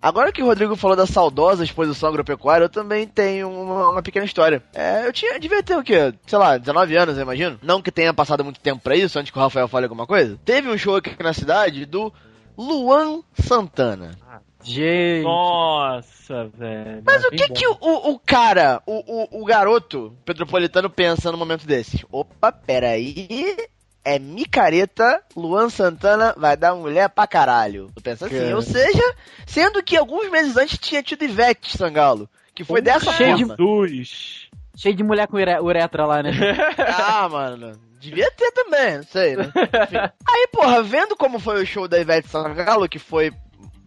Agora 0.00 0.32
que 0.32 0.42
o 0.42 0.46
Rodrigo 0.46 0.76
falou 0.76 0.96
da 0.96 1.06
saudosa 1.06 1.64
exposição 1.64 2.08
agropecuária, 2.08 2.64
eu 2.64 2.68
também 2.68 3.06
tenho 3.06 3.48
uma, 3.48 3.90
uma 3.90 4.02
pequena 4.02 4.24
história. 4.24 4.62
É, 4.74 5.06
eu 5.06 5.12
tinha, 5.12 5.38
devia 5.38 5.62
ter 5.62 5.76
o 5.76 5.82
quê? 5.82 6.12
Sei 6.26 6.38
lá, 6.38 6.56
19 6.56 6.96
anos, 6.96 7.16
eu 7.16 7.22
imagino. 7.22 7.58
Não 7.62 7.80
que 7.80 7.92
tenha 7.92 8.12
passado 8.12 8.42
muito 8.44 8.60
tempo 8.60 8.82
pra 8.82 8.96
isso, 8.96 9.18
antes 9.18 9.30
que 9.30 9.38
o 9.38 9.40
Rafael 9.40 9.68
fale 9.68 9.84
alguma 9.84 10.06
coisa. 10.06 10.38
Teve 10.44 10.68
um 10.68 10.78
show 10.78 10.96
aqui 10.96 11.14
na 11.22 11.32
cidade 11.32 11.86
do 11.86 12.12
Luan 12.56 13.20
Santana. 13.34 14.12
Gente. 14.62 15.24
Nossa, 15.24 16.46
velho. 16.56 17.02
Mas 17.04 17.24
o 17.24 17.30
que 17.30 17.48
que 17.48 17.66
o, 17.66 17.76
o, 17.80 18.18
cara, 18.18 18.82
o, 18.86 19.38
o, 19.38 19.42
o 19.42 19.44
garoto 19.44 20.16
petropolitano 20.24 20.88
pensa 20.88 21.30
num 21.32 21.38
momento 21.38 21.66
desse? 21.66 22.04
Opa, 22.10 22.52
peraí. 22.52 23.56
É 24.04 24.18
micareta, 24.18 25.22
Luan 25.36 25.68
Santana 25.68 26.34
vai 26.36 26.56
dar 26.56 26.74
mulher 26.74 27.08
pra 27.08 27.26
caralho. 27.26 27.88
Tu 27.94 28.02
pensa 28.02 28.26
assim, 28.26 28.38
Cara. 28.40 28.56
ou 28.56 28.62
seja, 28.62 29.14
sendo 29.46 29.80
que 29.82 29.96
alguns 29.96 30.28
meses 30.30 30.56
antes 30.56 30.76
tinha 30.78 31.02
tido 31.02 31.24
Ivete 31.24 31.76
Sangalo. 31.76 32.28
Que 32.54 32.64
foi 32.64 32.82
dessa 32.82 33.12
cheio 33.12 33.36
de- 33.36 33.44
forma. 33.46 33.56
Jesus. 33.86 34.48
Cheio 34.76 34.94
de 34.96 35.04
mulher 35.04 35.26
com 35.28 35.36
ure- 35.36 35.60
uretra 35.60 36.04
lá, 36.06 36.22
né? 36.22 36.30
Ah, 36.78 37.28
mano. 37.28 37.78
Devia 38.00 38.28
ter 38.32 38.50
também, 38.50 38.96
não 38.96 39.04
sei, 39.04 39.36
né? 39.36 39.44
Enfim. 39.44 39.96
Aí, 40.28 40.48
porra, 40.52 40.82
vendo 40.82 41.14
como 41.16 41.38
foi 41.38 41.62
o 41.62 41.66
show 41.66 41.86
da 41.86 42.00
Ivete 42.00 42.26
Sangalo, 42.28 42.88
que 42.88 42.98
foi, 42.98 43.30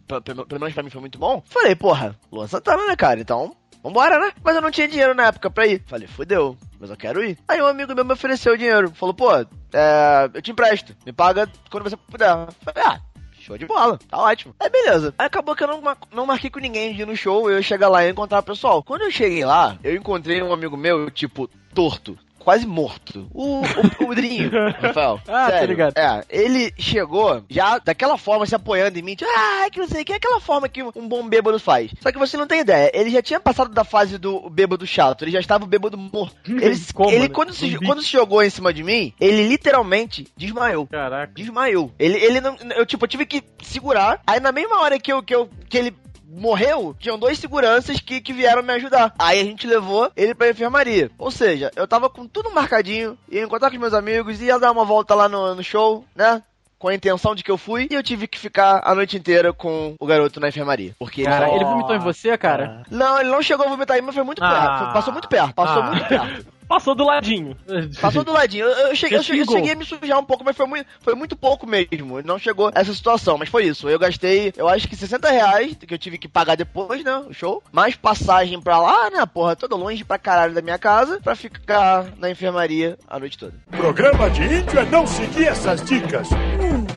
pelo 0.08 0.60
menos 0.60 0.74
pra 0.74 0.84
mim 0.84 0.90
foi 0.90 1.02
muito 1.02 1.18
bom, 1.18 1.42
falei, 1.46 1.76
porra, 1.76 2.18
Luan 2.32 2.48
Santana, 2.48 2.86
né, 2.86 2.96
cara? 2.96 3.20
Então, 3.20 3.56
vambora, 3.84 4.20
né? 4.20 4.32
Mas 4.44 4.56
eu 4.56 4.62
não 4.62 4.72
tinha 4.72 4.88
dinheiro 4.88 5.14
na 5.14 5.28
época 5.28 5.50
pra 5.50 5.68
ir. 5.68 5.84
Falei, 5.86 6.08
fudeu, 6.08 6.58
mas 6.80 6.90
eu 6.90 6.98
quero 6.98 7.24
ir. 7.24 7.38
Aí 7.48 7.62
um 7.62 7.68
amigo 7.68 7.94
meu 7.94 8.06
me 8.06 8.14
ofereceu 8.14 8.54
o 8.54 8.58
dinheiro. 8.58 8.92
Falou, 8.92 9.14
pô, 9.14 9.34
é, 9.36 10.30
eu 10.34 10.42
te 10.42 10.52
empresto. 10.52 10.96
Me 11.06 11.12
paga 11.12 11.50
quando 11.70 11.84
você 11.84 11.98
puder. 11.98 12.30
Falei, 12.64 12.84
ah, 12.84 13.02
Show 13.46 13.60
de 13.60 13.68
bola, 13.68 14.00
tá 14.10 14.18
ótimo. 14.18 14.56
Aí 14.60 14.72
beleza. 14.72 15.14
Aí 15.20 15.28
acabou 15.28 15.56
que 15.56 15.64
eu 15.64 15.68
não, 15.68 15.80
não 16.12 16.26
marquei 16.26 16.50
com 16.50 16.60
ninguém 16.60 16.96
de 16.96 17.04
ir 17.04 17.06
no 17.06 17.16
show, 17.16 17.48
eu 17.48 17.58
ia 17.58 17.62
chegar 17.62 17.90
lá 17.90 18.04
e 18.04 18.10
encontrar 18.10 18.40
o 18.40 18.44
pessoal. 18.44 18.82
Quando 18.82 19.04
eu 19.04 19.12
cheguei 19.12 19.46
lá, 19.46 19.78
eu 19.84 19.96
encontrei 19.96 20.42
um 20.42 20.52
amigo 20.52 20.76
meu, 20.76 21.12
tipo, 21.12 21.48
torto. 21.72 22.18
Quase 22.46 22.66
morto. 22.68 23.28
O, 23.34 23.62
o, 23.62 24.10
o 24.10 24.16
Drinho, 24.16 24.52
Rafael. 24.80 25.20
Ah, 25.28 25.50
sério. 25.50 25.68
ligado. 25.70 25.98
É, 25.98 26.24
ele 26.30 26.72
chegou 26.78 27.44
já 27.50 27.80
daquela 27.80 28.18
forma, 28.20 28.46
se 28.46 28.54
apoiando 28.54 29.00
em 29.00 29.02
mim, 29.02 29.16
tipo, 29.16 29.30
ah, 29.36 29.68
que 29.72 29.80
não 29.80 29.88
sei 29.88 30.04
o 30.04 30.06
que, 30.06 30.14
aquela 30.14 30.40
forma 30.40 30.70
que 30.70 30.84
um 30.84 31.08
bom 31.08 31.28
bêbado 31.28 31.60
faz. 31.60 31.92
Só 32.00 32.12
que 32.12 32.20
você 32.20 32.38
não 32.38 32.46
tem 32.46 32.60
ideia, 32.60 32.92
ele 32.94 33.10
já 33.10 33.22
tinha 33.22 33.40
passado 33.40 33.74
da 33.74 33.84
fase 33.84 34.20
do 34.20 34.48
bêbado 34.48 34.86
chato, 34.86 35.24
ele 35.24 35.32
já 35.32 35.40
estava 35.40 35.66
bêbado 35.66 35.98
morto. 35.98 36.36
Ele, 36.48 36.80
Como, 36.94 37.10
ele 37.10 37.20
né? 37.24 37.30
quando, 37.30 37.52
se, 37.54 37.76
quando 37.80 38.02
se 38.04 38.12
jogou 38.12 38.44
em 38.44 38.50
cima 38.50 38.72
de 38.72 38.84
mim, 38.84 39.12
ele 39.20 39.48
literalmente 39.48 40.28
desmaiou 40.38 40.86
Caraca. 40.88 41.34
desmaiou. 41.36 41.92
Ele, 41.98 42.18
ele 42.18 42.40
não. 42.40 42.56
Eu, 42.76 42.86
tipo, 42.86 43.04
eu 43.04 43.10
tive 43.10 43.26
que 43.26 43.44
segurar. 43.64 44.22
Aí 44.28 44.40
na 44.40 44.52
mesma 44.52 44.80
hora 44.82 45.00
que 45.00 45.12
eu, 45.12 45.24
que 45.24 45.34
eu, 45.34 45.50
que 45.68 45.78
ele 45.78 45.96
morreu, 46.36 46.96
tinham 47.00 47.18
dois 47.18 47.40
seguranças 47.40 48.00
que, 48.00 48.20
que 48.22 48.34
vieram 48.34 48.62
me 48.64 48.74
ajudar. 48.74 49.14
Aí 49.18 49.40
a 49.40 49.44
gente 49.44 49.66
levou 49.68 50.12
ele 50.16 50.36
pra 50.36 50.50
enfermaria. 50.50 51.10
Ou 51.18 51.32
seja, 51.32 51.72
eu 51.76 51.88
tava 51.88 52.10
com 52.10 52.28
tudo 52.28 52.52
marcadinho, 52.52 53.18
ia 53.30 53.44
encontrar 53.44 53.70
com 53.70 53.76
os 53.76 53.82
meus 53.82 53.94
amigos, 53.94 54.42
ia 54.42 54.60
dar 54.60 54.72
uma 54.72 54.86
volta 54.86 55.16
lá 55.16 55.28
no, 55.30 55.56
no 55.56 55.64
show, 55.64 56.06
né? 56.16 56.42
Com 56.78 56.90
a 56.90 56.94
intenção 56.94 57.34
de 57.34 57.42
que 57.44 57.50
eu 57.50 57.58
fui, 57.58 57.88
e 57.90 57.96
eu 57.96 58.04
tive 58.04 58.28
que 58.28 58.38
ficar 58.38 58.82
a 58.84 58.94
noite 58.94 59.16
inteira 59.18 59.54
com 59.54 59.96
o 60.00 60.06
garoto 60.06 60.40
na 60.42 60.50
enfermaria. 60.50 60.94
Porque 61.00 61.22
ele 61.22 61.30
Cara, 61.30 61.48
só- 61.48 61.56
ele 61.56 61.64
vomitou 61.66 61.96
em 61.96 62.00
você, 62.00 62.38
cara? 62.38 62.84
Não, 62.92 63.20
ele 63.20 63.30
não 63.30 63.42
chegou 63.42 63.66
a 63.66 63.70
vomitar 63.70 63.98
em 63.98 64.02
mim, 64.02 64.08
mas 64.08 64.16
foi 64.16 64.24
muito 64.26 64.44
Ah. 64.44 64.50
perto. 64.80 64.94
Passou 64.94 65.14
muito 65.14 65.28
perto, 65.30 65.54
passou 65.56 65.82
Ah. 65.82 65.86
muito 65.92 66.06
perto. 66.06 66.46
Passou 66.68 66.96
do 66.96 67.06
ladinho. 67.06 67.56
Passou 68.02 68.24
do 68.24 68.32
ladinho. 68.32 68.66
Eu, 68.66 68.90
eu 68.90 68.96
cheguei, 68.96 69.18
eu, 69.18 69.24
cheguei, 69.24 69.42
eu 69.42 69.48
cheguei 69.52 69.72
a 69.72 69.76
me 69.76 69.86
sujar 69.86 70.20
um 70.20 70.24
pouco, 70.24 70.44
mas 70.44 70.56
foi 70.56 70.66
muito, 70.66 70.88
foi 71.00 71.16
muito 71.16 71.36
pouco 71.36 71.68
mesmo. 71.68 72.22
Não 72.24 72.40
chegou 72.40 72.72
essa 72.74 72.94
situação, 72.94 73.38
mas 73.38 73.50
foi 73.50 73.66
isso. 73.66 73.88
Eu 73.90 74.00
gastei, 74.00 74.54
eu 74.58 74.68
acho 74.68 74.88
que 74.88 74.96
60 74.96 75.30
reais, 75.30 75.76
que 75.76 75.94
eu 75.94 75.98
tive 75.98 76.18
que 76.18 76.28
pagar 76.28 76.56
depois, 76.56 77.04
né? 77.04 77.18
O 77.30 77.34
show. 77.34 77.62
Mais 77.72 77.96
passagem 77.96 78.60
pra 78.62 78.80
lá, 78.80 79.10
né? 79.10 79.26
Porra, 79.26 79.56
toda 79.56 79.76
longe 79.76 80.04
pra 80.04 80.18
caralho 80.18 80.54
da 80.54 80.62
minha 80.62 80.78
casa, 80.78 81.20
pra 81.22 81.36
ficar 81.36 82.08
na 82.18 82.30
enfermaria 82.30 82.98
a 83.08 83.20
noite 83.20 83.38
toda. 83.38 83.54
Programa 83.72 84.30
de 84.30 84.44
índio 84.44 84.80
é 84.80 84.86
não 84.86 85.06
seguir 85.06 85.48
essas 85.48 85.84
dicas. 85.84 86.30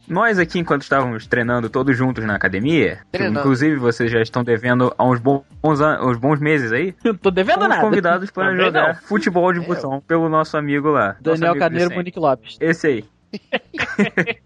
Nós 0.09 0.39
aqui, 0.39 0.59
enquanto 0.59 0.83
estávamos 0.83 1.27
treinando 1.27 1.69
todos 1.69 1.97
juntos 1.97 2.25
na 2.25 2.35
academia, 2.35 3.01
Treinando. 3.13 3.41
inclusive 3.41 3.77
vocês 3.77 4.11
já 4.11 4.21
estão 4.21 4.43
devendo 4.43 4.93
há 4.97 5.05
uns 5.05 5.21
bons, 5.21 5.45
uns 5.63 6.19
bons 6.19 6.41
meses 6.41 6.73
aí, 6.73 6.95
Não 7.05 7.15
tô 7.15 7.31
devendo 7.31 7.57
fomos 7.57 7.69
nada. 7.71 7.83
convidados 7.83 8.31
para 8.31 8.49
Também 8.51 8.65
jogar 8.67 8.89
não. 8.89 8.95
futebol 9.07 9.53
de 9.53 9.61
botão 9.61 10.01
pelo 10.01 10.29
nosso 10.29 10.57
amigo 10.57 10.89
lá. 10.91 11.17
Daniel 11.21 11.51
amigo 11.51 11.59
Carneiro. 11.61 11.95
Monique 11.95 12.19
Lopes. 12.19 12.57
Esse 12.61 12.87
aí. 12.87 13.05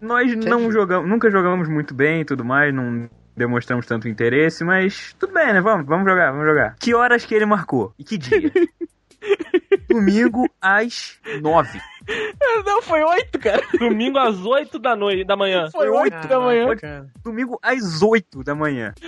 Nós 0.00 0.34
não 0.34 0.70
jogamos, 0.72 1.08
nunca 1.08 1.30
jogamos 1.30 1.68
muito 1.68 1.94
bem 1.94 2.20
e 2.20 2.24
tudo 2.24 2.44
mais, 2.44 2.72
não 2.74 3.08
demonstramos 3.36 3.86
tanto 3.86 4.08
interesse, 4.08 4.64
mas 4.64 5.14
tudo 5.18 5.32
bem, 5.32 5.52
né? 5.52 5.60
Vamos, 5.60 5.86
vamos 5.86 6.08
jogar, 6.08 6.30
vamos 6.32 6.46
jogar. 6.46 6.74
Que 6.78 6.94
horas 6.94 7.24
que 7.24 7.34
ele 7.34 7.44
marcou? 7.46 7.92
E 7.98 8.04
que 8.04 8.16
dia? 8.16 8.50
Domingo 9.88 10.48
às 10.60 11.18
nove. 11.42 11.80
Não, 12.64 12.82
foi 12.82 13.02
oito, 13.02 13.38
cara. 13.38 13.62
Domingo 13.78 14.18
às 14.18 14.44
8 14.44 14.78
da 14.78 14.94
noite, 14.96 15.24
da 15.24 15.36
manhã. 15.36 15.68
Foi 15.70 15.88
oito 15.88 16.26
da 16.28 16.40
manhã. 16.40 16.76
Cara. 16.76 17.06
Domingo 17.24 17.58
às 17.62 18.02
8 18.02 18.42
da 18.44 18.54
manhã. 18.54 18.92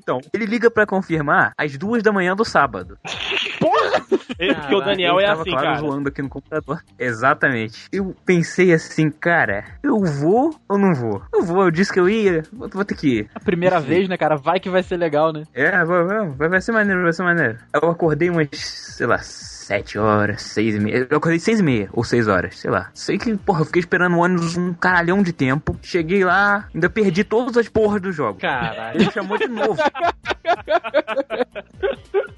Então, 0.00 0.20
ele 0.32 0.46
liga 0.46 0.70
pra 0.70 0.86
confirmar 0.86 1.52
às 1.58 1.76
duas 1.76 2.02
da 2.02 2.10
manhã 2.10 2.34
do 2.34 2.42
sábado. 2.44 2.96
Ele- 4.38 4.54
Porque 4.54 4.74
o 4.74 4.80
Daniel 4.80 5.20
é 5.20 5.26
tava, 5.26 5.42
assim, 5.42 5.50
claro, 5.50 5.66
cara. 5.66 5.78
zoando 5.80 6.08
aqui 6.08 6.22
no 6.22 6.28
computador. 6.30 6.82
Exatamente. 6.98 7.88
Eu 7.92 8.14
pensei 8.24 8.72
assim, 8.72 9.10
cara, 9.10 9.64
eu 9.82 9.98
vou 10.02 10.54
ou 10.66 10.78
não 10.78 10.94
vou? 10.94 11.20
Eu 11.34 11.42
vou, 11.42 11.62
eu 11.64 11.70
disse 11.70 11.92
que 11.92 12.00
eu 12.00 12.08
ia, 12.08 12.42
vou, 12.52 12.68
vou 12.70 12.84
ter 12.86 12.94
que 12.94 13.18
ir. 13.18 13.30
A 13.34 13.40
primeira 13.40 13.80
vez, 13.80 14.08
né, 14.08 14.16
cara? 14.16 14.36
Vai 14.36 14.58
que 14.60 14.70
vai 14.70 14.82
ser 14.82 14.96
legal, 14.96 15.30
né? 15.32 15.42
É, 15.52 15.84
vou, 15.84 16.06
vai, 16.36 16.48
vai 16.48 16.60
ser 16.62 16.72
maneiro, 16.72 17.02
vai 17.02 17.12
ser 17.12 17.22
maneiro. 17.24 17.58
Eu 17.74 17.90
acordei 17.90 18.30
umas, 18.30 18.48
sei 18.52 19.06
lá, 19.06 19.18
sete 19.68 19.98
horas, 19.98 20.40
seis 20.40 20.74
e 20.76 20.80
meia. 20.80 21.06
Eu 21.10 21.18
acordei 21.18 21.38
seis 21.38 21.60
e 21.60 21.62
meia, 21.62 21.90
ou 21.92 22.02
seis 22.02 22.26
horas, 22.26 22.58
sei 22.58 22.70
lá. 22.70 22.88
Sei 22.94 23.18
que, 23.18 23.36
porra, 23.36 23.60
eu 23.60 23.64
fiquei 23.66 23.80
esperando 23.80 24.16
o 24.16 24.20
ônibus 24.20 24.56
um 24.56 24.72
caralhão 24.72 25.22
de 25.22 25.30
tempo. 25.30 25.78
Cheguei 25.82 26.24
lá, 26.24 26.66
ainda 26.74 26.88
perdi 26.88 27.22
todas 27.22 27.54
as 27.54 27.68
porras 27.68 28.00
do 28.00 28.10
jogo. 28.10 28.40
Caralho. 28.40 28.96
Ele 28.96 29.04
me 29.04 29.12
chamou 29.12 29.36
de 29.36 29.46
novo. 29.46 29.78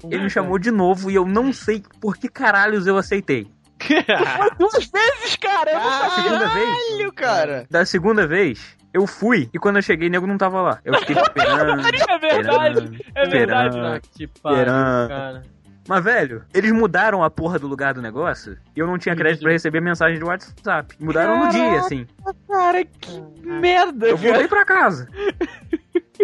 Ele 0.03 0.23
me 0.23 0.29
chamou 0.29 0.59
de 0.59 0.71
novo 0.71 1.09
e 1.09 1.15
eu 1.15 1.25
não 1.25 1.53
sei 1.53 1.81
por 2.01 2.17
que 2.17 2.27
caralhos 2.27 2.85
eu 2.85 2.97
aceitei. 2.97 3.47
Duas 4.59 4.91
vezes, 4.91 5.37
cara! 5.37 5.71
Eu 5.71 5.79
não 5.79 5.89
Da 5.89 6.09
segunda 6.09 6.47
vez, 6.49 6.69
Caralho, 6.69 7.13
cara. 7.13 7.65
da 7.71 7.85
segunda 7.85 8.27
vez, 8.27 8.77
eu 8.93 9.07
fui 9.07 9.49
e 9.53 9.57
quando 9.57 9.77
eu 9.77 9.81
cheguei, 9.81 10.09
nego 10.09 10.27
não 10.27 10.37
tava 10.37 10.61
lá. 10.61 10.79
Eu 10.83 10.95
fiquei 10.95 11.15
esperando. 11.15 11.81
É 12.11 12.19
verdade, 12.19 13.05
é 13.15 13.25
verdade. 13.25 13.69
esperando. 13.69 13.85
Ah, 13.87 13.99
que 14.01 14.27
pariu, 14.27 14.57
Esperando. 14.59 15.07
cara. 15.07 15.60
Mas, 15.87 16.03
velho, 16.03 16.43
eles 16.53 16.71
mudaram 16.71 17.23
a 17.23 17.29
porra 17.29 17.57
do 17.57 17.67
lugar 17.67 17.93
do 17.93 18.01
negócio 18.01 18.57
e 18.75 18.79
eu 18.79 18.87
não 18.87 18.97
tinha 18.97 19.15
crédito 19.15 19.41
pra 19.41 19.51
receber 19.51 19.81
mensagem 19.81 20.19
do 20.19 20.27
WhatsApp. 20.27 20.95
Mudaram 20.99 21.45
no 21.45 21.49
dia, 21.51 21.79
assim. 21.79 22.07
Cara, 22.47 22.85
que 22.85 23.21
merda, 23.43 24.07
Eu 24.07 24.17
voltei 24.17 24.47
pra 24.47 24.63
casa. 24.65 25.07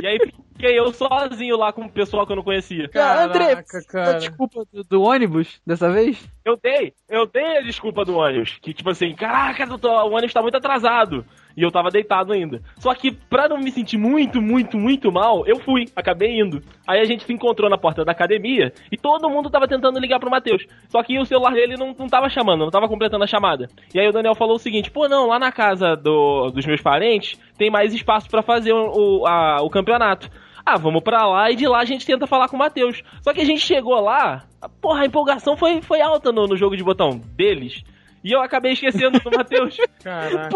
E 0.01 0.05
aí 0.05 0.19
fiquei 0.53 0.79
eu 0.79 0.93
sozinho 0.93 1.57
lá 1.57 1.73
com 1.73 1.85
o 1.85 1.91
pessoal 1.91 2.25
que 2.25 2.31
eu 2.31 2.35
não 2.35 2.43
conhecia. 2.43 2.87
Cara, 2.89 3.25
André, 3.25 3.47
Caraca, 3.55 3.79
dá 3.79 3.85
cara. 3.85 4.19
desculpa 4.19 4.63
do, 4.71 4.83
do 4.83 5.01
ônibus 5.01 5.59
dessa 5.65 5.91
vez? 5.91 6.27
Eu 6.47 6.57
dei, 6.63 6.93
eu 7.09 7.25
dei 7.25 7.57
a 7.57 7.61
desculpa 7.61 8.05
do 8.05 8.15
ônibus. 8.17 8.57
Que 8.61 8.73
tipo 8.73 8.89
assim, 8.89 9.13
caraca, 9.13 9.65
o 9.65 10.11
ônibus 10.13 10.31
tá 10.33 10.41
muito 10.41 10.55
atrasado. 10.55 11.25
E 11.57 11.61
eu 11.61 11.69
tava 11.71 11.89
deitado 11.89 12.31
ainda. 12.31 12.61
Só 12.77 12.93
que 12.93 13.11
pra 13.11 13.49
não 13.49 13.57
me 13.57 13.69
sentir 13.69 13.97
muito, 13.97 14.41
muito, 14.41 14.77
muito 14.77 15.11
mal, 15.11 15.45
eu 15.45 15.59
fui, 15.59 15.85
acabei 15.95 16.39
indo. 16.39 16.61
Aí 16.87 17.01
a 17.01 17.03
gente 17.03 17.25
se 17.25 17.33
encontrou 17.33 17.69
na 17.69 17.77
porta 17.77 18.05
da 18.05 18.11
academia 18.13 18.71
e 18.91 18.95
todo 18.95 19.29
mundo 19.29 19.49
tava 19.49 19.67
tentando 19.67 19.99
ligar 19.99 20.19
pro 20.19 20.29
Matheus. 20.29 20.65
Só 20.87 21.03
que 21.03 21.19
o 21.19 21.25
celular 21.25 21.53
dele 21.53 21.75
não, 21.75 21.93
não 21.97 22.07
tava 22.07 22.29
chamando, 22.29 22.59
não 22.63 22.69
tava 22.71 22.87
completando 22.87 23.23
a 23.23 23.27
chamada. 23.27 23.67
E 23.93 23.99
aí 23.99 24.07
o 24.07 24.13
Daniel 24.13 24.35
falou 24.35 24.55
o 24.55 24.59
seguinte: 24.59 24.89
pô, 24.89 25.09
não, 25.09 25.27
lá 25.27 25.37
na 25.39 25.51
casa 25.51 25.95
do, 25.95 26.49
dos 26.51 26.65
meus 26.65 26.79
parentes 26.81 27.37
tem 27.57 27.69
mais 27.69 27.93
espaço 27.93 28.29
pra 28.29 28.41
fazer 28.41 28.71
o, 28.71 29.25
a- 29.27 29.57
o 29.63 29.69
campeonato. 29.69 30.29
Ah, 30.69 30.77
vamos 30.77 31.01
pra 31.01 31.25
lá 31.25 31.49
e 31.49 31.55
de 31.55 31.65
lá 31.67 31.79
a 31.79 31.85
gente 31.85 32.05
tenta 32.05 32.27
falar 32.27 32.49
com 32.49 32.55
o 32.55 32.59
Matheus. 32.59 33.01
Só 33.21 33.33
que 33.33 33.39
a 33.41 33.45
gente 33.45 33.61
chegou 33.61 33.99
lá, 34.01 34.43
a- 34.61 34.67
porra, 34.67 35.03
a 35.03 35.05
empolgação 35.05 35.55
foi, 35.55 35.81
foi 35.81 36.01
alta 36.01 36.31
no, 36.31 36.45
no 36.47 36.57
jogo 36.57 36.75
de 36.75 36.83
botão 36.83 37.21
deles. 37.35 37.83
E 38.23 38.31
eu 38.33 38.41
acabei 38.41 38.73
esquecendo 38.73 39.19
do 39.19 39.31
Matheus. 39.31 39.77
Caraca. 40.03 40.49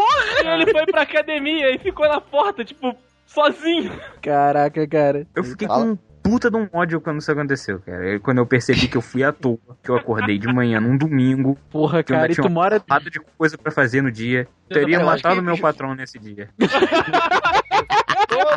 E 0.43 0.47
ele 0.47 0.71
foi 0.71 0.85
pra 0.85 1.03
academia 1.03 1.73
e 1.73 1.77
ficou 1.77 2.07
na 2.09 2.19
porta, 2.19 2.65
tipo, 2.65 2.93
sozinho. 3.25 3.91
Caraca, 4.21 4.85
cara. 4.85 5.25
Eu 5.33 5.43
fiquei 5.45 5.67
Fala. 5.67 5.85
com 5.85 5.91
um 5.91 5.97
puta 6.21 6.51
de 6.51 6.57
um 6.57 6.67
ódio 6.73 6.99
quando 6.99 7.19
isso 7.21 7.31
aconteceu, 7.31 7.79
cara. 7.79 8.15
E 8.15 8.19
Quando 8.19 8.39
eu 8.39 8.45
percebi 8.45 8.87
que 8.89 8.97
eu 8.97 9.01
fui 9.01 9.23
à 9.23 9.31
toa, 9.31 9.57
que 9.81 9.89
eu 9.89 9.95
acordei 9.95 10.37
de 10.37 10.47
manhã 10.47 10.79
num 10.81 10.97
domingo, 10.97 11.57
Porra, 11.69 12.03
Que 12.03 12.11
eu 12.11 12.15
cara, 12.15 12.23
ainda 12.25 12.33
e 12.33 12.35
tinha 12.35 12.43
tu 12.45 12.49
um 12.51 12.53
mora. 12.53 12.83
lado 12.89 13.09
de 13.09 13.19
coisa 13.37 13.57
pra 13.57 13.71
fazer 13.71 14.01
no 14.01 14.11
dia. 14.11 14.47
Teria 14.67 14.97
Eu 14.97 15.01
acho 15.09 15.23
matado 15.23 15.35
que- 15.37 15.41
meu 15.41 15.57
patrão 15.57 15.95
nesse 15.95 16.19
dia. 16.19 16.49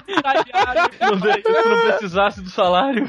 Todo 0.07 0.17
estagiário. 0.17 0.93
Se 0.93 1.51
não, 1.51 1.63
se 1.63 1.69
não 1.69 1.81
precisasse 1.83 2.41
do 2.41 2.51
salário. 2.51 3.07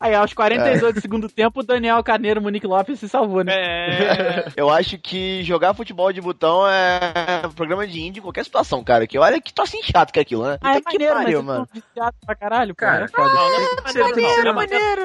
Aí, 0.00 0.14
aos 0.14 0.34
42 0.34 0.92
do 0.92 1.00
segundo 1.00 1.28
tempo, 1.30 1.60
o 1.60 1.62
Daniel 1.62 2.02
Carneiro, 2.02 2.42
Monique 2.42 2.66
Lopes 2.66 2.98
se 2.98 3.08
salvou, 3.08 3.42
né? 3.42 3.54
É. 3.54 4.52
Eu 4.54 4.68
acho 4.68 4.98
que 4.98 5.42
jogar 5.44 5.72
futebol 5.72 6.12
de 6.12 6.20
botão 6.20 6.68
é 6.68 7.48
programa 7.56 7.86
de 7.86 8.00
índio 8.02 8.20
em 8.20 8.22
qualquer 8.22 8.44
situação, 8.44 8.84
cara. 8.84 9.06
Que 9.06 9.16
olha 9.18 9.40
que 9.40 9.54
troço 9.54 9.78
chato 9.82 10.12
que 10.12 10.18
é 10.18 10.22
aquilo, 10.22 10.44
né? 10.44 10.58
Ah, 10.60 10.76
é 10.76 10.80
maneiro, 10.84 11.14
pariu, 11.14 11.42
mano. 11.42 11.66
viciado 11.72 12.16
pra 12.26 12.34
caralho, 12.34 12.74
Cara, 12.74 13.08
cara. 13.08 13.28
Não, 13.28 13.34
não 13.34 13.66
é 13.66 13.92
que 13.92 13.98
maneiro, 14.02 14.48
É 14.48 14.52
maneiro. 14.52 15.02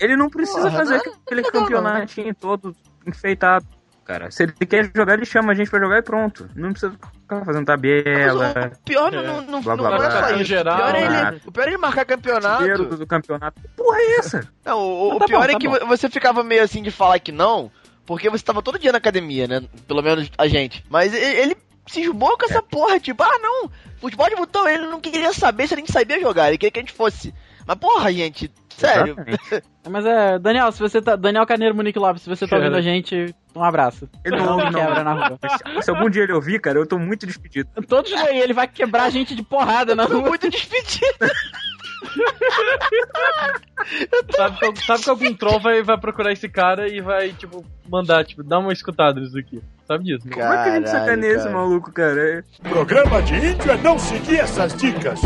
Ele 0.00 0.16
não 0.16 0.30
precisa 0.30 0.70
Porra, 0.70 0.78
fazer 0.78 0.94
é 0.94 0.98
aquele 0.98 1.42
campeonatinho 1.42 2.34
todo 2.34 2.74
enfeitado, 3.06 3.66
cara. 4.04 4.30
Se 4.30 4.42
ele 4.44 4.52
quer 4.52 4.90
jogar, 4.94 5.14
ele 5.14 5.24
chama 5.24 5.52
a 5.52 5.54
gente 5.54 5.70
pra 5.70 5.80
jogar 5.80 5.98
e 5.98 6.02
pronto. 6.02 6.48
Não 6.54 6.70
precisa 6.72 6.92
ficar 6.92 7.44
fazendo 7.44 7.64
tabela. 7.66 8.52
Mas 8.54 8.78
o 8.78 8.82
pior 8.82 9.12
É. 9.14 9.22
não, 9.26 9.40
não, 9.42 9.62
Blá, 9.62 9.76
não, 9.76 9.84
blá, 9.84 9.90
não 9.90 9.96
é 9.96 9.98
blá. 9.98 10.10
só 10.10 10.20
Campeão 10.20 10.36
isso. 10.36 10.44
geral, 10.44 10.74
o, 10.74 10.78
pior 10.78 10.94
é 10.94 11.02
ele, 11.04 11.40
o 11.46 11.52
pior 11.52 11.64
é 11.64 11.68
ele 11.68 11.78
marcar 11.78 12.04
campeonato. 12.04 12.56
Primeiro 12.58 12.96
do, 12.96 13.06
campeonato. 13.06 13.60
Que 13.60 13.68
porra 13.68 13.98
é 13.98 14.16
essa? 14.18 14.48
Não, 14.64 14.78
o, 14.80 15.06
Mas 15.08 15.16
o 15.16 15.18
tá 15.20 15.26
pior 15.26 15.38
bom, 15.38 15.44
é 15.44 15.52
tá 15.52 15.58
que 15.58 15.68
bom. 15.68 15.78
vo- 15.78 15.86
você 15.86 16.08
ficava 16.10 16.44
meio 16.44 16.62
assim 16.62 16.82
de 16.82 16.90
falar 16.90 17.18
que 17.18 17.32
não, 17.32 17.70
porque 18.06 18.28
você 18.30 18.44
tava 18.44 18.62
todo 18.62 18.78
dia 18.78 18.92
na 18.92 18.98
academia, 18.98 19.46
né? 19.48 19.62
Pelo 19.88 20.02
menos 20.02 20.30
a 20.36 20.46
gente. 20.46 20.84
Mas 20.88 21.12
ele 21.14 21.56
se 21.86 22.00
esmou 22.02 22.36
com 22.38 22.46
essa 22.46 22.62
porra, 22.62 22.98
tipo, 23.00 23.22
ah 23.22 23.38
não, 23.40 23.70
futebol 24.00 24.28
de 24.28 24.36
botão, 24.36 24.66
ele 24.68 24.86
não 24.86 25.00
queria 25.00 25.32
saber 25.32 25.66
se 25.68 25.74
a 25.74 25.76
gente 25.76 25.92
sabia 25.92 26.20
jogar, 26.20 26.48
ele 26.48 26.58
queria 26.58 26.70
que 26.70 26.78
a 26.78 26.82
gente 26.82 26.92
fosse. 26.94 27.34
Mas 27.66 27.76
porra, 27.78 28.12
gente, 28.12 28.50
sério. 28.76 29.16
Mas 29.88 30.06
é, 30.06 30.38
Daniel, 30.38 30.72
se 30.72 30.80
você 30.80 31.00
tá. 31.00 31.16
Daniel 31.16 31.46
Carneiro, 31.46 31.74
Monique 31.74 31.98
Lopes, 31.98 32.22
se 32.22 32.28
você 32.28 32.46
tá 32.46 32.56
ouvindo 32.56 32.76
a 32.76 32.80
gente, 32.80 33.34
um 33.54 33.62
abraço. 33.62 34.08
Ele 34.24 34.36
não 34.36 34.52
ouve, 34.52 34.66
me 34.66 34.74
quebra 34.74 35.04
não. 35.04 35.14
na 35.14 35.28
rua. 35.28 35.38
Se 35.82 35.90
algum 35.90 36.10
dia 36.10 36.22
ele 36.22 36.32
ouvir, 36.32 36.60
cara, 36.60 36.78
eu 36.78 36.86
tô 36.86 36.98
muito 36.98 37.26
despedido. 37.26 37.68
Todos 37.88 38.12
aí, 38.12 38.38
ele 38.38 38.52
vai 38.52 38.66
quebrar 38.66 39.04
a 39.04 39.10
gente 39.10 39.34
de 39.34 39.42
porrada 39.42 39.94
na 39.94 40.04
Eu 40.04 40.08
tô 40.08 40.20
rua. 40.20 40.28
muito 40.28 40.48
despedido. 40.50 41.04
Sabe 44.34 44.58
que, 44.58 44.84
sabe 44.84 45.02
que 45.02 45.10
algum 45.10 45.34
troll 45.34 45.60
vai, 45.60 45.82
vai 45.82 45.98
procurar 45.98 46.32
esse 46.32 46.48
cara 46.48 46.88
e 46.88 47.00
vai, 47.00 47.32
tipo, 47.32 47.64
mandar, 47.88 48.24
tipo, 48.24 48.42
dá 48.42 48.58
uma 48.58 48.72
escutada 48.72 49.20
nisso 49.20 49.38
aqui. 49.38 49.60
Sabe 49.86 50.04
disso? 50.04 50.26
né? 50.26 50.32
Como 50.32 50.44
é 50.44 50.62
que 50.62 50.68
a 50.70 50.74
gente 50.76 50.84
Caralho, 50.84 51.04
sacaneia 51.04 51.32
esse 51.32 51.44
cara. 51.44 51.56
maluco, 51.56 51.92
cara? 51.92 52.44
Programa 52.62 53.22
de 53.22 53.34
índio 53.34 53.70
é 53.70 53.76
não 53.78 53.98
seguir 53.98 54.40
essas 54.40 54.74
dicas. 54.74 55.20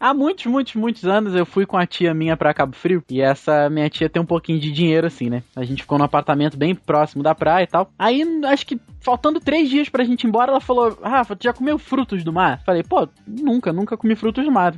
Há 0.00 0.12
muitos, 0.12 0.46
muitos, 0.46 0.74
muitos 0.74 1.04
anos 1.04 1.34
eu 1.34 1.46
fui 1.46 1.64
com 1.64 1.76
a 1.76 1.86
tia 1.86 2.12
minha 2.12 2.36
pra 2.36 2.52
Cabo 2.52 2.74
Frio. 2.74 3.02
E 3.08 3.20
essa 3.20 3.70
minha 3.70 3.88
tia 3.88 4.08
tem 4.08 4.20
um 4.20 4.26
pouquinho 4.26 4.58
de 4.58 4.72
dinheiro, 4.72 5.06
assim, 5.06 5.30
né? 5.30 5.42
A 5.54 5.64
gente 5.64 5.82
ficou 5.82 5.96
num 5.96 6.04
apartamento 6.04 6.56
bem 6.56 6.74
próximo 6.74 7.22
da 7.22 7.34
praia 7.34 7.64
e 7.64 7.66
tal. 7.68 7.90
Aí, 7.98 8.22
acho 8.46 8.66
que 8.66 8.80
faltando 9.00 9.38
três 9.40 9.70
dias 9.70 9.88
pra 9.88 10.04
gente 10.04 10.24
ir 10.24 10.26
embora, 10.26 10.50
ela 10.50 10.60
falou: 10.60 10.98
Rafa, 11.02 11.36
tu 11.36 11.44
já 11.44 11.52
comeu 11.52 11.78
frutos 11.78 12.24
do 12.24 12.32
mar? 12.32 12.60
Falei, 12.66 12.82
pô, 12.82 13.08
nunca, 13.26 13.72
nunca 13.72 13.96
comi 13.96 14.16
frutos 14.16 14.44
do 14.44 14.50
mar. 14.50 14.74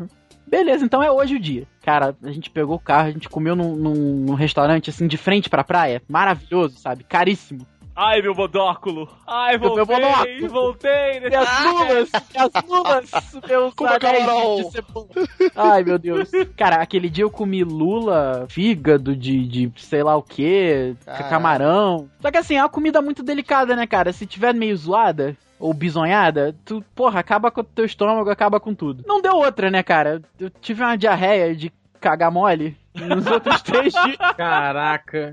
Beleza, 0.47 0.85
então 0.85 1.03
é 1.03 1.11
hoje 1.11 1.35
o 1.35 1.41
dia. 1.41 1.67
Cara, 1.83 2.15
a 2.23 2.31
gente 2.31 2.51
pegou 2.51 2.77
o 2.77 2.81
carro, 2.81 3.09
a 3.09 3.13
gente 3.13 3.29
comeu 3.29 3.57
num, 3.57 3.75
num, 3.75 3.95
num 4.27 4.35
restaurante, 4.35 4.91
assim, 4.91 5.09
de 5.09 5.17
frente 5.17 5.51
pra 5.51 5.65
praia. 5.65 6.01
Maravilhoso, 6.09 6.79
sabe? 6.79 7.03
Caríssimo. 7.03 7.67
Ai, 7.97 8.21
meu 8.21 8.35
bodóculo. 8.35 9.09
Ai, 9.27 9.57
Meu 9.57 9.75
voltei, 9.75 9.85
bodóculo. 9.97 10.49
voltei. 10.51 11.17
E 11.17 11.21
Nesse... 11.21 11.37
as 11.37 11.65
lulas, 11.65 12.11
e 12.13 12.39
as 12.39 12.65
lulas, 12.69 13.11
meus 13.49 13.75
Como 13.75 13.91
é 13.91 13.97
anéis 13.97 14.27
camarão? 14.27 14.57
de. 14.71 15.53
Ai, 15.57 15.83
meu 15.83 15.99
Deus. 15.99 16.31
Cara, 16.57 16.77
aquele 16.77 17.09
dia 17.09 17.25
eu 17.25 17.31
comi 17.31 17.65
lula, 17.65 18.47
fígado 18.51 19.17
de, 19.17 19.49
de 19.49 19.73
sei 19.79 20.03
lá 20.03 20.15
o 20.15 20.23
que, 20.23 20.95
camarão. 21.31 22.11
Só 22.21 22.31
que 22.31 22.37
assim, 22.37 22.57
é 22.57 22.63
uma 22.63 22.69
comida 22.69 23.01
muito 23.01 23.23
delicada, 23.23 23.75
né, 23.75 23.87
cara? 23.87 24.13
Se 24.13 24.27
tiver 24.27 24.53
meio 24.53 24.77
zoada 24.77 25.35
ou 25.59 25.73
bisonhada, 25.73 26.55
tu, 26.67 26.85
porra, 26.95 27.21
acaba 27.21 27.51
com 27.51 27.63
o 27.63 27.65
teu 27.65 27.87
estômago, 27.87 28.29
acaba 28.29 28.61
com 28.61 28.75
tudo. 28.75 29.05
Não 29.07 29.23
deu 29.23 29.37
outra, 29.37 29.71
né, 29.71 29.83
cara? 29.83 30.21
Eu 30.39 30.51
tive 30.51 30.83
uma 30.83 30.97
diarreia 30.97 31.57
de 31.57 31.73
cagar 31.99 32.31
mole 32.31 32.77
nos 32.95 33.27
outros 33.27 33.63
três 33.65 33.95
dias. 33.95 34.19
Caraca. 34.37 35.33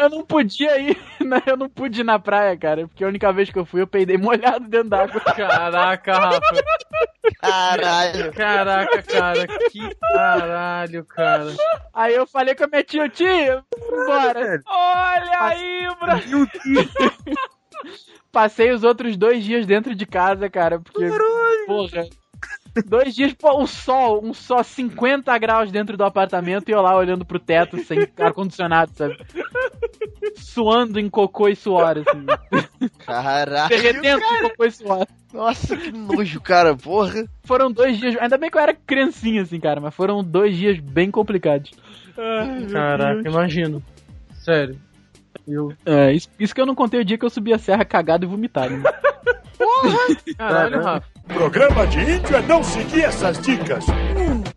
Eu 0.00 0.10
não 0.10 0.24
podia 0.24 0.78
ir, 0.78 0.96
né? 1.24 1.42
eu 1.46 1.56
não 1.56 1.68
pude 1.68 2.00
ir 2.00 2.04
na 2.04 2.18
praia, 2.18 2.56
cara, 2.56 2.86
porque 2.86 3.04
a 3.04 3.08
única 3.08 3.32
vez 3.32 3.50
que 3.50 3.58
eu 3.58 3.64
fui 3.64 3.80
eu 3.80 3.86
peidei 3.86 4.16
molhado 4.16 4.68
dentro 4.68 4.90
d'água. 4.90 5.20
Caraca, 5.20 6.12
Rafa. 6.12 6.64
Caralho. 7.40 8.32
Caraca, 8.32 9.02
cara. 9.02 9.46
Que 9.70 9.94
caralho, 10.12 11.04
cara. 11.04 11.54
Aí 11.92 12.14
eu 12.14 12.26
falei 12.26 12.54
com 12.54 12.64
a 12.64 12.66
minha 12.68 12.84
tia, 12.84 13.08
tia, 13.08 13.64
bora. 14.06 14.60
Olha 14.66 15.40
aí, 15.40 15.88
Brasil. 16.00 16.46
Passei 18.32 18.70
os 18.70 18.84
outros 18.84 19.16
dois 19.16 19.42
dias 19.42 19.64
dentro 19.64 19.94
de 19.94 20.04
casa, 20.04 20.50
cara, 20.50 20.78
porque, 20.78 21.08
porra, 21.66 22.06
dois 22.84 23.14
dias, 23.14 23.32
pô, 23.32 23.60
um 23.60 23.66
sol, 23.66 24.24
um 24.24 24.34
sol 24.34 24.62
50 24.62 25.36
graus 25.38 25.70
dentro 25.70 25.96
do 25.96 26.04
apartamento 26.04 26.68
e 26.68 26.72
eu 26.72 26.80
lá 26.80 26.96
olhando 26.96 27.24
pro 27.24 27.38
teto 27.38 27.78
sem 27.84 28.06
ar-condicionado, 28.18 28.92
sabe? 28.94 29.16
Suando 30.36 30.98
em 30.98 31.08
cocô 31.08 31.48
e 31.48 31.56
suor, 31.56 31.98
assim. 31.98 32.88
Caralho. 32.98 33.68
Derretendo 33.68 34.24
em 34.24 34.42
cocô 34.42 34.64
e 34.64 34.70
suor. 34.70 35.06
Nossa, 35.32 35.76
que 35.76 35.92
nojo, 35.92 36.40
cara, 36.40 36.74
porra. 36.74 37.26
Foram 37.44 37.70
dois 37.70 37.98
dias, 37.98 38.16
ainda 38.18 38.38
bem 38.38 38.50
que 38.50 38.56
eu 38.56 38.62
era 38.62 38.74
criancinha, 38.74 39.42
assim, 39.42 39.60
cara, 39.60 39.80
mas 39.80 39.94
foram 39.94 40.22
dois 40.22 40.56
dias 40.56 40.78
bem 40.78 41.10
complicados. 41.10 41.70
Caraca, 42.72 43.28
imagino. 43.28 43.82
Sério. 44.32 44.78
Eu. 45.46 45.72
É, 45.84 46.12
isso, 46.12 46.28
isso 46.40 46.54
que 46.54 46.60
eu 46.60 46.66
não 46.66 46.74
contei 46.74 47.00
o 47.00 47.04
dia 47.04 47.18
que 47.18 47.24
eu 47.24 47.30
subi 47.30 47.52
a 47.52 47.58
serra 47.58 47.84
cagado 47.84 48.24
e 48.24 48.28
vomitado. 48.28 48.76
Né? 48.76 48.84
Caralho, 50.36 50.82
Rafa. 50.82 51.15
Programa 51.28 51.86
de 51.86 51.98
índio 52.00 52.36
é 52.36 52.42
não 52.42 52.62
seguir 52.62 53.02
essas 53.04 53.38
dicas. 53.40 53.84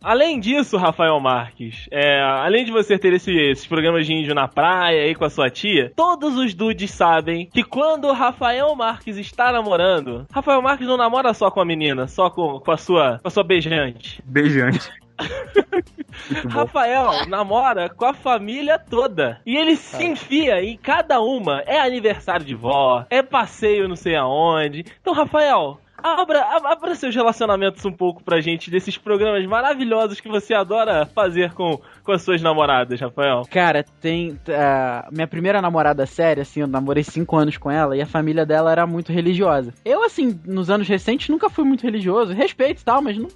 Além 0.02 0.40
disso, 0.40 0.78
Rafael 0.78 1.20
Marques, 1.20 1.88
é, 1.92 2.22
além 2.22 2.64
de 2.64 2.72
você 2.72 2.98
ter 2.98 3.12
esse- 3.14 3.32
esses 3.36 3.68
programas 3.68 4.06
de 4.06 4.14
índio 4.14 4.34
na 4.34 4.48
praia 4.48 5.04
aí 5.04 5.14
com 5.14 5.26
a 5.26 5.30
sua 5.30 5.50
tia, 5.50 5.92
todos 5.96 6.38
os 6.38 6.54
dudes 6.54 6.92
sabem 6.92 7.48
que 7.52 7.64
quando 7.64 8.06
o 8.08 8.14
Rafael 8.14 8.74
Marques 8.76 9.18
está 9.18 9.52
namorando, 9.52 10.26
Rafael 10.32 10.62
Marques 10.62 10.88
não 10.88 10.96
namora 10.96 11.34
só 11.34 11.52
com 11.52 11.60
a 11.60 11.66
menina, 11.66 12.08
só 12.08 12.30
com, 12.30 12.60
com 12.60 12.72
a 12.72 12.78
sua 12.78 13.20
com 13.22 13.28
a 13.28 13.32
sua 13.32 13.44
beijante. 13.44 14.22
Beijante. 14.26 14.90
Rafael 16.50 17.26
namora 17.28 17.90
com 17.90 18.06
a 18.06 18.14
família 18.14 18.80
toda. 18.80 19.42
E 19.46 19.58
ele 19.58 19.76
se 19.76 20.04
enfia 20.06 20.64
em 20.64 20.78
cada 20.78 21.20
uma. 21.20 21.62
É 21.66 21.80
aniversário 21.80 22.46
de 22.46 22.56
vó, 22.56 23.06
é 23.10 23.22
passeio 23.22 23.88
não 23.88 23.96
sei 23.98 24.16
aonde. 24.16 24.86
Então, 25.02 25.14
Rafael, 25.14 25.78
abra, 26.04 26.42
ab- 26.56 26.66
abra 26.66 26.96
seus 26.96 27.14
relacionamentos 27.16 27.84
um 27.86 27.92
pouco 27.92 28.24
pra 28.24 28.42
gente 28.42 28.70
desses 28.72 28.98
programas 28.98 29.46
maravilhosos 29.46 30.20
que 30.20 30.28
você 30.30 30.54
adora 30.54 31.06
fazer 31.06 31.54
com, 31.54 31.80
com 32.04 32.12
as 32.12 32.22
suas 32.22 32.42
namoradas, 32.42 33.00
Rafael. 33.00 33.44
Cara, 33.50 33.84
tem. 34.02 34.40
a 34.50 35.08
minha 35.12 35.28
primeira 35.28 35.62
namorada 35.62 36.06
séria, 36.06 36.42
assim, 36.42 36.62
eu 36.62 36.68
namorei 36.68 37.04
cinco 37.04 37.36
anos 37.38 37.58
com 37.58 37.70
ela 37.70 37.96
e 37.96 38.02
a 38.02 38.06
família 38.06 38.46
dela 38.46 38.72
era 38.72 38.86
muito 38.88 39.12
religiosa. 39.12 39.74
Eu, 39.86 40.04
assim, 40.04 40.40
nos 40.46 40.70
anos 40.70 40.88
recentes 40.88 41.30
nunca 41.30 41.50
fui 41.50 41.64
muito 41.66 41.84
religioso, 41.84 42.34
respeito 42.34 42.82
e 42.82 42.86
tal, 42.86 43.02
mas 43.02 43.18
não. 43.18 43.28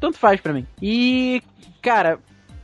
Tanto 0.00 0.16
faz 0.18 0.40
pra 0.40 0.52
mim. 0.52 0.64
E, 0.80 1.42
cara, 1.82 2.18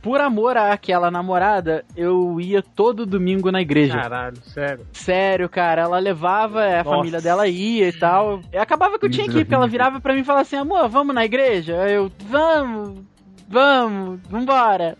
por 0.05 0.21
amor 0.21 0.55
àquela 0.55 1.09
namorada, 1.09 1.83
eu 1.97 2.39
ia 2.39 2.61
todo 2.61 3.07
domingo 3.07 3.51
na 3.51 3.59
igreja. 3.59 3.95
Caralho, 3.99 4.37
sério. 4.43 4.85
Sério, 4.93 5.49
cara, 5.49 5.81
ela 5.81 5.97
levava, 5.97 6.63
a 6.63 6.83
Nossa. 6.83 6.97
família 6.97 7.19
dela 7.19 7.47
ia 7.47 7.89
e 7.89 7.91
tal. 7.91 8.39
E 8.53 8.57
acabava 8.57 8.99
que 8.99 9.05
eu 9.07 9.09
tinha 9.09 9.27
que 9.27 9.39
ir, 9.39 9.45
porque 9.45 9.55
ela 9.55 9.67
virava 9.67 9.99
pra 9.99 10.13
mim 10.13 10.19
e 10.19 10.23
falava 10.23 10.43
assim, 10.43 10.57
amor, 10.57 10.87
vamos 10.89 11.15
na 11.15 11.25
igreja? 11.25 11.73
Eu, 11.89 12.11
vamos, 12.29 12.99
vamos, 13.47 14.19
vambora. 14.29 14.97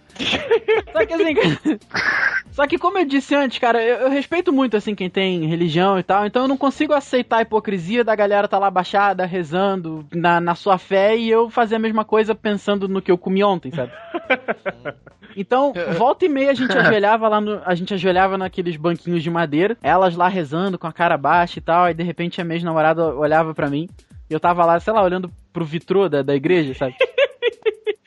Só 0.92 1.06
que 1.06 1.14
assim, 1.14 1.80
só 2.52 2.68
que 2.68 2.78
como 2.78 2.98
eu 2.98 3.06
disse 3.06 3.36
antes, 3.36 3.60
cara, 3.60 3.84
eu, 3.84 3.98
eu 3.98 4.10
respeito 4.10 4.54
muito, 4.54 4.78
assim, 4.78 4.96
quem 4.96 5.10
tem 5.10 5.46
religião 5.46 6.00
e 6.00 6.04
tal, 6.04 6.26
então 6.26 6.44
eu 6.44 6.48
não 6.48 6.58
consigo 6.58 6.94
aceitar 6.94 7.38
a 7.38 7.42
hipocrisia 7.42 8.04
da 8.04 8.16
galera 8.16 8.48
tá 8.48 8.58
lá 8.58 8.72
baixada, 8.72 9.26
rezando 9.26 10.06
na, 10.14 10.40
na 10.40 10.56
sua 10.56 10.78
fé 10.78 11.18
e 11.18 11.30
eu 11.30 11.50
fazer 11.50 11.76
a 11.76 11.80
mesma 11.80 12.06
coisa 12.06 12.34
pensando 12.34 12.88
no 12.88 13.02
que 13.02 13.12
eu 13.12 13.18
comi 13.18 13.44
ontem, 13.44 13.72
sabe? 13.72 13.92
Então, 15.38 15.74
volta 15.98 16.24
e 16.24 16.30
meia 16.30 16.52
a 16.52 16.54
gente 16.54 16.72
ajoelhava 16.78 17.28
lá 17.28 17.42
no. 17.42 17.62
A 17.66 17.76
gente 17.76 17.94
ajoelhava 17.94 18.38
naqueles 18.38 18.78
banquinhos 18.78 19.22
de 19.22 19.30
madeira, 19.30 19.78
elas 19.84 20.16
lá 20.16 20.30
rezando 20.30 20.80
com 20.80 20.88
a 20.88 20.94
cara 20.94 21.18
baixa 21.18 21.60
e 21.60 21.62
tal, 21.62 21.84
aí 21.84 21.94
de 21.94 22.04
repente 22.04 22.40
a 22.40 22.46
minha 22.46 22.64
namorada 22.64 23.14
olhava 23.14 23.54
pra 23.54 23.70
mim 23.70 23.90
e 24.30 24.34
eu 24.34 24.40
tava 24.40 24.66
lá, 24.66 24.80
sei 24.80 24.94
lá, 24.94 25.04
olhando 25.04 25.30
pro 25.52 25.66
vitrô 25.66 26.08
da, 26.08 26.22
da 26.22 26.34
igreja, 26.34 26.74
sabe? 26.74 26.96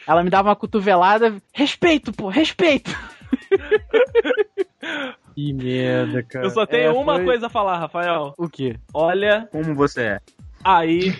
Ela 0.09 0.24
me 0.24 0.30
dava 0.30 0.48
uma 0.48 0.56
cotovelada, 0.56 1.36
respeito, 1.52 2.11
pô, 2.12 2.28
respeito! 2.28 2.90
Que 5.34 5.52
merda, 5.52 6.22
cara. 6.22 6.46
Eu 6.46 6.50
só 6.50 6.64
tenho 6.66 6.84
é, 6.88 6.92
uma 6.92 7.16
foi- 7.16 7.24
coisa 7.24 7.46
a 7.46 7.50
falar, 7.50 7.78
Rafael. 7.78 8.32
O 8.38 8.48
quê? 8.48 8.76
Olha 8.94 9.46
Como 9.52 9.74
você 9.74 10.00
é? 10.02 10.20
aí, 10.64 11.14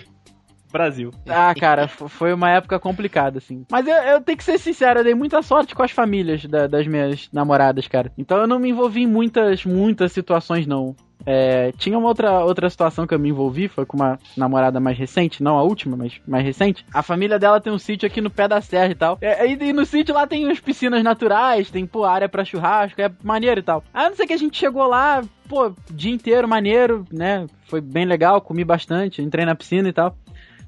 Brasil. 0.71 1.11
Ah, 1.27 1.53
cara, 1.55 1.87
foi 1.87 2.33
uma 2.33 2.49
época 2.49 2.79
complicada, 2.79 3.37
assim. 3.37 3.63
Mas 3.71 3.87
eu, 3.87 3.93
eu 3.95 4.21
tenho 4.21 4.37
que 4.37 4.43
ser 4.43 4.57
sincero, 4.57 4.99
eu 4.99 5.03
dei 5.03 5.13
muita 5.15 5.41
sorte 5.41 5.73
com 5.75 5.83
as 5.83 5.91
famílias 5.91 6.43
da- 6.45 6.67
das 6.67 6.85
minhas 6.87 7.29
namoradas, 7.31 7.87
cara. 7.87 8.11
Então 8.17 8.39
eu 8.39 8.47
não 8.47 8.59
me 8.59 8.69
envolvi 8.69 9.03
em 9.03 9.07
muitas, 9.07 9.63
muitas 9.65 10.11
situações, 10.11 10.65
não. 10.67 10.95
É, 11.25 11.71
tinha 11.73 11.97
uma 11.97 12.07
outra, 12.07 12.43
outra 12.43 12.69
situação 12.69 13.05
que 13.05 13.13
eu 13.13 13.19
me 13.19 13.29
envolvi, 13.29 13.67
foi 13.67 13.85
com 13.85 13.97
uma 13.97 14.19
namorada 14.35 14.79
mais 14.79 14.97
recente, 14.97 15.43
não 15.43 15.57
a 15.57 15.63
última, 15.63 15.97
mas 15.97 16.19
mais 16.27 16.43
recente. 16.43 16.85
A 16.93 17.03
família 17.03 17.37
dela 17.37 17.59
tem 17.59 17.71
um 17.71 17.79
sítio 17.79 18.07
aqui 18.07 18.21
no 18.21 18.29
pé 18.29 18.47
da 18.47 18.61
serra 18.61 18.91
e 18.91 18.95
tal. 18.95 19.17
É, 19.21 19.45
e, 19.47 19.69
e 19.69 19.73
no 19.73 19.85
sítio 19.85 20.13
lá 20.13 20.25
tem 20.25 20.45
umas 20.45 20.59
piscinas 20.59 21.03
naturais, 21.03 21.69
tem 21.69 21.85
pô, 21.85 22.05
área 22.05 22.29
pra 22.29 22.45
churrasco, 22.45 23.01
é 23.01 23.11
maneiro 23.23 23.59
e 23.59 23.63
tal. 23.63 23.83
Aí 23.93 24.09
não 24.09 24.15
sei 24.15 24.27
que 24.27 24.33
a 24.33 24.37
gente 24.37 24.57
chegou 24.57 24.87
lá, 24.87 25.21
pô, 25.47 25.73
dia 25.91 26.13
inteiro, 26.13 26.47
maneiro, 26.47 27.05
né? 27.11 27.45
Foi 27.65 27.81
bem 27.81 28.05
legal, 28.05 28.41
comi 28.41 28.63
bastante, 28.63 29.21
entrei 29.21 29.45
na 29.45 29.55
piscina 29.55 29.89
e 29.89 29.93
tal. 29.93 30.15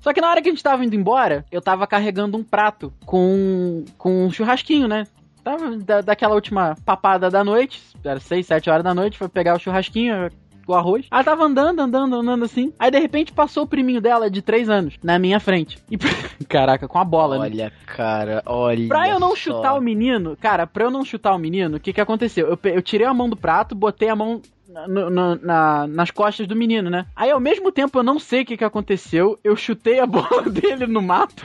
Só 0.02 0.12
que 0.14 0.20
na 0.20 0.30
hora 0.30 0.42
que 0.42 0.50
a 0.50 0.52
gente 0.52 0.64
tava 0.64 0.84
indo 0.84 0.96
embora, 0.96 1.46
eu 1.52 1.62
tava 1.62 1.86
carregando 1.86 2.36
um 2.36 2.44
prato 2.44 2.92
com, 3.06 3.86
com 3.98 4.26
um 4.26 4.32
churrasquinho, 4.32 4.88
né? 4.88 5.06
Tava 5.44 5.76
da, 5.78 6.02
daquela 6.02 6.36
última 6.36 6.76
papada 6.86 7.30
da 7.30 7.44
noite, 7.44 7.82
era 8.04 8.20
6, 8.20 8.46
7 8.46 8.70
horas 8.70 8.84
da 8.84 8.94
noite, 8.94 9.18
foi 9.18 9.28
pegar 9.28 9.56
o 9.56 9.60
churrasquinho, 9.60 10.30
o 10.68 10.74
arroz. 10.76 11.06
Ela 11.10 11.24
tava 11.24 11.44
andando, 11.44 11.80
andando, 11.80 12.16
andando 12.16 12.46
assim. 12.46 12.72
Aí 12.78 12.92
de 12.92 13.00
repente 13.00 13.34
passou 13.34 13.64
o 13.64 13.68
priminho 13.68 14.00
dela 14.00 14.30
de 14.30 14.42
3 14.42 14.70
anos 14.70 14.96
na 15.04 15.18
minha 15.18 15.40
frente. 15.40 15.80
E 15.90 15.98
caraca, 16.48 16.88
com 16.88 17.00
a 17.00 17.04
bola, 17.04 17.36
né? 17.40 17.42
Olha, 17.46 17.74
cara, 17.88 18.44
olha. 18.46 18.88
Pra 18.88 19.10
eu 19.10 19.20
não 19.20 19.30
só. 19.32 19.36
chutar 19.36 19.74
o 19.74 19.82
menino, 19.82 20.38
cara, 20.40 20.68
pra 20.68 20.84
eu 20.86 20.92
não 20.92 21.04
chutar 21.04 21.34
o 21.34 21.40
menino, 21.40 21.78
o 21.78 21.80
que 21.80 21.92
que 21.94 22.02
aconteceu? 22.02 22.48
Eu, 22.48 22.60
eu 22.72 22.82
tirei 22.82 23.08
a 23.08 23.14
mão 23.14 23.28
do 23.30 23.36
prato, 23.36 23.74
botei 23.74 24.10
a 24.10 24.16
mão 24.16 24.42
no- 24.88 25.10
no- 25.10 25.36
na- 25.36 25.88
nas 25.88 26.12
costas 26.12 26.48
do 26.48 26.56
menino, 26.56 26.90
né? 26.90 27.06
Aí 27.16 27.30
ao 27.32 27.40
mesmo 27.40 27.72
tempo 27.72 27.98
eu 28.00 28.04
não 28.04 28.20
sei 28.20 28.44
o 28.44 28.46
que 28.46 28.56
que 28.58 28.64
aconteceu, 28.64 29.38
eu 29.44 29.56
chutei 29.56 30.00
a 30.00 30.06
bola 30.08 30.44
dele 30.44 30.86
no 30.88 31.02
mato 31.02 31.44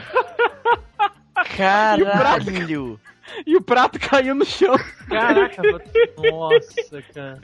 Caralho! 1.56 3.00
E 3.46 3.56
o 3.56 3.62
prato 3.62 3.98
caiu 3.98 4.34
no 4.34 4.44
chão. 4.44 4.74
Caraca, 5.08 5.62
nossa, 6.30 7.02
cara. 7.14 7.40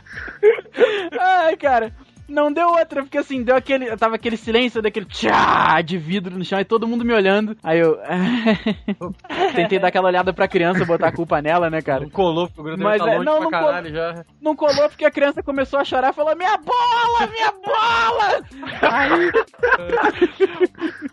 Ai, 1.19 1.57
cara. 1.57 1.95
Não 2.28 2.53
deu 2.53 2.69
outra, 2.69 3.03
porque 3.03 3.19
assim, 3.19 3.43
deu 3.43 3.55
aquele. 3.57 3.94
Tava 3.97 4.15
aquele 4.15 4.36
silêncio, 4.36 4.81
daquele 4.81 5.07
tchá 5.07 5.81
de 5.82 5.99
vidro 5.99 6.36
no 6.39 6.44
chão 6.44 6.59
e 6.61 6.65
todo 6.65 6.86
mundo 6.86 7.05
me 7.05 7.12
olhando. 7.12 7.57
Aí 7.62 7.78
eu. 7.78 7.99
Tentei 9.55 9.78
dar 9.78 9.89
aquela 9.89 10.09
olhada 10.09 10.32
pra 10.32 10.49
criança, 10.49 10.85
botar 10.85 11.09
a 11.09 11.12
culpa 11.12 11.43
nela, 11.43 11.69
né, 11.69 11.82
cara? 11.82 12.01
Não 12.05 12.11
colou, 12.11 12.47
porque 12.47 12.61
o 12.61 12.65
grande 12.65 12.82
Mas 12.82 13.03
tá 13.03 13.11
é- 13.11 13.15
longe 13.15 13.24
não, 13.27 13.35
pra 13.35 13.44
não 13.44 13.51
caralho 13.51 13.90
já. 13.93 14.24
Não 14.40 14.57
colou 14.57 14.89
porque 14.89 15.05
a 15.05 15.11
criança 15.11 15.43
começou 15.43 15.78
a 15.78 15.85
chorar 15.85 16.11
e 16.11 16.15
falou: 16.15 16.35
Minha 16.36 16.57
bola, 16.57 17.27
minha 17.31 17.53
bola! 17.53 18.43
Aí. 18.82 19.32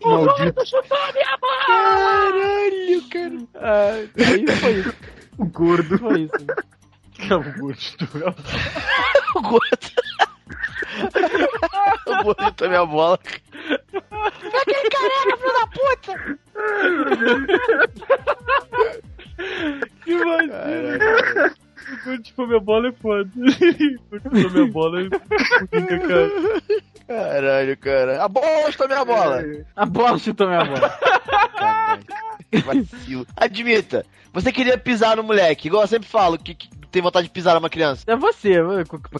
Maldito. 0.02 0.62
Caralho, 1.66 3.02
cara. 3.10 3.38
Ah, 3.56 3.90
aí 4.16 4.46
foi 4.56 4.72
isso. 4.72 4.94
O 5.38 5.44
gordo. 5.46 5.98
Foi 5.98 6.20
isso. 6.22 6.46
Que 7.12 7.30
é 7.32 7.36
o. 7.36 7.40
O 7.40 7.52
gordo. 7.58 8.36
o 9.36 9.42
gordo 9.42 9.90
chutou 12.44 12.68
minha 12.68 12.86
bola. 12.86 13.18
Que 20.04 20.12
imagina. 20.12 21.54
Quando 22.04 22.22
tipo, 22.22 22.46
minha 22.46 22.60
bola 22.60 22.88
é 22.88 22.92
foda. 22.92 23.30
Quando 24.08 24.52
minha 24.52 24.66
bola 24.66 25.00
é 25.00 25.04
fica, 25.04 25.98
cara. 25.98 26.30
Caralho, 27.06 27.76
cara. 27.78 28.24
A 28.24 28.28
bola 28.28 28.70
chutou 28.70 28.88
minha 28.88 29.04
bola. 29.04 29.42
A 29.76 29.86
bola 29.86 30.18
chutou 30.18 30.46
minha 30.46 30.64
bola. 30.64 30.90
Caralho. 31.58 32.04
Que 32.50 32.58
Vacilo. 32.58 33.26
Admita, 33.36 34.04
você 34.32 34.52
queria 34.52 34.76
pisar 34.76 35.16
no 35.16 35.22
moleque, 35.22 35.68
igual 35.68 35.82
eu 35.82 35.88
sempre 35.88 36.08
falo, 36.08 36.38
que, 36.38 36.54
que 36.54 36.68
tem 36.90 37.02
vontade 37.02 37.26
de 37.26 37.32
pisar 37.32 37.54
numa 37.54 37.70
criança. 37.70 38.04
É 38.06 38.16
você. 38.16 38.50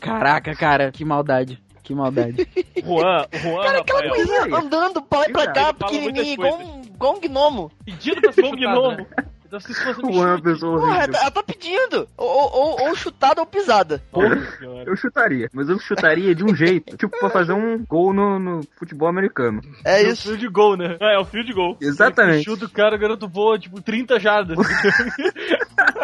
Caraca, 0.01 0.55
cara, 0.55 0.91
que 0.91 1.05
maldade. 1.05 1.61
Que 1.83 1.95
maldade. 1.95 2.47
Juan, 2.85 3.27
Juan, 3.33 3.63
Cara, 3.65 3.81
aquela 3.81 4.01
Rafael. 4.01 4.15
coisinha 4.15 4.57
andando 4.57 5.03
pra 5.03 5.19
lá 5.21 5.27
e 5.29 5.33
pra 5.33 5.53
cá, 5.53 5.73
pequenininha, 5.73 6.33
igual 6.35 6.59
um, 6.59 6.81
igual 6.83 7.17
um 7.17 7.21
gnomo. 7.21 7.73
Pedindo 7.85 8.21
pra 8.21 8.33
ser 8.33 8.45
chutado, 8.45 8.59
gnomo. 8.81 8.97
né? 8.97 9.07
Então 9.51 9.59
se 9.59 9.73
isso 9.73 9.83
fosse 9.83 10.01
um 10.07 10.13
Juan 10.13 10.41
pessoa 10.41 10.79
Porra, 10.79 11.09
ela 11.13 11.31
tá 11.33 11.43
pedindo. 11.43 12.07
Ou, 12.17 12.29
ou, 12.29 12.81
ou 12.89 12.95
chutada 12.95 13.41
ou 13.41 13.47
pisada. 13.49 14.01
Porra. 14.13 14.39
Eu 14.87 14.95
chutaria, 14.95 15.49
mas 15.53 15.69
eu 15.69 15.77
chutaria 15.81 16.33
de 16.37 16.45
um 16.45 16.55
jeito. 16.55 16.97
Tipo, 16.97 17.19
pra 17.19 17.29
fazer 17.31 17.53
um 17.53 17.85
gol 17.85 18.13
no, 18.15 18.39
no 18.39 18.61
futebol 18.79 19.09
americano. 19.09 19.61
É 19.85 20.05
é 20.05 20.07
o 20.07 20.13
isso. 20.13 20.29
fio 20.29 20.37
de 20.39 20.47
gol, 20.49 20.77
né? 20.77 20.97
É, 21.01 21.17
é 21.17 21.19
o 21.19 21.25
fio 21.25 21.45
de 21.45 21.53
gol. 21.53 21.77
Exatamente. 21.81 22.45
Chuta 22.45 22.67
o 22.67 22.71
cara, 22.71 22.95
o 22.95 22.99
garoto 23.01 23.27
voa, 23.27 23.59
tipo, 23.59 23.83
30 23.83 24.21
jardas. 24.21 24.57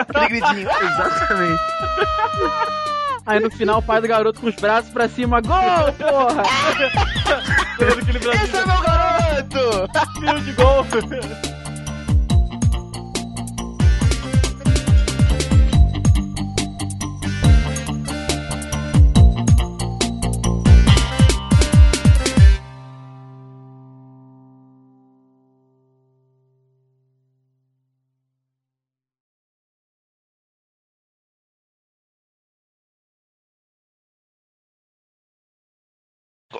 Aquele 0.08 0.40
gritinho. 0.40 0.68
Exatamente. 0.82 1.62
Aí 3.26 3.40
no 3.40 3.50
final 3.50 3.80
o 3.80 3.82
pai 3.82 4.00
do 4.00 4.06
garoto 4.06 4.40
com 4.40 4.46
os 4.46 4.54
braços 4.54 4.90
pra 4.90 5.08
cima. 5.08 5.40
Gol, 5.40 5.92
porra! 5.98 6.42
Esse 8.44 8.56
é 8.56 8.66
meu 8.66 8.80
garoto! 8.80 9.90
fio 10.20 10.40
de 10.40 10.52
gol. 10.52 11.55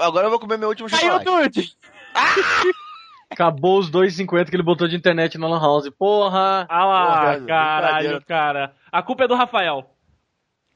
Agora 0.00 0.26
eu 0.26 0.30
vou 0.30 0.38
comer 0.40 0.58
meu 0.58 0.68
último 0.68 0.88
Caiu 0.88 1.18
chocolate. 1.18 1.62
tudo! 1.62 1.76
Acabou 3.30 3.78
os 3.78 3.90
2,50 3.90 4.48
que 4.48 4.56
ele 4.56 4.62
botou 4.62 4.86
de 4.88 4.96
internet 4.96 5.36
na 5.36 5.48
Lan 5.48 5.60
House. 5.60 5.90
Porra! 5.98 6.66
Ah 6.68 6.84
lá, 6.84 7.06
Porra, 7.06 7.46
caralho, 7.46 7.92
brincadeira. 7.94 8.24
cara. 8.26 8.74
A 8.90 9.02
culpa 9.02 9.24
é 9.24 9.28
do 9.28 9.34
Rafael. 9.34 9.90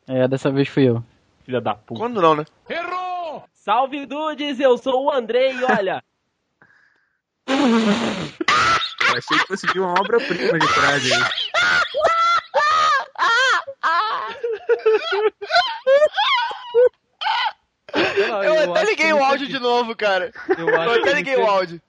É, 0.09 0.27
dessa 0.27 0.51
vez 0.51 0.69
fui 0.69 0.89
eu. 0.89 1.03
Filha 1.45 1.61
da 1.61 1.75
puta. 1.75 2.01
Quando 2.01 2.21
não, 2.21 2.35
né? 2.35 2.45
Salve, 3.55 4.05
Dudes! 4.07 4.59
Eu 4.59 4.77
sou 4.79 5.05
o 5.05 5.11
Andrei 5.13 5.53
e 5.53 5.65
olha... 5.65 6.03
Eu 7.47 9.17
achei 9.17 9.39
que 9.39 9.47
fosse 9.47 9.67
de 9.69 9.79
uma 9.81 9.93
obra-prima 10.01 10.59
de 10.59 10.67
frase 10.69 11.13
aí. 11.15 11.21
Eu, 18.45 18.71
até 18.73 18.85
liguei 18.85 19.13
o 19.13 19.23
áudio 19.25 19.47
de 19.49 19.59
novo, 19.59 19.95
cara. 19.97 20.33
Eu 20.57 20.69
Eu 20.69 20.81
até 20.81 21.01
que 21.03 21.13
liguei 21.15 21.35
ele 21.35 21.43
o 21.43 21.47
áudio. 21.47 21.81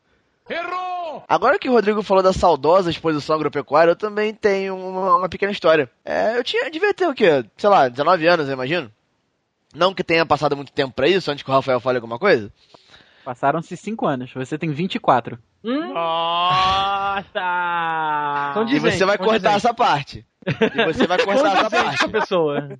Errou! 0.50 1.24
Agora 1.30 1.58
que 1.60 1.70
o 1.70 1.72
Rodrigo 1.72 2.02
falou 2.04 2.22
da 2.24 2.34
saudosa 2.34 2.90
exposição 2.90 3.36
agropecuária, 3.36 3.92
eu 3.92 3.96
também 3.96 4.34
tenho 4.34 4.76
uma, 4.76 5.18
uma 5.18 5.30
pequena 5.30 5.52
história. 5.52 5.90
É, 6.04 6.38
eu 6.38 6.44
tinha, 6.44 6.70
devia 6.70 6.94
ter 6.94 7.08
o 7.08 7.14
quê? 7.14 7.46
Sei 7.58 7.70
lá, 7.70 7.88
19 7.88 8.28
anos, 8.28 8.48
eu 8.48 8.54
imagino. 8.54 8.92
Não 9.74 9.94
que 9.94 10.04
tenha 10.04 10.26
passado 10.26 10.56
muito 10.58 10.74
tempo 10.74 10.94
pra 10.94 11.08
isso, 11.08 11.32
antes 11.32 11.44
que 11.44 11.50
o 11.50 11.54
Rafael 11.54 11.80
fale 11.80 11.98
alguma 11.98 12.20
coisa. 12.20 12.52
Passaram-se 13.24 13.78
5 13.78 14.06
anos, 14.06 14.32
você 14.34 14.58
tem 14.58 14.72
24. 14.72 15.38
Nossa! 15.64 17.32
Então 18.52 18.68
E 18.68 18.80
você 18.80 19.06
vai 19.06 19.18
cortar 19.18 19.34
condizente. 19.34 19.56
essa 19.56 19.74
parte. 19.74 20.26
E 20.46 20.86
você 20.86 21.08
vai 21.08 21.18
cortar 21.24 21.52
essa 21.66 21.68
essa 21.68 21.84
parte. 21.84 22.08
pessoa. 22.10 22.78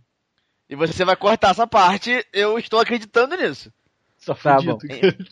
E 0.72 0.76
você 0.76 1.04
vai 1.04 1.18
cortar 1.18 1.50
essa 1.52 1.68
parte, 1.68 2.26
eu 2.32 2.58
estou 2.58 2.80
acreditando 2.80 3.36
nisso. 3.36 3.72
Só 4.18 4.34
Tá 4.34 4.56
fudido. 4.56 4.78
bom. 4.78 5.26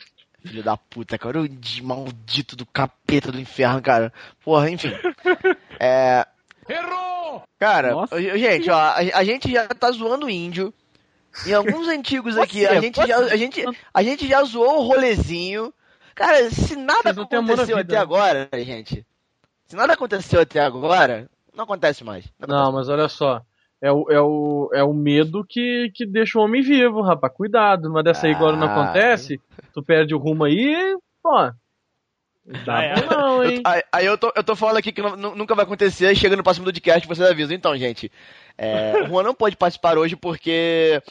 Filho 0.45 0.61
da 0.63 0.75
puta, 0.75 1.17
cara. 1.17 1.39
O 1.39 1.47
de- 1.47 1.81
maldito 1.81 2.57
do 2.57 2.65
capeta 2.65 3.31
do 3.31 3.39
inferno, 3.39 3.81
cara. 3.81 4.11
Porra, 4.43 4.69
enfim. 4.69 4.91
É. 5.79 6.27
Errou! 6.67 7.41
Cara, 7.57 7.91
Nossa. 7.91 8.21
gente, 8.37 8.69
ó, 8.69 8.77
a, 8.77 8.95
a 8.97 9.23
gente 9.23 9.49
já 9.49 9.65
tá 9.69 9.89
zoando 9.91 10.25
o 10.25 10.29
índio. 10.29 10.73
Em 11.47 11.53
alguns 11.53 11.87
antigos 11.89 12.37
aqui, 12.37 12.65
a 12.67 12.81
gente, 12.81 12.97
já, 12.97 13.17
a, 13.17 13.37
gente, 13.37 13.63
a 13.93 14.03
gente 14.03 14.27
já 14.27 14.43
zoou 14.43 14.79
o 14.79 14.87
rolezinho. 14.87 15.73
Cara, 16.13 16.49
se 16.51 16.75
nada 16.75 17.13
não 17.13 17.23
aconteceu 17.23 17.77
até 17.77 17.95
agora, 17.95 18.49
gente. 18.55 19.05
Se 19.67 19.75
nada 19.77 19.93
aconteceu 19.93 20.41
até 20.41 20.59
agora, 20.59 21.29
não 21.55 21.63
acontece 21.63 22.03
mais. 22.03 22.25
Não, 22.45 22.73
mas 22.73 22.89
olha 22.89 23.07
só. 23.07 23.41
É 23.81 23.91
o, 23.91 24.05
é 24.11 24.19
o, 24.21 24.69
é 24.73 24.83
o 24.83 24.93
medo 24.93 25.45
que, 25.47 25.89
que 25.95 26.05
deixa 26.05 26.37
o 26.37 26.41
homem 26.41 26.61
vivo, 26.61 27.01
rapaz. 27.01 27.31
Cuidado, 27.33 27.89
mas 27.89 28.03
dessa 28.03 28.27
aí 28.27 28.33
agora 28.33 28.57
não 28.57 28.67
Ah. 28.67 28.73
acontece. 28.83 29.39
Tu 29.73 29.81
perde 29.83 30.13
o 30.13 30.17
rumo 30.17 30.43
aí, 30.43 30.95
pô. 31.23 31.51
Dá 32.65 32.81
é. 32.83 32.95
bom 32.95 33.07
não, 33.15 33.43
Eu- 33.43 33.51
hein? 33.51 33.61
aí, 33.65 33.83
aí 33.91 34.05
eu, 34.05 34.17
tô, 34.17 34.33
eu 34.35 34.43
tô 34.43 34.55
falando 34.55 34.77
aqui 34.77 34.91
que 34.91 35.01
nu- 35.01 35.15
nu- 35.15 35.35
nunca 35.35 35.53
vai 35.55 35.63
acontecer, 35.63 36.07
aí 36.07 36.15
chega 36.15 36.35
no 36.35 36.43
próximo 36.43 36.65
podcast 36.65 37.07
vocês 37.07 37.29
avisam. 37.29 37.55
Então, 37.55 37.77
gente, 37.77 38.11
é, 38.57 39.03
o 39.03 39.07
Juan 39.07 39.23
não 39.23 39.33
pode 39.35 39.55
participar 39.55 39.97
hoje 39.97 40.15
porque 40.15 41.01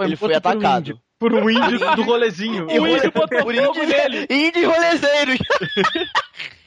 ele 0.00 0.16
foi 0.16 0.32
um 0.32 0.36
atacado. 0.36 0.80
índio. 0.80 1.00
Por 1.20 1.34
um 1.34 1.50
índio 1.50 1.78
do 1.94 2.02
rolezinho. 2.04 2.70
E 2.70 2.78
O 2.80 2.86
índio 2.86 3.12
botou 3.12 3.42
por 3.44 3.54
fogo 3.54 3.78
índio- 3.78 3.86
nele. 3.86 4.26
Índios 4.30 4.66
rolezeiros. 4.66 5.38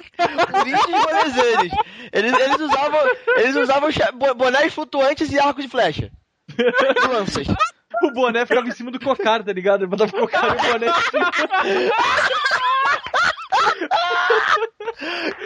Por 0.50 0.68
índios. 0.68 1.74
Eles, 2.14 2.34
eles 2.34 2.60
usavam, 2.60 3.00
eles 3.38 3.56
usavam 3.56 3.90
bonés 4.36 4.74
flutuantes 4.74 5.32
e 5.32 5.40
arcos 5.40 5.64
de 5.64 5.70
flecha. 5.70 6.12
Lanças. 7.10 7.48
O 8.04 8.12
boné 8.12 8.46
ficava 8.46 8.68
em 8.68 8.72
cima 8.72 8.92
do 8.92 9.00
cocar, 9.00 9.44
tá 9.44 9.54
ligado? 9.54 9.82
Ele 9.82 9.90
botava 9.90 10.12
o 10.16 10.20
cocar 10.20 10.50
e 10.50 10.52
o 10.52 10.72
boné 10.72 10.88
em 10.88 10.94
cima. 10.94 11.32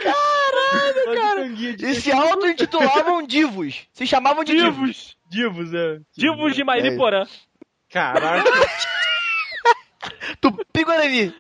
Caralho, 0.04 1.14
cara. 1.14 1.46
E 1.48 1.96
se 1.96 2.12
auto-intitulavam 2.12 3.24
divos. 3.26 3.88
Se 3.94 4.08
chamavam 4.08 4.44
de 4.44 4.54
divos. 4.54 5.18
Divos, 5.30 5.74
é. 5.74 6.00
Divos 6.16 6.56
de 6.56 6.64
Mairiporã. 6.64 7.26
Caraca. 7.90 8.50
Tupi 10.42 10.84
Guarani. 10.84 11.34